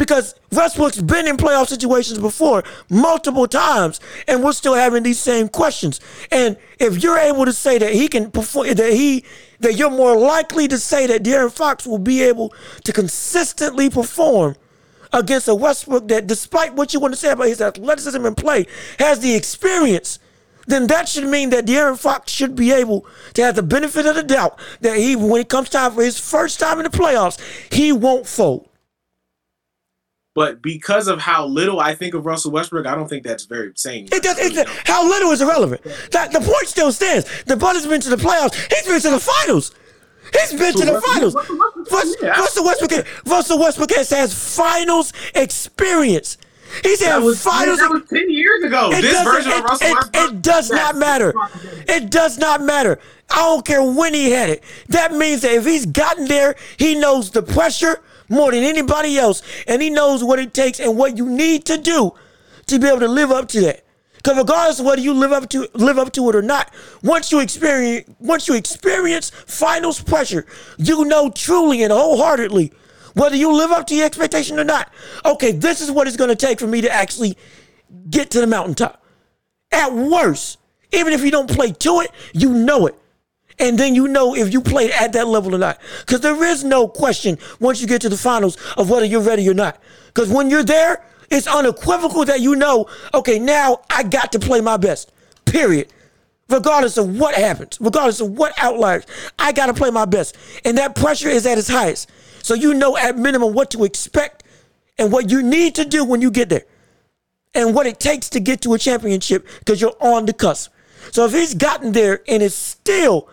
because 0.00 0.34
Westbrook's 0.50 1.02
been 1.02 1.28
in 1.28 1.36
playoff 1.36 1.68
situations 1.68 2.18
before 2.18 2.64
multiple 2.88 3.46
times, 3.46 4.00
and 4.26 4.42
we're 4.42 4.52
still 4.52 4.72
having 4.72 5.02
these 5.02 5.18
same 5.20 5.46
questions. 5.46 6.00
And 6.30 6.56
if 6.78 7.02
you're 7.02 7.18
able 7.18 7.44
to 7.44 7.52
say 7.52 7.76
that 7.76 7.92
he 7.92 8.08
can 8.08 8.30
perform, 8.30 8.68
that 8.72 8.94
he, 8.94 9.26
that 9.58 9.74
you're 9.74 9.90
more 9.90 10.16
likely 10.16 10.68
to 10.68 10.78
say 10.78 11.06
that 11.06 11.22
De'Aaron 11.22 11.52
Fox 11.52 11.86
will 11.86 11.98
be 11.98 12.22
able 12.22 12.54
to 12.84 12.94
consistently 12.94 13.90
perform 13.90 14.56
against 15.12 15.48
a 15.48 15.54
Westbrook 15.54 16.08
that, 16.08 16.26
despite 16.26 16.72
what 16.72 16.94
you 16.94 17.00
want 17.00 17.12
to 17.12 17.20
say 17.20 17.32
about 17.32 17.48
his 17.48 17.60
athleticism 17.60 18.24
and 18.24 18.34
play, 18.34 18.66
has 18.98 19.20
the 19.20 19.34
experience. 19.34 20.18
Then 20.66 20.86
that 20.86 21.10
should 21.10 21.28
mean 21.28 21.50
that 21.50 21.66
De'Aaron 21.66 21.98
Fox 21.98 22.32
should 22.32 22.56
be 22.56 22.72
able 22.72 23.04
to 23.34 23.44
have 23.44 23.54
the 23.54 23.62
benefit 23.62 24.06
of 24.06 24.14
the 24.14 24.22
doubt 24.22 24.58
that 24.80 24.96
he, 24.96 25.14
when 25.14 25.42
it 25.42 25.50
comes 25.50 25.68
time 25.68 25.92
for 25.92 26.02
his 26.02 26.18
first 26.18 26.58
time 26.58 26.78
in 26.78 26.84
the 26.84 26.90
playoffs, 26.90 27.38
he 27.70 27.92
won't 27.92 28.26
fold. 28.26 28.69
But 30.34 30.62
because 30.62 31.08
of 31.08 31.20
how 31.20 31.46
little 31.46 31.80
I 31.80 31.94
think 31.94 32.14
of 32.14 32.24
Russell 32.24 32.52
Westbrook, 32.52 32.86
I 32.86 32.94
don't 32.94 33.08
think 33.08 33.24
that's 33.24 33.44
very 33.46 33.72
saying. 33.74 34.08
It 34.12 34.22
does, 34.22 34.38
how 34.84 35.06
little 35.08 35.30
is 35.32 35.40
irrelevant. 35.40 35.82
That, 36.12 36.32
the 36.32 36.40
point 36.40 36.66
still 36.68 36.92
stands. 36.92 37.26
The 37.44 37.56
Butters 37.56 37.86
been 37.86 38.00
to 38.02 38.10
the 38.10 38.16
playoffs. 38.16 38.54
He's 38.72 38.86
been 38.86 39.00
to 39.00 39.10
the 39.10 39.20
finals. 39.20 39.74
He's 40.32 40.52
been 40.52 40.72
to 40.74 40.84
the 40.86 40.92
Russell- 40.92 41.10
finals. 41.12 41.34
Russell 41.34 41.56
Westbrook- 41.58 42.22
yeah. 42.22 42.40
Russell 42.40 42.64
Westbrook, 42.64 43.06
Russell 43.26 43.58
Westbrook 43.58 43.90
has, 43.92 44.10
has 44.10 44.56
finals 44.56 45.12
experience. 45.34 46.38
He's 46.84 47.02
had 47.02 47.18
was, 47.18 47.42
finals. 47.42 47.80
that 47.80 47.90
was 47.90 48.02
10 48.08 48.30
years 48.30 48.62
ago. 48.62 48.90
It 48.92 49.02
this 49.02 49.24
version 49.24 49.50
it, 49.50 49.58
of 49.58 49.64
Russell 49.64 49.88
it- 49.88 49.94
Westbrook. 49.94 50.30
it 50.34 50.42
does 50.42 50.70
not 50.70 50.96
matter. 50.96 51.34
It 51.88 52.10
does 52.12 52.38
not 52.38 52.62
matter. 52.62 53.00
I 53.28 53.36
don't 53.38 53.66
care 53.66 53.82
when 53.82 54.14
he 54.14 54.30
had 54.30 54.50
it. 54.50 54.62
That 54.88 55.12
means 55.12 55.42
that 55.42 55.50
if 55.52 55.64
he's 55.66 55.86
gotten 55.86 56.26
there, 56.28 56.54
he 56.78 56.94
knows 56.94 57.32
the 57.32 57.42
pressure 57.42 58.00
more 58.30 58.50
than 58.52 58.62
anybody 58.62 59.18
else, 59.18 59.42
and 59.66 59.82
he 59.82 59.90
knows 59.90 60.24
what 60.24 60.38
it 60.38 60.54
takes 60.54 60.80
and 60.80 60.96
what 60.96 61.18
you 61.18 61.26
need 61.28 61.66
to 61.66 61.76
do 61.76 62.12
to 62.66 62.78
be 62.78 62.86
able 62.86 63.00
to 63.00 63.08
live 63.08 63.30
up 63.30 63.48
to 63.48 63.60
that. 63.60 63.84
Because 64.14 64.36
regardless 64.36 64.80
of 64.80 64.86
whether 64.86 65.00
you 65.00 65.12
live 65.14 65.32
up 65.32 65.48
to 65.50 65.68
live 65.74 65.98
up 65.98 66.12
to 66.12 66.28
it 66.28 66.36
or 66.36 66.42
not, 66.42 66.72
once 67.02 67.32
you 67.32 67.40
experience 67.40 68.08
once 68.18 68.48
you 68.48 68.54
experience 68.54 69.30
finals 69.30 70.00
pressure, 70.02 70.46
you 70.78 71.04
know 71.06 71.30
truly 71.30 71.82
and 71.82 71.92
wholeheartedly 71.92 72.72
whether 73.14 73.34
you 73.34 73.52
live 73.52 73.70
up 73.70 73.86
to 73.88 73.94
your 73.94 74.06
expectation 74.06 74.58
or 74.58 74.64
not. 74.64 74.92
Okay, 75.24 75.52
this 75.52 75.80
is 75.80 75.90
what 75.90 76.06
it's 76.06 76.16
going 76.16 76.30
to 76.30 76.36
take 76.36 76.60
for 76.60 76.66
me 76.66 76.80
to 76.80 76.90
actually 76.90 77.36
get 78.08 78.30
to 78.30 78.40
the 78.40 78.46
mountaintop. 78.46 79.02
At 79.72 79.92
worst, 79.92 80.58
even 80.92 81.12
if 81.12 81.24
you 81.24 81.30
don't 81.30 81.50
play 81.50 81.72
to 81.72 82.00
it, 82.00 82.10
you 82.32 82.52
know 82.52 82.86
it. 82.86 82.99
And 83.60 83.78
then 83.78 83.94
you 83.94 84.08
know 84.08 84.34
if 84.34 84.52
you 84.52 84.60
played 84.62 84.90
at 84.90 85.12
that 85.12 85.28
level 85.28 85.54
or 85.54 85.58
not. 85.58 85.78
Because 86.00 86.20
there 86.20 86.42
is 86.44 86.64
no 86.64 86.88
question 86.88 87.38
once 87.60 87.80
you 87.80 87.86
get 87.86 88.00
to 88.00 88.08
the 88.08 88.16
finals 88.16 88.56
of 88.76 88.90
whether 88.90 89.04
you're 89.04 89.20
ready 89.20 89.48
or 89.48 89.54
not. 89.54 89.80
Because 90.06 90.30
when 90.30 90.50
you're 90.50 90.64
there, 90.64 91.04
it's 91.30 91.46
unequivocal 91.46 92.24
that 92.24 92.40
you 92.40 92.56
know, 92.56 92.88
okay, 93.14 93.38
now 93.38 93.82
I 93.90 94.02
got 94.02 94.32
to 94.32 94.38
play 94.38 94.60
my 94.60 94.76
best. 94.76 95.12
Period. 95.44 95.92
Regardless 96.48 96.96
of 96.96 97.16
what 97.16 97.36
happens, 97.36 97.78
regardless 97.80 98.20
of 98.20 98.36
what 98.36 98.52
outliers, 98.58 99.04
I 99.38 99.52
got 99.52 99.66
to 99.66 99.74
play 99.74 99.90
my 99.90 100.04
best. 100.04 100.36
And 100.64 100.76
that 100.78 100.96
pressure 100.96 101.28
is 101.28 101.46
at 101.46 101.58
its 101.58 101.68
highest. 101.68 102.10
So 102.42 102.54
you 102.54 102.74
know 102.74 102.96
at 102.96 103.16
minimum 103.16 103.54
what 103.54 103.70
to 103.72 103.84
expect 103.84 104.42
and 104.98 105.12
what 105.12 105.30
you 105.30 105.42
need 105.42 105.76
to 105.76 105.84
do 105.84 106.04
when 106.04 106.20
you 106.20 106.30
get 106.30 106.48
there 106.48 106.64
and 107.54 107.74
what 107.74 107.86
it 107.86 108.00
takes 108.00 108.28
to 108.30 108.40
get 108.40 108.62
to 108.62 108.74
a 108.74 108.78
championship 108.78 109.46
because 109.60 109.80
you're 109.80 109.96
on 110.00 110.26
the 110.26 110.32
cusp. 110.32 110.72
So 111.12 111.24
if 111.24 111.32
he's 111.32 111.54
gotten 111.54 111.92
there 111.92 112.22
and 112.28 112.42
is 112.42 112.54
still 112.54 113.28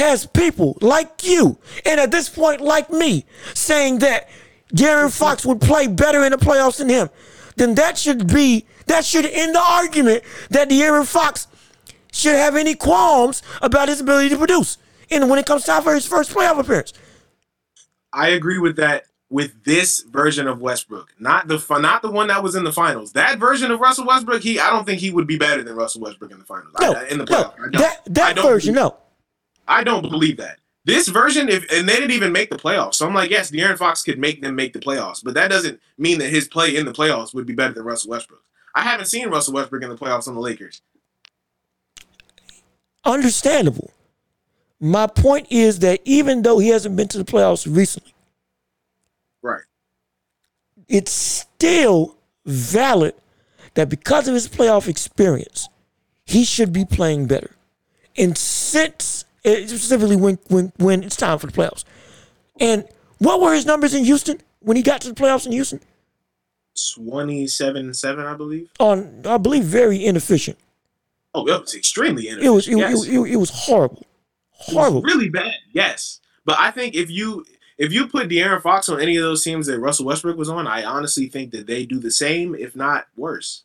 has 0.00 0.26
people 0.26 0.76
like 0.80 1.22
you 1.24 1.58
and 1.84 2.00
at 2.00 2.10
this 2.10 2.28
point 2.28 2.60
like 2.60 2.90
me 2.90 3.24
saying 3.54 3.98
that 3.98 4.28
De'Aaron 4.74 5.16
Fox 5.16 5.44
would 5.44 5.60
play 5.60 5.86
better 5.86 6.24
in 6.24 6.32
the 6.32 6.38
playoffs 6.38 6.78
than 6.78 6.88
him, 6.88 7.10
then 7.56 7.74
that 7.74 7.98
should 7.98 8.26
be 8.26 8.66
that 8.86 9.04
should 9.04 9.26
end 9.26 9.54
the 9.54 9.60
argument 9.60 10.24
that 10.50 10.68
De'Aaron 10.68 11.06
Fox 11.06 11.46
should 12.12 12.34
have 12.34 12.56
any 12.56 12.74
qualms 12.74 13.42
about 13.62 13.88
his 13.88 14.00
ability 14.00 14.30
to 14.30 14.36
produce. 14.36 14.78
And 15.10 15.28
when 15.28 15.38
it 15.38 15.46
comes 15.46 15.64
time 15.64 15.82
for 15.82 15.94
his 15.94 16.06
first 16.06 16.32
playoff 16.32 16.58
appearance. 16.58 16.92
I 18.12 18.28
agree 18.28 18.58
with 18.58 18.76
that 18.76 19.04
with 19.28 19.64
this 19.64 20.00
version 20.00 20.48
of 20.48 20.60
Westbrook, 20.60 21.14
not 21.20 21.46
the 21.46 21.64
not 21.78 22.02
the 22.02 22.10
one 22.10 22.28
that 22.28 22.42
was 22.42 22.56
in 22.56 22.64
the 22.64 22.72
finals. 22.72 23.12
That 23.12 23.38
version 23.38 23.70
of 23.70 23.80
Russell 23.80 24.06
Westbrook, 24.06 24.42
he 24.42 24.58
I 24.58 24.70
don't 24.70 24.84
think 24.84 25.00
he 25.00 25.10
would 25.10 25.26
be 25.26 25.36
better 25.36 25.62
than 25.62 25.76
Russell 25.76 26.00
Westbrook 26.00 26.32
in 26.32 26.38
the 26.38 26.44
finals. 26.44 26.74
No, 26.80 26.94
I, 26.94 27.04
in 27.04 27.18
the 27.18 27.24
no, 27.24 27.36
playoffs. 27.36 27.54
I 27.54 27.70
don't. 27.70 27.72
that 27.72 28.00
that 28.06 28.38
version, 28.40 28.74
no. 28.74 28.96
I 29.70 29.84
don't 29.84 30.02
believe 30.02 30.36
that. 30.38 30.58
This 30.84 31.08
version, 31.08 31.48
if 31.48 31.70
and 31.70 31.88
they 31.88 31.94
didn't 31.94 32.10
even 32.10 32.32
make 32.32 32.50
the 32.50 32.56
playoffs. 32.56 32.94
So 32.96 33.06
I'm 33.06 33.14
like, 33.14 33.30
yes, 33.30 33.50
De'Aaron 33.50 33.78
Fox 33.78 34.02
could 34.02 34.18
make 34.18 34.42
them 34.42 34.56
make 34.56 34.72
the 34.72 34.78
playoffs, 34.80 35.22
but 35.22 35.34
that 35.34 35.48
doesn't 35.48 35.80
mean 35.96 36.18
that 36.18 36.30
his 36.30 36.48
play 36.48 36.76
in 36.76 36.84
the 36.86 36.92
playoffs 36.92 37.32
would 37.32 37.46
be 37.46 37.54
better 37.54 37.72
than 37.74 37.84
Russell 37.84 38.10
Westbrook. 38.10 38.42
I 38.74 38.82
haven't 38.82 39.06
seen 39.06 39.28
Russell 39.28 39.54
Westbrook 39.54 39.82
in 39.82 39.88
the 39.90 39.96
playoffs 39.96 40.26
on 40.26 40.34
the 40.34 40.40
Lakers. 40.40 40.82
Understandable. 43.04 43.92
My 44.80 45.06
point 45.06 45.46
is 45.50 45.80
that 45.80 46.00
even 46.04 46.42
though 46.42 46.58
he 46.58 46.68
hasn't 46.68 46.96
been 46.96 47.08
to 47.08 47.18
the 47.18 47.24
playoffs 47.24 47.66
recently, 47.72 48.14
Right. 49.42 49.62
it's 50.88 51.12
still 51.12 52.16
valid 52.46 53.14
that 53.74 53.88
because 53.88 54.26
of 54.26 54.34
his 54.34 54.48
playoff 54.48 54.88
experience, 54.88 55.68
he 56.24 56.44
should 56.44 56.72
be 56.72 56.84
playing 56.84 57.26
better. 57.26 57.50
And 58.16 58.36
since 58.36 59.24
specifically 59.44 60.16
when 60.16 60.38
when 60.48 60.72
when 60.76 61.02
it's 61.02 61.16
time 61.16 61.38
for 61.38 61.46
the 61.46 61.52
playoffs. 61.52 61.84
And 62.58 62.84
what 63.18 63.40
were 63.40 63.54
his 63.54 63.66
numbers 63.66 63.94
in 63.94 64.04
Houston 64.04 64.40
when 64.60 64.76
he 64.76 64.82
got 64.82 65.00
to 65.02 65.08
the 65.08 65.14
playoffs 65.14 65.46
in 65.46 65.52
Houston? 65.52 65.80
27 66.94 67.94
7, 67.94 68.26
I 68.26 68.34
believe. 68.34 68.70
On 68.78 69.22
I 69.26 69.38
believe 69.38 69.64
very 69.64 70.04
inefficient. 70.04 70.58
Oh, 71.34 71.46
it 71.46 71.60
was 71.60 71.74
extremely 71.74 72.28
inefficient. 72.28 72.46
It 72.46 72.50
was 72.50 72.68
it, 72.68 72.76
yes. 72.76 73.04
it, 73.06 73.14
it, 73.14 73.32
it 73.32 73.36
was 73.36 73.50
horrible. 73.50 74.06
It 74.68 74.74
was 74.74 74.76
Horrible. 74.76 75.02
really 75.02 75.30
bad. 75.30 75.54
Yes, 75.72 76.20
but 76.44 76.58
I 76.58 76.70
think 76.70 76.94
if 76.94 77.10
you 77.10 77.44
if 77.78 77.92
you 77.94 78.06
put 78.06 78.28
De'Aaron 78.28 78.60
Fox 78.60 78.90
on 78.90 79.00
any 79.00 79.16
of 79.16 79.22
those 79.22 79.42
teams 79.42 79.66
that 79.66 79.80
Russell 79.80 80.04
Westbrook 80.04 80.36
was 80.36 80.50
on, 80.50 80.66
I 80.66 80.84
honestly 80.84 81.28
think 81.28 81.50
that 81.52 81.66
they 81.66 81.86
do 81.86 81.98
the 81.98 82.10
same, 82.10 82.54
if 82.54 82.76
not 82.76 83.06
worse. 83.16 83.64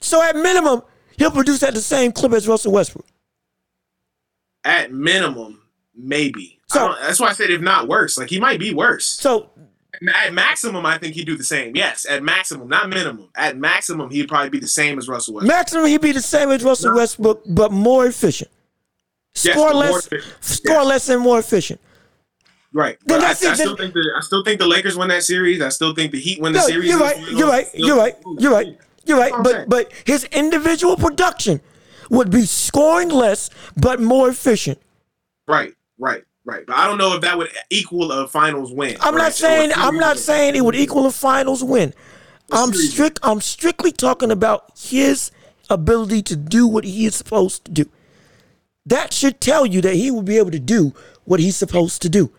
So 0.00 0.20
at 0.20 0.34
minimum, 0.34 0.82
he'll 1.16 1.30
produce 1.30 1.62
at 1.62 1.74
the 1.74 1.80
same 1.80 2.10
clip 2.10 2.32
as 2.32 2.48
Russell 2.48 2.72
Westbrook. 2.72 3.06
At 4.66 4.92
minimum, 4.92 5.62
maybe. 5.94 6.58
So- 6.68 6.94
that's 7.00 7.20
why 7.20 7.28
I 7.28 7.32
said 7.32 7.50
if 7.50 7.60
not 7.60 7.86
worse. 7.88 8.18
Like 8.18 8.28
he 8.28 8.40
might 8.40 8.58
be 8.58 8.74
worse. 8.74 9.06
So 9.06 9.50
At 10.24 10.34
maximum, 10.34 10.84
I 10.84 10.98
think 10.98 11.14
he'd 11.14 11.24
do 11.24 11.36
the 11.38 11.44
same. 11.44 11.74
Yes, 11.74 12.04
at 12.04 12.22
maximum, 12.22 12.68
not 12.68 12.88
minimum. 12.90 13.28
At 13.36 13.56
maximum, 13.56 14.10
he'd 14.10 14.28
probably 14.28 14.50
be 14.50 14.58
the 14.58 14.66
same 14.68 14.98
as 14.98 15.08
Russell 15.08 15.34
Westbrook. 15.34 15.48
maximum 15.56 15.86
he'd 15.86 16.00
be 16.02 16.12
the 16.12 16.20
same 16.20 16.50
as 16.50 16.62
Russell 16.62 16.90
No. 16.90 16.96
Westbrook, 16.96 17.42
but 17.46 17.72
more 17.72 18.04
efficient. 18.06 18.50
Yes, 19.42 19.54
Score 19.54 19.72
less, 19.72 20.06
efficient. 20.06 20.34
score 20.44 20.76
Yes. 20.76 20.86
less 20.86 21.08
and 21.08 21.22
more 21.22 21.38
efficient. 21.38 21.80
Right. 22.72 22.98
Then 23.06 23.20
But 23.20 23.24
I, 23.24 23.24
I 23.24 23.28
that's 23.34 23.42
it, 23.42 23.54
still 23.56 23.68
then- 23.76 23.92
think 23.92 23.94
the 23.94 24.12
I 24.16 24.20
still 24.20 24.44
think 24.44 24.58
the 24.60 24.66
Lakers 24.66 24.96
win 24.98 25.08
that 25.08 25.22
series. 25.22 25.62
I 25.62 25.68
still 25.70 25.94
think 25.94 26.12
the 26.12 26.20
Heat 26.20 26.40
win 26.42 26.52
the 26.52 26.58
No, 26.58 26.66
series. 26.66 26.90
you're 26.90 26.98
right. 26.98 27.16
You're 27.30 27.48
right. 27.48 27.66
You're 27.72 27.96
right. 27.96 28.14
You're 28.38 28.52
right. 28.52 28.78
You're 29.06 29.18
right. 29.18 29.32
That's 29.44 29.64
But 29.64 29.68
but 29.70 29.92
his 30.04 30.24
individual 30.24 30.96
production 30.96 31.60
would 32.10 32.30
be 32.30 32.46
scoring 32.46 33.08
less 33.08 33.50
but 33.76 34.00
more 34.00 34.28
efficient. 34.28 34.80
Right, 35.48 35.74
right, 35.98 36.24
right. 36.44 36.64
But 36.66 36.76
I 36.76 36.86
don't 36.86 36.98
know 36.98 37.14
if 37.14 37.22
that 37.22 37.38
would 37.38 37.48
equal 37.70 38.12
a 38.12 38.28
finals 38.28 38.72
win. 38.72 38.96
I'm 39.00 39.14
right? 39.14 39.22
not 39.24 39.32
saying 39.32 39.72
I'm 39.76 39.96
not 39.96 40.16
win. 40.16 40.22
saying 40.22 40.56
it 40.56 40.64
would 40.64 40.76
equal 40.76 41.06
a 41.06 41.12
finals 41.12 41.62
win. 41.62 41.94
I'm 42.52 42.72
strict 42.72 43.18
I'm 43.22 43.40
strictly 43.40 43.92
talking 43.92 44.30
about 44.30 44.72
his 44.78 45.30
ability 45.68 46.22
to 46.22 46.36
do 46.36 46.66
what 46.66 46.84
he 46.84 47.06
is 47.06 47.14
supposed 47.14 47.64
to 47.64 47.72
do. 47.72 47.90
That 48.84 49.12
should 49.12 49.40
tell 49.40 49.66
you 49.66 49.80
that 49.80 49.94
he 49.94 50.10
will 50.10 50.22
be 50.22 50.38
able 50.38 50.52
to 50.52 50.60
do 50.60 50.94
what 51.24 51.40
he's 51.40 51.56
supposed 51.56 52.02
to 52.02 52.08
do. 52.08 52.32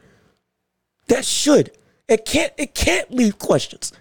That 1.07 1.25
should. 1.25 1.71
It 2.07 2.25
can't 2.25 2.53
it 2.57 2.73
can't 2.73 3.11
leave 3.11 3.37
questions. 3.37 3.91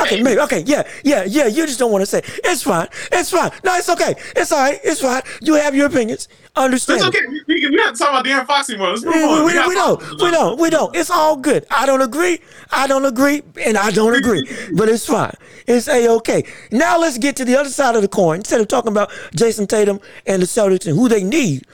Okay, 0.00 0.22
maybe. 0.22 0.40
Okay, 0.40 0.62
yeah, 0.66 0.88
yeah, 1.04 1.24
yeah. 1.24 1.46
You 1.46 1.66
just 1.66 1.78
don't 1.78 1.92
want 1.92 2.02
to 2.02 2.06
say. 2.06 2.22
It's 2.44 2.62
fine. 2.62 2.88
It's 3.12 3.30
fine. 3.30 3.50
No, 3.64 3.74
it's 3.76 3.88
okay. 3.88 4.14
It's 4.36 4.50
all 4.52 4.58
right. 4.60 4.80
It's 4.82 5.00
fine. 5.00 5.22
You 5.42 5.54
have 5.54 5.74
your 5.74 5.86
opinions. 5.86 6.28
Understand. 6.56 6.98
It's 7.00 7.08
okay. 7.08 7.26
We, 7.26 7.42
we, 7.46 7.68
we 7.70 7.80
have 7.82 7.92
to 7.94 7.98
talk 7.98 8.10
about 8.10 8.24
De'Aaron 8.24 8.46
Fox 8.46 8.68
anymore. 8.70 8.90
Let's 8.90 9.04
move 9.04 9.14
We, 9.14 9.22
on. 9.22 9.44
we, 9.46 9.52
got 9.54 9.68
we 9.68 9.74
don't. 9.74 10.00
We 10.22 10.30
don't. 10.30 10.60
We 10.60 10.70
don't. 10.70 10.96
It's 10.96 11.10
all 11.10 11.36
good. 11.36 11.66
I 11.70 11.86
don't 11.86 12.02
agree. 12.02 12.40
I 12.72 12.86
don't 12.86 13.04
agree, 13.04 13.42
and 13.64 13.76
I 13.76 13.90
don't 13.90 14.14
agree. 14.16 14.48
But 14.74 14.88
it's 14.88 15.06
fine. 15.06 15.34
It's 15.66 15.86
a 15.88 16.08
okay. 16.16 16.44
Now 16.72 16.98
let's 16.98 17.18
get 17.18 17.36
to 17.36 17.44
the 17.44 17.56
other 17.56 17.68
side 17.70 17.94
of 17.94 18.02
the 18.02 18.08
coin. 18.08 18.36
Instead 18.38 18.60
of 18.60 18.68
talking 18.68 18.90
about 18.90 19.10
Jayson 19.36 19.66
Tatum 19.68 20.00
and 20.26 20.42
the 20.42 20.46
Celtics 20.46 20.86
and 20.86 20.96
who 20.96 21.08
they 21.08 21.22
need, 21.22 21.66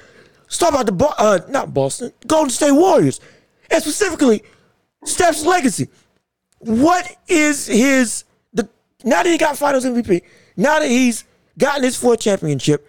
let's 0.42 0.58
talk 0.58 0.70
about 0.70 0.86
the 0.86 0.92
Bo- 0.92 1.14
uh, 1.18 1.40
not 1.48 1.72
Boston, 1.72 2.12
Golden 2.26 2.50
State 2.50 2.72
Warriors, 2.72 3.20
and 3.70 3.82
specifically 3.82 4.42
Steph's 5.04 5.46
legacy. 5.46 5.88
What 6.66 7.16
is 7.28 7.66
his 7.66 8.24
the 8.52 8.68
now 9.04 9.22
that 9.22 9.30
he 9.30 9.38
got 9.38 9.56
Finals 9.56 9.84
MVP? 9.84 10.22
Now 10.56 10.80
that 10.80 10.88
he's 10.88 11.24
gotten 11.58 11.84
his 11.84 11.96
fourth 11.96 12.20
championship, 12.20 12.86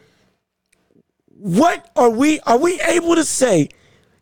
what 1.27 1.91
are 1.95 2.09
we 2.09 2.39
are 2.41 2.57
we 2.57 2.81
able 2.81 3.15
to 3.15 3.23
say 3.23 3.69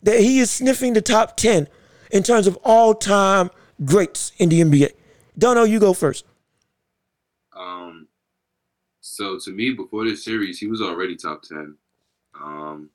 that 0.02 0.20
he 0.20 0.40
is 0.40 0.50
sniffing 0.50 0.92
the 0.92 1.00
top 1.00 1.36
10 1.36 1.68
in 2.12 2.22
terms 2.22 2.46
of 2.46 2.56
all-time 2.62 3.50
greats 3.84 4.32
in 4.38 4.50
the 4.50 4.60
NBA? 4.60 4.92
Dono, 5.38 5.64
you 5.64 5.80
go 5.80 5.92
first. 5.94 6.24
Um, 7.56 8.08
so 9.00 9.38
to 9.38 9.50
me, 9.50 9.72
before 9.72 10.04
this 10.04 10.24
series, 10.24 10.58
he 10.58 10.66
was 10.66 10.82
already 10.82 11.16
top 11.16 11.42
ten. 11.42 11.76
Um, 12.38 12.90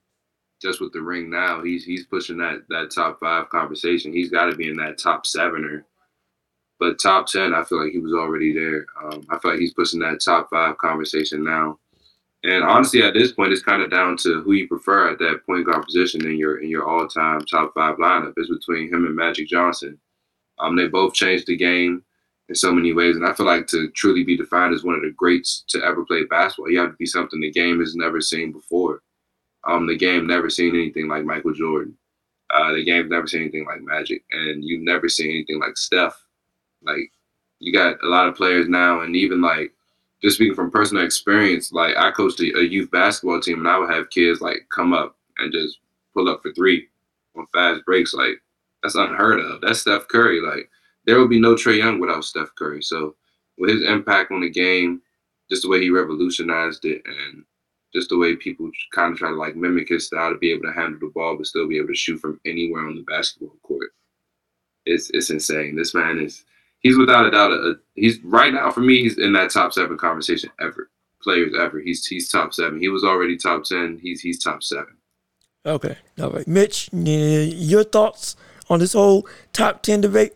just 0.61 0.79
with 0.79 0.93
the 0.93 1.01
ring 1.01 1.29
now, 1.31 1.63
he's 1.63 1.83
he's 1.83 2.05
pushing 2.05 2.37
that 2.37 2.65
that 2.69 2.91
top 2.91 3.19
five 3.19 3.49
conversation. 3.49 4.13
He's 4.13 4.29
got 4.29 4.45
to 4.45 4.55
be 4.55 4.69
in 4.69 4.77
that 4.77 4.99
top 4.99 5.25
seven 5.25 5.65
or, 5.65 5.85
but 6.81 6.99
top 6.99 7.27
ten, 7.27 7.53
I 7.53 7.63
feel 7.63 7.81
like 7.81 7.91
he 7.91 7.99
was 7.99 8.11
already 8.11 8.51
there. 8.51 8.87
Um, 9.03 9.23
I 9.29 9.37
feel 9.37 9.51
like 9.51 9.59
he's 9.59 9.75
pushing 9.75 9.99
that 9.99 10.19
top 10.19 10.49
five 10.49 10.79
conversation 10.79 11.43
now. 11.43 11.77
And 12.43 12.63
honestly, 12.63 13.03
at 13.03 13.13
this 13.13 13.33
point, 13.33 13.53
it's 13.53 13.61
kind 13.61 13.83
of 13.83 13.91
down 13.91 14.17
to 14.23 14.41
who 14.41 14.53
you 14.53 14.67
prefer 14.67 15.11
at 15.11 15.19
that 15.19 15.45
point 15.45 15.67
guard 15.67 15.85
position 15.85 16.25
in 16.25 16.39
your 16.39 16.57
in 16.57 16.69
your 16.69 16.89
all 16.89 17.07
time 17.07 17.41
top 17.41 17.75
five 17.75 17.97
lineup. 17.97 18.33
It's 18.35 18.49
between 18.49 18.91
him 18.91 19.05
and 19.05 19.15
Magic 19.15 19.47
Johnson. 19.47 19.99
Um, 20.57 20.75
they 20.75 20.87
both 20.87 21.13
changed 21.13 21.45
the 21.45 21.55
game 21.55 22.03
in 22.49 22.55
so 22.55 22.73
many 22.73 22.93
ways. 22.93 23.15
And 23.15 23.27
I 23.27 23.33
feel 23.33 23.45
like 23.45 23.67
to 23.67 23.91
truly 23.91 24.23
be 24.23 24.35
defined 24.35 24.73
as 24.73 24.83
one 24.83 24.95
of 24.95 25.03
the 25.03 25.13
greats 25.15 25.63
to 25.69 25.83
ever 25.83 26.03
play 26.03 26.23
basketball, 26.23 26.71
you 26.71 26.79
have 26.79 26.89
to 26.89 26.97
be 26.97 27.05
something 27.05 27.39
the 27.39 27.51
game 27.51 27.79
has 27.79 27.95
never 27.95 28.19
seen 28.19 28.51
before. 28.51 29.03
Um, 29.67 29.85
the 29.85 29.95
game 29.95 30.25
never 30.25 30.49
seen 30.49 30.73
anything 30.73 31.07
like 31.07 31.25
Michael 31.25 31.53
Jordan. 31.53 31.95
Uh, 32.51 32.73
the 32.73 32.83
game's 32.83 33.11
never 33.11 33.27
seen 33.27 33.41
anything 33.41 33.65
like 33.67 33.81
Magic, 33.81 34.23
and 34.31 34.65
you've 34.65 34.81
never 34.81 35.07
seen 35.07 35.29
anything 35.29 35.59
like 35.59 35.77
Steph. 35.77 36.17
Like 36.83 37.11
you 37.59 37.73
got 37.73 38.03
a 38.03 38.07
lot 38.07 38.27
of 38.27 38.35
players 38.35 38.67
now, 38.67 39.01
and 39.01 39.15
even 39.15 39.41
like 39.41 39.73
just 40.21 40.35
speaking 40.35 40.55
from 40.55 40.71
personal 40.71 41.03
experience, 41.03 41.71
like 41.71 41.95
I 41.97 42.11
coached 42.11 42.39
a, 42.39 42.59
a 42.59 42.63
youth 42.63 42.91
basketball 42.91 43.39
team, 43.41 43.59
and 43.59 43.67
I 43.67 43.77
would 43.77 43.91
have 43.91 44.09
kids 44.09 44.41
like 44.41 44.67
come 44.73 44.93
up 44.93 45.15
and 45.37 45.51
just 45.51 45.79
pull 46.13 46.29
up 46.29 46.41
for 46.41 46.51
three 46.53 46.87
on 47.35 47.47
fast 47.53 47.85
breaks. 47.85 48.13
Like 48.13 48.41
that's 48.83 48.95
unheard 48.95 49.39
of. 49.39 49.61
That's 49.61 49.81
Steph 49.81 50.07
Curry. 50.07 50.41
Like 50.41 50.69
there 51.05 51.19
would 51.19 51.29
be 51.29 51.39
no 51.39 51.55
Trae 51.55 51.77
Young 51.77 51.99
without 51.99 52.25
Steph 52.25 52.53
Curry. 52.55 52.81
So 52.81 53.15
with 53.57 53.69
his 53.71 53.83
impact 53.83 54.31
on 54.31 54.41
the 54.41 54.49
game, 54.49 55.01
just 55.49 55.63
the 55.63 55.69
way 55.69 55.81
he 55.81 55.89
revolutionized 55.89 56.85
it, 56.85 57.01
and 57.05 57.43
just 57.93 58.09
the 58.09 58.17
way 58.17 58.35
people 58.35 58.69
kind 58.93 59.11
of 59.13 59.19
try 59.19 59.29
to 59.29 59.35
like 59.35 59.55
mimic 59.55 59.89
his 59.89 60.07
style 60.07 60.31
to 60.31 60.37
be 60.37 60.51
able 60.51 60.63
to 60.63 60.73
handle 60.73 60.99
the 60.99 61.11
ball 61.13 61.35
but 61.35 61.45
still 61.45 61.67
be 61.67 61.77
able 61.77 61.89
to 61.89 61.95
shoot 61.95 62.17
from 62.19 62.39
anywhere 62.45 62.87
on 62.87 62.95
the 62.95 63.03
basketball 63.03 63.55
court. 63.63 63.93
It's 64.85 65.09
it's 65.11 65.29
insane. 65.29 65.75
This 65.75 65.93
man 65.93 66.19
is 66.19 66.45
he's 66.81 66.97
without 66.97 67.25
a 67.25 67.31
doubt 67.31 67.51
a, 67.51 67.55
a- 67.55 67.75
he's 67.95 68.19
right 68.23 68.53
now 68.53 68.69
for 68.71 68.81
me 68.81 69.01
he's 69.03 69.17
in 69.17 69.33
that 69.33 69.51
top 69.51 69.73
seven 69.73 69.97
conversation 69.97 70.49
ever 70.59 70.89
players 71.21 71.53
ever. 71.59 71.79
He's 71.79 72.05
he's 72.05 72.29
top 72.29 72.53
seven. 72.53 72.79
He 72.79 72.87
was 72.89 73.03
already 73.03 73.37
top 73.37 73.63
ten. 73.63 73.99
He's 74.01 74.21
he's 74.21 74.43
top 74.43 74.63
seven. 74.63 74.97
Okay. 75.65 75.97
All 76.19 76.31
right. 76.31 76.47
Mitch, 76.47 76.89
your 76.91 77.83
thoughts 77.83 78.35
on 78.69 78.79
this 78.79 78.93
whole 78.93 79.27
top 79.53 79.83
10 79.83 80.01
debate? 80.01 80.33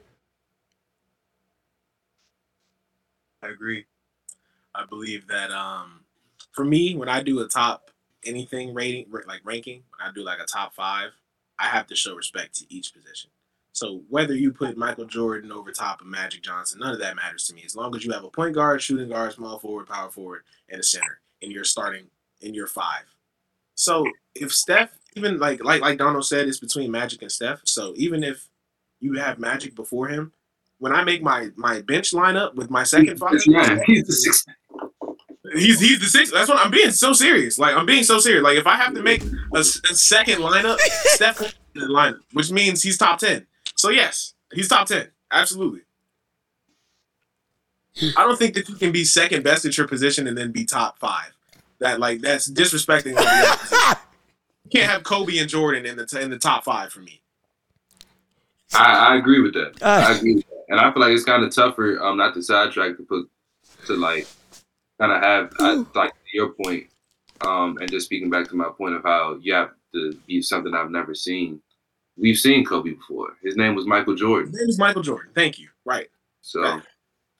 I 3.42 3.48
agree. 3.48 3.86
I 4.76 4.86
believe 4.86 5.28
that 5.28 5.52
um 5.52 6.02
for 6.52 6.64
me, 6.64 6.96
when 6.96 7.10
I 7.10 7.24
do 7.24 7.40
a 7.40 7.48
top 7.48 7.90
anything 8.24 8.74
rating 8.74 9.08
like 9.28 9.42
ranking, 9.44 9.84
when 9.98 10.08
I 10.08 10.14
do 10.14 10.24
like 10.24 10.40
a 10.40 10.46
top 10.46 10.76
five, 10.76 11.12
I 11.58 11.68
have 11.68 11.88
to 11.88 11.96
show 11.96 12.16
respect 12.16 12.56
to 12.60 12.66
each 12.70 12.94
position. 12.94 13.32
So 13.76 14.04
whether 14.08 14.34
you 14.34 14.54
put 14.54 14.78
Michael 14.78 15.04
Jordan 15.04 15.52
over 15.52 15.70
top 15.74 16.00
of 16.00 16.08
Magic 16.08 16.42
Johnson, 16.42 16.80
none 16.80 16.94
of 16.94 17.00
that 17.00 17.18
matters 17.18 17.44
to 17.48 17.54
me. 17.54 17.62
As 17.66 17.76
long 17.76 17.94
as 17.94 18.06
you 18.06 18.14
have 18.14 18.24
a 18.24 18.30
point 18.30 18.56
guard, 18.56 18.82
shooting 18.82 19.10
guard, 19.10 19.34
small 19.34 19.60
forward, 19.60 19.86
power 19.90 20.10
forward, 20.10 20.44
and 20.70 20.80
a 20.80 20.84
center, 20.84 21.20
and 21.42 21.52
you're 21.52 21.66
starting 21.66 22.06
in 22.40 22.54
your 22.54 22.68
five. 22.68 23.04
So 23.76 24.06
if 24.34 24.54
Steph, 24.54 24.98
even 25.18 25.40
like 25.40 25.62
like 25.62 25.82
like 25.82 25.98
Donald 25.98 26.26
said, 26.26 26.48
it's 26.48 26.58
between 26.58 26.90
Magic 26.90 27.22
and 27.22 27.30
Steph. 27.30 27.64
So 27.66 27.92
even 27.98 28.24
if 28.24 28.48
you 29.02 29.16
have 29.16 29.40
Magic 29.40 29.76
before 29.76 30.08
him, 30.08 30.32
when 30.80 30.94
I 30.94 31.04
make 31.04 31.22
my 31.22 31.50
my 31.58 31.82
bench 31.82 32.12
lineup 32.12 32.56
with 32.56 32.70
my 32.70 32.84
second 32.84 33.18
five, 33.20 33.34
Yeah, 33.46 33.78
he's 33.86 34.08
the 34.08 34.14
sixth. 34.14 34.48
he's 35.54 35.82
he's 35.82 36.00
the 36.00 36.06
sixth. 36.06 36.34
That's 36.34 36.48
what 36.48 36.66
I'm 36.66 36.72
being 36.72 36.92
so 36.92 37.12
serious. 37.12 37.60
Like 37.60 37.76
I'm 37.76 37.86
being 37.86 38.06
so 38.06 38.20
serious. 38.20 38.42
Like 38.46 38.58
if 38.58 38.68
I 38.68 38.78
have 38.78 38.94
to 38.94 39.02
make 39.04 39.22
a 39.54 39.66
second 39.66 40.40
lineup, 40.40 40.78
Steph 40.80 41.42
in 41.76 41.82
the 41.82 41.88
lineup, 41.88 42.20
which 42.32 42.52
means 42.52 42.82
he's 42.82 42.98
top 42.98 43.20
ten. 43.20 43.46
So 43.76 43.90
yes, 43.90 44.34
he's 44.54 44.68
top 44.68 44.88
ten. 44.88 45.10
Absolutely. 45.32 45.82
I 48.18 48.24
don't 48.24 48.38
think 48.38 48.56
that 48.56 48.68
you 48.68 48.76
can 48.76 48.92
be 48.92 49.06
second 49.06 49.44
best 49.44 49.66
at 49.66 49.78
your 49.78 49.88
position 49.88 50.28
and 50.28 50.38
then 50.38 50.52
be 50.52 50.66
top 50.66 51.00
five. 51.00 51.32
That 51.80 52.00
like 52.00 52.22
that's 52.22 52.50
disrespecting. 52.50 53.18
You 54.66 54.72
can't 54.72 54.92
have 54.92 55.04
Kobe 55.04 55.38
and 55.38 55.50
Jordan 55.50 55.86
in 55.86 55.96
the 55.96 56.06
t- 56.06 56.22
in 56.22 56.30
the 56.30 56.40
top 56.40 56.64
five 56.64 56.92
for 56.92 57.00
me. 57.00 57.22
I, 58.74 59.14
I 59.14 59.16
agree 59.16 59.42
with 59.42 59.54
that. 59.54 59.78
Ah. 59.82 60.10
I 60.10 60.18
agree 60.18 60.36
with 60.36 60.48
that. 60.48 60.66
And 60.70 60.80
I 60.80 60.92
feel 60.92 61.02
like 61.02 61.12
it's 61.12 61.24
kind 61.24 61.44
of 61.44 61.54
tougher, 61.54 62.02
um, 62.02 62.18
not 62.18 62.34
to 62.34 62.42
sidetrack 62.42 62.98
to 62.98 63.04
put 63.04 63.30
to 63.86 63.96
like 63.96 64.28
kind 65.00 65.12
of 65.12 65.22
have 65.22 65.54
I, 65.60 65.86
like 65.94 66.14
your 66.34 66.50
point, 66.50 66.88
um, 67.42 67.78
and 67.80 67.90
just 67.90 68.08
speaking 68.08 68.30
back 68.30 68.50
to 68.50 68.56
my 68.56 68.70
point 68.76 68.96
of 68.96 69.04
how 69.04 69.38
you 69.40 69.54
have 69.54 69.72
to 69.94 70.14
be 70.26 70.42
something 70.42 70.74
I've 70.74 70.90
never 70.92 71.14
seen. 71.14 71.62
We've 72.18 72.38
seen 72.38 72.64
Kobe 72.66 72.92
before. 72.92 73.34
His 73.44 73.56
name 73.58 73.76
was 73.76 73.86
Michael 73.86 74.16
Jordan. 74.16 74.52
His 74.52 74.60
name 74.62 74.70
is 74.70 74.80
Michael 74.80 75.02
Jordan. 75.02 75.32
Thank 75.36 75.60
you. 75.60 75.68
Right. 75.84 76.08
So 76.42 76.64
Fact. 76.64 76.88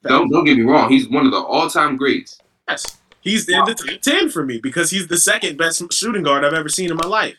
don't 0.04 0.28
don't 0.30 0.44
get 0.44 0.56
me 0.56 0.62
wrong. 0.64 0.90
He's 0.90 1.08
one 1.08 1.24
of 1.26 1.32
the 1.32 1.38
all 1.38 1.68
time 1.70 1.96
greats. 1.96 2.38
Yes. 2.68 2.98
He's 3.20 3.48
in 3.48 3.64
the 3.64 3.74
top 3.74 4.00
10 4.02 4.28
for 4.30 4.44
me 4.44 4.58
because 4.62 4.90
he's 4.90 5.08
the 5.08 5.16
second 5.18 5.56
best 5.58 5.82
shooting 5.92 6.22
guard 6.22 6.44
I've 6.44 6.52
ever 6.54 6.68
seen 6.68 6.90
in 6.92 6.96
my 6.96 7.08
life. 7.08 7.34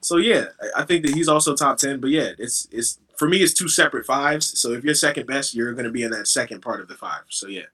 So 0.00 0.16
yeah, 0.16 0.46
I- 0.60 0.82
I 0.82 0.84
think 0.84 1.04
that 1.06 1.14
he's 1.14 1.28
also 1.28 1.54
top 1.54 1.78
10, 1.78 2.00
but 2.00 2.10
yeah, 2.10 2.30
it's 2.38 2.66
it's 2.72 2.98
for 3.16 3.28
me 3.28 3.38
it's 3.42 3.52
two 3.52 3.68
separate 3.68 4.06
fives. 4.06 4.58
So 4.60 4.72
if 4.72 4.82
you're 4.82 4.94
second 4.94 5.26
best, 5.26 5.54
you're 5.54 5.72
going 5.74 5.84
to 5.84 5.90
be 5.92 6.02
in 6.02 6.10
that 6.12 6.26
second 6.28 6.60
part 6.62 6.80
of 6.80 6.88
the 6.88 6.94
five. 6.94 7.22
So 7.28 7.46
yeah. 7.48 7.66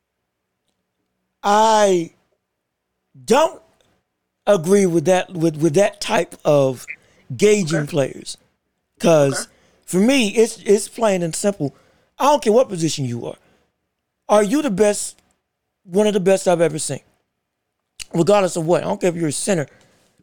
I 1.42 2.12
don't 3.24 3.62
agree 4.46 4.86
with 4.86 5.04
that 5.06 5.32
with, 5.32 5.56
with 5.56 5.74
that 5.74 6.00
type 6.00 6.34
of 6.44 6.86
gauging 7.36 7.80
Okay. 7.80 7.90
players. 7.90 8.36
Cause 9.00 9.42
Okay. 9.46 9.50
for 9.84 9.96
me 9.98 10.28
it's 10.28 10.58
it's 10.64 10.88
plain 10.88 11.22
and 11.22 11.34
simple. 11.34 11.74
I 12.18 12.24
don't 12.24 12.42
care 12.42 12.52
what 12.52 12.68
position 12.68 13.04
you 13.04 13.26
are. 13.26 13.36
Are 14.28 14.42
you 14.42 14.62
the 14.62 14.70
best 14.70 15.20
one 15.84 16.06
of 16.06 16.14
the 16.14 16.20
best 16.20 16.46
I've 16.48 16.60
ever 16.60 16.78
seen? 16.78 17.00
Regardless 18.14 18.56
of 18.56 18.66
what. 18.66 18.82
I 18.82 18.86
don't 18.86 19.00
care 19.00 19.10
if 19.10 19.16
you're 19.16 19.28
a 19.28 19.32
center. 19.32 19.66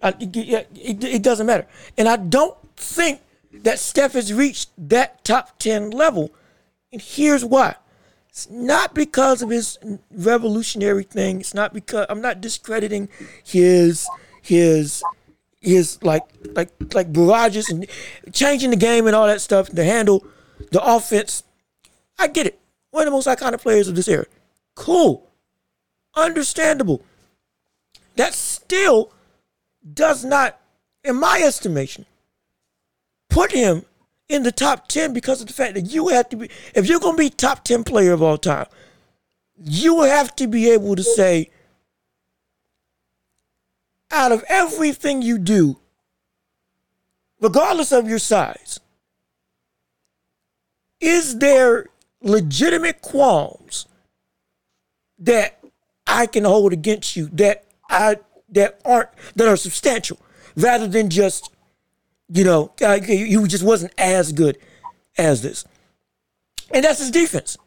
I, 0.01 0.09
it, 0.19 0.36
it, 0.76 1.03
it 1.03 1.22
doesn't 1.24 1.45
matter. 1.45 1.67
And 1.97 2.07
I 2.07 2.15
don't 2.15 2.57
think 2.78 3.19
that 3.53 3.80
Steph 3.80 4.13
has 4.13 4.34
reached 4.34 4.69
that 4.78 5.24
top 5.24 5.59
10 5.59 5.91
level. 5.91 6.32
And 6.91 7.01
here's 7.01 7.43
why. 7.45 7.76
It's 8.30 8.49
not 8.49 8.95
because 8.95 9.41
of 9.41 9.49
his 9.49 9.78
revolutionary 10.09 11.03
thing. 11.03 11.41
It's 11.41 11.53
not 11.53 11.74
because 11.74 12.05
I'm 12.09 12.22
not 12.22 12.39
discrediting 12.41 13.09
his 13.43 14.07
his 14.41 15.03
his 15.62 16.01
like 16.03 16.24
like 16.53 16.72
like 16.93 17.14
barrages 17.14 17.70
and 17.70 17.88
changing 18.34 18.72
the 18.72 18.76
game 18.76 19.07
and 19.07 19.16
all 19.16 19.28
that 19.28 19.41
stuff 19.41 19.70
to 19.70 19.84
handle 19.84 20.26
the 20.72 20.84
offense. 20.84 21.43
I 22.20 22.28
get 22.28 22.47
it. 22.47 22.59
One 22.89 23.03
of 23.03 23.05
the 23.05 23.12
most 23.12 23.28
iconic 23.28 23.62
players 23.62 23.88
of 23.88 23.95
this 23.95 24.07
era. 24.07 24.26
Cool. 24.76 25.30
Understandable. 26.16 27.03
That 28.16 28.34
still 28.34 29.12
does 29.93 30.26
not, 30.26 30.59
in 31.03 31.16
my 31.16 31.41
estimation, 31.43 32.05
put 33.30 33.51
him 33.51 33.86
in 34.28 34.43
the 34.43 34.51
top 34.51 34.88
10 34.88 35.14
because 35.14 35.41
of 35.41 35.47
the 35.47 35.53
fact 35.53 35.76
that 35.76 35.82
you 35.82 36.09
have 36.09 36.30
to 36.30 36.38
be, 36.38 36.49
if 36.76 36.88
you're 36.88 36.99
going 36.99 37.16
to 37.16 37.24
be 37.24 37.30
top 37.30 37.64
10 37.64 37.84
player 37.84 38.12
of 38.12 38.22
all 38.22 38.38
time, 38.38 38.68
you 39.57 40.01
have 40.01 40.36
to 40.36 40.47
be 40.47 40.70
able 40.70 40.95
to 40.95 41.03
say, 41.03 41.49
out 44.12 44.32
of 44.32 44.43
everything 44.49 45.22
you 45.22 45.38
do, 45.38 45.78
regardless 47.39 47.91
of 47.91 48.07
your 48.09 48.20
size, 48.20 48.80
is 50.99 51.39
there 51.39 51.88
legitimate 52.22 53.01
qualms 53.01 53.88
that 55.20 55.59
I 56.05 56.28
can 56.28 56.43
hold 56.43 56.74
against 56.74 57.16
you 57.16 57.28
that 57.34 57.66
I 57.89 58.18
that 58.49 58.80
aren't 58.86 59.09
that 59.36 59.47
are 59.47 59.55
substantial 59.55 60.20
rather 60.55 60.88
than 60.88 61.09
just 61.09 61.51
you 62.30 62.43
know 62.43 62.72
uh, 62.82 62.99
you 63.07 63.47
just 63.47 63.64
wasn't 63.64 63.93
as 63.97 64.32
good 64.32 64.57
as 65.18 65.41
this? 65.41 65.66
And 66.74 66.86
that's 66.86 66.99
his 66.99 67.12
defense. 67.12 67.57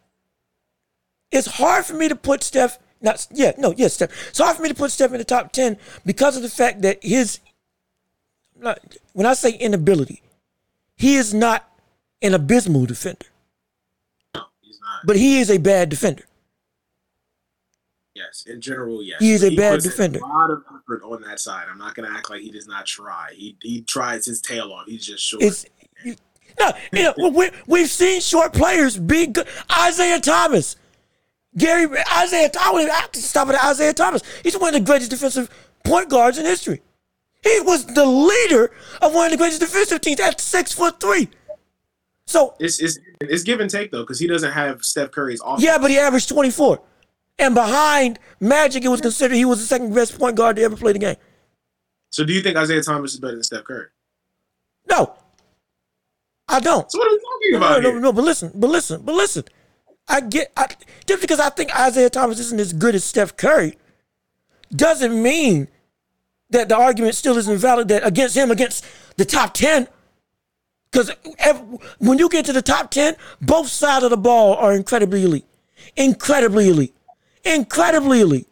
It's 1.31 1.47
hard 1.47 1.85
for 1.85 1.95
me 1.95 2.09
to 2.09 2.17
put 2.17 2.43
Steph 2.43 2.79
not 3.05 3.27
yeah 3.31 3.53
no 3.59 3.73
yes 3.77 3.95
Steph 3.95 4.29
it's 4.29 4.39
hard 4.39 4.57
for 4.57 4.63
me 4.63 4.69
to 4.69 4.75
put 4.75 4.91
Steph 4.91 5.13
in 5.13 5.19
the 5.19 5.25
top 5.25 5.53
10 5.53 5.77
because 6.05 6.37
of 6.37 6.43
the 6.43 6.49
fact 6.49 6.83
that 6.83 6.99
his 7.05 7.39
not, 8.59 8.79
when 9.13 9.27
I 9.27 9.35
say 9.35 9.53
inability 9.53 10.23
he 10.97 11.15
is 11.17 11.33
not 11.35 11.69
an 12.23 12.35
abysmal 12.35 12.87
defender 12.87 13.27
No, 14.35 14.43
He's 14.63 14.81
not. 14.81 15.07
but 15.07 15.17
he 15.17 15.39
is 15.39 15.51
a 15.51 15.59
bad 15.59 15.89
defender 15.89 16.25
Yes, 18.15 18.45
in 18.47 18.61
general, 18.61 19.03
yes. 19.03 19.21
He 19.21 19.33
is 19.33 19.43
a 19.43 19.55
bad 19.57 19.75
puts 19.75 19.87
defender. 19.87 20.21
A 20.21 20.23
lot 20.27 20.49
of 20.49 20.63
effort 20.69 21.03
on 21.03 21.21
that 21.23 21.41
side. 21.41 21.67
I'm 21.69 21.79
not 21.79 21.97
going 21.97 22.09
to 22.09 22.17
act 22.17 22.31
like 22.31 22.43
he 22.43 22.51
does 22.53 22.69
not 22.69 22.87
try. 22.87 23.33
He 23.35 23.57
he 23.61 23.83
tries 23.83 24.25
his 24.25 24.41
tail 24.41 24.73
off. 24.73 24.87
He's 24.87 25.05
just 25.05 25.25
short. 25.25 25.43
It's 25.43 25.67
you, 26.05 26.15
no, 26.61 26.71
you 26.93 27.03
know, 27.03 27.29
we, 27.31 27.51
we've 27.67 27.91
seen 27.91 28.21
short 28.21 28.53
players 28.53 28.97
be 28.97 29.27
good. 29.27 29.49
Isaiah 29.69 30.21
Thomas, 30.21 30.77
Gary, 31.57 31.87
Isaiah 32.17 32.49
Thomas. 32.49 32.87
I 32.91 32.95
have 32.95 33.13
to 33.13 33.23
stop 33.23 33.49
at 33.49 33.65
Isaiah 33.65 33.93
Thomas. 33.93 34.23
He's 34.43 34.59
one 34.59 34.75
of 34.75 34.81
the 34.81 34.87
greatest 34.87 35.11
defensive 35.11 35.49
point 35.85 36.09
guards 36.11 36.39
in 36.39 36.45
history. 36.45 36.83
He 37.43 37.61
was 37.61 37.85
the 37.87 38.07
leader 38.07 38.73
of 39.03 39.15
one 39.15 39.27
of 39.27 39.31
the 39.33 39.37
greatest 39.37 39.61
defensive 39.61 40.01
teams 40.01 40.19
at 40.21 40.41
six 40.41 40.73
foot 40.73 40.99
three. 41.01 41.29
So 42.27 42.55
it's, 42.59 42.81
it's 42.81 42.99
it's 43.21 43.43
give 43.43 43.61
and 43.61 43.69
take 43.71 43.91
though, 43.93 44.01
because 44.03 44.19
he 44.19 44.27
doesn't 44.27 44.53
have 44.53 44.83
Steph 44.83 45.11
Curry's 45.11 45.41
offense. 45.45 45.63
yeah, 45.63 45.77
but 45.79 45.91
he 45.91 45.99
averaged 45.99 46.29
twenty 46.31 46.51
four, 46.51 46.81
and 47.39 47.55
behind 47.55 48.19
Magic, 48.41 48.83
it 48.83 48.89
was 48.89 49.03
considered 49.03 49.35
he 49.35 49.45
was 49.45 49.61
the 49.61 49.67
second 49.67 49.95
best 49.95 50.19
point 50.19 50.37
guard 50.37 50.57
to 50.57 50.63
ever 50.63 50.75
play 50.77 50.93
the 50.95 50.99
game. 50.99 51.17
So 52.11 52.25
do 52.25 52.33
you 52.33 52.41
think 52.41 52.57
Isaiah 52.57 52.83
Thomas 52.83 53.13
is 53.13 53.21
better 53.21 53.35
than 53.35 53.43
Steph 53.43 53.65
Curry? 53.65 53.89
No, 54.89 55.15
I 56.49 56.61
don't. 56.61 56.91
So 56.91 56.99
what 56.99 57.09
are 57.09 57.11
we 57.11 57.19
talking 57.19 57.51
No, 57.53 57.57
about 57.59 57.83
no, 57.83 57.91
here? 57.91 58.01
no, 58.01 58.13
but 58.13 58.25
listen, 58.25 58.51
but 58.55 58.71
listen, 58.71 59.03
but 59.03 59.15
listen. 59.15 59.45
I 60.09 60.21
get 60.21 60.53
I, 60.57 60.67
just 61.07 61.21
because 61.21 61.41
I 61.41 61.51
think 61.51 61.75
Isaiah 61.79 62.11
Thomas 62.11 62.39
isn't 62.39 62.61
as 62.61 62.73
good 62.73 62.95
as 62.95 63.05
Steph 63.05 63.37
Curry 63.37 63.77
doesn't 64.75 65.23
mean 65.23 65.69
that 66.51 66.69
the 66.69 66.77
argument 66.77 67.15
still 67.15 67.37
isn't 67.39 67.59
valid 67.59 67.89
that 67.89 68.07
against 68.07 68.37
him 68.37 68.51
against 68.51 68.85
the 69.17 69.25
top 69.25 69.55
ten. 69.55 69.89
Because 70.91 71.11
when 71.99 72.19
you 72.19 72.29
get 72.29 72.45
to 72.47 72.53
the 72.53 72.63
top 72.63 72.91
ten, 72.91 73.17
both 73.41 73.69
sides 73.69 74.05
of 74.05 74.11
the 74.11 74.17
ball 74.17 74.55
are 74.55 74.75
incredibly 74.75 75.25
elite, 75.25 75.47
incredibly 75.97 76.69
elite, 76.69 76.95
incredibly 77.45 78.21
elite. 78.21 78.49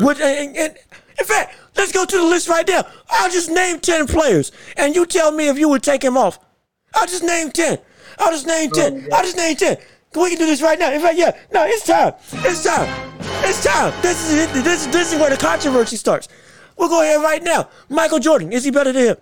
Which, 0.00 0.20
and, 0.20 0.56
and, 0.56 0.76
in 1.18 1.24
fact, 1.24 1.56
let's 1.76 1.92
go 1.92 2.04
to 2.04 2.16
the 2.16 2.24
list 2.24 2.48
right 2.48 2.66
now. 2.68 2.84
I'll 3.08 3.30
just 3.30 3.50
name 3.50 3.80
ten 3.80 4.06
players, 4.06 4.52
and 4.76 4.94
you 4.94 5.06
tell 5.06 5.32
me 5.32 5.48
if 5.48 5.58
you 5.58 5.68
would 5.68 5.82
take 5.82 6.04
him 6.04 6.16
off. 6.16 6.38
I'll 6.94 7.06
just 7.06 7.22
name 7.22 7.50
10. 7.50 7.78
I'll 8.18 8.32
just 8.32 8.46
name 8.46 8.70
10. 8.70 9.08
I'll 9.12 9.22
just 9.22 9.36
name 9.36 9.56
10. 9.56 9.76
We 10.14 10.30
can 10.30 10.38
do 10.38 10.46
this 10.46 10.62
right 10.62 10.78
now. 10.78 10.90
In 10.92 11.00
fact, 11.00 11.16
yeah, 11.18 11.36
no, 11.52 11.64
it's 11.66 11.86
time. 11.86 12.14
It's 12.32 12.64
time. 12.64 12.88
It's 13.44 13.62
time. 13.62 13.92
This 14.02 14.30
is 14.30 14.34
it. 14.44 14.64
This, 14.64 14.86
this 14.86 15.12
is 15.12 15.20
where 15.20 15.30
the 15.30 15.36
controversy 15.36 15.96
starts. 15.96 16.28
We'll 16.76 16.88
go 16.88 17.02
ahead 17.02 17.20
right 17.22 17.42
now. 17.42 17.68
Michael 17.88 18.18
Jordan, 18.18 18.52
is 18.52 18.64
he 18.64 18.70
better 18.70 18.92
than 18.92 19.04
him? 19.04 19.16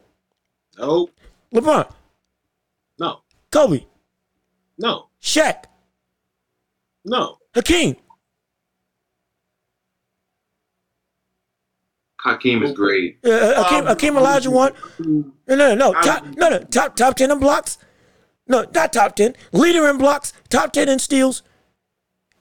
No, 0.78 1.08
LeBron, 1.54 1.90
no, 2.98 3.20
Kobe, 3.50 3.86
no, 4.78 5.08
Shaq, 5.22 5.64
no. 7.04 7.38
Hakeem. 7.54 7.96
Hakeem 12.20 12.62
is 12.62 12.72
great. 12.72 13.18
Uh, 13.24 13.30
uh, 13.30 13.62
Hakeem, 13.62 13.80
Um, 13.80 13.86
Hakeem 13.86 14.14
Olajuwon. 14.14 14.74
No, 15.48 15.54
no, 15.56 15.74
no. 15.74 15.92
Top, 16.02 16.24
no, 16.36 16.48
no. 16.50 16.58
Top, 16.58 16.96
top 16.96 17.14
10 17.16 17.30
in 17.30 17.38
blocks. 17.38 17.78
No, 18.46 18.64
not 18.74 18.92
top 18.92 19.16
10. 19.16 19.34
Leader 19.52 19.88
in 19.88 19.98
blocks. 19.98 20.32
Top 20.48 20.72
10 20.72 20.88
in 20.88 20.98
steals. 20.98 21.42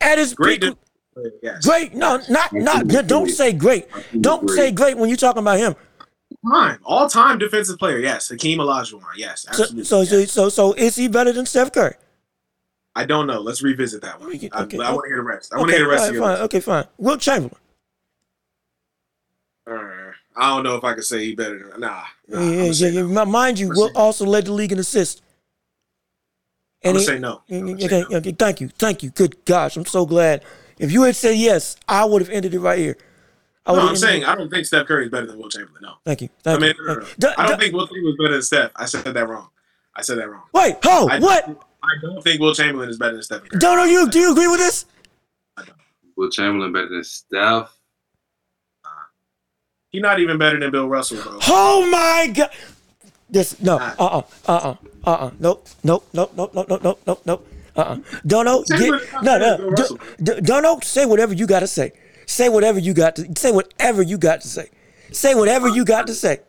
At 0.02 0.18
his 0.18 0.34
Great. 0.34 0.62
peak. 0.62 0.76
de- 1.16 1.32
yes. 1.42 1.66
Great. 1.66 1.96
No, 1.96 2.22
not 2.30 2.54
not. 2.54 2.88
Don't 3.08 3.30
say 3.30 3.54
great. 3.54 3.88
Don't 4.20 4.50
say 4.50 4.72
great 4.72 4.98
when 4.98 5.10
you're 5.10 5.18
talking 5.18 5.42
about 5.42 5.58
him. 5.58 5.76
Time. 6.52 6.80
All 6.84 7.10
time 7.10 7.40
defensive 7.40 7.80
player. 7.80 7.98
Yes. 8.00 8.30
Hakeem 8.30 8.60
Olajuwon. 8.60 9.02
Yes. 9.16 9.44
So 9.44 9.50
Absolutely. 9.64 9.84
so 9.86 10.04
so, 10.04 10.18
yes. 10.18 10.32
so 10.32 10.50
so 10.50 10.74
is 10.74 10.96
he 10.96 11.08
better 11.08 11.32
than 11.32 11.46
Steph 11.46 11.72
Curry? 11.72 11.96
I 12.96 13.06
don't 13.06 13.26
know. 13.26 13.40
Let's 13.40 13.62
revisit 13.64 14.02
that 14.04 14.20
one. 14.20 14.30
We 14.30 14.38
can- 14.40 14.50
I, 14.54 14.64
okay. 14.64 14.78
I 14.80 14.92
want 14.92 15.06
to 15.06 15.10
hear 15.10 15.18
the 15.18 15.24
rest. 15.24 15.54
I 15.54 15.58
want 15.58 15.70
to 15.72 15.76
hear 15.78 15.86
the 15.86 15.92
rest 15.92 16.04
all 16.04 16.10
of 16.10 16.16
right, 16.18 16.36
fine. 16.36 16.44
Okay, 16.46 16.60
fine. 16.60 16.86
Wilt 16.98 17.22
Chamberlain. 17.22 17.56
Uh, 19.70 20.12
I 20.38 20.50
don't 20.56 20.64
know 20.64 20.76
if 20.76 20.84
I 20.84 20.94
can 20.94 21.04
say 21.04 21.26
he 21.26 21.36
better 21.36 21.58
than 21.72 21.80
nah. 21.80 22.04
nah 22.28 22.40
Yeah, 22.42 22.64
yeah, 22.72 22.88
yeah, 22.90 23.02
no. 23.02 23.26
Mind 23.26 23.58
you, 23.60 23.68
I'ma 23.68 23.76
Wilt 23.78 23.94
say- 23.96 24.00
also 24.00 24.26
led 24.26 24.46
the 24.46 24.54
league 24.54 24.72
in 24.72 24.80
assists. 24.80 25.22
I'm 26.86 26.90
And 26.90 26.94
gonna 26.94 27.00
he- 27.00 27.06
say 27.06 27.20
no. 27.20 27.42
I'm 27.50 27.66
gonna 27.66 27.80
say 27.82 27.86
Okay, 27.88 28.06
no. 28.12 28.18
okay, 28.18 28.32
thank 28.32 28.62
you, 28.62 28.68
thank 28.70 29.02
you. 29.04 29.10
Good 29.10 29.44
gosh, 29.46 29.76
I'm 29.76 29.86
so 29.86 30.06
glad. 30.06 30.44
If 30.78 30.92
you 30.92 31.02
had 31.04 31.16
said 31.16 31.36
yes, 31.36 31.78
I 31.88 32.06
would 32.06 32.22
have 32.22 32.30
ended 32.30 32.54
it 32.54 32.60
right 32.60 32.78
here. 32.78 32.98
I 33.66 33.74
No, 33.74 33.80
I'm 33.88 33.96
saying 33.96 34.22
it- 34.22 34.28
I 34.28 34.36
don't 34.36 34.50
think 34.52 34.66
Steph 34.68 34.86
Curry 34.86 35.06
is 35.06 35.12
better 35.12 35.26
than 35.26 35.40
Wilt 35.40 35.52
Chamberlain. 35.52 35.82
No. 35.82 35.94
Thank 36.06 36.22
you. 36.22 36.30
I 36.46 36.58
mean, 36.60 36.76
you. 36.78 36.86
no, 36.86 36.94
no, 36.94 37.00
no. 37.00 37.08
Da- 37.18 37.34
I 37.38 37.48
don't 37.48 37.52
da- 37.54 37.58
think 37.58 37.74
Wilt 37.74 37.90
Chamberlain 37.90 38.14
is 38.14 38.18
better 38.20 38.34
than 38.34 38.42
Steph. 38.44 38.72
I 38.76 38.86
said 38.86 39.04
that 39.06 39.28
wrong. 39.28 39.50
I 39.96 40.02
said 40.04 40.18
that 40.20 40.30
wrong. 40.30 40.44
Wait, 40.54 40.76
oh, 40.86 41.10
I, 41.10 41.20
what? 41.20 41.48
I 41.82 41.88
don't 42.02 42.22
think 42.24 42.40
Wilt 42.42 42.58
Chamberlain 42.58 42.90
is 42.90 42.98
better 43.00 43.14
than 43.14 43.24
Steph 43.24 43.42
Curry. 43.44 43.60
Don't 43.60 43.78
know 43.78 43.86
you. 43.86 44.08
Do 44.10 44.20
you 44.20 44.32
agree 44.32 44.48
with 44.48 44.60
this? 44.60 44.86
Wilt 46.16 46.32
Chamberlain 46.34 46.72
better 46.72 46.90
than 46.90 47.04
Steph? 47.04 47.72
He's 49.90 50.02
not 50.02 50.20
even 50.20 50.38
better 50.38 50.60
than 50.60 50.72
Bill 50.72 50.88
Russell, 50.90 51.22
bro. 51.24 51.40
Oh 51.48 51.90
my 51.90 52.28
god. 52.34 52.50
This 53.30 53.60
no. 53.62 53.78
Uh 53.78 53.96
uh. 53.98 54.22
Uh 54.48 54.52
uh. 54.52 54.76
Uh 55.06 55.12
uh. 55.12 55.32
Nope. 55.40 55.68
Nope. 55.84 56.08
Nope. 56.14 56.34
Nope. 56.36 56.54
Nope. 56.54 56.68
Nope. 56.70 56.84
Nope. 56.84 57.02
Nope. 57.08 57.22
Nope. 57.26 57.48
Uh 57.76 57.82
uh. 57.82 57.98
Don't 58.26 58.46
know. 58.46 58.64
Get, 58.64 58.90
no. 59.24 59.38
No. 59.38 59.58
Bill 59.58 59.70
Russell. 59.72 59.98
D- 60.22 60.34
d- 60.36 60.42
don't 60.42 60.64
know. 60.64 60.80
Say 60.82 61.06
whatever 61.06 61.34
you 61.34 61.48
got 61.48 61.62
to 61.62 61.68
say. 61.68 61.92
Say 62.28 62.50
whatever 62.50 62.80
you 62.80 62.94
got 62.94 63.16
to 63.18 63.36
say. 63.36 63.52
Whatever 63.52 64.02
you 64.02 64.18
got 64.18 64.42
to 64.42 64.48
say. 64.48 64.70
Say 65.12 65.36
whatever 65.36 65.68
you 65.70 65.86
got 65.86 66.08
to 66.08 66.14
say. 66.14 66.40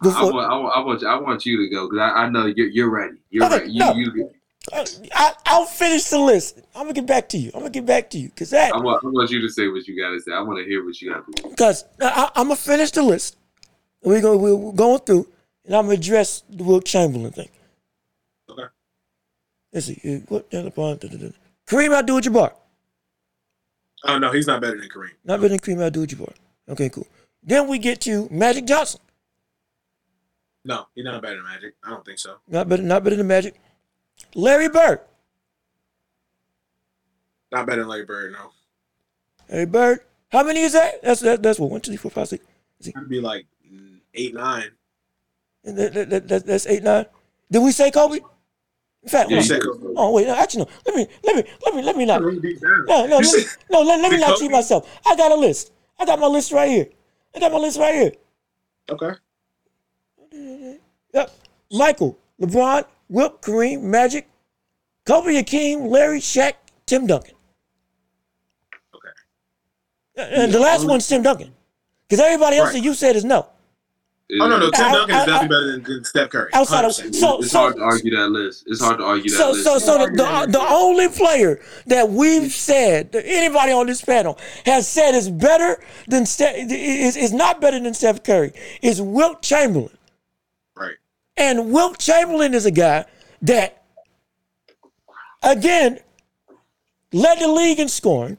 I 0.00 0.04
Before 0.04 0.32
want, 0.32 0.52
I 0.52 0.56
want, 0.56 0.76
I 0.76 0.80
want, 0.80 1.02
you, 1.02 1.08
I 1.08 1.16
want 1.20 1.46
you 1.46 1.56
to 1.58 1.74
go 1.74 1.88
because 1.88 2.00
I, 2.00 2.24
I 2.24 2.28
know 2.28 2.46
you're, 2.46 2.68
you're 2.68 2.90
ready. 2.90 3.16
You're 3.30 3.44
Okay, 3.46 3.58
ready. 3.60 3.72
You, 3.72 3.80
no. 3.80 3.94
you, 3.94 4.30
Uh, 4.72 4.84
I, 5.14 5.32
I'll 5.46 5.64
finish 5.64 6.04
the 6.10 6.18
list. 6.18 6.58
I'm 6.74 6.82
gonna 6.82 6.92
get 6.92 7.06
back 7.06 7.28
to 7.30 7.38
you. 7.38 7.50
I'm 7.54 7.60
gonna 7.60 7.70
get 7.70 7.86
back 7.86 8.10
to 8.10 8.18
you 8.18 8.28
because 8.28 8.50
that 8.50 8.74
I 8.74 8.78
want, 8.78 9.02
I 9.04 9.08
want 9.08 9.30
you 9.30 9.40
to 9.40 9.48
say 9.48 9.68
what 9.68 9.86
you 9.88 9.98
got 10.00 10.10
to 10.10 10.20
say. 10.20 10.32
I 10.32 10.40
want 10.42 10.58
to 10.58 10.64
hear 10.64 10.84
what 10.84 11.00
you 11.00 11.12
got 11.12 11.24
to 11.26 11.42
say. 11.42 11.48
because 11.48 11.84
I, 12.00 12.30
I'm 12.36 12.48
gonna 12.48 12.56
finish 12.56 12.90
the 12.90 13.02
list. 13.02 13.36
We're 14.02 14.20
going 14.20 14.40
we're 14.40 14.72
going 14.72 14.98
through, 15.00 15.26
and 15.66 15.74
I'm 15.76 15.84
gonna 15.86 15.94
address 15.94 16.42
the 16.48 16.64
Wilt 16.64 16.84
Chamberlain 16.84 17.32
thing. 17.32 17.48
Okay. 18.50 18.64
Let's 19.72 19.86
see. 19.86 20.00
uh, 20.04 20.24
What 20.28 20.46
upon 20.52 20.98
Kareem 21.66 21.98
Abdul-Jabbar. 21.98 22.52
Oh 24.04 24.18
no, 24.18 24.30
he's 24.32 24.46
not 24.46 24.60
better 24.60 24.78
than 24.78 24.88
Kareem. 24.88 25.10
Not 25.24 25.40
better 25.40 25.48
than 25.50 25.58
Kareem 25.58 25.84
Abdul-Jabbar. 25.84 26.32
Okay, 26.68 26.88
cool. 26.88 27.06
Then 27.42 27.68
we 27.68 27.78
get 27.78 28.00
to 28.02 28.28
Magic 28.30 28.66
Johnson. 28.66 29.00
No, 30.64 30.86
he's 30.94 31.04
not 31.04 31.22
better 31.22 31.36
than 31.36 31.44
Magic. 31.44 31.74
I 31.84 31.90
don't 31.90 32.04
think 32.04 32.18
so. 32.18 32.36
Not 32.48 32.68
better. 32.68 32.82
Not 32.82 33.04
better 33.04 33.16
than 33.16 33.26
Magic. 33.26 33.54
Larry 34.34 34.68
Bird. 34.68 35.00
Not 37.52 37.66
better 37.66 37.82
than 37.82 37.88
Larry 37.88 38.04
Bird. 38.04 38.32
No, 38.32 38.50
Larry 39.48 39.66
Bird. 39.66 40.00
How 40.30 40.42
many 40.42 40.60
is 40.60 40.72
that? 40.72 41.02
That's 41.02 41.20
that, 41.20 41.42
that's 41.42 41.58
what 41.60 41.70
one, 41.70 41.80
two, 41.80 41.90
three, 41.92 41.96
four, 41.96 42.10
five, 42.10 42.28
six. 42.28 42.44
it'd 42.80 43.08
be 43.08 43.20
like 43.20 43.46
mm, 43.72 43.98
eight, 44.14 44.34
nine. 44.34 44.70
And 45.66 45.76
that, 45.76 45.92
that, 45.94 46.10
that, 46.10 46.28
that- 46.28 46.46
that's 46.46 46.66
eight, 46.66 46.82
nine. 46.82 47.06
Did 47.50 47.62
we 47.62 47.72
say 47.72 47.90
Kobe? 47.90 48.18
In 49.02 49.08
fact, 49.08 49.30
You 49.30 49.36
hold 49.36 49.46
said 49.46 49.62
Kobe. 49.62 49.94
Oh 49.96 50.12
wait, 50.12 50.26
no, 50.26 50.34
actually 50.34 50.64
no. 50.64 50.70
Let 50.84 50.94
me 50.96 51.06
let 51.22 51.36
me 51.36 51.44
let 51.64 51.74
me 51.74 51.82
let 51.82 51.96
me 51.96 52.04
not. 52.06 52.22
Really. 52.22 52.56
No, 52.88 53.06
no, 53.06 53.16
let 53.18 53.20
me, 53.20 53.24
said- 53.24 53.56
no. 53.70 53.82
Let, 53.82 54.00
let 54.00 54.10
me 54.12 54.18
not 54.18 54.38
cheat 54.38 54.50
myself. 54.50 54.88
I 55.06 55.14
got 55.16 55.30
a 55.30 55.36
list. 55.36 55.72
I 55.98 56.04
got 56.04 56.18
my 56.18 56.26
list 56.26 56.52
right 56.52 56.68
here. 56.68 56.86
I 57.34 57.38
got 57.40 57.52
my 57.52 57.58
list 57.58 57.78
right 57.78 57.94
here. 57.94 58.12
Okay. 58.90 59.12
Yep. 61.14 61.30
Michael, 61.72 62.18
LeBron, 62.40 62.84
Wilt, 63.08 63.42
Kareem, 63.42 63.82
Magic, 63.82 64.28
Kobe, 65.06 65.34
Hakeem, 65.34 65.86
Larry, 65.86 66.20
Shaq, 66.20 66.54
Tim 66.84 67.06
Duncan. 67.06 67.34
Okay. 68.94 69.08
And 70.16 70.52
the 70.52 70.58
last 70.60 70.86
one's 70.86 71.06
Tim 71.08 71.22
Duncan. 71.22 71.54
Because 72.08 72.24
everybody 72.24 72.56
else 72.58 72.68
Right. 72.68 72.74
that 72.80 72.84
you 72.84 72.94
said 72.94 73.16
is 73.16 73.24
no. 73.24 73.48
Oh 74.28 74.48
no, 74.48 74.58
no, 74.58 74.70
Tim 74.72 74.84
I- 74.86 74.92
Duncan 74.92 75.14
I- 75.14 75.20
is 75.20 75.26
definitely 75.26 75.44
I- 75.44 75.48
better 75.60 75.72
than, 75.72 75.82
than 75.84 76.04
Steph 76.04 76.30
Curry. 76.30 76.50
Outside 76.52 76.84
of 76.84 76.90
100%. 76.90 77.14
so 77.14 77.38
it's 77.38 77.50
so 77.52 77.58
hard 77.60 77.76
to 77.76 77.82
argue 77.82 78.16
that 78.16 78.28
list. 78.30 78.64
It's 78.66 78.80
hard 78.82 78.98
to 78.98 79.04
argue 79.04 79.30
that 79.30 79.36
so 79.36 79.50
list. 79.52 79.64
so 79.64 79.78
so 79.78 79.98
the, 79.98 80.06
the 80.10 80.46
the 80.52 80.66
only 80.68 81.08
player 81.08 81.60
that 81.86 82.10
we've 82.10 82.50
said 82.50 83.12
that 83.12 83.24
anybody 83.24 83.70
on 83.70 83.86
this 83.86 84.02
panel 84.02 84.36
has 84.64 84.88
said 84.88 85.14
is 85.14 85.30
better 85.30 85.80
than 86.08 86.26
Steph 86.26 86.56
is 86.56 87.16
is 87.16 87.32
not 87.32 87.60
better 87.60 87.78
than 87.78 87.94
Steph 87.94 88.24
Curry 88.24 88.52
is 88.82 89.00
Wilt 89.00 89.42
Chamberlain. 89.42 89.96
right. 90.74 90.96
And 91.36 91.70
Wilt 91.72 91.98
Chamberlain 92.00 92.52
is 92.52 92.66
a 92.66 92.70
guy 92.72 93.04
that, 93.42 93.84
again, 95.42 96.00
led 97.12 97.38
the 97.38 97.48
league 97.48 97.78
in 97.78 97.88
scoring, 97.88 98.38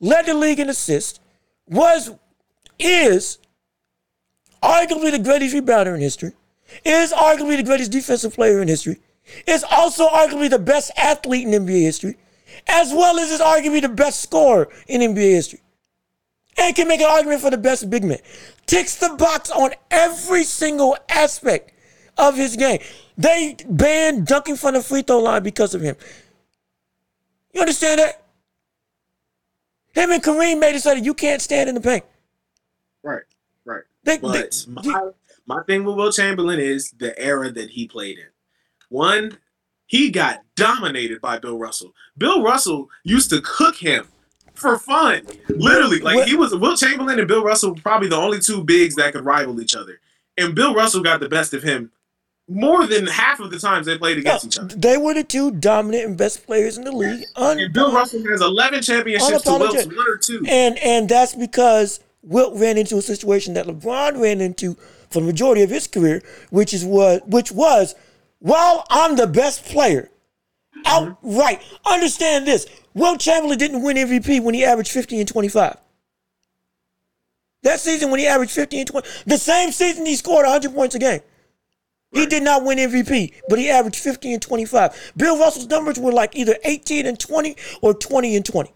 led 0.00 0.26
the 0.26 0.34
league 0.34 0.58
in 0.60 0.68
assists, 0.68 1.20
was, 1.68 2.10
is 2.78 3.38
arguably 4.62 5.10
the 5.10 5.18
greatest 5.18 5.54
rebounder 5.54 5.94
in 5.94 6.00
history, 6.00 6.32
is 6.84 7.12
arguably 7.12 7.56
the 7.56 7.62
greatest 7.62 7.90
defensive 7.90 8.34
player 8.34 8.62
in 8.62 8.68
history, 8.68 9.00
is 9.46 9.64
also 9.70 10.08
arguably 10.08 10.50
the 10.50 10.58
best 10.58 10.90
athlete 10.96 11.46
in 11.46 11.52
NBA 11.52 11.82
history, 11.82 12.16
as 12.66 12.92
well 12.92 13.18
as 13.18 13.30
is 13.30 13.40
arguably 13.40 13.82
the 13.82 13.88
best 13.88 14.20
scorer 14.20 14.68
in 14.88 15.00
NBA 15.00 15.32
history. 15.32 15.60
And 16.58 16.76
can 16.76 16.86
make 16.86 17.00
an 17.00 17.10
argument 17.10 17.40
for 17.40 17.50
the 17.50 17.56
best 17.56 17.88
big 17.88 18.04
man. 18.04 18.18
Ticks 18.66 18.96
the 18.96 19.14
box 19.18 19.50
on 19.50 19.70
every 19.90 20.44
single 20.44 20.96
aspect 21.08 21.72
of 22.18 22.36
his 22.36 22.56
game. 22.56 22.80
They 23.16 23.56
banned 23.68 24.26
dunking 24.26 24.56
from 24.56 24.74
the 24.74 24.82
free 24.82 25.02
throw 25.02 25.18
line 25.18 25.42
because 25.42 25.74
of 25.74 25.80
him. 25.80 25.96
You 27.54 27.60
understand 27.60 28.00
that? 28.00 28.22
Him 29.94 30.10
and 30.10 30.22
Kareem 30.22 30.58
made 30.58 30.74
it 30.74 30.82
so 30.82 30.94
that 30.94 31.04
you 31.04 31.14
can't 31.14 31.40
stand 31.40 31.68
in 31.68 31.74
the 31.74 31.80
paint. 31.80 32.04
Right. 33.02 33.22
They, 34.04 34.18
But 34.18 34.32
they- 34.74 34.90
my, 34.90 35.10
my 35.46 35.62
thing 35.64 35.84
with 35.84 35.96
Wilt 35.96 36.14
Chamberlain 36.14 36.58
is 36.60 36.90
the 36.98 37.18
era 37.18 37.50
that 37.50 37.70
he 37.70 37.86
played 37.86 38.18
in. 38.18 38.26
One, 38.88 39.38
he 39.86 40.10
got 40.10 40.40
dominated 40.56 41.20
by 41.20 41.38
Bill 41.38 41.58
Russell. 41.58 41.94
Bill 42.16 42.42
Russell 42.42 42.88
used 43.04 43.30
to 43.30 43.40
cook 43.42 43.76
him 43.76 44.08
for 44.54 44.78
fun. 44.78 45.22
Literally. 45.48 46.00
Like 46.00 46.16
What- 46.16 46.28
he 46.28 46.34
was 46.36 46.54
Wilt 46.54 46.78
Chamberlain 46.78 47.18
and 47.18 47.28
Bill 47.28 47.42
Russell 47.44 47.74
were 47.74 47.80
probably 47.80 48.08
the 48.08 48.16
only 48.16 48.38
two 48.40 48.62
bigs 48.64 48.94
that 48.96 49.12
could 49.12 49.24
rival 49.24 49.60
each 49.60 49.74
other. 49.74 50.00
And 50.38 50.54
Bill 50.54 50.74
Russell 50.74 51.02
got 51.02 51.20
the 51.20 51.28
best 51.28 51.52
of 51.54 51.62
him 51.62 51.90
more 52.48 52.86
than 52.86 53.06
half 53.06 53.38
of 53.40 53.50
the 53.50 53.58
times 53.58 53.86
they 53.86 53.96
played 53.96 54.18
against 54.18 54.44
each 54.46 54.58
other. 54.58 54.74
they 54.74 54.96
were 54.96 55.14
the 55.14 55.22
two 55.24 55.50
dominant 55.52 56.04
and 56.04 56.16
best 56.18 56.44
players 56.46 56.76
in 56.76 56.84
the 56.84 56.92
league. 56.92 57.24
Un- 57.36 57.58
And 57.58 57.72
Bill 57.72 57.92
Russell 57.92 58.22
has 58.30 58.40
11 58.40 58.82
championships 58.82 59.42
to 59.42 59.50
Unapologetic. 59.50 59.96
one 59.96 60.06
or 60.08 60.16
two. 60.16 60.44
And 60.48 60.76
and 60.78 61.08
that's 61.08 61.34
because 61.34 62.00
Wilt 62.22 62.58
ran 62.58 62.78
into 62.78 62.96
a 62.96 63.02
situation 63.02 63.54
that 63.54 63.66
LeBron 63.66 64.20
ran 64.20 64.40
into 64.40 64.74
for 65.10 65.20
the 65.20 65.26
majority 65.26 65.62
of 65.62 65.70
his 65.70 65.86
career, 65.86 66.22
which 66.50 66.72
is 66.72 66.84
what 66.84 67.28
which 67.28 67.50
was, 67.50 67.94
while 68.38 68.84
I'm 68.90 69.16
the 69.16 69.26
best 69.26 69.64
player, 69.64 70.08
outright. 70.86 71.62
Understand 71.84 72.46
this: 72.46 72.66
Wilt 72.94 73.20
Chamberlain 73.20 73.58
didn't 73.58 73.82
win 73.82 73.96
MVP 73.96 74.40
when 74.42 74.54
he 74.54 74.64
averaged 74.64 74.92
50 74.92 75.18
and 75.18 75.28
25. 75.28 75.76
That 77.62 77.80
season 77.80 78.10
when 78.10 78.20
he 78.20 78.26
averaged 78.26 78.52
50 78.52 78.78
and 78.78 78.88
20, 78.88 79.08
the 79.26 79.38
same 79.38 79.70
season 79.70 80.04
he 80.06 80.16
scored 80.16 80.44
100 80.44 80.74
points 80.74 80.94
a 80.94 80.98
game. 80.98 81.20
He 82.12 82.26
did 82.26 82.42
not 82.42 82.64
win 82.64 82.78
MVP, 82.78 83.32
but 83.48 83.58
he 83.58 83.70
averaged 83.70 83.96
50 83.96 84.34
and 84.34 84.42
25. 84.42 85.12
Bill 85.16 85.38
Russell's 85.38 85.68
numbers 85.68 85.98
were 85.98 86.12
like 86.12 86.36
either 86.36 86.56
18 86.64 87.06
and 87.06 87.18
20 87.18 87.56
or 87.80 87.94
20 87.94 88.36
and 88.36 88.44
20. 88.44 88.70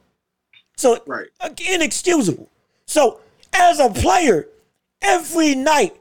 So 0.76 1.02
Right. 1.06 1.26
inexcusable. 1.68 2.48
So 2.86 3.20
as 3.56 3.80
a 3.80 3.90
player, 3.90 4.48
every 5.02 5.54
night, 5.54 5.96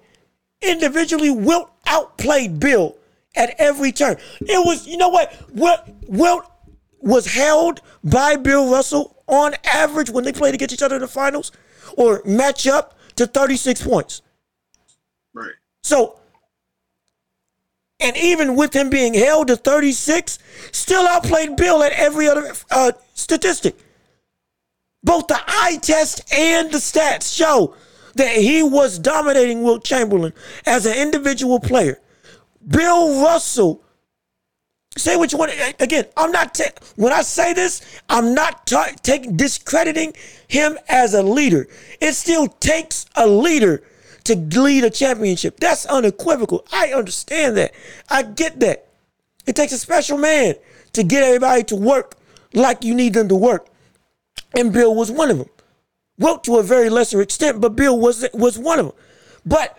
individually, 0.61 1.31
Wilt 1.31 1.69
outplayed 1.85 2.59
Bill 2.59 2.95
at 3.35 3.55
every 3.57 3.91
turn. 3.91 4.17
It 4.41 4.65
was, 4.65 4.87
you 4.87 4.97
know 4.97 5.09
what? 5.09 5.35
Wilt, 5.53 5.81
Wilt 6.07 6.49
was 6.99 7.25
held 7.27 7.81
by 8.03 8.35
Bill 8.35 8.71
Russell 8.71 9.23
on 9.27 9.53
average 9.63 10.09
when 10.09 10.23
they 10.23 10.33
played 10.33 10.55
against 10.55 10.73
each 10.73 10.81
other 10.81 10.95
in 10.95 11.01
the 11.01 11.07
finals 11.07 11.51
or 11.97 12.21
match 12.25 12.67
up 12.67 12.97
to 13.15 13.27
36 13.27 13.83
points. 13.83 14.21
Right. 15.33 15.53
So, 15.83 16.19
and 17.99 18.15
even 18.17 18.55
with 18.55 18.75
him 18.75 18.89
being 18.89 19.13
held 19.13 19.47
to 19.47 19.55
36, 19.55 20.39
still 20.71 21.07
outplayed 21.07 21.55
Bill 21.55 21.83
at 21.83 21.91
every 21.93 22.27
other 22.27 22.53
uh, 22.71 22.91
statistic. 23.13 23.75
Both 25.05 25.27
the 25.27 25.39
eye 25.47 25.77
test 25.81 26.33
and 26.33 26.71
the 26.71 26.79
stats 26.79 27.33
show 27.33 27.75
that 28.15 28.35
he 28.37 28.63
was 28.63 28.97
dominating 28.97 29.61
Wilt 29.61 29.83
Chamberlain 29.83 30.33
as 30.65 30.87
an 30.87 30.97
individual 30.97 31.59
player. 31.59 31.99
Bill 32.67 33.21
Russell, 33.23 33.83
say 34.97 35.15
what 35.15 35.31
you 35.31 35.37
want. 35.37 35.51
Again, 35.79 36.05
I'm 36.17 36.31
not, 36.31 36.55
ta- 36.55 36.71
when 36.95 37.13
I 37.13 37.21
say 37.21 37.53
this, 37.53 38.01
I'm 38.09 38.33
not 38.33 38.65
ta- 38.65 38.93
taking, 39.03 39.37
discrediting 39.37 40.13
him 40.47 40.75
as 40.89 41.13
a 41.13 41.21
leader. 41.21 41.67
It 42.01 42.13
still 42.13 42.47
takes 42.47 43.05
a 43.15 43.27
leader 43.27 43.83
to 44.23 44.35
lead 44.35 44.85
a 44.85 44.89
championship. 44.89 45.59
That's 45.59 45.85
unequivocal. 45.85 46.65
I 46.71 46.93
understand 46.93 47.57
that. 47.57 47.75
I 48.09 48.23
get 48.23 48.59
that. 48.61 48.87
It 49.45 49.55
takes 49.55 49.71
a 49.71 49.77
special 49.77 50.17
man 50.17 50.55
to 50.93 51.03
get 51.03 51.21
everybody 51.21 51.63
to 51.65 51.75
work 51.75 52.15
like 52.55 52.83
you 52.83 52.95
need 52.95 53.13
them 53.13 53.29
to 53.29 53.35
work. 53.35 53.67
And 54.55 54.71
Bill 54.71 54.93
was 54.95 55.11
one 55.11 55.29
of 55.31 55.37
them. 55.37 55.49
Wilt 56.17 56.43
to 56.45 56.57
a 56.57 56.63
very 56.63 56.89
lesser 56.89 57.21
extent, 57.21 57.59
but 57.59 57.75
Bill 57.75 57.99
was 57.99 58.25
was 58.33 58.57
one 58.57 58.79
of 58.79 58.85
them. 58.87 58.95
But 59.45 59.77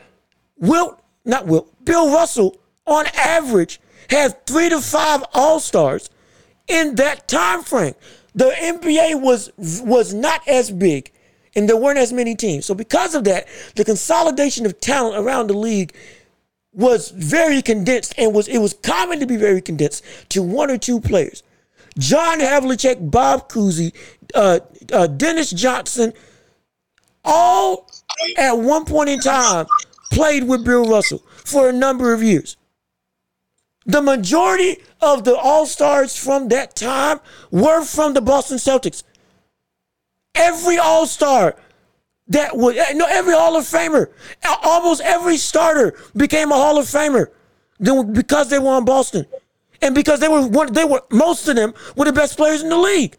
Wilt, 0.58 1.02
not 1.24 1.46
Wilt, 1.46 1.72
Bill 1.84 2.12
Russell, 2.12 2.58
on 2.86 3.06
average, 3.16 3.80
had 4.10 4.46
three 4.46 4.68
to 4.68 4.80
five 4.80 5.24
All 5.32 5.60
Stars 5.60 6.10
in 6.68 6.96
that 6.96 7.26
time 7.26 7.62
frame. 7.62 7.94
The 8.34 8.50
NBA 8.50 9.20
was 9.22 9.50
was 9.58 10.12
not 10.12 10.46
as 10.46 10.70
big 10.70 11.10
and 11.56 11.66
there 11.66 11.76
weren't 11.76 11.98
as 11.98 12.12
many 12.12 12.36
teams. 12.36 12.66
So 12.66 12.74
because 12.74 13.14
of 13.14 13.24
that, 13.24 13.48
the 13.74 13.84
consolidation 13.84 14.66
of 14.66 14.78
talent 14.78 15.16
around 15.16 15.48
the 15.48 15.54
league 15.54 15.94
was 16.72 17.10
very 17.10 17.62
condensed 17.62 18.14
and 18.18 18.34
was 18.34 18.46
it 18.46 18.58
was 18.58 18.74
common 18.74 19.18
to 19.20 19.26
be 19.26 19.36
very 19.36 19.62
condensed 19.62 20.04
to 20.28 20.42
one 20.42 20.70
or 20.70 20.76
two 20.76 21.00
players. 21.00 21.42
John 21.98 22.40
Havlicek, 22.40 23.10
Bob 23.10 23.48
Cousy, 23.48 23.94
uh, 24.34 24.60
uh, 24.92 25.06
Dennis 25.06 25.50
Johnson, 25.50 26.12
all 27.24 27.88
at 28.36 28.52
one 28.58 28.84
point 28.84 29.10
in 29.10 29.20
time 29.20 29.66
played 30.12 30.44
with 30.44 30.64
Bill 30.64 30.88
Russell 30.88 31.22
for 31.44 31.68
a 31.68 31.72
number 31.72 32.12
of 32.12 32.22
years. 32.22 32.56
The 33.84 34.02
majority 34.02 34.78
of 35.00 35.24
the 35.24 35.36
All 35.36 35.66
Stars 35.66 36.16
from 36.16 36.48
that 36.48 36.74
time 36.74 37.20
were 37.50 37.84
from 37.84 38.14
the 38.14 38.20
Boston 38.20 38.58
Celtics. 38.58 39.04
Every 40.34 40.78
All 40.78 41.06
Star 41.06 41.56
that 42.28 42.56
was 42.56 42.74
no 42.94 43.06
every 43.08 43.34
Hall 43.34 43.56
of 43.56 43.64
Famer, 43.64 44.10
almost 44.64 45.00
every 45.02 45.36
starter 45.36 45.96
became 46.16 46.50
a 46.50 46.56
Hall 46.56 46.78
of 46.78 46.86
Famer 46.86 47.28
because 48.12 48.48
they 48.48 48.58
were 48.58 48.70
on 48.70 48.84
Boston, 48.84 49.26
and 49.80 49.94
because 49.94 50.18
they 50.18 50.28
were 50.28 50.68
they 50.68 50.84
were 50.84 51.02
most 51.12 51.46
of 51.46 51.54
them 51.54 51.72
were 51.94 52.04
the 52.04 52.12
best 52.12 52.36
players 52.36 52.62
in 52.62 52.68
the 52.68 52.76
league. 52.76 53.16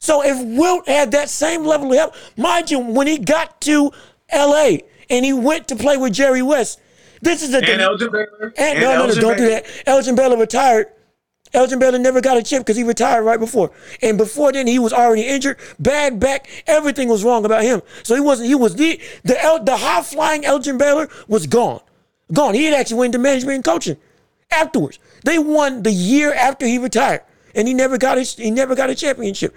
So 0.00 0.24
if 0.24 0.42
Wilt 0.42 0.88
had 0.88 1.12
that 1.12 1.28
same 1.28 1.64
level 1.64 1.92
of 1.92 1.98
help, 1.98 2.14
mind 2.36 2.70
you, 2.70 2.78
when 2.78 3.06
he 3.06 3.18
got 3.18 3.60
to 3.62 3.92
L.A. 4.30 4.82
and 5.10 5.24
he 5.24 5.34
went 5.34 5.68
to 5.68 5.76
play 5.76 5.98
with 5.98 6.14
Jerry 6.14 6.42
West, 6.42 6.80
this 7.20 7.42
is 7.42 7.52
a 7.52 7.58
and 7.58 7.82
Elgin 7.82 8.10
Baylor. 8.10 8.54
And 8.56 8.80
no, 8.80 8.94
no, 8.94 9.06
no, 9.06 9.14
don't 9.14 9.36
do 9.36 9.50
that. 9.50 9.66
Elgin 9.86 10.14
Baylor 10.14 10.38
retired. 10.38 10.86
Elgin 11.52 11.78
Baylor 11.78 11.98
never 11.98 12.22
got 12.22 12.38
a 12.38 12.42
chip 12.42 12.60
because 12.60 12.76
he 12.76 12.82
retired 12.82 13.24
right 13.24 13.38
before. 13.38 13.72
And 14.00 14.16
before 14.16 14.52
then, 14.52 14.66
he 14.66 14.78
was 14.78 14.92
already 14.92 15.22
injured, 15.22 15.58
bad 15.78 16.18
back. 16.18 16.48
Everything 16.66 17.08
was 17.08 17.22
wrong 17.22 17.44
about 17.44 17.62
him. 17.62 17.82
So 18.02 18.14
he 18.14 18.20
wasn't. 18.20 18.48
He 18.48 18.54
was 18.54 18.76
the 18.76 19.00
the 19.24 19.42
El, 19.42 19.62
the 19.62 19.76
high 19.76 20.02
flying 20.02 20.46
Elgin 20.46 20.78
Baylor 20.78 21.10
was 21.28 21.46
gone, 21.46 21.80
gone. 22.32 22.54
He 22.54 22.64
had 22.64 22.74
actually 22.74 23.00
went 23.00 23.14
into 23.14 23.18
management 23.18 23.56
and 23.56 23.64
coaching 23.64 23.98
afterwards. 24.50 24.98
They 25.24 25.38
won 25.38 25.82
the 25.82 25.92
year 25.92 26.32
after 26.32 26.66
he 26.66 26.78
retired, 26.78 27.22
and 27.54 27.68
he 27.68 27.74
never 27.74 27.98
got 27.98 28.16
his, 28.16 28.34
he 28.36 28.50
never 28.50 28.74
got 28.74 28.88
a 28.88 28.94
championship. 28.94 29.54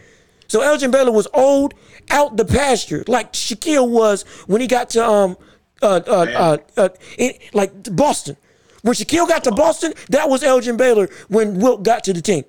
So 0.53 0.61
Elgin 0.61 0.91
Baylor 0.91 1.11
was 1.11 1.27
old, 1.33 1.73
out 2.11 2.37
the 2.37 2.45
pasture, 2.45 3.03
like 3.07 3.33
Shaquille 3.33 3.89
was 3.89 4.21
when 4.45 4.61
he 4.61 4.67
got 4.67 4.91
to 4.91 5.03
um 5.03 5.35
uh 5.81 5.99
uh 6.05 6.27
uh, 6.37 6.57
uh 6.77 6.89
in, 7.17 7.33
like 7.53 7.71
Boston. 7.95 8.37
When 8.83 8.93
Shaquille 8.93 9.27
got 9.27 9.45
to 9.45 9.51
Boston, 9.51 9.95
that 10.09 10.29
was 10.29 10.43
Elgin 10.43 10.77
Baylor 10.77 11.09
when 11.27 11.59
Wilt 11.59 11.81
got 11.81 12.03
to 12.03 12.13
the 12.13 12.21
team. 12.21 12.43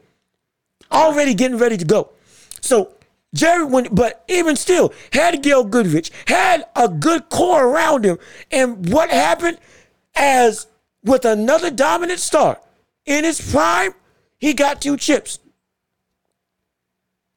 Already 0.93 1.33
getting 1.33 1.57
ready 1.57 1.79
to 1.79 1.85
go. 1.87 2.11
So 2.61 2.93
Jerry, 3.33 3.65
when 3.65 3.85
but 3.91 4.23
even 4.29 4.55
still, 4.55 4.93
had 5.15 5.43
Gail 5.43 5.65
Goodrich, 5.65 6.13
had 6.27 6.67
a 6.77 6.91
good 6.91 7.31
core 7.31 7.67
around 7.67 8.05
him. 8.05 8.19
And 8.51 8.93
what 8.93 9.09
happened 9.09 9.57
as 10.15 10.67
with 11.03 11.25
another 11.25 11.71
dominant 11.71 12.21
star 12.21 12.61
in 13.07 13.25
his 13.25 13.41
prime, 13.51 13.95
he 14.37 14.53
got 14.53 14.83
two 14.83 14.99
chips. 14.99 15.39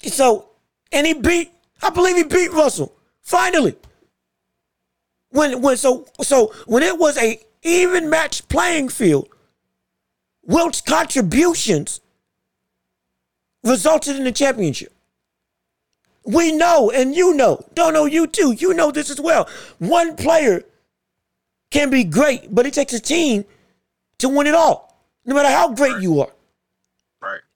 So, 0.04 0.47
and 0.92 1.06
he 1.06 1.14
beat, 1.14 1.52
I 1.82 1.90
believe 1.90 2.16
he 2.16 2.24
beat 2.24 2.52
Russell. 2.52 2.94
Finally. 3.22 3.76
When 5.30 5.62
when 5.62 5.76
so 5.76 6.08
so 6.22 6.54
when 6.66 6.84
it 6.84 6.98
was 6.98 7.18
a 7.18 7.40
even 7.62 8.10
match 8.10 8.48
playing 8.48 8.90
field, 8.90 9.28
Wilt's 10.44 10.80
contributions 10.82 12.00
resulted 13.64 14.16
in 14.16 14.24
the 14.24 14.32
championship. 14.32 14.94
We 16.24 16.52
know, 16.52 16.90
and 16.92 17.16
you 17.16 17.34
know, 17.34 17.66
don't 17.74 17.94
know 17.94 18.06
you 18.06 18.28
too. 18.28 18.54
You 18.54 18.74
know 18.74 18.92
this 18.92 19.10
as 19.10 19.20
well. 19.20 19.50
One 19.80 20.16
player 20.16 20.64
can 21.72 21.90
be 21.90 22.04
great, 22.04 22.54
but 22.54 22.66
it 22.66 22.74
takes 22.74 22.94
a 22.94 23.00
team 23.00 23.46
to 24.20 24.30
win 24.30 24.48
it 24.48 24.56
all, 24.56 24.98
no 25.26 25.36
matter 25.36 25.50
how 25.50 25.74
great 25.74 26.02
you 26.02 26.22
are. 26.22 26.32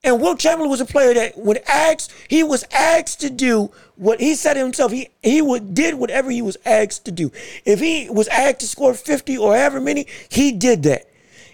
And 0.03 0.19
Wilt 0.19 0.39
Chamberlain 0.39 0.71
was 0.71 0.81
a 0.81 0.85
player 0.85 1.13
that, 1.13 1.37
when 1.37 1.59
asked, 1.67 2.11
he 2.27 2.41
was 2.41 2.63
asked 2.71 3.21
to 3.21 3.29
do 3.29 3.71
what 3.95 4.19
he 4.19 4.33
said 4.33 4.57
himself. 4.57 4.91
He 4.91 5.09
he 5.21 5.41
would, 5.41 5.75
did 5.75 5.95
whatever 5.95 6.31
he 6.31 6.41
was 6.41 6.57
asked 6.65 7.05
to 7.05 7.11
do. 7.11 7.31
If 7.65 7.79
he 7.79 8.09
was 8.09 8.27
asked 8.29 8.61
to 8.61 8.67
score 8.67 8.95
fifty 8.95 9.37
or 9.37 9.55
however 9.55 9.79
many, 9.79 10.07
he 10.29 10.51
did 10.51 10.83
that. 10.83 11.05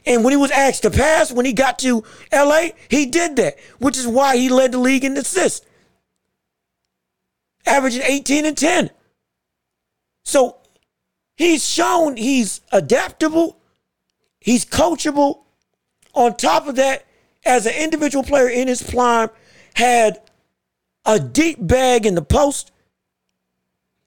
And 0.06 0.24
when 0.24 0.32
he 0.32 0.38
was 0.38 0.52
asked 0.52 0.84
to 0.84 0.92
pass, 0.92 1.34
when 1.34 1.46
he 1.46 1.52
got 1.52 1.80
to 1.80 2.06
L.A., 2.32 2.74
he 2.88 3.06
did 3.06 3.36
that, 3.36 3.58
which 3.80 3.98
is 3.98 4.08
why 4.08 4.38
he 4.38 4.48
led 4.48 4.72
the 4.72 4.78
league 4.78 5.04
in 5.04 5.18
assists, 5.18 5.66
averaging 7.66 8.04
eighteen 8.04 8.46
and 8.46 8.58
ten. 8.58 8.92
So 10.24 10.58
he's 11.36 11.68
shown 11.68 12.16
he's 12.16 12.62
adaptable, 12.72 13.60
he's 14.40 14.64
coachable. 14.64 15.44
On 16.14 16.36
top 16.36 16.68
of 16.68 16.78
that, 16.78 17.06
as 17.48 17.66
an 17.66 17.74
individual 17.76 18.24
player 18.24 18.50
in 18.50 18.68
his 18.68 18.84
prime, 18.84 19.30
had 19.74 20.22
a 21.06 21.20
deep 21.20 21.58
bag 21.60 22.06
in 22.06 22.16
the 22.16 22.22
post. 22.22 22.72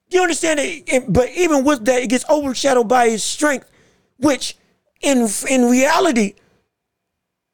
You 0.08 0.22
understand 0.22 0.60
it? 0.60 1.12
But 1.12 1.30
even 1.30 1.64
with 1.64 1.84
that, 1.86 2.02
it 2.02 2.08
gets 2.08 2.28
overshadowed 2.28 2.88
by 2.88 3.08
his 3.08 3.24
strength, 3.24 3.70
which 4.18 4.56
in 5.00 5.28
in 5.48 5.70
reality, 5.70 6.34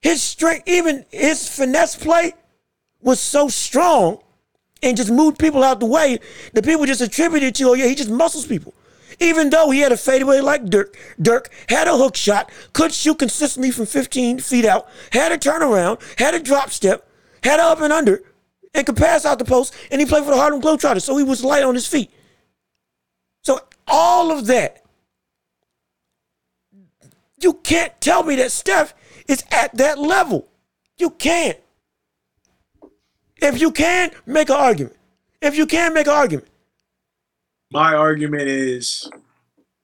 his 0.00 0.22
strength, 0.22 0.66
even 0.66 1.04
his 1.10 1.48
finesse 1.48 1.96
play, 1.96 2.32
was 3.00 3.20
so 3.20 3.48
strong 3.48 4.18
and 4.82 4.96
just 4.96 5.10
moved 5.10 5.38
people 5.38 5.62
out 5.62 5.80
the 5.80 5.86
way 5.86 6.18
that 6.52 6.64
people 6.64 6.86
just 6.86 7.00
attributed 7.00 7.54
to, 7.54 7.64
oh 7.64 7.74
yeah, 7.74 7.86
he 7.86 7.94
just 7.94 8.10
muscles 8.10 8.46
people. 8.46 8.74
Even 9.18 9.51
though 9.51 9.70
he 9.70 9.80
had 9.80 9.93
a 9.93 9.97
fadeaway 9.97 10.40
like 10.40 10.66
Dirk, 10.66 10.97
Dirk 11.20 11.51
had 11.68 11.88
a 11.88 11.97
hook 11.97 12.16
shot, 12.16 12.51
could 12.72 12.93
shoot 12.93 13.18
consistently 13.18 13.70
from 13.70 13.86
15 13.86 14.40
feet 14.40 14.64
out, 14.64 14.88
had 15.12 15.32
a 15.32 15.38
turnaround, 15.38 16.01
had 16.18 16.34
a 16.34 16.40
drop 16.40 16.70
step, 16.70 17.09
had 17.43 17.59
a 17.59 17.62
up 17.62 17.80
and 17.80 17.93
under, 17.93 18.22
and 18.74 18.86
could 18.86 18.97
pass 18.97 19.24
out 19.24 19.38
the 19.38 19.44
post, 19.44 19.74
and 19.90 20.01
he 20.01 20.06
played 20.06 20.24
for 20.24 20.30
the 20.30 20.36
Harlem 20.36 20.60
Globetrotters, 20.60 21.02
so 21.02 21.16
he 21.16 21.24
was 21.24 21.43
light 21.43 21.62
on 21.62 21.74
his 21.74 21.86
feet. 21.86 22.10
So 23.43 23.60
all 23.86 24.30
of 24.30 24.47
that, 24.47 24.84
you 27.40 27.55
can't 27.55 27.98
tell 28.01 28.22
me 28.22 28.36
that 28.36 28.52
Steph 28.52 28.94
is 29.28 29.44
at 29.51 29.74
that 29.76 29.98
level. 29.98 30.48
You 30.98 31.10
can't. 31.10 31.59
If 33.36 33.60
you 33.60 33.70
can, 33.70 34.10
make 34.24 34.48
an 34.48 34.56
argument. 34.56 34.97
If 35.40 35.56
you 35.56 35.66
can, 35.66 35.94
make 35.94 36.06
an 36.06 36.14
argument. 36.14 36.48
My 37.72 37.94
argument 37.94 38.43
is, 38.43 39.10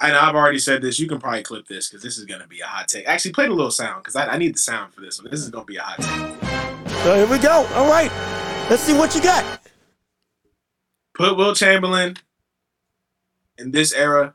and 0.01 0.17
I've 0.17 0.37
already 0.37 0.59
said 0.59 0.83
this. 0.83 1.01
You 1.01 1.09
can 1.09 1.19
probably 1.19 1.43
clip 1.43 1.67
this 1.67 1.89
because 1.89 2.03
this 2.03 2.17
is 2.17 2.25
gonna 2.25 2.47
be 2.47 2.61
a 2.61 2.67
hot 2.67 2.89
take. 2.89 3.07
Actually, 3.07 3.33
play 3.33 3.47
the 3.47 3.55
little 3.55 3.71
sound 3.71 4.03
because 4.03 4.15
I, 4.17 4.29
I 4.29 4.39
need 4.39 4.55
the 4.55 4.59
sound 4.59 4.95
for 4.95 5.01
this 5.01 5.21
one. 5.21 5.31
This 5.31 5.41
is 5.41 5.51
gonna 5.51 5.65
be 5.65 5.77
a 5.77 5.83
hot 5.83 5.99
take. 5.99 6.93
So 7.03 7.15
here 7.15 7.27
we 7.27 7.39
go. 7.39 7.67
All 7.75 7.91
right. 7.91 8.11
Let's 8.71 8.83
see 8.83 8.95
what 8.95 9.15
you 9.15 9.23
got. 9.23 9.61
Put 11.15 11.37
Wilt 11.37 11.57
Chamberlain 11.57 12.17
in 13.59 13.73
this 13.73 13.93
era. 13.93 14.35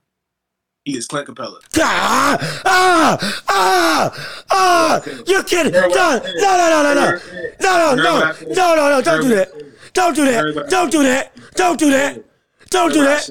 He 0.83 0.97
is 0.97 1.07
Clint 1.07 1.27
Capela. 1.27 1.59
Ah, 1.77 2.61
ah, 2.65 3.43
ah, 3.49 4.45
ah. 4.51 5.01
You're 5.25 5.43
kidding. 5.43 5.73
No, 5.73 5.87
no, 5.87 6.19
no, 6.19 6.57
no, 6.57 6.83
no, 6.83 6.93
no. 6.93 7.19
No, 7.61 7.95
no, 7.95 8.03
no. 8.03 8.33
No, 8.53 8.75
no, 8.75 8.89
no. 8.89 9.01
Don't 9.01 9.21
do 9.21 9.35
that. 9.35 9.49
Don't 9.93 10.15
do 10.15 10.25
that. 10.25 10.69
Don't 10.69 10.91
do 10.91 11.03
that. 11.03 11.33
Don't 11.55 11.79
do 11.79 11.89
that. 11.91 12.23
Don't 12.69 12.93
do 12.93 13.03
that. 13.03 13.29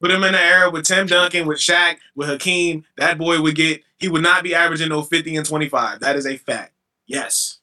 Put 0.00 0.10
him 0.10 0.24
in 0.24 0.32
the 0.32 0.40
era 0.40 0.70
with 0.70 0.86
Tim 0.86 1.06
Duncan, 1.06 1.46
with 1.46 1.58
Shaq, 1.58 1.98
with 2.14 2.28
Hakeem. 2.28 2.84
That 2.96 3.18
boy 3.18 3.40
would 3.42 3.54
get, 3.54 3.82
he 3.98 4.08
would 4.08 4.22
not 4.22 4.42
be 4.42 4.54
averaging 4.54 4.88
no 4.88 5.02
50 5.02 5.36
and 5.36 5.46
25. 5.46 6.00
That 6.00 6.16
is 6.16 6.26
a 6.26 6.38
fact. 6.38 6.72
Yes. 7.06 7.58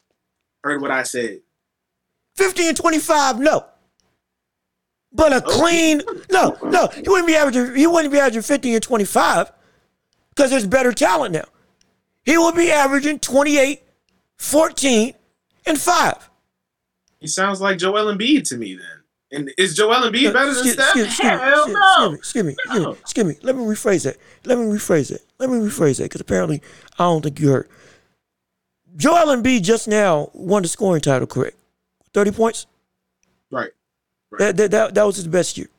Heard 0.64 0.82
what 0.82 0.92
I 0.92 1.04
said. 1.04 1.42
50 2.36 2.68
and 2.68 2.78
25, 2.78 3.40
no. 3.40 3.66
But 5.12 5.34
a 5.34 5.38
oh, 5.38 5.42
clean, 5.42 6.02
no, 6.30 6.58
no. 6.64 6.88
He 6.88 7.10
wouldn't 7.10 7.28
be 7.28 7.36
averaging, 7.36 7.76
he 7.76 7.88
wouldn't 7.88 8.14
be 8.14 8.20
averaging 8.20 8.44
50 8.44 8.76
and 8.76 8.84
25 8.84 9.52
because 10.30 10.52
there's 10.52 10.68
better 10.68 10.92
talent 10.92 11.34
now. 11.34 11.46
He 12.24 12.38
would 12.38 12.56
be 12.56 12.72
averaging 12.72 13.20
28, 13.20 13.82
14, 14.36 15.14
and 15.66 15.80
5. 15.80 16.30
He 17.20 17.28
sounds 17.28 17.62
like 17.62 17.80
Joel 17.80 18.14
Embiid 18.14 18.48
to 18.50 18.58
me 18.58 18.76
then. 18.76 18.97
And 19.32 19.52
is 19.58 19.76
Joel 19.76 20.10
Embiid 20.10 20.32
better 20.32 20.54
than 20.54 20.64
Steph? 20.66 20.96
excuse- 20.96 21.20
Hell 21.20 21.64
excuse- 21.64 21.74
no. 22.00 22.14
Excuse 22.14 22.44
me, 22.46 22.52
excuse 22.54 22.86
me, 22.86 22.92
excuse 23.02 23.26
me. 23.28 23.36
Let 23.44 23.56
me 23.56 23.64
rephrase 23.64 24.04
that. 24.06 24.18
Let 24.46 24.58
me 24.58 24.66
rephrase 24.66 25.12
it. 25.12 25.22
Let 25.38 25.50
me 25.50 25.58
rephrase 25.58 25.98
that 25.98 26.04
because 26.04 26.22
apparently 26.22 26.62
I 26.98 27.04
don't 27.04 27.22
think 27.22 27.40
you 27.40 27.50
heard. 27.50 27.70
Joel 28.96 29.36
Embiid 29.36 29.64
just 29.64 29.88
now 29.88 30.30
won 30.34 30.62
the 30.64 30.68
scoring 30.70 31.02
title, 31.02 31.28
correct? 31.28 31.58
30 32.14 32.32
points? 32.32 32.66
Right. 33.52 33.70
That, 34.40 34.58
that, 34.58 34.72
that, 34.72 34.96
that 34.96 35.04
was 35.04 35.18
his 35.18 35.28
best 35.28 35.58
year, 35.58 35.70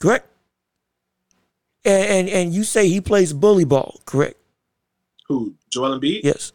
correct? 0.00 0.26
And, 1.84 2.04
and 2.08 2.28
and 2.28 2.54
you 2.54 2.64
say 2.64 2.88
he 2.88 3.00
plays 3.00 3.32
bully 3.32 3.64
ball, 3.64 4.00
correct? 4.06 4.36
Who? 5.28 5.54
Joel 5.70 5.98
Embiid? 5.98 6.20
Yes. 6.24 6.52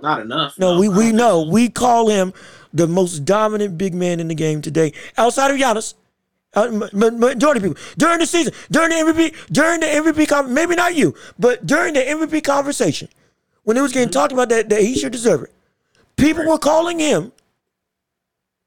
Not 0.00 0.20
enough. 0.20 0.58
No, 0.58 0.78
we, 0.78 0.88
we 0.88 1.10
know. 1.12 1.42
We 1.42 1.68
call 1.70 2.08
him 2.08 2.32
the 2.78 2.86
most 2.86 3.24
dominant 3.24 3.76
big 3.76 3.92
man 3.92 4.20
in 4.20 4.28
the 4.28 4.34
game 4.34 4.62
today, 4.62 4.92
outside 5.18 5.50
of 5.50 5.58
Giannis. 5.58 5.94
Uh, 6.54 6.88
majority 6.94 7.60
people 7.60 7.76
during 7.98 8.18
the 8.18 8.26
season, 8.26 8.54
during 8.70 8.88
the 8.88 9.12
MVP, 9.12 9.52
during 9.52 9.80
the 9.80 9.86
MVP, 9.86 10.48
maybe 10.48 10.74
not 10.74 10.94
you, 10.94 11.14
but 11.38 11.66
during 11.66 11.92
the 11.92 12.00
MVP 12.00 12.42
conversation, 12.42 13.06
when 13.64 13.76
it 13.76 13.82
was 13.82 13.92
getting 13.92 14.08
talked 14.08 14.32
about 14.32 14.48
that, 14.48 14.70
that 14.70 14.80
he 14.80 14.94
should 14.94 15.12
deserve 15.12 15.42
it, 15.42 15.52
people 16.16 16.46
were 16.46 16.56
calling 16.56 16.98
him 16.98 17.32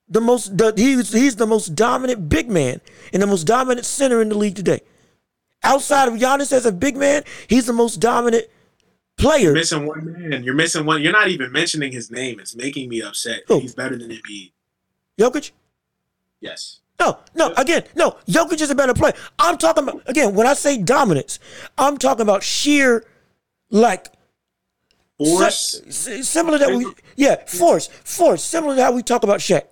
the 0.07 0.21
most. 0.21 0.55
The, 0.55 0.73
he's 0.77 1.11
he's 1.11 1.37
the 1.37 1.47
most 1.47 1.73
dominant 1.73 2.29
big 2.29 2.51
man 2.51 2.81
and 3.11 3.21
the 3.21 3.27
most 3.27 3.45
dominant 3.45 3.87
center 3.87 4.21
in 4.21 4.29
the 4.29 4.37
league 4.37 4.55
today. 4.55 4.81
Outside 5.63 6.07
of 6.07 6.13
Giannis 6.15 6.53
as 6.53 6.67
a 6.67 6.71
big 6.71 6.95
man, 6.95 7.23
he's 7.47 7.65
the 7.65 7.73
most 7.73 7.99
dominant 7.99 8.45
player. 9.17 9.45
You're 9.45 9.53
missing 9.53 9.85
one 9.85 10.11
man. 10.11 10.43
You're 10.43 10.55
missing 10.55 10.85
one. 10.85 11.01
You're 11.01 11.11
not 11.11 11.27
even 11.29 11.51
mentioning 11.51 11.91
his 11.91 12.11
name. 12.11 12.39
It's 12.39 12.55
making 12.55 12.89
me 12.89 13.01
upset. 13.01 13.43
Who? 13.47 13.59
He's 13.59 13.75
better 13.75 13.97
than 13.97 14.09
Embiid. 14.09 14.51
Jokic. 15.19 15.51
Yes. 16.39 16.79
No, 16.99 17.17
no, 17.33 17.51
again, 17.57 17.83
no. 17.95 18.17
Jokic 18.27 18.61
is 18.61 18.69
a 18.69 18.75
better 18.75 18.93
player. 18.93 19.13
I'm 19.39 19.57
talking 19.57 19.83
about 19.83 20.07
again 20.07 20.35
when 20.35 20.45
I 20.45 20.53
say 20.53 20.77
dominance, 20.77 21.39
I'm 21.77 21.97
talking 21.97 22.21
about 22.21 22.43
sheer 22.43 23.05
like 23.71 24.07
force. 25.17 25.81
similar 25.89 26.59
that 26.59 26.69
we 26.69 26.85
yeah, 27.15 27.43
force, 27.47 27.87
force, 28.03 28.43
similar 28.43 28.75
to 28.75 28.83
how 28.83 28.91
we 28.91 29.01
talk 29.01 29.23
about 29.23 29.39
Shaq. 29.39 29.63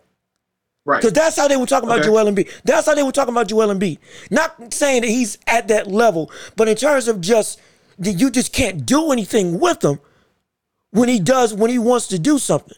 Right. 0.86 1.02
Because 1.02 1.14
that's 1.14 1.38
how 1.38 1.48
they 1.48 1.58
were 1.58 1.68
talking 1.68 1.88
about 1.88 2.00
okay. 2.00 2.08
Joel 2.08 2.32
Embiid. 2.32 2.50
That's 2.64 2.88
how 2.88 2.96
they 2.96 3.04
were 3.04 3.12
talking 3.12 3.34
about 3.34 3.48
Joel 3.48 3.68
Embiid. 3.68 4.00
Not 4.32 4.74
saying 4.74 5.02
that 5.02 5.10
he's 5.10 5.38
at 5.46 5.68
that 5.68 5.86
level, 5.86 6.32
but 6.56 6.68
in 6.68 6.76
terms 6.76 7.08
of 7.08 7.22
just 7.22 7.60
you 8.02 8.30
just 8.30 8.54
can't 8.54 8.86
do 8.86 9.12
anything 9.12 9.60
with 9.60 9.84
him 9.84 10.00
when 10.92 11.10
he 11.10 11.20
does 11.20 11.54
when 11.54 11.70
he 11.70 11.78
wants 11.78 12.08
to 12.08 12.20
do 12.20 12.40
something. 12.40 12.78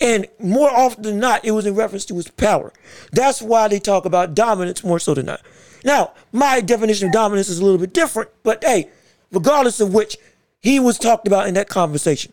And 0.00 0.26
more 0.40 0.70
often 0.70 1.02
than 1.02 1.20
not, 1.20 1.44
it 1.44 1.52
was 1.52 1.66
in 1.66 1.74
reference 1.74 2.04
to 2.06 2.16
his 2.16 2.28
power. 2.28 2.72
That's 3.12 3.40
why 3.40 3.68
they 3.68 3.78
talk 3.78 4.04
about 4.04 4.34
dominance 4.34 4.82
more 4.82 4.98
so 4.98 5.14
than 5.14 5.26
not. 5.26 5.40
Now, 5.84 6.14
my 6.32 6.60
definition 6.60 7.08
of 7.08 7.12
dominance 7.12 7.48
is 7.48 7.58
a 7.58 7.64
little 7.64 7.78
bit 7.78 7.92
different, 7.92 8.30
but 8.42 8.64
hey, 8.64 8.90
regardless 9.30 9.80
of 9.80 9.94
which, 9.94 10.16
he 10.60 10.80
was 10.80 10.98
talked 10.98 11.26
about 11.26 11.46
in 11.46 11.54
that 11.54 11.68
conversation. 11.68 12.32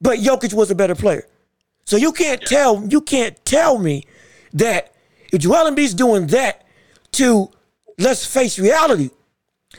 But 0.00 0.18
Jokic 0.20 0.54
was 0.54 0.70
a 0.70 0.74
better 0.74 0.94
player. 0.94 1.26
So 1.84 1.96
you 1.96 2.12
can't 2.12 2.40
tell 2.42 2.84
you 2.86 3.00
can't 3.00 3.42
tell 3.44 3.78
me 3.78 4.04
that 4.54 4.94
if 5.32 5.40
Joel 5.40 5.70
Embiid's 5.70 5.94
doing 5.94 6.28
that 6.28 6.64
to 7.12 7.50
let's 7.98 8.24
face 8.24 8.58
reality, 8.58 9.10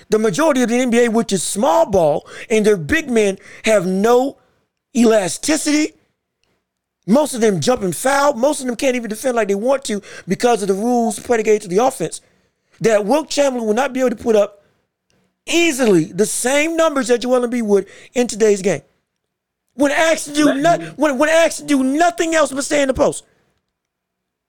the 0.09 0.19
majority 0.19 0.61
of 0.61 0.69
the 0.69 0.76
NBA, 0.76 1.09
which 1.09 1.34
is 1.34 1.43
small 1.43 1.85
ball, 1.85 2.27
and 2.49 2.65
their 2.65 2.77
big 2.77 3.09
men 3.09 3.38
have 3.65 3.85
no 3.85 4.38
elasticity, 4.95 5.93
most 7.07 7.34
of 7.34 7.41
them 7.41 7.59
jumping 7.59 7.93
foul. 7.93 8.34
Most 8.34 8.61
of 8.61 8.68
them 8.68 8.76
can't 8.76 8.95
even 8.95 9.09
defend 9.09 9.35
like 9.35 9.47
they 9.47 9.55
want 9.55 9.84
to 9.85 10.01
because 10.27 10.61
of 10.61 10.68
the 10.68 10.73
rules 10.73 11.19
predicated 11.19 11.63
to 11.63 11.68
the 11.68 11.77
offense. 11.77 12.22
That 12.80 13.05
Wilt 13.05 13.30
Chamberlain 13.30 13.68
will 13.68 13.73
not 13.73 13.93
be 13.93 13.99
able 13.99 14.11
to 14.11 14.15
put 14.15 14.35
up 14.35 14.63
easily 15.45 16.05
the 16.05 16.26
same 16.26 16.76
numbers 16.76 17.07
that 17.07 17.19
Joel 17.19 17.47
Embiid 17.47 17.63
would 17.63 17.88
in 18.13 18.27
today's 18.27 18.61
game. 18.61 18.81
When 19.73 19.91
asked 19.91 20.27
to 20.27 20.34
do 20.34 20.53
not, 20.55 20.81
when, 20.97 21.18
when 21.18 21.30
asked 21.30 21.59
to 21.59 21.65
do 21.65 21.84
nothing 21.84 22.35
else 22.35 22.51
but 22.51 22.63
stay 22.63 22.81
in 22.81 22.88
the 22.88 22.93
post. 22.93 23.26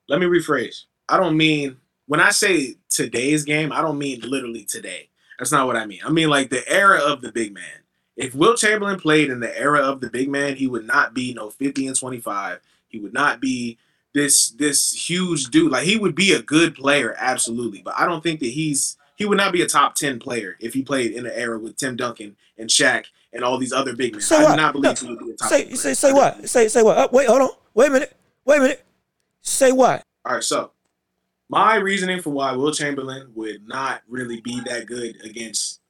Let 0.08 0.20
me 0.20 0.26
rephrase. 0.26 0.84
I 1.08 1.16
don't 1.16 1.36
mean 1.36 1.76
when 2.06 2.20
I 2.20 2.30
say 2.30 2.76
today's 2.90 3.44
game, 3.44 3.72
I 3.72 3.80
don't 3.80 3.98
mean 3.98 4.20
literally 4.20 4.64
today. 4.64 5.08
That's 5.38 5.52
not 5.52 5.66
what 5.66 5.76
I 5.76 5.86
mean. 5.86 6.00
I 6.04 6.10
mean 6.10 6.28
like 6.28 6.50
the 6.50 6.68
era 6.68 6.98
of 6.98 7.20
the 7.20 7.32
big 7.32 7.54
man. 7.54 7.82
If 8.16 8.34
Wilt 8.34 8.58
Chamberlain 8.58 9.00
played 9.00 9.30
in 9.30 9.40
the 9.40 9.58
era 9.58 9.80
of 9.80 10.00
the 10.00 10.10
big 10.10 10.28
man, 10.28 10.56
he 10.56 10.66
would 10.66 10.86
not 10.86 11.14
be 11.14 11.32
no 11.32 11.50
50 11.50 11.86
and 11.86 11.98
25. 11.98 12.60
He 12.88 12.98
would 12.98 13.14
not 13.14 13.40
be 13.40 13.78
this 14.12 14.50
this 14.50 14.92
huge 14.92 15.46
dude. 15.46 15.72
Like 15.72 15.84
he 15.84 15.96
would 15.96 16.14
be 16.14 16.32
a 16.32 16.42
good 16.42 16.74
player, 16.74 17.14
absolutely. 17.18 17.82
But 17.82 17.94
I 17.98 18.06
don't 18.06 18.22
think 18.22 18.40
that 18.40 18.46
he's 18.46 18.96
he 19.16 19.24
would 19.24 19.38
not 19.38 19.52
be 19.52 19.62
a 19.62 19.66
top 19.66 19.94
10 19.94 20.18
player 20.18 20.56
if 20.60 20.74
he 20.74 20.82
played 20.82 21.12
in 21.12 21.24
the 21.24 21.38
era 21.38 21.58
with 21.58 21.76
Tim 21.76 21.96
Duncan 21.96 22.36
and 22.58 22.68
Shaq 22.68 23.06
and 23.32 23.44
all 23.44 23.58
these 23.58 23.72
other 23.72 23.96
big 23.96 24.12
men. 24.12 24.20
Say 24.20 24.36
I 24.36 24.42
what? 24.42 24.50
do 24.50 24.56
not 24.56 24.72
believe 24.72 25.02
no. 25.02 25.08
he 25.08 25.14
would 25.14 25.24
be 25.24 25.30
a 25.32 25.36
top 25.36 25.48
say, 25.48 25.64
10 25.64 25.76
say, 25.76 25.94
say 25.94 26.12
what? 26.12 26.48
Say 26.48 26.68
say 26.68 26.82
what? 26.82 26.98
Uh, 26.98 27.08
wait, 27.12 27.28
hold 27.28 27.42
on. 27.42 27.50
Wait 27.74 27.88
a 27.88 27.90
minute. 27.90 28.16
Wait 28.44 28.58
a 28.58 28.60
minute. 28.60 28.84
Say 29.40 29.72
what? 29.72 30.02
All 30.24 30.34
right, 30.34 30.44
so 30.44 30.71
my 31.52 31.74
reasoning 31.74 32.22
for 32.22 32.30
why 32.30 32.52
Wilt 32.52 32.76
Chamberlain 32.76 33.30
would 33.34 33.68
not 33.68 34.00
really 34.08 34.40
be 34.40 34.60
that 34.60 34.86
good 34.86 35.22
against 35.22 35.80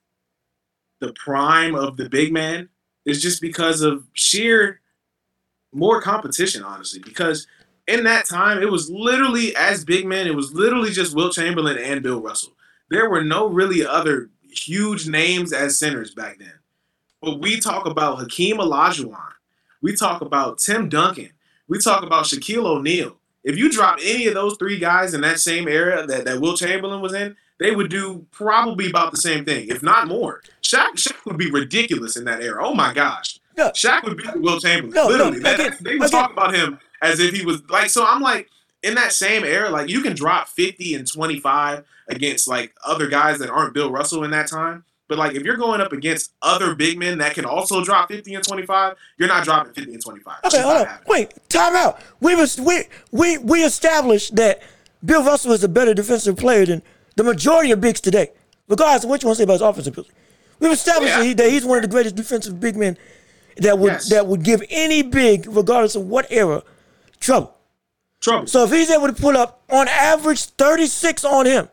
the 0.98 1.12
prime 1.12 1.76
of 1.76 1.96
the 1.96 2.08
big 2.08 2.32
man 2.32 2.68
is 3.04 3.22
just 3.22 3.40
because 3.40 3.80
of 3.80 4.04
sheer 4.12 4.80
more 5.72 6.02
competition, 6.02 6.64
honestly. 6.64 6.98
Because 6.98 7.46
in 7.86 8.02
that 8.02 8.28
time, 8.28 8.60
it 8.60 8.72
was 8.72 8.90
literally 8.90 9.54
as 9.54 9.84
big 9.84 10.04
men, 10.04 10.26
it 10.26 10.34
was 10.34 10.52
literally 10.52 10.90
just 10.90 11.14
Wilt 11.14 11.34
Chamberlain 11.34 11.78
and 11.78 12.02
Bill 12.02 12.20
Russell. 12.20 12.54
There 12.90 13.08
were 13.08 13.22
no 13.22 13.46
really 13.46 13.86
other 13.86 14.30
huge 14.42 15.06
names 15.06 15.52
as 15.52 15.78
centers 15.78 16.12
back 16.12 16.40
then. 16.40 16.54
But 17.20 17.38
we 17.38 17.60
talk 17.60 17.86
about 17.86 18.18
Hakeem 18.18 18.56
Olajuwon. 18.56 19.30
We 19.80 19.94
talk 19.94 20.22
about 20.22 20.58
Tim 20.58 20.88
Duncan. 20.88 21.30
We 21.68 21.78
talk 21.78 22.02
about 22.02 22.24
Shaquille 22.24 22.66
O'Neal. 22.66 23.16
If 23.44 23.56
you 23.56 23.70
drop 23.70 23.98
any 24.02 24.26
of 24.26 24.34
those 24.34 24.56
three 24.56 24.78
guys 24.78 25.14
in 25.14 25.20
that 25.22 25.40
same 25.40 25.68
era 25.68 26.06
that, 26.06 26.24
that 26.24 26.40
Wilt 26.40 26.58
Chamberlain 26.58 27.00
was 27.00 27.12
in, 27.12 27.36
they 27.58 27.74
would 27.74 27.90
do 27.90 28.26
probably 28.30 28.88
about 28.88 29.10
the 29.10 29.18
same 29.18 29.44
thing, 29.44 29.68
if 29.68 29.82
not 29.82 30.08
more. 30.08 30.42
Shaq, 30.62 30.94
Shaq 30.94 31.24
would 31.26 31.38
be 31.38 31.50
ridiculous 31.50 32.16
in 32.16 32.24
that 32.24 32.42
era. 32.42 32.64
Oh 32.64 32.74
my 32.74 32.92
gosh. 32.92 33.38
No. 33.56 33.70
Shaq 33.70 34.04
would 34.04 34.16
be 34.16 34.24
Wilt 34.36 34.62
Chamberlain. 34.62 34.94
No, 34.94 35.06
literally. 35.06 35.40
No, 35.40 35.54
again, 35.54 35.76
they 35.80 35.96
would 35.96 36.10
talk 36.10 36.32
about 36.32 36.54
him 36.54 36.78
as 37.02 37.20
if 37.20 37.34
he 37.34 37.44
was 37.44 37.62
like 37.68 37.90
so 37.90 38.04
I'm 38.06 38.20
like 38.20 38.48
in 38.82 38.94
that 38.94 39.12
same 39.12 39.44
era, 39.44 39.70
like 39.70 39.88
you 39.88 40.00
can 40.00 40.14
drop 40.14 40.48
50 40.48 40.94
and 40.94 41.10
25 41.10 41.84
against 42.08 42.48
like 42.48 42.74
other 42.84 43.08
guys 43.08 43.38
that 43.38 43.50
aren't 43.50 43.74
Bill 43.74 43.90
Russell 43.90 44.24
in 44.24 44.30
that 44.32 44.48
time. 44.48 44.84
But 45.12 45.18
like 45.18 45.34
if 45.34 45.42
you're 45.42 45.58
going 45.58 45.82
up 45.82 45.92
against 45.92 46.32
other 46.40 46.74
big 46.74 46.98
men 46.98 47.18
that 47.18 47.34
can 47.34 47.44
also 47.44 47.84
drop 47.84 48.08
50 48.08 48.34
and 48.34 48.42
25, 48.42 48.96
you're 49.18 49.28
not 49.28 49.44
dropping 49.44 49.74
50 49.74 49.92
and 49.92 50.02
25. 50.02 50.36
Okay, 50.46 50.62
hold 50.62 50.86
on. 50.86 50.98
Wait, 51.06 51.34
time 51.50 51.76
out. 51.76 52.00
We 52.20 52.34
was 52.34 52.58
we 52.58 52.84
we 53.10 53.36
we 53.36 53.62
established 53.62 54.36
that 54.36 54.62
Bill 55.04 55.22
Russell 55.22 55.52
is 55.52 55.62
a 55.62 55.68
better 55.68 55.92
defensive 55.92 56.38
player 56.38 56.64
than 56.64 56.80
the 57.16 57.24
majority 57.24 57.72
of 57.72 57.82
bigs 57.82 58.00
today, 58.00 58.30
regardless 58.68 59.04
of 59.04 59.10
what 59.10 59.22
you 59.22 59.26
want 59.26 59.36
to 59.36 59.40
say 59.40 59.44
about 59.44 59.52
his 59.52 59.60
offensive 59.60 59.92
ability. 59.92 60.14
We've 60.60 60.72
established 60.72 61.10
yeah. 61.10 61.18
that, 61.18 61.26
he, 61.26 61.34
that, 61.34 61.50
he's 61.50 61.66
one 61.66 61.76
of 61.76 61.82
the 61.82 61.88
greatest 61.88 62.16
defensive 62.16 62.58
big 62.58 62.74
men 62.74 62.96
that 63.58 63.78
would 63.78 63.92
yes. 63.92 64.08
that 64.08 64.26
would 64.26 64.42
give 64.42 64.62
any 64.70 65.02
big, 65.02 65.46
regardless 65.46 65.94
of 65.94 66.06
what 66.06 66.26
era, 66.30 66.62
trouble. 67.20 67.54
Trouble. 68.22 68.46
So 68.46 68.64
if 68.64 68.70
he's 68.70 68.90
able 68.90 69.08
to 69.08 69.12
pull 69.12 69.36
up 69.36 69.62
on 69.68 69.88
average 69.88 70.46
36 70.46 71.22
on 71.26 71.44
him. 71.44 71.68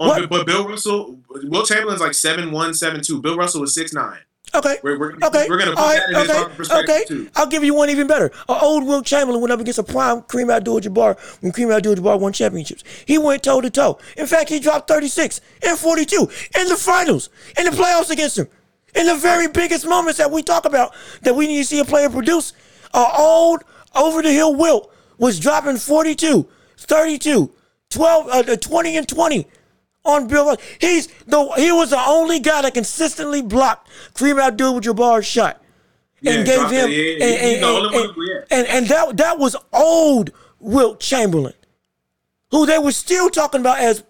On, 0.00 0.26
but 0.28 0.46
Bill 0.46 0.66
Russell, 0.66 1.18
Wilt 1.28 1.68
Chamberlain's 1.68 2.00
like 2.00 2.14
seven 2.14 2.50
one, 2.50 2.72
seven 2.72 3.02
two. 3.02 3.20
Bill 3.20 3.36
Russell 3.36 3.60
was 3.60 3.74
six 3.74 3.92
nine. 3.92 4.18
Okay. 4.54 4.78
We're, 4.82 4.98
we're, 4.98 5.12
okay. 5.22 5.46
We're 5.48 5.58
gonna 5.58 5.72
put 5.72 5.76
that 5.76 6.08
in 6.08 6.16
okay. 6.16 6.54
his 6.56 6.70
okay. 6.70 7.04
Too. 7.06 7.30
I'll 7.36 7.46
give 7.46 7.62
you 7.62 7.74
one 7.74 7.90
even 7.90 8.06
better. 8.06 8.32
An 8.48 8.58
old 8.60 8.86
Wilt 8.86 9.04
Chamberlain 9.04 9.40
went 9.40 9.52
up 9.52 9.60
against 9.60 9.78
a 9.78 9.84
prime 9.84 10.22
Kareem 10.22 10.52
Abdul-Jabbar 10.54 11.42
when 11.42 11.52
Kareem 11.52 11.76
Abdul-Jabbar 11.76 12.18
won 12.18 12.32
championships. 12.32 12.82
He 13.06 13.18
went 13.18 13.42
toe 13.42 13.60
to 13.60 13.70
toe. 13.70 13.98
In 14.16 14.26
fact, 14.26 14.48
he 14.48 14.58
dropped 14.58 14.88
36 14.88 15.40
and 15.66 15.78
42 15.78 16.28
in 16.58 16.68
the 16.68 16.76
finals, 16.76 17.30
in 17.58 17.64
the 17.64 17.70
playoffs 17.70 18.10
against 18.10 18.38
him. 18.38 18.48
In 18.94 19.06
the 19.06 19.16
very 19.16 19.46
biggest 19.46 19.86
moments 19.86 20.18
that 20.18 20.30
we 20.30 20.42
talk 20.42 20.64
about 20.64 20.94
that 21.22 21.36
we 21.36 21.46
need 21.46 21.58
to 21.58 21.64
see 21.64 21.78
a 21.78 21.84
player 21.84 22.10
produce, 22.10 22.52
an 22.92 23.06
old 23.16 23.62
over 23.94 24.22
the 24.22 24.32
hill 24.32 24.56
Wilt 24.56 24.92
was 25.18 25.38
dropping 25.38 25.76
42, 25.76 26.48
32, 26.76 27.52
12, 27.90 28.28
uh, 28.28 28.56
20 28.56 28.96
and 28.96 29.08
20 29.08 29.46
on 30.04 30.26
Bill. 30.26 30.56
He's 30.80 31.08
the 31.26 31.44
he 31.56 31.72
was 31.72 31.90
the 31.90 32.00
only 32.00 32.40
guy 32.40 32.62
that 32.62 32.74
consistently 32.74 33.42
blocked 33.42 33.88
Kareem 34.14 34.42
Abdul-Jabbar's 34.42 35.26
shot 35.26 35.62
and 36.24 36.46
yeah, 36.46 36.56
gave 36.56 36.70
him 36.70 36.90
yeah, 36.90 37.26
and, 37.26 37.64
and, 37.64 37.94
and, 37.94 38.46
and, 38.50 38.66
and 38.68 38.86
that 38.86 39.16
that 39.16 39.38
was 39.38 39.56
old 39.72 40.30
Wilt 40.58 41.00
Chamberlain, 41.00 41.54
who 42.50 42.66
they 42.66 42.78
were 42.78 42.92
still 42.92 43.30
talking 43.30 43.60
about 43.60 43.78
as 43.78 44.04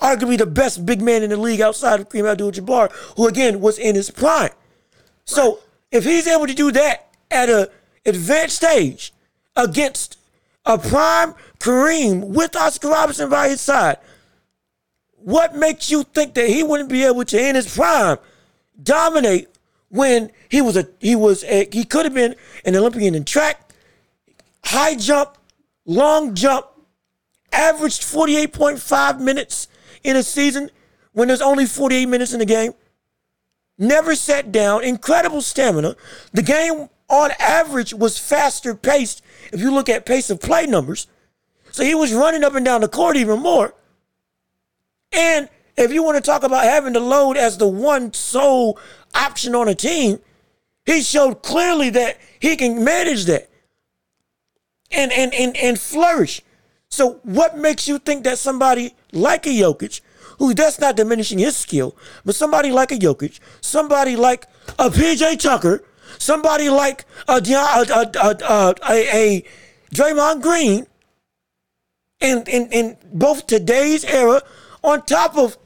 arguably 0.00 0.36
the 0.36 0.46
best 0.46 0.84
big 0.84 1.00
man 1.00 1.22
in 1.22 1.30
the 1.30 1.36
league 1.36 1.60
outside 1.60 2.00
of 2.00 2.08
Kareem 2.08 2.30
Abdul-Jabbar, 2.30 2.92
who 3.16 3.26
again 3.26 3.60
was 3.60 3.78
in 3.78 3.94
his 3.94 4.10
prime. 4.10 4.50
So 5.24 5.54
right. 5.54 5.62
if 5.92 6.04
he's 6.04 6.26
able 6.26 6.46
to 6.46 6.54
do 6.54 6.70
that 6.72 7.08
at 7.30 7.48
a 7.48 7.70
advanced 8.04 8.56
stage 8.56 9.12
against 9.56 10.18
a 10.64 10.78
prime 10.78 11.34
Kareem 11.58 12.28
with 12.28 12.54
Oscar 12.56 12.88
Robertson 12.88 13.30
by 13.30 13.48
his 13.48 13.60
side, 13.60 13.98
what 15.18 15.56
makes 15.56 15.90
you 15.90 16.02
think 16.02 16.34
that 16.34 16.48
he 16.48 16.62
wouldn't 16.62 16.90
be 16.90 17.04
able 17.04 17.24
to, 17.24 17.40
in 17.40 17.54
his 17.54 17.74
prime, 17.74 18.18
dominate 18.82 19.48
when 19.88 20.30
he 20.48 20.60
was 20.60 20.76
a 20.76 20.88
he 21.00 21.16
was 21.16 21.44
a, 21.44 21.68
he 21.72 21.84
could 21.84 22.04
have 22.04 22.14
been 22.14 22.34
an 22.64 22.76
Olympian 22.76 23.14
in 23.14 23.24
track, 23.24 23.72
high 24.64 24.94
jump, 24.94 25.38
long 25.84 26.34
jump, 26.34 26.66
averaged 27.52 28.02
48.5 28.02 29.20
minutes 29.20 29.68
in 30.02 30.16
a 30.16 30.22
season 30.22 30.70
when 31.12 31.28
there's 31.28 31.40
only 31.40 31.66
48 31.66 32.06
minutes 32.06 32.32
in 32.32 32.38
the 32.38 32.46
game. 32.46 32.74
Never 33.78 34.14
sat 34.14 34.52
down, 34.52 34.84
incredible 34.84 35.42
stamina. 35.42 35.96
The 36.32 36.42
game 36.42 36.88
on 37.08 37.30
average 37.38 37.94
was 37.94 38.18
faster 38.18 38.74
paced 38.74 39.22
if 39.52 39.60
you 39.60 39.70
look 39.70 39.88
at 39.88 40.06
pace 40.06 40.30
of 40.30 40.40
play 40.40 40.66
numbers. 40.66 41.06
So 41.72 41.84
he 41.84 41.94
was 41.94 42.12
running 42.12 42.42
up 42.42 42.54
and 42.54 42.64
down 42.64 42.80
the 42.80 42.88
court 42.88 43.16
even 43.16 43.40
more. 43.40 43.74
And 45.16 45.48
if 45.76 45.92
you 45.92 46.02
want 46.02 46.16
to 46.16 46.20
talk 46.20 46.42
about 46.42 46.64
having 46.64 46.92
the 46.92 47.00
load 47.00 47.36
as 47.36 47.58
the 47.58 47.66
one 47.66 48.12
sole 48.12 48.78
option 49.14 49.54
on 49.54 49.68
a 49.68 49.74
team, 49.74 50.20
he 50.84 51.02
showed 51.02 51.42
clearly 51.42 51.90
that 51.90 52.18
he 52.38 52.56
can 52.56 52.84
manage 52.84 53.24
that 53.24 53.50
and 54.90 55.10
and 55.12 55.34
and, 55.34 55.56
and 55.56 55.80
flourish. 55.80 56.42
So 56.90 57.20
what 57.24 57.58
makes 57.58 57.88
you 57.88 57.98
think 57.98 58.24
that 58.24 58.38
somebody 58.38 58.94
like 59.12 59.46
a 59.46 59.50
Jokic, 59.50 60.00
who 60.38 60.54
that's 60.54 60.78
not 60.78 60.96
diminishing 60.96 61.38
his 61.38 61.56
skill, 61.56 61.96
but 62.24 62.36
somebody 62.36 62.70
like 62.70 62.92
a 62.92 62.96
Jokic, 62.96 63.40
somebody 63.60 64.16
like 64.16 64.46
a 64.78 64.90
PJ 64.90 65.40
Tucker, 65.40 65.82
somebody 66.18 66.68
like 66.68 67.04
a, 67.26 67.34
a, 67.34 67.86
a, 67.90 68.34
a, 68.48 68.74
a, 68.88 69.44
Draymond 69.92 70.42
Green, 70.42 70.86
in, 72.20 72.44
in, 72.46 72.70
in 72.72 72.96
both 73.12 73.46
today's 73.46 74.04
era, 74.04 74.42
on 74.86 75.02
top 75.04 75.36
of, 75.36 75.58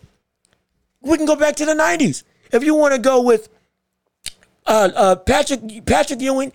we 1.01 1.16
can 1.16 1.26
go 1.26 1.36
back 1.36 1.56
to 1.56 1.66
the 1.66 1.74
90s. 1.74 2.24
If 2.52 2.64
you 2.64 2.74
want 2.74 2.94
to 2.94 3.01
go 3.01 3.22
with 3.22 3.48
uh, 4.66 4.90
uh, 4.94 5.16
Patrick 5.16 5.86
Patrick 5.86 6.20
Ewing, 6.20 6.52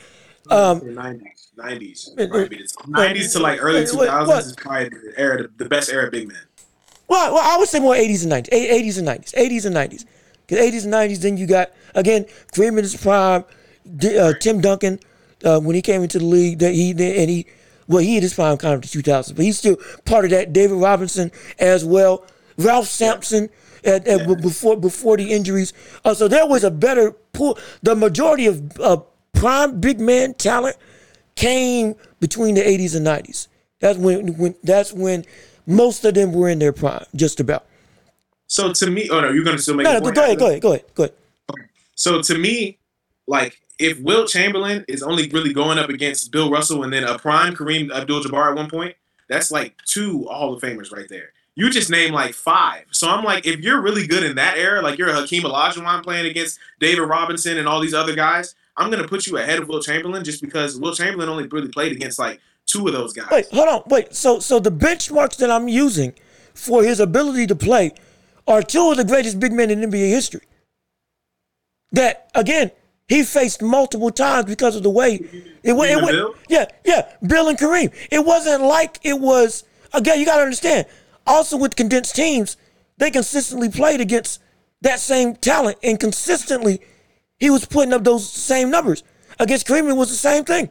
um, 0.50 0.82
90s, 0.82 1.50
90s, 1.58 2.16
90s 2.16 3.32
to 3.34 3.40
like 3.40 3.64
early 3.64 3.84
2000s 3.84 4.40
is 4.40 4.56
probably 4.56 4.90
the 4.90 5.14
era, 5.18 5.48
the, 5.58 5.66
best 5.66 5.90
era 5.90 6.12
big 6.12 6.28
man. 6.28 6.38
Well, 7.08 7.34
well, 7.34 7.44
I 7.44 7.58
would 7.58 7.70
say 7.70 7.80
more 7.80 7.96
80s 7.96 8.24
and 8.24 8.32
90s, 8.32 8.50
80s 8.50 8.98
and 8.98 9.08
90s, 9.08 9.34
80s 9.34 9.66
and 9.66 9.76
90s. 9.76 10.06
Because 10.46 10.72
80s 10.72 10.84
and 10.86 10.94
90s, 10.94 11.22
then 11.22 11.38
you 11.38 11.48
got, 11.48 11.72
again, 11.96 12.26
Kareem 12.54 12.70
in 12.70 12.84
his 12.84 12.96
prime, 12.96 13.44
uh, 14.04 14.34
Tim 14.34 14.62
Duncan, 14.62 15.00
uh, 15.44 15.60
when 15.60 15.76
he 15.76 15.82
came 15.82 16.04
into 16.04 16.20
the 16.20 16.26
league, 16.26 16.60
that 16.60 16.74
he 16.74 16.92
and 16.92 17.30
he, 17.30 17.48
well, 17.88 18.00
he 18.00 18.16
had 18.16 18.24
his 18.24 18.34
prime 18.34 18.58
kind 18.58 18.76
of 18.76 18.82
the 18.82 18.88
2000s, 18.88 19.36
but 19.36 19.44
he's 19.44 19.58
still 19.58 19.78
part 20.06 20.26
of 20.26 20.32
that. 20.32 20.54
David 20.54 20.76
Robinson 20.76 21.32
as 21.60 21.84
well, 21.84 22.26
Ralph 22.58 22.88
Sampson 22.88 23.50
at, 23.84 24.08
at, 24.08 24.28
yeah. 24.28 24.36
before 24.36 24.78
before 24.78 25.18
the 25.18 25.32
injuries. 25.32 25.74
Uh, 26.04 26.14
so 26.14 26.28
there 26.28 26.48
was 26.48 26.64
a 26.64 26.72
better 26.72 27.12
pool. 27.34 27.58
The 27.84 27.96
majority 27.96 28.48
of 28.48 28.80
uh, 28.80 28.98
prime 29.34 29.80
big 29.80 30.00
man 30.00 30.34
talent 30.34 30.78
came 31.36 31.96
between 32.20 32.56
the 32.56 32.62
80s 32.62 32.96
and 32.96 33.06
90s. 33.06 33.48
That's 33.80 34.00
when, 34.00 34.38
when 34.38 34.56
that's 34.64 34.94
when 34.94 35.26
most 35.68 36.06
of 36.06 36.14
them 36.14 36.32
were 36.32 36.50
in 36.50 36.60
their 36.60 36.74
prime, 36.74 37.06
just 37.16 37.40
about. 37.40 37.66
So 38.48 38.72
to 38.72 38.90
me, 38.90 39.10
oh 39.10 39.22
no, 39.22 39.32
you're 39.32 39.44
gonna 39.44 39.58
still 39.58 39.76
make. 39.76 39.86
No, 39.86 40.00
no 40.00 40.12
go 40.12 40.24
ahead, 40.24 40.40
go 40.40 40.48
ahead, 40.48 40.62
go 40.62 40.72
ahead, 40.74 40.86
go 40.96 41.04
ahead. 41.04 41.16
Okay. 41.52 41.64
So 41.96 42.22
to 42.22 42.38
me, 42.38 42.78
like 43.28 43.60
if 43.80 44.00
Wilt 44.00 44.30
Chamberlain 44.30 44.86
is 44.88 45.04
only 45.04 45.28
really 45.30 45.54
going 45.54 45.78
up 45.78 45.90
against 45.90 46.32
Bill 46.32 46.50
Russell 46.50 46.84
and 46.84 46.94
then 46.94 47.04
a 47.04 47.18
prime 47.20 47.56
Kareem 47.56 47.92
Abdul-Jabbar 47.92 48.52
at 48.52 48.56
one 48.56 48.70
point, 48.70 48.96
that's 49.28 49.52
like 49.52 49.76
two 49.86 50.26
Hall 50.26 50.54
of 50.54 50.62
Famers 50.62 50.92
right 50.92 51.10
there. 51.10 51.32
You 51.56 51.70
just 51.70 51.90
name 51.90 52.14
like 52.14 52.34
five. 52.34 52.86
So 52.92 53.08
I'm 53.10 53.24
like, 53.24 53.46
if 53.46 53.62
you're 53.62 53.82
really 53.82 54.06
good 54.06 54.24
in 54.24 54.36
that 54.36 54.58
era, 54.58 54.82
like 54.82 55.00
you're 55.00 55.10
a 55.10 55.14
Hakeem 55.14 55.44
Olajuwon 55.44 56.04
playing 56.04 56.26
against 56.26 56.60
David 56.80 57.04
Robinson 57.04 57.58
and 57.58 57.68
all 57.68 57.80
these 57.80 57.94
other 57.94 58.14
guys, 58.14 58.56
I'm 58.78 58.92
gonna 58.92 59.08
put 59.08 59.26
you 59.26 59.38
ahead 59.38 59.60
of 59.60 59.70
Wilt 59.70 59.86
Chamberlain 59.86 60.24
just 60.24 60.42
because 60.42 60.78
Wilt 60.78 60.98
Chamberlain 60.98 61.30
only 61.30 61.48
really 61.48 61.70
played 61.70 61.94
against 61.94 62.20
like 62.20 62.42
two 62.66 62.86
of 62.88 62.94
those 62.94 63.14
guys. 63.14 63.28
Wait, 63.32 63.46
hold 63.52 63.70
on, 63.70 63.84
wait. 63.88 64.14
So 64.14 64.40
so 64.40 64.60
the 64.60 64.72
benchmarks 64.72 65.38
that 65.38 65.50
I'm 65.50 65.70
using 65.70 66.14
for 66.54 66.84
his 66.84 67.00
ability 67.00 67.48
to 67.48 67.56
play 67.56 67.92
are 68.48 68.62
two 68.62 68.92
of 68.92 68.98
the 68.98 69.06
greatest 69.06 69.40
big 69.40 69.54
men 69.54 69.72
in 69.72 69.80
NBA 69.80 70.10
history. 70.10 70.42
That 71.94 72.30
again, 72.36 72.72
he 73.08 73.24
faced 73.24 73.62
multiple 73.62 74.12
times 74.12 74.46
because 74.46 74.76
of 74.76 74.84
the 74.84 74.90
way 74.90 75.16
it 75.64 75.74
went. 75.74 75.92
It 75.92 76.04
went 76.04 76.36
yeah, 76.50 76.66
yeah, 76.84 77.10
Bill 77.26 77.48
and 77.48 77.58
Kareem. 77.58 77.94
It 78.12 78.26
wasn't 78.26 78.64
like 78.64 79.00
it 79.04 79.20
was. 79.20 79.64
Again, 79.94 80.20
you 80.20 80.26
got 80.26 80.38
to 80.38 80.44
understand. 80.44 80.88
Also, 81.26 81.58
with 81.58 81.76
condensed 81.76 82.16
teams, 82.16 82.58
they 82.98 83.12
consistently 83.12 83.70
played 83.70 84.02
against 84.02 84.42
that 84.82 85.00
same 85.00 85.36
talent, 85.36 85.78
and 85.84 86.00
consistently, 86.00 86.80
he 87.40 87.50
was 87.50 87.66
putting 87.66 87.94
up 87.94 88.04
those 88.04 88.30
same 88.32 88.70
numbers 88.70 89.04
against 89.40 89.68
Kareem. 89.68 89.90
It 89.90 89.94
was 89.94 90.10
the 90.10 90.16
same 90.16 90.44
thing. 90.44 90.70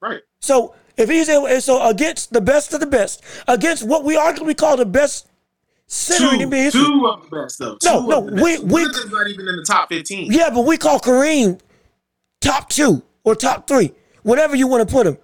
Right. 0.00 0.20
So 0.40 0.74
if 0.96 1.08
he's 1.08 1.28
able, 1.28 1.48
so 1.60 1.88
against 1.88 2.32
the 2.32 2.40
best 2.40 2.74
of 2.74 2.80
the 2.80 2.86
best, 2.86 3.22
against 3.48 3.86
what 3.86 4.04
we 4.04 4.16
arguably 4.16 4.56
call 4.56 4.76
the 4.76 4.86
best 4.86 5.28
center 5.86 6.30
two, 6.30 6.42
in 6.42 6.50
NBA 6.50 6.62
history. 6.64 6.84
Two 6.84 7.06
of 7.06 7.28
the 7.28 7.36
best, 7.36 7.58
though. 7.58 7.78
No, 7.84 8.06
no, 8.06 8.20
we 8.20 8.58
we 8.58 8.84
not 8.84 9.28
even 9.28 9.48
in 9.48 9.56
the 9.56 9.64
top 9.66 9.88
fifteen. 9.88 10.30
Yeah, 10.32 10.50
but 10.50 10.62
we 10.62 10.76
call 10.76 11.00
Kareem 11.00 11.60
top 12.40 12.68
two 12.68 13.02
or 13.24 13.34
top 13.34 13.66
three, 13.66 13.92
whatever 14.22 14.56
you 14.56 14.66
want 14.66 14.86
to 14.86 14.92
put 14.92 15.06
him. 15.06 15.18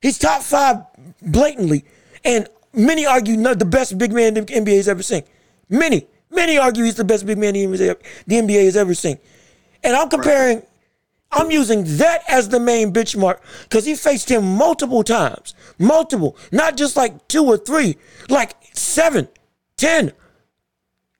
He's 0.00 0.18
top 0.18 0.42
five 0.42 0.78
blatantly, 1.20 1.84
and 2.24 2.48
many 2.72 3.06
argue 3.06 3.36
not 3.36 3.58
the 3.58 3.64
best 3.64 3.98
big 3.98 4.12
man 4.12 4.34
the 4.34 4.42
NBA 4.42 4.76
has 4.76 4.88
ever 4.88 5.02
seen. 5.02 5.22
Many, 5.68 6.06
many 6.30 6.58
argue 6.58 6.84
he's 6.84 6.96
the 6.96 7.04
best 7.04 7.26
big 7.26 7.38
man 7.38 7.54
the 7.54 7.60
NBA 7.60 8.64
has 8.64 8.76
ever 8.76 8.94
seen. 8.94 9.18
And 9.82 9.96
I'm 9.96 10.08
comparing. 10.08 10.58
Right. 10.58 10.68
I'm 11.34 11.50
using 11.50 11.84
that 11.96 12.22
as 12.28 12.50
the 12.50 12.60
main 12.60 12.92
benchmark 12.92 13.38
because 13.62 13.86
he 13.86 13.94
faced 13.94 14.30
him 14.30 14.44
multiple 14.44 15.02
times. 15.02 15.54
Multiple. 15.78 16.36
Not 16.52 16.76
just 16.76 16.94
like 16.94 17.26
two 17.26 17.44
or 17.46 17.56
three, 17.56 17.96
like 18.28 18.54
seven, 18.74 19.28
ten. 19.78 20.12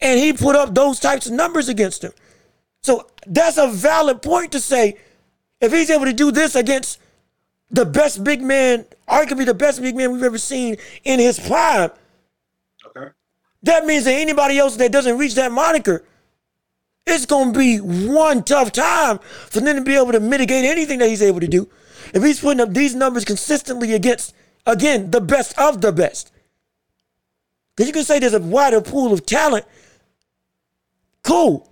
And 0.03 0.21
he 0.21 0.35
put 0.35 0.55
up 0.55 0.75
those 0.75 1.01
types 1.01 1.27
of 1.27 1.33
numbers 1.33 1.71
against 1.71 2.05
him. 2.05 2.13
So 2.83 3.09
that's 3.27 3.57
a 3.57 3.69
valid 3.69 4.21
point 4.21 4.53
to 4.53 4.61
say 4.61 4.99
if 5.63 5.73
he's 5.73 5.89
able 5.89 6.05
to 6.05 6.13
do 6.13 6.31
this 6.31 6.57
against 6.57 6.99
the 7.73 7.85
best 7.85 8.23
big 8.23 8.43
man, 8.43 8.85
arguably 9.09 9.47
the 9.47 9.55
best 9.55 9.83
big 9.83 9.97
man 9.97 10.13
we've 10.13 10.23
ever 10.23 10.39
seen 10.39 10.77
in 11.05 11.19
his 11.19 11.41
prime, 11.41 11.91
okay. 12.87 13.09
that 13.65 13.85
means 13.85 14.05
that 14.05 14.13
anybody 14.13 14.59
else 14.59 14.77
that 14.77 14.93
doesn't 14.93 15.19
reach 15.19 15.35
that 15.35 15.51
moniker 15.51 16.05
it's 17.07 17.27
going 17.27 17.53
to 17.53 17.59
be 17.59 17.79
one 17.79 18.45
tough 18.45 18.73
time 18.73 19.19
for 19.19 19.61
them 19.61 19.77
to 19.77 19.83
be 19.83 19.97
able 19.97 20.13
to 20.13 20.21
mitigate 20.21 20.65
anything 20.65 20.99
that 21.01 21.09
he's 21.09 21.23
able 21.23 21.41
to 21.41 21.49
do. 21.49 21.69
If 22.15 22.23
he's 22.23 22.41
putting 22.41 22.61
up 22.61 22.73
these 22.73 22.95
numbers 22.95 23.25
consistently 23.25 23.93
against, 23.95 24.35
again, 24.67 25.11
the 25.11 25.21
best 25.21 25.59
of 25.59 25.81
the 25.81 25.93
best. 25.93 26.33
Because 27.75 27.89
you 27.89 27.93
can 27.93 28.05
say 28.05 28.19
there's 28.19 28.35
a 28.35 28.41
wider 28.41 28.81
pool 28.81 29.13
of 29.13 29.27
talent. 29.27 29.65
Cool. 31.23 31.69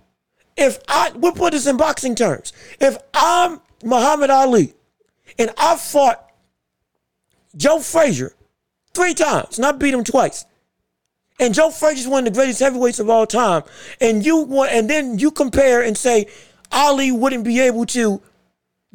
If 0.57 0.79
I, 0.87 1.11
we'll 1.15 1.31
put 1.31 1.53
this 1.53 1.67
in 1.67 1.77
boxing 1.77 2.15
terms. 2.15 2.51
If 2.79 2.97
I'm 3.13 3.61
Muhammad 3.83 4.29
Ali 4.29 4.73
and 5.41 5.51
I 5.57 5.75
fought 5.75 6.31
Joe 7.55 7.79
Frazier 7.79 8.33
three 8.93 9.15
times 9.15 9.57
and 9.57 9.65
I 9.65 9.71
beat 9.71 9.93
him 9.93 10.03
twice, 10.03 10.45
and 11.39 11.55
Joe 11.55 11.71
Frazier's 11.71 12.07
one 12.07 12.27
of 12.27 12.33
the 12.33 12.37
greatest 12.37 12.59
heavyweights 12.59 12.99
of 12.99 13.09
all 13.09 13.25
time. 13.25 13.63
And 13.99 14.23
you 14.23 14.37
want, 14.43 14.71
and 14.71 14.87
then 14.87 15.17
you 15.17 15.31
compare 15.31 15.81
and 15.81 15.97
say 15.97 16.27
Ali 16.71 17.11
wouldn't 17.11 17.43
be 17.43 17.59
able 17.59 17.87
to 17.87 18.21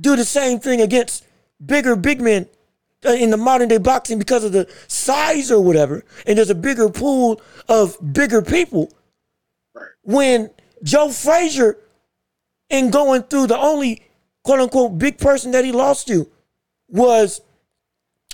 do 0.00 0.14
the 0.14 0.24
same 0.24 0.60
thing 0.60 0.80
against 0.80 1.24
bigger 1.64 1.96
big 1.96 2.20
men 2.20 2.46
uh, 3.04 3.10
in 3.10 3.30
the 3.30 3.36
modern 3.36 3.68
day 3.68 3.78
boxing 3.78 4.20
because 4.20 4.44
of 4.44 4.52
the 4.52 4.72
size 4.86 5.50
or 5.50 5.60
whatever. 5.60 6.04
And 6.24 6.38
there's 6.38 6.50
a 6.50 6.54
bigger 6.54 6.88
pool 6.88 7.40
of 7.68 7.96
bigger 8.12 8.42
people. 8.42 8.92
When 10.02 10.50
Joe 10.84 11.08
Frazier, 11.08 11.78
in 12.70 12.90
going 12.90 13.24
through 13.24 13.48
the 13.48 13.58
only 13.58 14.04
quote 14.44 14.60
unquote 14.60 14.98
big 14.98 15.18
person 15.18 15.50
that 15.50 15.64
he 15.64 15.72
lost 15.72 16.06
to 16.06 16.30
was 16.88 17.40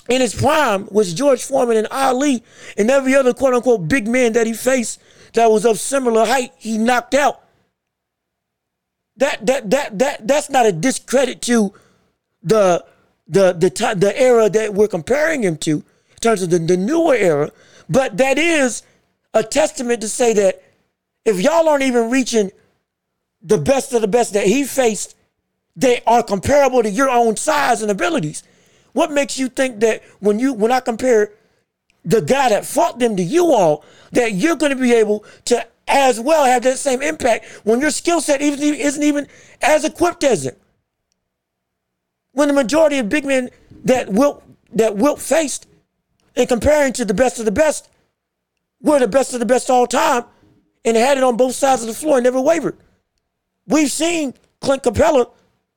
in 0.09 0.21
his 0.21 0.35
prime 0.35 0.89
was 0.91 1.15
George 1.15 1.43
Foreman 1.43 1.77
and 1.77 1.89
Ali 1.91 2.43
and 2.77 2.91
every 2.91 3.15
other 3.15 3.33
quote 3.33 3.55
unquote 3.55 3.89
big 3.89 4.09
man 4.09 4.33
that 4.33 4.47
he 4.47 4.53
faced 4.53 5.01
that 5.35 5.51
was 5.51 5.65
of 5.65 5.79
similar 5.79 6.27
height, 6.27 6.53
he 6.57 6.79
knocked 6.79 7.15
out. 7.15 7.43
That 9.17 9.45
that 9.47 9.71
that 9.71 9.99
that 9.99 10.27
that's 10.27 10.51
not 10.51 10.67
a 10.67 10.73
discredit 10.73 11.43
to 11.43 11.73
the 12.43 12.85
the 13.29 13.53
the 13.53 13.71
the, 13.71 13.95
the 13.97 14.21
era 14.21 14.49
that 14.51 14.75
we're 14.75 14.89
comparing 14.89 15.43
him 15.43 15.57
to 15.59 15.73
in 15.79 16.17
terms 16.21 16.43
of 16.43 16.51
the, 16.51 16.59
the 16.59 16.77
newer 16.77 17.15
era, 17.15 17.51
but 17.89 18.17
that 18.17 18.39
is 18.39 18.83
a 19.35 19.43
testament 19.43 20.01
to 20.01 20.09
say 20.09 20.33
that 20.35 20.63
if 21.25 21.41
y'all 21.41 21.69
aren't 21.69 21.85
even 21.85 22.11
reaching 22.11 22.51
the 23.43 23.59
best 23.59 23.93
of 23.93 24.01
the 24.01 24.09
best 24.09 24.33
that 24.33 24.47
he 24.47 24.65
faced, 24.65 25.17
they 25.77 26.01
are 26.07 26.23
comparable 26.23 26.83
to 26.83 26.91
your 26.91 27.09
own 27.09 27.37
size 27.37 27.83
and 27.83 27.91
abilities. 27.91 28.43
What 28.93 29.11
makes 29.11 29.39
you 29.39 29.49
think 29.49 29.81
that 29.81 30.03
when 30.21 30.39
you 30.39 30.53
when 30.53 30.73
I 30.73 30.81
compare 30.81 31.33
the 32.05 32.21
guy 32.21 32.51
that 32.51 32.67
fought 32.67 32.99
them 32.99 33.17
to 33.17 33.23
you 33.23 33.53
all, 33.53 33.85
that 34.13 34.33
you're 34.33 34.57
going 34.57 34.77
to 34.77 34.81
be 34.81 34.93
able 34.93 35.25
to 35.47 35.67
as 35.89 36.21
well 36.21 36.45
have 36.45 36.63
that 36.63 36.79
same 36.79 37.03
impact 37.03 37.45
when 37.65 37.81
your 37.81 37.91
skill 37.91 38.21
set 38.21 38.41
even 38.43 38.61
isn't 38.63 39.03
even 39.03 39.29
as 39.61 39.85
equipped 39.85 40.25
as 40.25 40.47
it? 40.47 40.61
When 42.33 42.49
the 42.49 42.55
majority 42.55 42.99
of 42.99 43.09
big 43.09 43.25
men 43.25 43.51
that 43.85 44.09
Wilt 44.09 44.43
that 44.75 44.97
Wilt 44.97 45.21
faced, 45.21 45.67
in 46.35 46.47
comparing 46.47 46.93
to 46.95 47.05
the 47.05 47.15
best 47.15 47.39
of 47.39 47.45
the 47.45 47.53
best, 47.53 47.89
were 48.81 48.99
the 48.99 49.09
best 49.09 49.35
of 49.35 49.41
the 49.41 49.47
best 49.47 49.71
all 49.71 49.87
time, 49.87 50.25
and 50.85 50.97
had 50.97 51.19
it 51.19 51.25
on 51.25 51.37
both 51.37 51.55
sides 51.55 51.83
of 51.83 51.89
the 51.89 51.95
floor 51.95 52.17
and 52.17 52.25
never 52.25 52.41
wavered. 52.41 52.77
We've 53.67 53.91
seen 53.91 54.35
Clint 54.61 54.83
Capela 54.83 55.31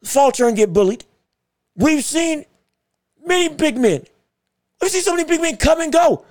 falter 0.06 0.48
and 0.48 0.56
get 0.56 0.74
bullied. 0.74 1.06
We've 1.76 2.04
seen 2.04 2.46
many 3.26 3.50
big 3.50 3.78
men. 3.78 4.06
We've 4.82 4.92
seen 4.92 5.02
so 5.02 5.16
many 5.16 5.28
big 5.28 5.42
men 5.42 5.58
come 5.58 5.82
and 5.82 5.92
go. 5.92 6.26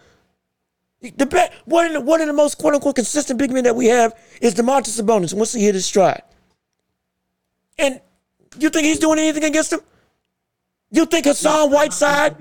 The 1.02 1.26
best, 1.26 1.52
one, 1.66 1.86
of 1.86 1.92
the, 1.92 2.00
one 2.00 2.20
of 2.22 2.26
the 2.26 2.32
most 2.32 2.56
quote 2.56 2.74
unquote 2.74 2.96
consistent 2.96 3.38
big 3.38 3.50
men 3.50 3.64
that 3.64 3.76
we 3.76 3.86
have 3.86 4.14
is 4.40 4.54
Domantas 4.54 4.98
Sabonis 5.00 5.34
once 5.34 5.52
he 5.52 5.62
hit 5.62 5.74
his 5.74 5.84
stride. 5.84 6.22
And 7.78 8.00
you 8.58 8.70
think 8.70 8.86
he's 8.86 8.98
doing 8.98 9.18
anything 9.18 9.44
against 9.44 9.72
him? 9.72 9.80
You 10.90 11.04
think 11.06 11.26
Hassan 11.26 11.70
Whiteside? 11.70 12.36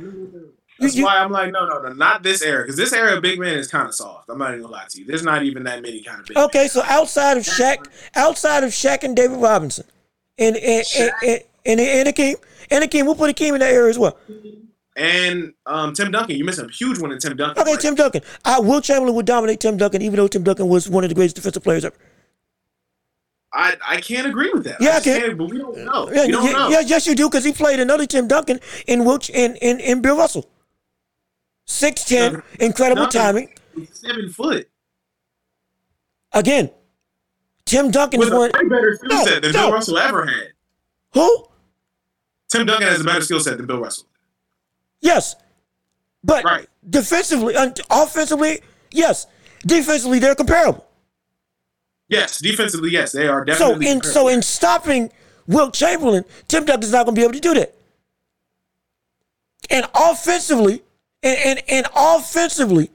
That's 0.80 0.96
you- 0.96 1.06
why 1.06 1.18
I'm 1.18 1.32
like, 1.32 1.52
no, 1.52 1.66
no, 1.68 1.82
no, 1.82 1.94
not 1.94 2.24
this 2.24 2.42
era, 2.42 2.64
because 2.64 2.78
this 2.78 2.94
era 2.94 3.16
of 3.16 3.22
big 3.22 3.40
man 3.40 3.58
is 3.58 3.68
kind 3.68 3.88
of 3.88 3.96
soft. 3.96 4.30
I'm 4.30 4.38
not 4.38 4.52
even 4.52 4.62
gonna 4.62 4.74
lie 4.74 4.86
to 4.90 5.00
you. 5.00 5.06
There's 5.06 5.24
not 5.24 5.44
even 5.44 5.64
that 5.64 5.82
many 5.82 6.02
kind 6.04 6.22
of 6.22 6.26
big. 6.28 6.38
Okay, 6.38 6.68
so 6.68 6.84
outside 6.84 7.38
of 7.38 7.44
Shaq, 7.44 7.88
outside 8.16 8.64
of 8.64 8.72
Shaq 8.72 9.04
and 9.04 9.16
David 9.16 9.38
Robinson, 9.38 9.86
and 10.38 10.56
and 10.58 10.86
and, 10.98 11.12
and, 11.24 11.42
and, 11.66 11.80
and 11.80 12.38
and 12.72 12.84
Hakeem, 12.84 13.06
we'll 13.06 13.16
put 13.16 13.30
Hakeem 13.30 13.54
in 13.56 13.60
that 13.60 13.74
area 13.74 13.90
as 13.90 14.00
well. 14.00 14.18
And 14.96 15.54
um, 15.66 15.94
Tim 15.94 16.12
Duncan, 16.12 16.36
you 16.36 16.46
missed 16.46 16.60
a 16.60 16.68
huge 16.68 17.00
one 17.00 17.12
in 17.12 17.20
Tim 17.20 17.36
Duncan. 17.36 17.62
Okay, 17.62 17.72
Like, 17.72 17.80
Tim 17.80 17.96
Duncan. 17.96 18.22
I 18.46 18.60
Wilt 18.60 18.84
Chamberlain 18.84 19.16
would 19.16 19.26
dominate 19.26 19.60
Tim 19.60 19.78
Duncan, 19.78 20.02
even 20.02 20.18
though 20.18 20.28
Tim 20.28 20.44
Duncan 20.44 20.68
was 20.68 20.90
one 20.90 21.04
of 21.04 21.10
the 21.10 21.16
greatest 21.16 21.36
defensive 21.36 21.64
players 21.64 21.86
ever. 21.86 21.96
I 23.52 23.76
I 23.88 24.02
can't 24.02 24.28
agree 24.28 24.52
with 24.52 24.64
that. 24.66 24.78
Yeah, 24.80 24.92
I 24.92 25.00
just 25.00 25.06
can. 25.06 25.38
but 25.38 25.50
we 25.50 25.58
don't 25.60 25.78
know. 25.78 26.10
Yeah, 26.12 26.26
we 26.26 26.32
don't 26.32 26.46
yeah, 26.46 26.52
know. 26.52 26.70
yeah, 26.70 26.80
yes, 26.82 27.06
you 27.06 27.16
do, 27.16 27.30
because 27.30 27.44
he 27.44 27.54
played 27.54 27.80
another 27.80 28.06
Tim 28.06 28.28
Duncan 28.28 28.60
in 28.88 29.06
Will 29.06 29.20
in 29.34 29.56
in, 29.58 29.80
in 29.80 30.02
Bill 30.02 30.18
Russell. 30.18 30.50
Six 31.66 32.06
ten, 32.06 32.42
incredible 32.60 33.04
no. 33.04 33.10
timing. 33.10 33.50
Seven 33.92 34.30
foot 34.30 34.68
Again, 36.34 36.72
Tim 37.66 37.92
Duncan 37.92 38.22
is 38.22 38.26
with 38.26 38.34
a 38.34 38.38
one. 38.38 38.52
way 38.54 38.70
better 38.70 38.96
skill 38.96 39.10
No, 39.18 39.26
set 39.26 39.42
than 39.42 39.52
no. 39.54 39.62
Bill 39.68 39.72
Russell 39.74 39.98
ever 39.98 40.26
had. 40.26 40.48
Who? 41.14 41.48
Tim 42.52 42.66
Duncan 42.66 42.88
has 42.88 43.02
a 43.02 43.04
better 43.04 43.22
skill 43.22 43.40
set 43.40 43.58
than 43.58 43.66
Bill 43.66 43.80
Russell. 43.80 44.06
Yes, 45.02 45.36
but 46.24 46.44
Right. 46.44 46.70
defensively, 46.90 47.56
uh, 47.56 47.72
offensively, 47.90 48.62
yes. 48.92 49.28
Defensively, 49.66 50.20
they're 50.20 50.36
comparable. 50.36 50.86
Yes, 52.10 52.40
defensively, 52.40 52.92
yes, 52.92 53.12
they 53.14 53.28
are 53.28 53.44
definitely. 53.46 53.86
So 53.86 53.92
in 53.92 54.04
so 54.04 54.28
in 54.28 54.42
stopping 54.42 55.12
Wilt 55.48 55.74
Chamberlain, 55.74 56.26
Tim 56.48 56.66
Duncan's 56.66 56.92
not 56.92 57.06
going 57.06 57.16
to 57.16 57.20
be 57.20 57.24
able 57.24 57.34
to 57.34 57.40
do 57.40 57.54
that. 57.56 57.76
And 59.70 59.88
offensively, 59.96 60.84
and, 61.24 61.38
and, 61.40 61.64
and 61.70 61.88
offensively, 61.96 62.92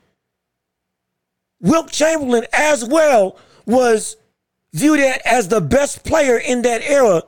Wilt 1.60 1.90
Chamberlain 1.90 2.46
as 2.52 2.84
well 2.84 3.38
was 3.66 4.16
viewed 4.72 5.00
as 5.24 5.48
the 5.48 5.60
best 5.60 6.04
player 6.04 6.36
in 6.38 6.62
that 6.62 6.82
era, 6.82 7.22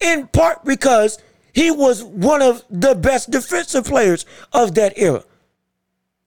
in 0.00 0.28
part 0.28 0.64
because 0.64 1.18
he 1.52 1.70
was 1.70 2.02
one 2.02 2.42
of 2.42 2.64
the 2.70 2.94
best 2.94 3.30
defensive 3.30 3.84
players 3.84 4.24
of 4.52 4.74
that 4.74 4.94
era, 4.96 5.24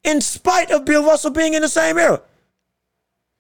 in 0.04 0.22
spite 0.22 0.72
of 0.72 0.86
Bill 0.86 1.06
Russell 1.06 1.32
being 1.32 1.54
in 1.54 1.62
the 1.62 1.70
same 1.70 1.98
era. 1.98 2.22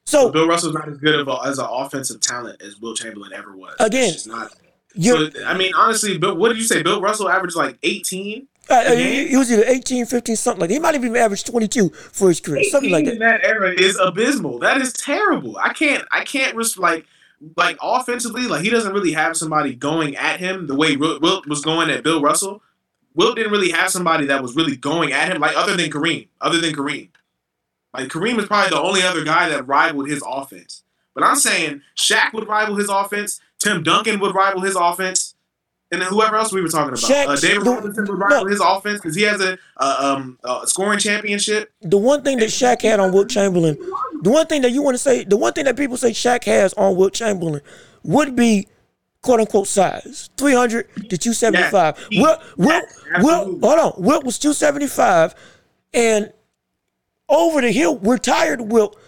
So 0.05 0.29
Bill 0.31 0.47
Russell's 0.47 0.73
not 0.73 0.87
as 0.87 0.97
good 0.97 1.19
of 1.19 1.27
a, 1.27 1.39
as 1.45 1.57
an 1.57 1.67
offensive 1.69 2.21
talent 2.21 2.61
as 2.61 2.79
Wilt 2.79 2.97
Chamberlain 2.97 3.33
ever 3.33 3.55
was. 3.55 3.75
Again, 3.79 4.13
It's 4.13 4.27
not. 4.27 4.51
So, 4.97 5.29
I 5.45 5.57
mean, 5.57 5.73
honestly, 5.75 6.17
Bill, 6.17 6.37
what 6.37 6.49
did 6.49 6.57
you 6.57 6.63
say? 6.63 6.81
Bill 6.81 7.01
Russell 7.01 7.27
averaged 7.27 7.55
like 7.55 7.77
18. 7.83 8.47
Uh, 8.69 8.73
uh, 8.73 8.95
he 8.95 9.35
was 9.35 9.51
either 9.51 9.63
18, 9.65 10.05
15, 10.05 10.35
something 10.35 10.61
like 10.61 10.69
that. 10.69 10.73
He 10.73 10.79
might 10.79 10.95
have 10.95 11.03
even 11.03 11.15
averaged 11.15 11.47
22 11.47 11.89
for 11.89 12.29
his 12.29 12.39
career, 12.39 12.63
something 12.63 12.91
like 12.91 13.05
18 13.05 13.19
that. 13.19 13.35
in 13.35 13.41
that 13.41 13.45
era 13.45 13.71
is 13.71 13.97
abysmal. 13.99 14.59
That 14.59 14.81
is 14.81 14.91
terrible. 14.93 15.57
I 15.57 15.73
can't. 15.73 16.03
I 16.11 16.23
can't 16.23 16.55
risk 16.55 16.79
like 16.79 17.05
like 17.57 17.77
offensively. 17.81 18.47
Like 18.47 18.63
he 18.63 18.69
doesn't 18.69 18.93
really 18.93 19.11
have 19.11 19.37
somebody 19.37 19.75
going 19.75 20.15
at 20.15 20.39
him 20.39 20.67
the 20.67 20.75
way 20.75 20.95
Wilt, 20.95 21.21
Wilt 21.21 21.47
was 21.47 21.61
going 21.61 21.89
at 21.89 22.03
Bill 22.03 22.21
Russell. 22.21 22.61
Wilt 23.13 23.35
didn't 23.37 23.51
really 23.51 23.71
have 23.71 23.91
somebody 23.91 24.25
that 24.27 24.41
was 24.41 24.55
really 24.55 24.75
going 24.75 25.13
at 25.13 25.31
him, 25.31 25.41
like 25.41 25.55
other 25.55 25.77
than 25.77 25.89
Kareem. 25.89 26.27
Other 26.41 26.59
than 26.59 26.73
Kareem, 26.73 27.09
like 27.93 28.09
Kareem 28.09 28.39
is 28.39 28.47
probably 28.47 28.71
the 28.71 28.81
only 28.81 29.03
other 29.03 29.23
guy 29.23 29.49
that 29.49 29.67
rivaled 29.67 30.09
his 30.09 30.23
offense. 30.27 30.83
But 31.13 31.23
I'm 31.23 31.37
saying 31.37 31.81
Shaq 31.95 32.33
would 32.33 32.47
rival 32.47 32.75
his 32.75 32.89
offense. 32.89 33.39
Tim 33.57 33.83
Duncan 33.83 34.19
would 34.19 34.35
rival 34.35 34.61
his 34.61 34.75
offense. 34.75 35.34
And 35.95 36.01
then 36.01 36.09
whoever 36.09 36.35
else 36.35 36.51
we 36.51 36.61
were 36.61 36.67
talking 36.67 36.89
about, 36.89 36.99
Shaq- 36.99 37.27
uh, 37.27 37.35
David 37.37 37.63
the- 37.65 37.71
Robinson 37.71 38.05
would 38.05 38.19
rival 38.19 38.47
his 38.47 38.59
offense 38.59 38.99
because 38.99 39.15
he 39.15 39.21
has 39.21 39.39
a, 39.39 39.57
uh, 39.77 40.15
um, 40.17 40.37
uh, 40.43 40.65
scoring 40.65 40.99
championship. 40.99 41.71
The 41.81 41.97
one 41.97 42.21
thing 42.21 42.37
that 42.39 42.49
Shaq 42.49 42.81
had 42.81 42.99
on 42.99 43.13
Wilt 43.13 43.29
Chamberlain, 43.29 43.77
the 44.21 44.29
one 44.29 44.45
thing 44.47 44.61
that 44.63 44.71
you 44.71 44.81
want 44.81 44.95
to 44.95 44.99
say, 44.99 45.23
the 45.23 45.37
one 45.37 45.53
thing 45.53 45.63
that 45.63 45.77
people 45.77 45.95
say 45.95 46.11
Shaq 46.11 46.43
has 46.43 46.73
on 46.73 46.97
Wilt 46.97 47.13
Chamberlain 47.13 47.61
would 48.03 48.35
be 48.35 48.67
quote 49.21 49.39
unquote 49.39 49.67
size 49.67 50.29
300 50.35 51.09
to 51.09 51.17
275. 51.17 52.07
Yes, 52.11 52.21
Wilt, 52.21 52.39
Wilt, 52.57 52.83
Wilt, 53.19 53.63
hold 53.63 53.79
on. 53.79 54.03
Wilt 54.03 54.25
was 54.25 54.37
275, 54.37 55.33
and 55.93 56.33
over 57.29 57.61
the 57.61 57.71
hill, 57.71 57.99
retired 57.99 58.59
Wilt 58.59 58.99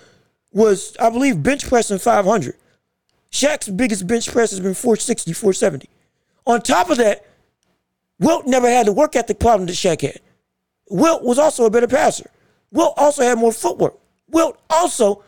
was, 0.53 0.95
I 1.01 1.09
believe, 1.09 1.43
bench 1.43 1.68
pressing 1.68 1.97
500. 1.99 2.55
Shaq's 3.30 3.68
biggest 3.68 4.07
bench 4.07 4.31
press 4.31 4.51
has 4.51 4.61
been 4.61 4.73
460, 4.73 5.34
470. 5.34 5.89
On 6.48 6.61
top 6.61 6.90
of 6.90 6.98
that, 6.98 7.26
Wilt 8.19 8.48
never 8.48 8.69
had 8.69 8.88
the 8.88 8.94
work 8.94 9.15
ethic 9.15 9.38
problem 9.38 9.68
that 9.68 9.74
Shaq 9.74 10.02
had. 10.02 10.22
Wilt 10.90 11.22
was 11.22 11.38
also 11.38 11.65
a 11.65 11.69
better 11.69 11.88
passer. 11.88 12.32
Wilt 12.72 12.94
also 12.98 13.22
had 13.22 13.38
more 13.38 13.52
footwork. 13.52 13.99
Wilt 14.30 14.60
also 14.69 15.24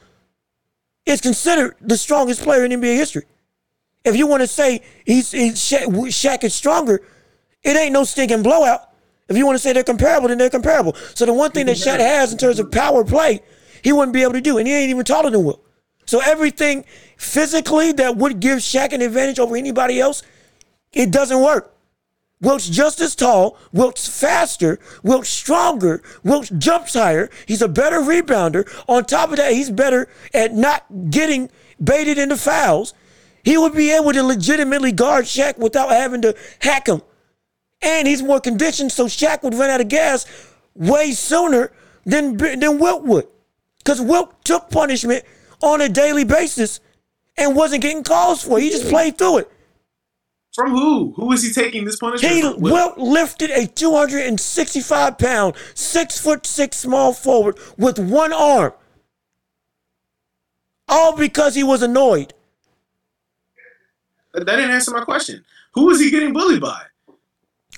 is 1.05 1.21
considered 1.21 1.75
the 1.81 1.97
strongest 1.97 2.41
player 2.41 2.63
in 2.63 2.71
NBA 2.71 2.95
history. 2.95 3.25
If 4.05 4.15
you 4.15 4.27
want 4.27 4.41
to 4.41 4.47
say 4.47 4.81
he's, 5.05 5.31
he's 5.31 5.55
Shaq, 5.55 5.87
Shaq 5.87 6.43
is 6.45 6.55
stronger, 6.55 7.01
it 7.63 7.75
ain't 7.75 7.91
no 7.91 8.05
stinking 8.05 8.41
blowout. 8.41 8.89
If 9.27 9.37
you 9.37 9.45
want 9.45 9.57
to 9.57 9.59
say 9.61 9.73
they're 9.73 9.83
comparable, 9.83 10.29
then 10.29 10.37
they're 10.37 10.49
comparable. 10.49 10.95
So 11.13 11.25
the 11.25 11.33
one 11.33 11.51
thing 11.51 11.65
that 11.65 11.75
Shaq 11.75 11.99
has 11.99 12.31
in 12.31 12.37
terms 12.37 12.59
of 12.59 12.71
power 12.71 13.03
play, 13.03 13.41
he 13.83 13.91
wouldn't 13.91 14.13
be 14.13 14.23
able 14.23 14.33
to 14.33 14.41
do, 14.41 14.57
and 14.57 14.67
he 14.67 14.73
ain't 14.73 14.89
even 14.89 15.03
taller 15.05 15.29
than 15.29 15.43
Wilt. 15.43 15.63
So 16.05 16.21
everything 16.21 16.85
physically 17.17 17.91
that 17.93 18.15
would 18.15 18.39
give 18.39 18.59
Shaq 18.59 18.93
an 18.93 19.01
advantage 19.01 19.37
over 19.37 19.55
anybody 19.55 19.99
else, 19.99 20.23
it 20.93 21.11
doesn't 21.11 21.41
work. 21.41 21.75
Wilt's 22.41 22.69
just 22.69 23.01
as 23.01 23.15
tall. 23.15 23.57
Wilt's 23.73 24.07
faster. 24.07 24.79
Wilt's 25.03 25.29
stronger. 25.29 26.01
Wilt 26.23 26.51
jumps 26.57 26.93
higher. 26.93 27.29
He's 27.45 27.61
a 27.61 27.67
better 27.67 27.99
rebounder. 27.99 28.67
On 28.87 29.03
top 29.03 29.31
of 29.31 29.37
that, 29.37 29.51
he's 29.51 29.69
better 29.69 30.07
at 30.33 30.53
not 30.53 30.85
getting 31.09 31.49
baited 31.83 32.17
into 32.17 32.37
fouls. 32.37 32.93
He 33.43 33.57
would 33.57 33.73
be 33.73 33.91
able 33.91 34.13
to 34.13 34.23
legitimately 34.23 34.93
guard 34.93 35.25
Shaq 35.25 35.57
without 35.57 35.89
having 35.89 36.21
to 36.21 36.35
hack 36.61 36.87
him. 36.87 37.01
And 37.81 38.07
he's 38.07 38.23
more 38.23 38.39
conditioned, 38.39 38.91
so 38.91 39.05
Shaq 39.05 39.43
would 39.43 39.53
run 39.53 39.69
out 39.69 39.81
of 39.81 39.87
gas 39.87 40.25
way 40.75 41.11
sooner 41.11 41.71
than, 42.05 42.37
than 42.37 42.79
Wilt 42.79 43.03
would. 43.03 43.27
Because 43.77 44.01
Wilt 44.01 44.43
took 44.43 44.69
punishment 44.69 45.23
on 45.61 45.81
a 45.81 45.89
daily 45.89 46.23
basis 46.23 46.79
and 47.37 47.55
wasn't 47.55 47.81
getting 47.81 48.03
calls 48.03 48.43
for 48.43 48.59
it. 48.59 48.63
He 48.63 48.69
just 48.69 48.89
played 48.89 49.17
through 49.17 49.39
it. 49.39 49.51
From 50.59 50.71
who? 50.71 51.13
Who 51.15 51.31
is 51.31 51.41
he 51.41 51.53
taking 51.53 51.85
this 51.85 51.95
punishment? 51.95 52.33
He 52.33 52.41
from? 52.41 52.59
Wilt 52.59 52.97
lifted 52.97 53.49
a 53.49 53.65
265 53.65 55.17
pound, 55.17 55.55
six 55.73 56.19
foot 56.19 56.45
six 56.45 56.75
small 56.75 57.13
forward 57.13 57.57
with 57.77 57.97
one 57.97 58.33
arm. 58.33 58.73
All 60.89 61.15
because 61.15 61.55
he 61.55 61.63
was 61.63 61.81
annoyed. 61.81 62.33
That 64.33 64.47
didn't 64.47 64.71
answer 64.71 64.91
my 64.91 65.05
question. 65.05 65.45
Who 65.75 65.91
is 65.91 66.01
he 66.01 66.11
getting 66.11 66.33
bullied 66.33 66.59
by? 66.59 66.81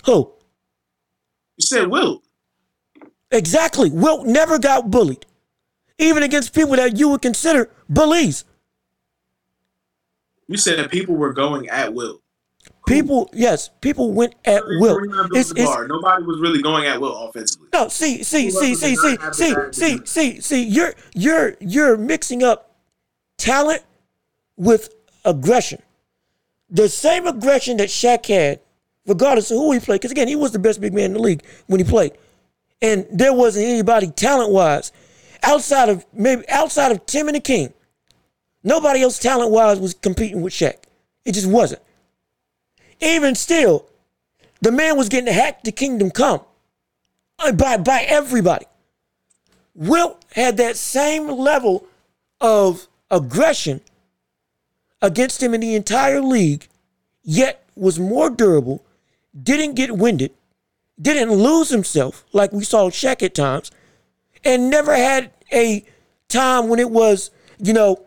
Who? 0.06 0.34
You 1.58 1.62
said 1.62 1.88
Wilt. 1.88 2.24
Exactly. 3.30 3.92
Wilt 3.92 4.26
never 4.26 4.58
got 4.58 4.90
bullied, 4.90 5.28
even 6.00 6.24
against 6.24 6.56
people 6.56 6.78
that 6.78 6.98
you 6.98 7.10
would 7.10 7.22
consider 7.22 7.70
bullies. 7.88 8.44
You 10.48 10.58
said 10.58 10.80
that 10.80 10.90
people 10.90 11.14
were 11.16 11.32
going 11.32 11.70
at 11.70 11.94
Wilt. 11.94 12.24
People, 12.92 13.30
yes, 13.34 13.70
people 13.82 14.12
went 14.12 14.36
at 14.46 14.64
Wilt. 14.66 15.00
It's, 15.34 15.52
it's, 15.52 15.88
Nobody 15.88 16.24
was 16.24 16.40
really 16.40 16.62
going 16.62 16.86
at 16.86 17.00
Wilt 17.00 17.30
offensively. 17.30 17.68
no, 17.74 17.88
see, 17.88 18.24
see, 18.24 18.52
see, 18.52 18.76
see, 18.76 18.96
see, 18.96 19.18
see, 19.32 19.56
see, 19.72 20.06
see, 20.06 20.42
see. 20.42 20.64
You're 20.64 20.94
you're 21.14 21.56
you're 21.60 21.98
mixing 21.98 22.44
up 22.44 22.76
talent 23.38 23.84
with 24.58 24.94
aggression. 25.26 25.82
The 26.70 26.90
same 26.90 27.28
aggression 27.28 27.78
that 27.78 27.90
Shaq 27.90 28.26
had, 28.28 28.60
regardless 29.06 29.52
of 29.52 29.58
who 29.58 29.72
he 29.72 29.80
played, 29.80 30.02
because 30.02 30.12
again, 30.12 30.28
he 30.28 30.36
was 30.36 30.52
the 30.52 30.60
best 30.60 30.80
big 30.82 30.94
man 30.94 31.06
in 31.06 31.14
the 31.14 31.20
league 31.20 31.44
when 31.68 31.80
he 31.80 31.84
played, 31.84 32.14
and 32.82 33.06
there 33.12 33.34
wasn't 33.34 33.66
anybody 33.66 34.08
talent 34.08 34.52
wise 34.52 34.92
outside 35.44 35.90
of 35.90 36.06
maybe 36.14 36.48
outside 36.50 36.92
of 36.92 37.06
Tim 37.06 37.28
and 37.28 37.36
the 37.36 37.42
King. 37.42 37.74
Nobody 38.64 39.02
else 39.02 39.18
talent 39.18 39.52
wise 39.52 39.80
was 39.80 39.94
competing 39.94 40.42
with 40.42 40.54
Shaq. 40.54 40.76
It 41.26 41.34
just 41.34 41.48
wasn't. 41.48 41.82
Even 43.02 43.36
still, 43.36 43.90
the 44.62 44.72
man 44.72 44.96
was 44.96 45.10
getting 45.10 45.34
hacked 45.34 45.66
to 45.66 45.72
kingdom 45.72 46.12
come 46.12 46.42
uh, 47.40 47.52
by, 47.52 47.78
by 47.78 48.06
everybody. 48.08 48.66
Wilt 49.74 50.24
had 50.34 50.58
that 50.58 50.78
same 50.78 51.28
level 51.28 51.88
of 52.40 52.88
aggression 53.10 53.82
against 55.02 55.42
him 55.42 55.54
in 55.54 55.62
the 55.62 55.76
entire 55.76 56.22
league, 56.22 56.68
yet 57.24 57.66
was 57.76 58.00
more 58.00 58.30
durable, 58.30 58.86
didn't 59.42 59.74
get 59.74 59.98
winded, 59.98 60.32
didn't 61.02 61.32
lose 61.32 61.70
himself 61.70 62.24
like 62.34 62.52
we 62.52 62.64
saw 62.64 62.90
Shaq 62.90 63.24
at 63.24 63.34
times, 63.34 63.72
and 64.44 64.70
never 64.70 64.96
had 64.96 65.32
a 65.52 65.84
time 66.28 66.68
when 66.68 66.80
it 66.80 66.92
was, 66.92 67.32
you 67.58 67.74
know, 67.74 68.06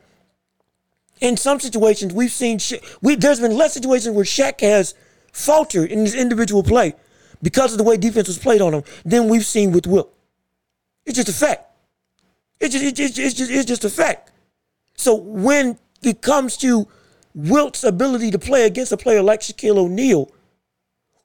in 1.20 1.36
some 1.36 1.60
situations 1.60 2.12
we've 2.12 2.32
seen 2.32 2.58
Sha- 2.58 2.78
we 3.00 3.14
there's 3.14 3.40
been 3.40 3.56
less 3.56 3.74
situations 3.74 4.14
where 4.14 4.24
Shaq 4.24 4.60
has 4.60 4.94
faltered 5.32 5.90
in 5.90 6.00
his 6.00 6.14
individual 6.14 6.62
play 6.62 6.94
because 7.42 7.72
of 7.72 7.78
the 7.78 7.84
way 7.84 7.96
defense 7.96 8.28
was 8.28 8.38
played 8.38 8.60
on 8.60 8.74
him 8.74 8.84
than 9.04 9.28
we've 9.28 9.44
seen 9.44 9.72
with 9.72 9.86
Wilt. 9.86 10.12
It's 11.04 11.16
just 11.16 11.28
a 11.28 11.32
fact. 11.32 11.66
It's 12.60 12.72
just, 12.72 12.84
it's 12.84 12.98
just, 12.98 13.18
it's 13.18 13.34
just, 13.34 13.50
it's 13.50 13.64
just 13.66 13.84
a 13.84 13.90
fact. 13.90 14.30
So 14.96 15.14
when 15.14 15.78
it 16.02 16.22
comes 16.22 16.56
to 16.58 16.88
Wilt's 17.34 17.84
ability 17.84 18.30
to 18.30 18.38
play 18.38 18.64
against 18.64 18.92
a 18.92 18.96
player 18.96 19.22
like 19.22 19.40
Shaquille 19.40 19.76
O'Neal, 19.76 20.30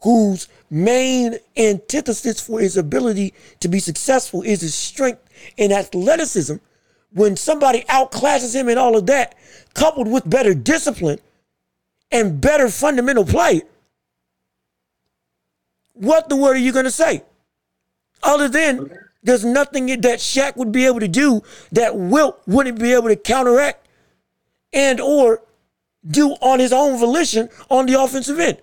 whose 0.01 0.47
main 0.69 1.37
antithesis 1.57 2.41
for 2.41 2.59
his 2.59 2.77
ability 2.77 3.33
to 3.59 3.67
be 3.67 3.79
successful 3.79 4.41
is 4.41 4.61
his 4.61 4.75
strength 4.75 5.23
and 5.57 5.71
athleticism, 5.71 6.55
when 7.11 7.36
somebody 7.36 7.84
outclasses 7.90 8.56
him 8.56 8.68
and 8.68 8.77
all 8.77 8.95
of 8.95 9.06
that, 9.07 9.36
coupled 9.73 10.11
with 10.11 10.30
better 10.30 10.53
discipline 10.53 11.19
and 12.11 12.41
better 12.41 12.69
fundamental 12.69 13.26
play, 13.26 13.61
what 15.94 16.30
the 16.30 16.36
word 16.36 16.56
are 16.56 16.60
you 16.60 16.72
going 16.72 16.86
to 16.86 16.91
say? 16.91 17.23
Other 18.23 18.48
than 18.48 18.90
there's 19.23 19.45
nothing 19.45 19.88
that 19.88 20.19
Shaq 20.19 20.56
would 20.56 20.72
be 20.72 20.86
able 20.86 20.99
to 20.99 21.07
do 21.07 21.41
that 21.72 21.95
Wilt 21.95 22.41
wouldn't 22.48 22.80
be 22.80 22.94
able 22.94 23.10
to 23.10 23.15
counteract 23.15 23.88
and 24.72 24.99
or 24.99 25.41
do 26.06 26.31
on 26.41 26.60
his 26.60 26.72
own 26.72 26.98
volition 26.99 27.49
on 27.69 27.86
the 27.86 28.02
offensive 28.02 28.40
end. 28.40 28.61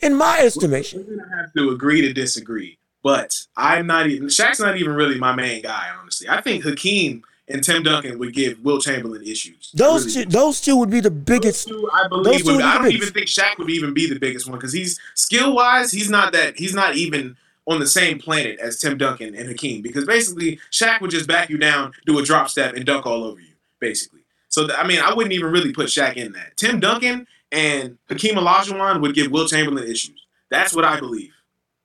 In 0.00 0.14
my 0.14 0.38
estimation. 0.38 1.04
We're 1.06 1.16
gonna 1.16 1.36
have 1.36 1.52
to 1.54 1.70
agree 1.70 2.00
to 2.02 2.12
disagree. 2.12 2.77
But 3.02 3.46
I'm 3.56 3.86
not 3.86 4.08
even 4.08 4.28
Shaq's 4.28 4.60
not 4.60 4.76
even 4.76 4.92
really 4.92 5.18
my 5.18 5.34
main 5.34 5.62
guy, 5.62 5.88
honestly. 6.00 6.28
I 6.28 6.40
think 6.40 6.64
Hakeem 6.64 7.22
and 7.46 7.62
Tim 7.62 7.82
Duncan 7.82 8.18
would 8.18 8.34
give 8.34 8.60
Wilt 8.60 8.82
Chamberlain 8.82 9.22
issues. 9.22 9.70
Those 9.72 10.04
Really. 10.14 10.24
two, 10.26 10.30
those 10.30 10.60
two 10.60 10.76
would 10.76 10.90
be 10.90 11.00
the 11.00 11.10
biggest. 11.10 11.68
Two, 11.68 11.88
I 11.92 12.08
those 12.10 12.22
believe. 12.24 12.40
two 12.40 12.46
Would, 12.46 12.52
would 12.56 12.58
be 12.58 12.64
I 12.64 12.78
don't 12.78 12.92
even 12.92 13.08
think 13.10 13.26
Shaq 13.26 13.56
would 13.58 13.70
even 13.70 13.94
be 13.94 14.08
the 14.08 14.18
biggest 14.18 14.48
one 14.48 14.58
because 14.58 14.72
he's 14.72 14.98
skill 15.14 15.54
wise, 15.54 15.92
he's 15.92 16.10
not 16.10 16.32
that. 16.32 16.58
He's 16.58 16.74
not 16.74 16.96
even 16.96 17.36
on 17.66 17.78
the 17.80 17.86
same 17.86 18.18
planet 18.18 18.58
as 18.58 18.78
Tim 18.78 18.98
Duncan 18.98 19.34
and 19.34 19.48
Hakeem 19.48 19.82
because 19.82 20.04
basically 20.04 20.58
Shaq 20.72 21.00
would 21.00 21.10
just 21.10 21.26
back 21.28 21.50
you 21.50 21.58
down, 21.58 21.92
do 22.06 22.18
a 22.18 22.22
drop 22.22 22.48
step, 22.48 22.74
and 22.74 22.84
dunk 22.84 23.06
all 23.06 23.24
over 23.24 23.38
you, 23.40 23.52
basically. 23.78 24.20
So 24.48 24.66
th- 24.66 24.78
I 24.78 24.86
mean, 24.86 25.00
I 25.00 25.12
wouldn't 25.14 25.34
even 25.34 25.52
really 25.52 25.72
put 25.72 25.86
Shaq 25.86 26.16
in 26.16 26.32
that. 26.32 26.56
Tim 26.56 26.80
Duncan 26.80 27.26
and 27.52 27.96
Hakeem 28.08 28.34
Olajuwon 28.36 29.00
would 29.02 29.14
give 29.14 29.30
Wilt 29.30 29.50
Chamberlain 29.50 29.84
issues. 29.88 30.26
That's 30.50 30.74
what 30.74 30.84
I 30.84 30.98
believe, 30.98 31.32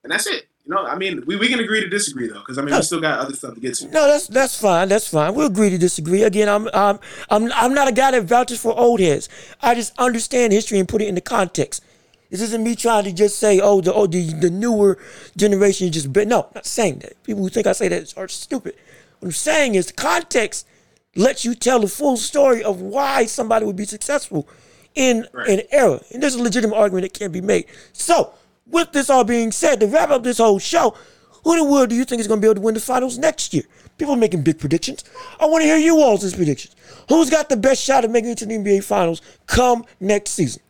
and 0.02 0.10
that's 0.12 0.26
it. 0.26 0.48
You 0.66 0.74
know, 0.74 0.84
I 0.86 0.96
mean, 0.96 1.22
we, 1.26 1.36
we 1.36 1.48
can 1.48 1.60
agree 1.60 1.80
to 1.82 1.88
disagree 1.88 2.26
though, 2.28 2.38
because 2.40 2.56
I 2.56 2.62
mean, 2.62 2.70
No. 2.70 2.78
we 2.78 2.82
still 2.82 3.00
got 3.00 3.18
other 3.18 3.34
stuff 3.34 3.54
to 3.54 3.60
get 3.60 3.74
to. 3.74 3.86
No, 3.88 4.06
that's 4.06 4.26
that's 4.28 4.58
fine. 4.58 4.88
That's 4.88 5.06
fine. 5.06 5.34
We'll 5.34 5.46
agree 5.48 5.68
to 5.70 5.76
disagree. 5.78 6.22
Again, 6.22 6.48
I'm 6.48 6.68
I'm 6.72 6.98
I'm 7.28 7.52
I'm 7.52 7.74
not 7.74 7.86
a 7.88 7.92
guy 7.92 8.12
that 8.12 8.22
vouches 8.24 8.60
for 8.60 8.78
old 8.78 9.00
heads. 9.00 9.28
I 9.60 9.74
just 9.74 9.92
understand 9.98 10.52
history 10.54 10.78
and 10.78 10.88
put 10.88 11.02
it 11.02 11.08
into 11.08 11.20
context. 11.20 11.84
This 12.30 12.40
isn't 12.40 12.64
me 12.64 12.74
trying 12.74 13.04
to 13.04 13.12
just 13.12 13.38
say, 13.38 13.60
oh, 13.60 13.82
the 13.82 13.92
oh, 13.92 14.06
the, 14.06 14.32
the 14.32 14.48
newer 14.50 14.98
generation 15.36 15.86
is 15.88 15.92
just 15.94 16.12
but 16.14 16.26
no, 16.28 16.44
I'm 16.44 16.50
not 16.54 16.66
saying 16.66 17.00
that. 17.00 17.22
People 17.24 17.42
who 17.42 17.50
think 17.50 17.66
I 17.66 17.72
say 17.72 17.88
that 17.88 18.14
are 18.16 18.26
stupid. 18.28 18.74
What 19.20 19.28
I'm 19.28 19.32
saying 19.32 19.74
is 19.74 19.92
context 19.92 20.66
lets 21.14 21.44
you 21.44 21.54
tell 21.54 21.78
the 21.80 21.88
full 21.88 22.16
story 22.16 22.64
of 22.64 22.80
why 22.80 23.26
somebody 23.26 23.66
would 23.66 23.76
be 23.76 23.84
successful 23.84 24.48
in 24.94 25.26
Right. 25.32 25.48
an 25.50 25.60
era. 25.70 26.00
And 26.12 26.22
there's 26.22 26.34
a 26.36 26.42
legitimate 26.42 26.74
argument 26.76 27.02
that 27.04 27.16
can 27.18 27.30
be 27.30 27.40
made. 27.40 27.66
So, 27.92 28.32
with 28.66 28.92
this 28.92 29.10
all 29.10 29.24
being 29.24 29.52
said, 29.52 29.80
to 29.80 29.86
wrap 29.86 30.10
up 30.10 30.22
this 30.22 30.38
whole 30.38 30.58
show, 30.58 30.96
who 31.44 31.52
in 31.52 31.58
the 31.58 31.64
world 31.64 31.90
do 31.90 31.94
you 31.94 32.04
think 32.04 32.20
is 32.20 32.26
going 32.26 32.40
to 32.40 32.44
be 32.44 32.48
able 32.48 32.56
to 32.56 32.60
win 32.60 32.74
the 32.74 32.80
finals 32.80 33.18
next 33.18 33.52
year? 33.52 33.64
People 33.98 34.16
making 34.16 34.42
big 34.42 34.58
predictions. 34.58 35.04
I 35.38 35.46
want 35.46 35.62
to 35.62 35.66
hear 35.66 35.76
you 35.76 36.00
all's 36.00 36.34
predictions. 36.34 36.74
Who's 37.08 37.30
got 37.30 37.48
the 37.48 37.56
best 37.56 37.82
shot 37.82 38.04
of 38.04 38.10
making 38.10 38.30
it 38.30 38.38
to 38.38 38.46
the 38.46 38.54
NBA 38.54 38.82
finals 38.82 39.20
come 39.46 39.84
next 40.00 40.30
season? 40.32 40.62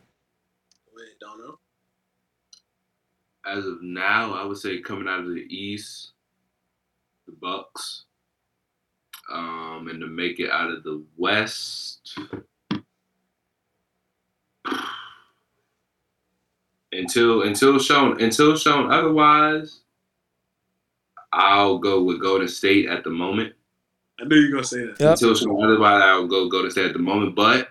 Wait, 0.95 1.19
don't 1.19 1.39
know. 1.39 1.57
As 3.45 3.65
of 3.65 3.81
now, 3.81 4.33
I 4.33 4.45
would 4.45 4.57
say 4.57 4.81
coming 4.81 5.07
out 5.07 5.21
of 5.21 5.27
the 5.27 5.47
East, 5.49 6.11
the 7.25 7.33
Bucks, 7.41 8.03
um, 9.31 9.87
and 9.89 10.01
to 10.01 10.07
make 10.07 10.39
it 10.39 10.51
out 10.51 10.69
of 10.69 10.83
the 10.83 11.03
West. 11.17 12.19
Until 16.95 17.43
until 17.43 17.79
shown 17.79 18.21
until 18.21 18.55
shown 18.57 18.91
otherwise, 18.91 19.81
I'll 21.33 21.77
go 21.77 22.03
with 22.03 22.21
Golden 22.21 22.47
State 22.47 22.87
at 22.87 23.03
the 23.03 23.09
moment. 23.09 23.53
I 24.19 24.25
knew 24.25 24.37
you 24.37 24.49
were 24.49 24.57
gonna 24.57 24.67
say 24.67 24.85
that. 24.85 24.99
Yep. 24.99 25.11
Until 25.11 25.35
shown 25.35 25.63
otherwise, 25.63 26.01
I'll 26.01 26.27
go 26.27 26.47
Golden 26.49 26.71
State 26.71 26.85
at 26.85 26.93
the 26.93 26.99
moment. 26.99 27.35
But 27.35 27.69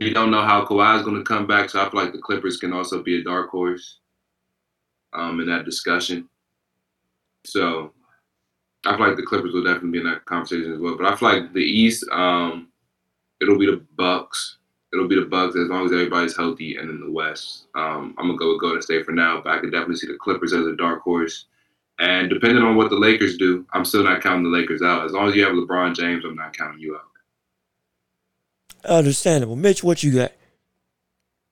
we 0.00 0.12
don't 0.12 0.30
know 0.30 0.42
how 0.42 0.64
Kawhi 0.64 0.98
is 0.98 1.04
going 1.04 1.16
to 1.16 1.24
come 1.24 1.46
back, 1.46 1.70
so 1.70 1.80
I 1.80 1.90
feel 1.90 2.00
like 2.00 2.12
the 2.12 2.18
Clippers 2.18 2.56
can 2.56 2.72
also 2.72 3.02
be 3.02 3.20
a 3.20 3.24
dark 3.24 3.50
horse 3.50 3.98
um, 5.12 5.40
in 5.40 5.46
that 5.46 5.64
discussion. 5.64 6.28
So 7.44 7.92
I 8.84 8.96
feel 8.96 9.06
like 9.06 9.16
the 9.16 9.22
Clippers 9.22 9.52
will 9.52 9.64
definitely 9.64 9.90
be 9.90 9.98
in 9.98 10.04
that 10.04 10.24
conversation 10.24 10.72
as 10.72 10.78
well. 10.78 10.96
But 10.96 11.06
I 11.06 11.16
feel 11.16 11.28
like 11.28 11.52
the 11.52 11.60
East, 11.60 12.04
um, 12.10 12.68
it'll 13.40 13.58
be 13.58 13.66
the 13.66 13.84
Bucks. 13.96 14.58
It'll 14.96 15.08
be 15.08 15.16
the 15.16 15.26
Bucks 15.26 15.54
as 15.56 15.68
long 15.68 15.84
as 15.84 15.92
everybody's 15.92 16.34
healthy, 16.34 16.76
and 16.76 16.88
in 16.88 17.00
the 17.00 17.10
West, 17.10 17.66
um, 17.74 18.14
I'm 18.16 18.28
gonna 18.28 18.38
go 18.38 18.52
with 18.52 18.62
Golden 18.62 18.80
State 18.80 19.04
for 19.04 19.12
now. 19.12 19.42
But 19.42 19.52
I 19.52 19.58
could 19.58 19.70
definitely 19.70 19.96
see 19.96 20.06
the 20.06 20.16
Clippers 20.16 20.54
as 20.54 20.66
a 20.66 20.74
dark 20.74 21.02
horse. 21.02 21.44
And 21.98 22.30
depending 22.30 22.64
on 22.64 22.76
what 22.76 22.88
the 22.88 22.96
Lakers 22.96 23.36
do, 23.36 23.66
I'm 23.72 23.84
still 23.84 24.02
not 24.02 24.22
counting 24.22 24.44
the 24.44 24.56
Lakers 24.56 24.80
out. 24.80 25.04
As 25.04 25.12
long 25.12 25.28
as 25.28 25.34
you 25.34 25.44
have 25.44 25.52
LeBron 25.52 25.94
James, 25.94 26.24
I'm 26.24 26.34
not 26.34 26.56
counting 26.56 26.80
you 26.80 26.96
out. 26.96 27.08
Understandable. 28.90 29.56
Mitch, 29.56 29.84
what 29.84 30.02
you 30.02 30.14
got? 30.14 30.32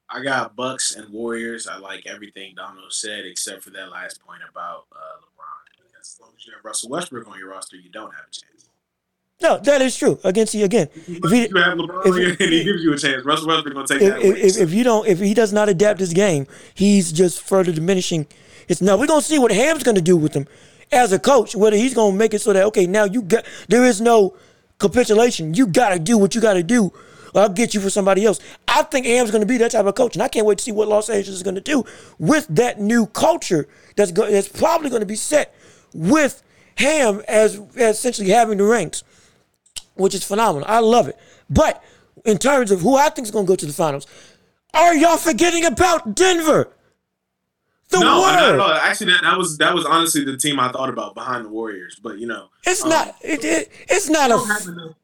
I 0.09 0.23
got 0.23 0.57
Bucks 0.57 0.97
and 0.97 1.13
Warriors. 1.13 1.67
I 1.67 1.77
like 1.77 2.07
everything 2.07 2.55
Donald 2.57 2.93
said 2.93 3.27
except 3.27 3.63
for 3.63 3.71
that 3.71 3.91
last 3.91 4.25
point 4.25 4.41
about 4.51 4.87
uh, 4.93 5.21
LeBron. 5.21 5.87
Because 5.93 6.15
as 6.15 6.21
long 6.21 6.31
as 6.35 6.47
you 6.47 6.53
have 6.55 6.65
Russell 6.65 6.89
Westbrook 6.89 7.29
on 7.29 7.39
your 7.39 7.51
roster, 7.51 7.77
you 7.77 7.91
don't 7.91 8.15
have 8.15 8.27
a 8.29 8.33
chance. 8.33 8.54
No, 9.43 9.59
that 9.59 9.83
is 9.83 9.97
true. 9.97 10.19
Against 10.25 10.55
you 10.55 10.65
again. 10.65 10.89
If 10.95 11.31
he, 11.31 11.49
you 11.49 11.57
have 11.57 11.77
LeBron 11.77 12.07
if 12.07 12.39
he- 12.39 12.45
and 12.45 12.53
he 12.53 12.65
gives 12.65 12.83
you 12.83 12.93
a 12.93 12.99
chance, 12.99 13.25
Russell 13.25 13.49
Westbrook 13.49 13.75
gonna 13.75 13.87
take 13.87 14.01
if, 14.01 14.15
that 14.15 14.23
if, 14.25 14.59
if 14.59 14.73
you 14.73 14.85
don't, 14.85 15.07
if 15.07 15.19
he 15.19 15.35
does 15.35 15.53
not 15.53 15.69
adapt 15.69 16.01
his 16.01 16.13
game, 16.13 16.47
he's 16.75 17.13
just 17.13 17.43
further 17.43 17.73
diminishing. 17.73 18.27
It's 18.69 18.81
now 18.81 18.97
we're 18.97 19.07
gonna 19.07 19.21
see 19.23 19.39
what 19.39 19.51
Ham's 19.51 19.83
gonna 19.83 20.01
do 20.01 20.17
with 20.17 20.35
him 20.35 20.47
as 20.93 21.13
a 21.13 21.19
coach. 21.19 21.55
Whether 21.55 21.77
he's 21.77 21.95
gonna 21.95 22.17
make 22.17 22.33
it 22.33 22.41
so 22.41 22.53
that 22.53 22.65
okay, 22.67 22.87
now 22.87 23.05
you 23.05 23.23
got 23.23 23.45
there 23.69 23.85
is 23.85 24.01
no 24.01 24.37
capitulation. 24.79 25.53
You 25.55 25.67
gotta 25.67 25.99
do 25.99 26.17
what 26.17 26.35
you 26.35 26.41
gotta 26.41 26.63
do. 26.63 26.93
Or 27.35 27.43
I'll 27.43 27.49
get 27.49 27.75
you 27.75 27.81
for 27.81 27.91
somebody 27.91 28.25
else. 28.25 28.39
I 28.69 28.85
think 28.85 29.05
Ham's 29.07 29.33
gonna 29.33 29.45
be 29.47 29.59
that 29.59 29.73
type 29.73 29.85
of 29.85 29.95
coach, 29.97 30.15
and 30.15 30.23
I 30.23 30.29
can't 30.29 30.47
wait 30.47 30.59
to 30.59 30.65
see 30.65 30.73
what 30.73 30.89
Los 30.89 31.11
Angeles 31.11 31.37
is 31.37 31.43
gonna 31.43 31.61
do 31.61 31.85
with 32.19 32.47
that 32.49 32.81
new 32.81 33.07
culture 33.07 33.69
that's 33.97 34.13
go, 34.13 34.31
that's 34.31 34.49
probably 34.49 34.89
gonna 34.91 35.05
be 35.05 35.17
set 35.17 35.55
with 35.93 36.43
Ham 36.77 37.23
as, 37.29 37.61
as 37.77 37.97
essentially 37.99 38.31
having 38.31 38.59
the 38.59 38.65
ranks 38.65 39.03
which 39.95 40.15
is 40.15 40.25
phenomenal. 40.25 40.69
I 40.69 40.81
love 40.81 41.09
it. 41.09 41.19
But 41.49 41.83
in 42.25 42.39
terms 42.39 42.71
of 42.71 42.81
who 42.81 42.97
I 42.97 43.09
think 43.11 43.27
is 43.27 43.31
going 43.31 43.47
to 43.47 43.49
go 43.49 43.57
to 43.57 43.67
the 43.67 43.73
finals, 43.73 44.07
are 44.73 44.95
y'all 44.95 45.17
forgetting 45.17 45.65
about 45.65 46.15
Denver? 46.15 46.71
The 47.91 48.01
no, 48.01 48.23
no, 48.35 48.57
no, 48.57 48.73
actually, 48.73 49.13
that, 49.13 49.23
that 49.23 49.37
was 49.37 49.59
that 49.59 49.75
was 49.75 49.85
honestly 49.85 50.25
the 50.25 50.37
team 50.37 50.59
I 50.59 50.73
thought 50.73 50.89
about 50.89 51.15
behind 51.15 51.45
the 51.45 51.51
Warriors. 51.51 52.01
But 52.03 52.19
you 52.19 52.27
know, 52.27 52.49
It's 52.65 52.83
um, 52.83 52.89
not. 52.89 53.15
It, 53.21 53.45
it, 53.45 53.71
it's 53.89 54.09
not 54.09 54.23
they 54.23 54.29
don't, 54.29 54.51
a. 54.51 54.73
enough, 54.73 54.97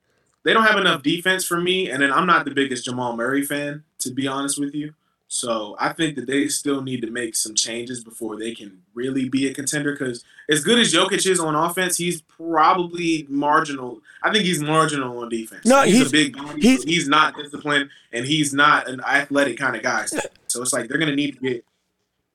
they 0.44 0.52
don't 0.54 0.64
have 0.64 0.78
enough 0.78 1.02
defense 1.02 1.44
for 1.44 1.60
me, 1.60 1.90
and 1.90 2.02
then 2.02 2.10
I'm 2.12 2.26
not 2.26 2.46
the 2.46 2.50
biggest 2.52 2.86
Jamal 2.86 3.16
Murray 3.16 3.42
fan, 3.42 3.84
to 3.98 4.10
be 4.12 4.26
honest 4.26 4.58
with 4.58 4.74
you. 4.74 4.94
So 5.32 5.76
I 5.78 5.92
think 5.92 6.16
that 6.16 6.26
they 6.26 6.48
still 6.48 6.82
need 6.82 7.02
to 7.02 7.10
make 7.10 7.36
some 7.36 7.54
changes 7.54 8.02
before 8.02 8.36
they 8.36 8.52
can 8.52 8.82
really 8.94 9.28
be 9.28 9.46
a 9.46 9.54
contender. 9.54 9.92
Because 9.92 10.24
as 10.48 10.64
good 10.64 10.76
as 10.80 10.92
Jokic 10.92 11.24
is 11.24 11.38
on 11.38 11.54
offense, 11.54 11.96
he's 11.96 12.20
probably 12.22 13.26
marginal. 13.28 14.00
I 14.24 14.32
think 14.32 14.44
he's 14.44 14.60
marginal 14.60 15.18
on 15.20 15.28
defense. 15.28 15.64
No, 15.64 15.82
he's, 15.82 15.94
he's- 15.94 16.08
a 16.08 16.10
big 16.10 16.36
body. 16.36 16.60
he's- 16.60 16.82
He's, 16.82 16.94
he's 16.96 17.08
not 17.08 17.36
disciplined, 17.36 17.90
and 18.12 18.26
he's 18.26 18.52
not 18.52 18.88
an 18.88 19.00
athletic 19.06 19.56
kind 19.56 19.76
of 19.76 19.84
guy. 19.84 20.06
So 20.48 20.62
it's 20.62 20.72
like 20.72 20.88
they're 20.88 20.98
gonna 20.98 21.14
need 21.14 21.36
to 21.36 21.40
get. 21.40 21.64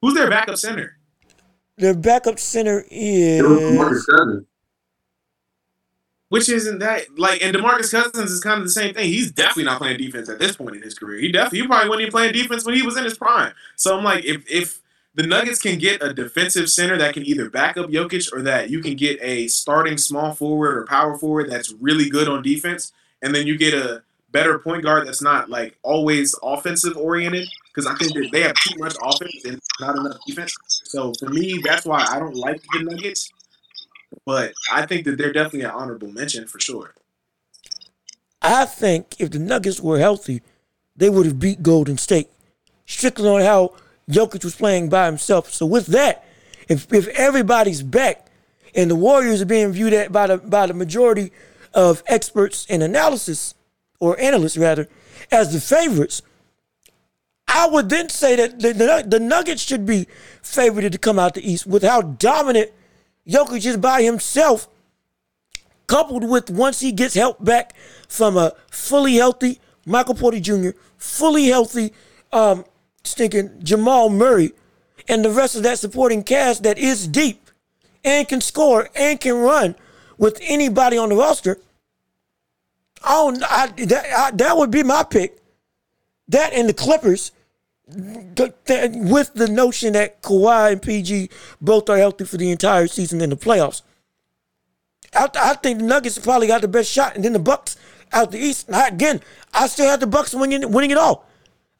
Who's 0.02 0.14
their 0.14 0.30
backup 0.30 0.56
center? 0.58 0.98
Their 1.78 1.96
backup 1.96 2.40
center 2.40 2.86
It 2.90 3.44
was 3.44 3.74
Marcus 3.76 4.08
is. 4.08 4.46
Which 6.30 6.50
isn't 6.50 6.80
that 6.80 7.20
like 7.20 7.44
and 7.44 7.56
DeMarcus 7.56 7.92
Cousins 7.92 8.32
is 8.32 8.42
kind 8.42 8.58
of 8.58 8.64
the 8.64 8.72
same 8.72 8.94
thing. 8.94 9.08
He's 9.08 9.32
definitely 9.32 9.66
not 9.66 9.78
playing 9.78 10.00
defense 10.00 10.28
at 10.28 10.40
this 10.40 10.56
point 10.56 10.76
in 10.76 10.82
his 10.82 10.98
career. 10.98 11.20
He 11.20 11.32
definitely 11.32 11.62
he 11.62 11.68
probably 11.68 11.90
wasn't 11.90 12.02
even 12.02 12.12
playing 12.12 12.34
defense 12.34 12.66
when 12.66 12.76
he 12.76 12.82
was 12.82 12.98
in 12.98 13.04
his 13.04 13.18
prime. 13.18 13.54
So 13.76 13.98
I'm 13.98 14.04
like, 14.04 14.26
if 14.26 14.44
if 14.50 14.82
the 15.14 15.26
Nuggets 15.26 15.62
can 15.62 15.78
get 15.78 16.04
a 16.04 16.14
defensive 16.14 16.70
center 16.70 16.98
that 16.98 17.14
can 17.14 17.26
either 17.26 17.50
back 17.50 17.78
up 17.78 17.90
Jokic 17.90 18.34
or 18.34 18.42
that 18.42 18.70
you 18.70 18.82
can 18.82 18.96
get 18.96 19.18
a 19.22 19.48
starting 19.48 19.98
small 19.98 20.34
forward 20.34 20.78
or 20.78 20.86
power 20.86 21.18
forward 21.18 21.50
that's 21.50 21.72
really 21.80 22.10
good 22.10 22.28
on 22.28 22.42
defense, 22.42 22.92
and 23.22 23.34
then 23.34 23.48
you 23.48 23.58
get 23.58 23.74
a 23.74 24.04
better 24.32 24.60
point 24.60 24.84
guard 24.84 25.08
that's 25.08 25.22
not 25.22 25.50
like 25.50 25.78
always 25.82 26.36
offensive 26.44 26.98
oriented 26.98 27.48
because 27.68 27.88
I 27.88 27.96
think 27.96 28.14
that 28.14 28.30
they 28.34 28.42
have 28.42 28.56
too 28.56 28.78
much 28.78 28.96
offense 29.02 29.46
and 29.46 29.60
not 29.80 29.98
enough 29.98 30.18
defense. 30.28 30.54
So 30.68 31.14
for 31.20 31.30
me, 31.30 31.60
that's 31.64 31.86
why 31.86 32.06
I 32.10 32.20
don't 32.20 32.36
like 32.36 32.62
the 32.74 32.84
Nuggets. 32.84 33.32
But 34.26 34.54
I 34.72 34.86
think 34.86 35.06
that 35.06 35.18
they're 35.18 35.34
definitely 35.34 35.62
an 35.62 35.72
honorable 35.72 36.12
mention 36.12 36.48
for 36.48 36.60
sure. 36.60 36.94
I 38.42 38.66
think 38.66 39.16
if 39.20 39.32
the 39.32 39.40
Nuggets 39.40 39.80
were 39.80 40.00
healthy, 40.00 40.42
they 40.96 41.10
would 41.10 41.26
have 41.26 41.40
beat 41.40 41.64
Golden 41.64 41.98
State. 41.98 42.30
Strictly 42.86 43.28
on 43.28 43.42
how 43.42 43.74
Jokic 44.10 44.44
was 44.44 44.56
playing 44.56 44.90
by 44.90 45.08
himself. 45.08 45.52
So 45.52 45.66
with 45.66 45.88
that, 45.88 46.24
if 46.68 46.92
if 46.94 47.08
everybody's 47.10 47.82
back 47.82 48.28
and 48.76 48.90
the 48.90 48.96
Warriors 48.96 49.42
are 49.42 49.46
being 49.46 49.72
viewed 49.72 49.94
at 49.94 50.12
by 50.12 50.28
the 50.28 50.38
by 50.38 50.68
the 50.68 50.74
majority 50.74 51.32
of 51.74 52.04
experts 52.08 52.66
and 52.70 52.84
analysis 52.84 53.56
or 54.00 54.20
analysts 54.20 54.58
rather 54.58 54.88
as 55.32 55.52
the 55.52 55.60
favorites, 55.60 56.22
I 57.48 57.68
would 57.68 57.90
then 57.90 58.10
say 58.10 58.36
that 58.36 58.60
the, 58.60 58.74
the, 58.74 59.06
the 59.08 59.20
Nuggets 59.20 59.62
should 59.62 59.86
be 59.86 60.08
favored 60.42 60.92
to 60.92 60.98
come 60.98 61.20
out 61.20 61.34
the 61.34 61.52
East 61.52 61.66
with 61.66 61.84
how 61.84 62.02
dominant 62.02 62.72
Jokic 63.28 63.66
is 63.66 63.78
by 63.78 64.04
himself, 64.04 64.68
coupled 65.88 66.30
with 66.30 66.50
once 66.50 66.80
he 66.80 66.92
gets 66.92 67.16
help 67.16 67.44
back 67.44 67.74
from 68.08 68.38
a 68.38 68.54
fully 68.70 69.16
healthy 69.16 69.60
Michael 69.86 70.16
Porter 70.16 70.40
Jr., 70.40 70.70
fully 70.98 71.48
healthy 71.48 71.94
um, 72.32 72.66
stinking 73.04 73.64
Jamal 73.64 74.10
Murray, 74.10 74.52
and 75.08 75.24
the 75.24 75.32
rest 75.32 75.56
of 75.56 75.64
that 75.64 75.80
supporting 75.80 76.24
cast 76.24 76.64
that 76.64 76.78
is 76.78 77.08
deep 77.08 77.50
and 78.04 78.28
can 78.28 78.42
score 78.42 78.90
and 78.96 79.20
can 79.20 79.36
run 79.36 79.76
with 80.18 80.40
anybody 80.42 80.98
on 80.98 81.10
the 81.10 81.16
roster. 81.16 81.60
Oh, 83.04 83.38
I, 83.48 83.68
that, 83.68 84.06
I, 84.18 84.32
that 84.32 84.58
would 84.58 84.72
be 84.72 84.84
my 84.84 85.04
pick. 85.04 85.38
That 86.28 86.54
and 86.54 86.68
the 86.68 86.74
Clippers, 86.74 87.32
with 87.88 89.34
the 89.34 89.48
notion 89.50 89.94
that 89.94 90.22
Kawhi 90.22 90.74
and 90.74 90.82
PG 90.82 91.30
both 91.62 91.90
are 91.90 91.98
healthy 91.98 92.26
for 92.26 92.38
the 92.38 92.52
entire 92.52 92.88
season 92.88 93.22
in 93.22 93.30
the 93.30 93.38
playoffs. 93.38 93.82
I, 95.14 95.30
I 95.36 95.54
think 95.56 95.80
the 95.80 95.86
Nuggets 95.86 96.18
probably 96.18 96.48
got 96.48 96.62
the 96.62 96.68
best 96.68 96.92
shot, 96.92 97.16
and 97.16 97.24
then 97.24 97.34
the 97.34 97.40
Bucks 97.40 97.78
out 98.12 98.32
the 98.32 98.40
East. 98.40 98.70
Now, 98.70 98.88
again, 98.88 99.22
I 99.54 99.68
still 99.68 99.88
have 99.88 100.00
the 100.00 100.08
Bucks 100.08 100.34
winning, 100.34 100.72
winning 100.72 100.92
it 100.92 100.98
all. 100.98 101.26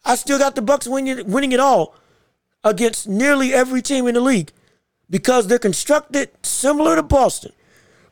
I 0.06 0.16
still 0.16 0.38
got 0.38 0.56
the 0.56 0.62
Bucks 0.62 0.88
winning, 0.88 1.30
winning 1.30 1.52
it 1.52 1.60
all 1.60 1.96
against 2.64 3.08
nearly 3.08 3.54
every 3.54 3.82
team 3.82 4.08
in 4.08 4.14
the 4.16 4.22
league 4.22 4.52
because 5.10 5.48
they're 5.48 5.60
constructed 5.60 6.30
similar 6.44 6.96
to 6.96 7.04
Boston. 7.04 7.52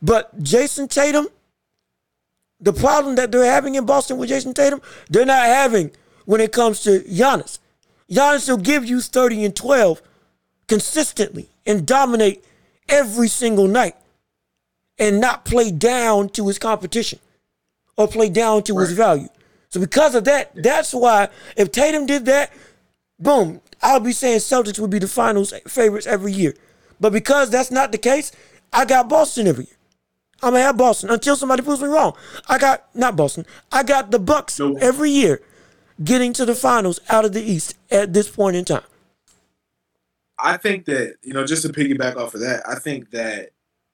But 0.02 0.44
Jayson 0.44 0.88
Tatum, 0.88 1.28
the 2.60 2.74
problem 2.74 3.16
that 3.16 3.32
they're 3.32 3.52
having 3.52 3.76
in 3.76 3.86
Boston 3.86 4.18
with 4.18 4.30
Jayson 4.30 4.54
Tatum, 4.54 4.82
they're 5.10 5.26
not 5.26 5.46
having 5.46 5.92
when 6.26 6.42
it 6.42 6.52
comes 6.52 6.82
to 6.82 7.02
Giannis. 7.02 7.60
Giannis 8.14 8.48
will 8.50 8.58
give 8.58 8.86
you 8.86 9.02
30 9.02 9.46
and 9.46 9.56
12 9.56 10.02
consistently 10.68 11.50
and 11.66 11.86
dominate 11.86 12.44
every 12.90 13.28
single 13.28 13.68
night 13.68 13.96
and 15.00 15.20
not 15.20 15.46
play 15.46 15.72
down 15.72 16.30
to 16.30 16.48
his 16.48 16.60
competition 16.60 17.20
or 17.98 18.08
play 18.08 18.30
down 18.30 18.64
to 18.64 18.74
right. 18.74 18.88
his 18.88 18.96
value. 18.96 19.30
So 19.70 19.80
because 19.80 20.16
of 20.16 20.26
that, 20.26 20.52
that's 20.56 20.94
why 20.94 21.30
if 21.58 21.72
Tatum 21.72 22.06
did 22.06 22.26
that, 22.26 22.52
boom, 23.20 23.62
I'll 23.82 24.00
be 24.00 24.12
saying 24.12 24.40
Celtics 24.40 24.80
would 24.80 24.92
be 24.92 25.00
the 25.00 25.08
finals 25.08 25.54
favorites 25.68 26.08
every 26.08 26.32
year. 26.32 26.56
But 27.00 27.12
because 27.12 27.50
that's 27.50 27.72
not 27.72 27.92
the 27.92 27.98
case, 27.98 28.32
I 28.72 28.86
got 28.86 29.10
Boston 29.10 29.48
every 29.48 29.66
year. 29.66 29.76
I'm 30.42 30.54
gonna 30.54 30.64
have 30.64 30.78
Boston 30.78 31.10
until 31.10 31.36
somebody 31.36 31.64
proves 31.64 31.82
me 31.82 31.88
wrong. 31.88 32.16
I 32.48 32.58
got 32.60 32.94
not 32.94 33.16
Boston. 33.16 33.46
I 33.72 33.84
got 33.84 34.12
the 34.12 34.20
Bucks 34.20 34.60
no. 34.60 34.76
every 34.78 35.10
year 35.10 35.42
getting 36.04 36.34
to 36.34 36.46
the 36.46 36.56
finals 36.56 37.00
out 37.10 37.26
of 37.26 37.34
the 37.34 37.42
East 37.42 37.78
at 37.92 38.14
this 38.14 38.30
point 38.30 38.56
in 38.56 38.66
time. 38.66 38.84
I 40.40 40.58
think 40.58 40.86
that 40.86 41.16
you 41.24 41.34
know, 41.34 41.46
just 41.46 41.62
to 41.64 41.70
piggyback 41.70 42.16
off 42.18 42.34
of 42.34 42.42
that, 42.42 42.64
I 42.68 42.76
think 42.76 43.12
that 43.12 43.52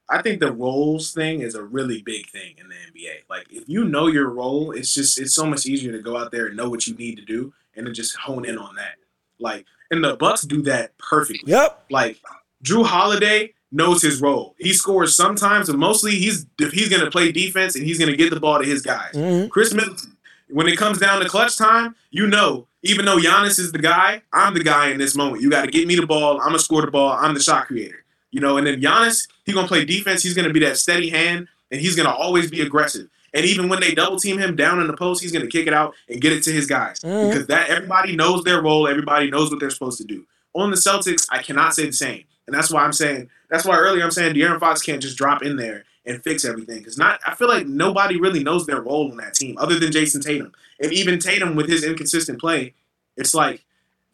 I 0.09 0.21
think 0.21 0.39
the 0.39 0.51
roles 0.51 1.11
thing 1.11 1.41
is 1.41 1.55
a 1.55 1.63
really 1.63 2.01
big 2.01 2.29
thing 2.29 2.55
in 2.57 2.67
the 2.67 2.75
NBA. 2.75 3.29
Like 3.29 3.45
if 3.51 3.67
you 3.67 3.85
know 3.85 4.07
your 4.07 4.29
role, 4.29 4.71
it's 4.71 4.93
just 4.93 5.19
it's 5.19 5.35
so 5.35 5.45
much 5.45 5.65
easier 5.65 5.91
to 5.91 5.99
go 5.99 6.17
out 6.17 6.31
there 6.31 6.47
and 6.47 6.57
know 6.57 6.69
what 6.69 6.87
you 6.87 6.95
need 6.95 7.15
to 7.17 7.25
do 7.25 7.53
and 7.75 7.85
to 7.85 7.91
just 7.91 8.15
hone 8.15 8.45
in 8.45 8.57
on 8.57 8.75
that. 8.75 8.95
Like 9.39 9.65
and 9.91 10.03
the 10.03 10.15
Bucks 10.15 10.41
do 10.41 10.61
that 10.63 10.97
perfectly. 10.97 11.51
Yep. 11.51 11.85
Like 11.91 12.19
Jrue 12.63 12.85
Holiday 12.85 13.53
knows 13.71 14.01
his 14.01 14.21
role. 14.21 14.55
He 14.57 14.73
scores 14.73 15.15
sometimes, 15.15 15.69
and 15.69 15.77
mostly 15.77 16.11
he's 16.11 16.45
he's 16.57 16.89
gonna 16.89 17.11
play 17.11 17.31
defense 17.31 17.75
and 17.75 17.85
he's 17.85 17.99
gonna 17.99 18.15
get 18.15 18.31
the 18.31 18.39
ball 18.39 18.59
to 18.59 18.65
his 18.65 18.81
guys. 18.81 19.13
Mm-hmm. 19.13 19.49
Khris 19.49 19.73
Middleton, 19.73 20.17
when 20.49 20.67
it 20.67 20.77
comes 20.77 20.97
down 20.97 21.21
to 21.21 21.29
clutch 21.29 21.57
time, 21.57 21.95
you 22.11 22.27
know, 22.27 22.67
even 22.83 23.05
though 23.05 23.17
Giannis 23.17 23.59
is 23.59 23.71
the 23.71 23.79
guy, 23.79 24.21
I'm 24.31 24.53
the 24.53 24.63
guy 24.63 24.89
in 24.89 24.97
this 24.97 25.15
moment. 25.15 25.41
You 25.41 25.49
got 25.49 25.65
to 25.65 25.71
get 25.71 25.87
me 25.87 25.95
the 25.95 26.07
ball. 26.07 26.39
I'm 26.39 26.47
gonna 26.47 26.59
score 26.59 26.81
the 26.81 26.91
ball. 26.91 27.11
I'm 27.11 27.33
the 27.33 27.39
shot 27.39 27.67
creator. 27.67 28.05
You 28.31 28.41
know, 28.41 28.57
and 28.57 28.65
then 28.65 28.81
Giannis, 28.81 29.27
he's 29.45 29.55
gonna 29.55 29.67
play 29.67 29.85
defense. 29.85 30.23
He's 30.23 30.33
gonna 30.33 30.53
be 30.53 30.59
that 30.61 30.77
steady 30.77 31.09
hand, 31.09 31.47
and 31.71 31.81
he's 31.81 31.95
gonna 31.95 32.13
always 32.13 32.49
be 32.49 32.61
aggressive. 32.61 33.09
And 33.33 33.45
even 33.45 33.69
when 33.69 33.79
they 33.79 33.93
double 33.93 34.19
team 34.19 34.39
him 34.39 34.55
down 34.55 34.79
in 34.79 34.87
the 34.87 34.95
post, 34.95 35.21
he's 35.21 35.31
gonna 35.31 35.47
kick 35.47 35.67
it 35.67 35.73
out 35.73 35.93
and 36.07 36.21
get 36.21 36.31
it 36.31 36.43
to 36.43 36.51
his 36.51 36.65
guys 36.65 36.99
mm-hmm. 36.99 37.29
because 37.29 37.47
that 37.47 37.69
everybody 37.69 38.15
knows 38.15 38.43
their 38.43 38.61
role. 38.61 38.87
Everybody 38.87 39.29
knows 39.29 39.49
what 39.49 39.59
they're 39.59 39.69
supposed 39.69 39.97
to 39.99 40.05
do. 40.05 40.25
On 40.53 40.71
the 40.71 40.77
Celtics, 40.77 41.27
I 41.29 41.41
cannot 41.41 41.73
say 41.73 41.85
the 41.85 41.93
same, 41.93 42.23
and 42.47 42.55
that's 42.55 42.71
why 42.71 42.83
I'm 42.83 42.93
saying 42.93 43.29
that's 43.49 43.65
why 43.65 43.77
earlier 43.77 44.03
I'm 44.03 44.11
saying 44.11 44.35
De'Aaron 44.35 44.59
Fox 44.59 44.81
can't 44.81 45.01
just 45.01 45.17
drop 45.17 45.43
in 45.43 45.57
there 45.57 45.85
and 46.09 46.23
fix 46.23 46.43
everything 46.43 46.79
because 46.79 46.97
not. 46.97 47.19
I 47.25 47.35
feel 47.35 47.47
like 47.47 47.67
nobody 47.67 48.19
really 48.19 48.43
knows 48.43 48.65
their 48.65 48.81
role 48.81 49.09
on 49.11 49.17
that 49.17 49.35
team 49.35 49.57
other 49.57 49.79
than 49.79 49.91
Jayson 49.91 50.21
Tatum, 50.21 50.51
and 50.81 50.91
even 50.91 51.19
Tatum 51.19 51.55
with 51.55 51.69
his 51.69 51.83
inconsistent 51.83 52.39
play, 52.39 52.73
it's 53.15 53.33
like 53.33 53.63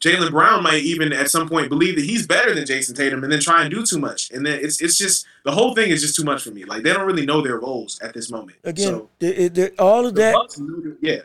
Jaylen 0.00 0.30
Brown 0.30 0.62
might 0.62 0.82
even 0.82 1.12
at 1.12 1.30
some 1.30 1.48
point 1.48 1.70
believe 1.70 1.96
that 1.96 2.04
he's 2.04 2.26
better 2.26 2.54
than 2.54 2.66
Jayson 2.66 2.94
Tatum 2.94 3.24
and 3.24 3.32
then 3.32 3.40
try 3.40 3.62
and 3.62 3.70
do 3.70 3.84
too 3.84 3.98
much. 3.98 4.30
And 4.30 4.44
then 4.44 4.60
it's 4.62 4.82
it's 4.82 4.98
just 4.98 5.26
the 5.44 5.52
whole 5.52 5.74
thing 5.74 5.90
is 5.90 6.02
just 6.02 6.14
too 6.14 6.24
much 6.24 6.42
for 6.44 6.50
me. 6.50 6.64
Like 6.64 6.82
they 6.82 6.92
don't 6.92 7.06
really 7.06 7.24
know 7.24 7.40
their 7.40 7.58
roles 7.58 7.98
at 8.00 8.12
this 8.12 8.30
moment. 8.30 8.58
Again, 8.64 8.86
so, 8.86 9.10
they're, 9.18 9.48
they're, 9.48 9.72
all 9.78 10.06
of 10.06 10.14
that, 10.16 10.34
Bucks, 10.34 10.60
yeah, 11.00 11.20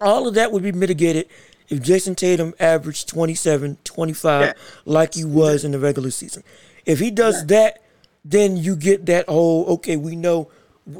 all 0.00 0.28
of 0.28 0.34
that 0.34 0.52
would 0.52 0.62
be 0.62 0.72
mitigated 0.72 1.28
if 1.68 1.82
Jayson 1.82 2.14
Tatum 2.14 2.54
averaged 2.60 3.08
27, 3.08 3.78
25 3.82 4.42
yeah. 4.42 4.52
like 4.84 5.14
he 5.14 5.24
was 5.24 5.64
in 5.64 5.72
the 5.72 5.78
regular 5.78 6.10
season. 6.10 6.44
If 6.86 7.00
he 7.00 7.10
does 7.10 7.40
yeah. 7.40 7.46
that, 7.46 7.82
then 8.24 8.56
you 8.56 8.76
get 8.76 9.06
that 9.06 9.28
whole 9.28 9.66
okay, 9.66 9.96
we 9.96 10.16
know 10.16 10.50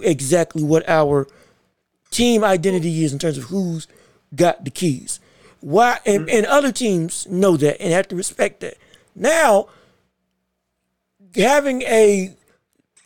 exactly 0.02 0.62
what 0.62 0.88
our 0.88 1.26
team 2.10 2.44
identity 2.44 3.04
is 3.04 3.12
in 3.12 3.18
terms 3.18 3.38
of 3.38 3.44
who's 3.44 3.88
got 4.34 4.64
the 4.64 4.70
keys. 4.70 5.20
Why 5.60 5.98
and, 6.04 6.26
mm-hmm. 6.26 6.36
and 6.36 6.46
other 6.46 6.72
teams 6.72 7.26
know 7.26 7.56
that 7.56 7.80
and 7.80 7.92
have 7.92 8.08
to 8.08 8.16
respect 8.16 8.60
that. 8.60 8.76
Now, 9.14 9.68
having 11.34 11.82
a 11.82 12.34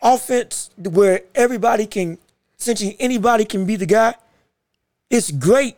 offense 0.02 0.70
where 0.76 1.22
everybody 1.34 1.86
can 1.86 2.18
essentially 2.58 2.96
anybody 2.98 3.44
can 3.44 3.64
be 3.64 3.76
the 3.76 3.86
guy, 3.86 4.14
it's 5.10 5.30
great. 5.30 5.76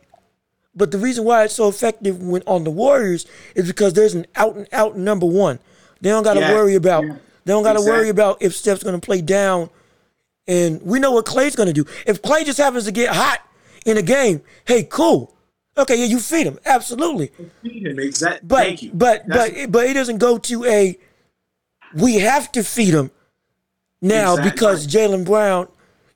But 0.73 0.91
the 0.91 0.97
reason 0.97 1.25
why 1.25 1.43
it's 1.43 1.55
so 1.55 1.67
effective 1.67 2.21
when 2.21 2.43
on 2.47 2.63
the 2.63 2.71
Warriors 2.71 3.25
is 3.55 3.67
because 3.67 3.93
there's 3.93 4.13
an 4.13 4.25
out 4.35 4.55
and 4.55 4.67
out 4.71 4.97
number 4.97 5.25
one. 5.25 5.59
They 5.99 6.09
don't 6.09 6.23
got 6.23 6.35
to 6.35 6.39
yeah. 6.39 6.53
worry 6.53 6.75
about. 6.75 7.05
Yeah. 7.05 7.17
They 7.45 7.53
don't 7.53 7.63
got 7.63 7.73
to 7.73 7.79
exactly. 7.79 7.99
worry 7.99 8.09
about 8.09 8.41
if 8.41 8.55
Steph's 8.55 8.83
going 8.83 8.99
to 8.99 9.05
play 9.05 9.21
down, 9.21 9.69
and 10.47 10.81
we 10.81 10.99
know 10.99 11.11
what 11.11 11.25
Klay's 11.25 11.55
going 11.55 11.67
to 11.67 11.73
do. 11.73 11.85
If 12.05 12.21
Klay 12.21 12.45
just 12.45 12.57
happens 12.57 12.85
to 12.85 12.91
get 12.91 13.13
hot 13.13 13.39
in 13.85 13.97
a 13.97 14.01
game, 14.01 14.41
hey, 14.65 14.83
cool. 14.83 15.35
Okay, 15.77 15.95
yeah, 15.95 16.05
you 16.05 16.19
feed 16.19 16.45
him 16.45 16.59
absolutely. 16.65 17.31
Feed 17.63 17.87
him 17.87 17.99
exactly. 17.99 18.47
But 18.47 18.57
Thank 18.65 18.83
you. 18.83 18.91
but 18.93 19.23
That's 19.27 19.51
but 19.51 19.71
but 19.71 19.85
it 19.87 19.93
doesn't 19.93 20.17
go 20.17 20.37
to 20.37 20.65
a. 20.65 20.97
We 21.95 22.19
have 22.19 22.51
to 22.53 22.63
feed 22.63 22.93
him 22.93 23.11
now 24.01 24.33
exactly. 24.33 24.51
because 24.51 24.87
Jaylen 24.87 25.25
Brown 25.25 25.67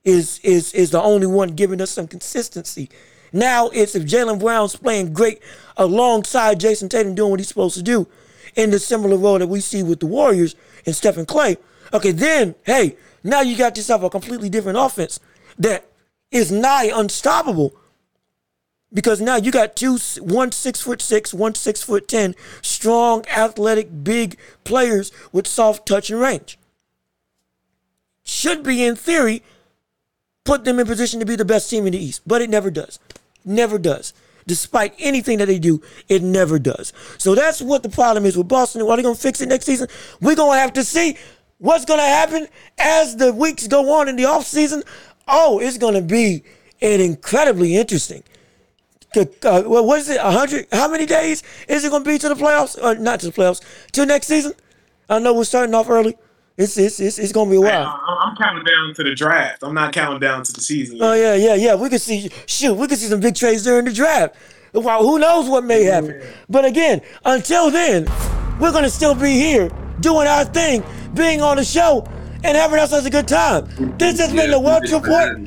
is 0.03 0.39
is 0.43 0.73
is 0.73 0.91
the 0.91 1.01
only 1.01 1.27
one 1.27 1.49
giving 1.49 1.81
us 1.81 1.91
some 1.91 2.07
consistency. 2.07 2.89
Now 3.31 3.69
it's 3.69 3.95
if 3.95 4.03
Jaylen 4.03 4.39
Brown's 4.39 4.75
playing 4.75 5.13
great 5.13 5.41
alongside 5.77 6.59
Jayson 6.59 6.89
Tatum 6.89 7.15
doing 7.15 7.31
what 7.31 7.39
he's 7.39 7.47
supposed 7.47 7.75
to 7.75 7.83
do 7.83 8.07
in 8.55 8.71
the 8.71 8.79
similar 8.79 9.17
role 9.17 9.39
that 9.39 9.47
we 9.47 9.59
see 9.61 9.83
with 9.83 9.99
the 9.99 10.05
Warriors 10.05 10.55
and 10.85 10.95
Stephen 10.95 11.25
Klay, 11.25 11.57
Okay, 11.93 12.11
then 12.11 12.55
hey, 12.63 12.97
now 13.23 13.41
you 13.41 13.55
got 13.55 13.77
yourself 13.77 14.03
a 14.03 14.09
completely 14.09 14.49
different 14.49 14.77
offense 14.77 15.19
that 15.57 15.85
is 16.31 16.51
nigh 16.51 16.91
unstoppable 16.93 17.73
because 18.93 19.21
now 19.21 19.35
you 19.35 19.51
got 19.51 19.75
two 19.75 19.97
one 20.19 20.51
six 20.51 20.81
foot 20.81 21.01
six, 21.01 21.33
one 21.33 21.55
six 21.55 21.81
foot 21.81 22.07
ten, 22.07 22.35
strong, 22.61 23.25
athletic, 23.27 24.03
big 24.03 24.37
players 24.63 25.11
with 25.31 25.47
soft 25.47 25.87
touch 25.87 26.09
and 26.09 26.19
range. 26.19 26.57
Should 28.23 28.63
be 28.63 28.83
in 28.83 28.95
theory 28.95 29.43
put 30.43 30.63
them 30.63 30.79
in 30.79 30.85
position 30.85 31.19
to 31.19 31.25
be 31.25 31.35
the 31.35 31.45
best 31.45 31.69
team 31.69 31.85
in 31.87 31.93
the 31.93 31.97
East, 31.97 32.21
but 32.25 32.41
it 32.41 32.49
never 32.49 32.69
does. 32.69 32.99
Never 33.43 33.77
does. 33.77 34.13
Despite 34.47 34.93
anything 34.99 35.39
that 35.39 35.47
they 35.47 35.59
do, 35.59 35.81
it 36.07 36.21
never 36.21 36.59
does. 36.59 36.93
So 37.17 37.33
that's 37.33 37.61
what 37.61 37.83
the 37.83 37.89
problem 37.89 38.25
is 38.25 38.37
with 38.37 38.47
Boston. 38.47 38.81
Are 38.83 38.95
they 38.95 39.03
going 39.03 39.15
to 39.15 39.21
fix 39.21 39.41
it 39.41 39.49
next 39.49 39.65
season? 39.65 39.87
We're 40.21 40.35
going 40.35 40.57
to 40.57 40.59
have 40.59 40.73
to 40.73 40.83
see 40.83 41.17
what's 41.57 41.85
going 41.85 41.99
to 41.99 42.05
happen 42.05 42.47
as 42.77 43.15
the 43.15 43.33
weeks 43.33 43.67
go 43.67 43.99
on 43.99 44.07
in 44.07 44.15
the 44.15 44.23
offseason. 44.23 44.83
Oh, 45.27 45.59
it's 45.59 45.77
going 45.77 45.95
to 45.95 46.01
be 46.01 46.43
an 46.81 47.01
incredibly 47.01 47.75
interesting 47.75 48.23
uh, 49.17 49.25
well, 49.65 49.85
what 49.85 49.99
is 49.99 50.09
it? 50.09 50.19
hundred? 50.19 50.67
How 50.71 50.87
many 50.89 51.05
days 51.05 51.43
is 51.67 51.83
it 51.83 51.89
going 51.89 52.03
to 52.03 52.09
be 52.09 52.17
to 52.17 52.29
the 52.29 52.35
playoffs? 52.35 52.81
Or 52.81 52.95
not 52.95 53.19
to 53.21 53.27
the 53.27 53.31
playoffs? 53.31 53.61
To 53.93 54.05
next 54.05 54.27
season? 54.27 54.53
I 55.09 55.19
know 55.19 55.33
we're 55.33 55.43
starting 55.43 55.75
off 55.75 55.89
early. 55.89 56.17
It's 56.57 56.77
it's 56.77 57.01
it's, 57.01 57.19
it's 57.19 57.33
going 57.33 57.49
to 57.49 57.51
be 57.51 57.57
a 57.57 57.61
while. 57.61 57.85
I, 57.85 58.27
I'm 58.29 58.37
counting 58.37 58.63
down 58.63 58.93
to 58.93 59.03
the 59.03 59.13
draft. 59.13 59.61
I'm 59.61 59.73
not 59.73 59.91
counting 59.91 60.21
down 60.21 60.43
to 60.43 60.53
the 60.53 60.61
season. 60.61 60.97
Yet. 60.97 61.03
Oh 61.03 61.13
yeah, 61.13 61.35
yeah, 61.35 61.55
yeah. 61.55 61.75
We 61.75 61.89
could 61.89 61.99
see 61.99 62.29
shoot. 62.45 62.75
We 62.75 62.87
could 62.87 62.97
see 62.97 63.07
some 63.07 63.19
big 63.19 63.35
trades 63.35 63.63
during 63.63 63.83
the 63.83 63.91
draft. 63.91 64.35
Well, 64.71 65.03
who 65.03 65.19
knows 65.19 65.49
what 65.49 65.65
may 65.65 65.83
happen? 65.83 66.21
But 66.49 66.63
again, 66.63 67.01
until 67.25 67.71
then, 67.71 68.05
we're 68.59 68.71
gonna 68.71 68.89
still 68.89 69.15
be 69.15 69.31
here 69.31 69.69
doing 69.99 70.27
our 70.27 70.45
thing, 70.45 70.81
being 71.13 71.41
on 71.41 71.57
the 71.57 71.65
show, 71.65 72.07
and 72.45 72.55
having 72.55 72.79
ourselves 72.79 73.05
a 73.05 73.09
good 73.09 73.27
time. 73.27 73.65
This 73.97 74.17
has 74.19 74.31
been 74.31 74.51
the 74.51 74.59
Welch 74.59 74.91
Report. 74.91 75.39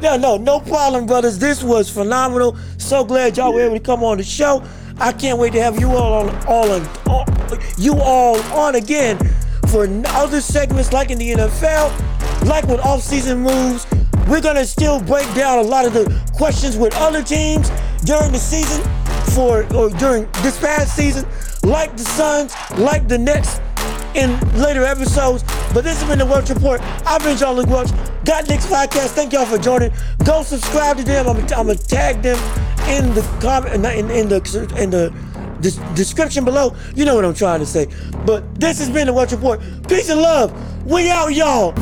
Yeah, 0.00 0.16
no, 0.16 0.36
no 0.36 0.60
problem, 0.60 1.06
brothers. 1.06 1.40
This 1.40 1.64
was 1.64 1.90
phenomenal. 1.90 2.56
So 2.78 3.04
glad 3.04 3.36
y'all 3.36 3.52
were 3.52 3.62
able 3.62 3.78
to 3.78 3.80
come 3.80 4.04
on 4.04 4.18
the 4.18 4.24
show. 4.24 4.62
I 4.98 5.12
can't 5.12 5.40
wait 5.40 5.54
to 5.54 5.62
have 5.62 5.80
you 5.80 5.88
all 5.88 6.28
on, 6.28 6.46
all 6.46 6.70
on, 6.70 6.88
all, 7.08 7.24
you 7.78 7.94
all 7.98 8.36
on 8.52 8.76
again 8.76 9.18
for 9.68 9.88
other 10.08 10.40
segments 10.40 10.92
like 10.92 11.10
in 11.10 11.18
the 11.18 11.32
NFL, 11.32 12.46
like 12.46 12.64
with 12.66 12.80
off-season 12.80 13.40
moves. 13.40 13.86
We're 14.28 14.40
gonna 14.40 14.64
still 14.64 15.00
break 15.00 15.32
down 15.34 15.58
a 15.58 15.62
lot 15.62 15.84
of 15.84 15.92
the 15.92 16.04
questions 16.34 16.76
with 16.76 16.94
other 16.96 17.22
teams 17.22 17.70
during 18.04 18.32
the 18.32 18.38
season 18.38 18.82
for 19.34 19.62
or 19.74 19.90
during 19.90 20.28
this 20.42 20.58
past 20.58 20.96
season, 20.96 21.26
like 21.62 21.96
the 21.96 22.02
Suns, 22.02 22.54
like 22.78 23.08
the 23.08 23.18
Nets 23.18 23.60
in 24.14 24.38
later 24.58 24.84
episodes. 24.84 25.44
But 25.72 25.84
this 25.84 26.00
has 26.00 26.08
been 26.08 26.18
the 26.18 26.26
Welch 26.26 26.48
Report. 26.50 26.80
I've 27.06 27.22
been 27.22 27.36
John 27.36 27.56
Luke 27.56 27.68
Welch. 27.68 27.90
Got 28.24 28.48
Next 28.48 28.66
Podcast. 28.66 29.10
Thank 29.10 29.32
y'all 29.32 29.46
for 29.46 29.58
joining. 29.58 29.92
Go 30.24 30.42
subscribe 30.42 30.96
to 30.96 31.04
them. 31.04 31.28
I'm, 31.28 31.46
gonna 31.46 31.74
tag 31.76 32.22
them 32.22 32.38
in 32.88 33.14
the 33.14 33.22
comment 33.40 33.74
in, 33.74 34.10
in 34.10 34.28
the 34.28 34.74
in 34.78 34.90
the 34.90 35.12
description 35.94 36.44
below. 36.44 36.74
You 36.94 37.04
know 37.04 37.14
what 37.14 37.24
I'm 37.24 37.34
trying 37.34 37.60
to 37.60 37.66
say. 37.66 37.88
But 38.24 38.58
this 38.58 38.78
has 38.78 38.90
been 38.90 39.06
the 39.06 39.12
Welch 39.12 39.32
Report. 39.32 39.60
Peace 39.88 40.08
and 40.08 40.20
love. 40.20 40.52
We 40.86 41.10
out, 41.10 41.34
y'all. 41.34 41.74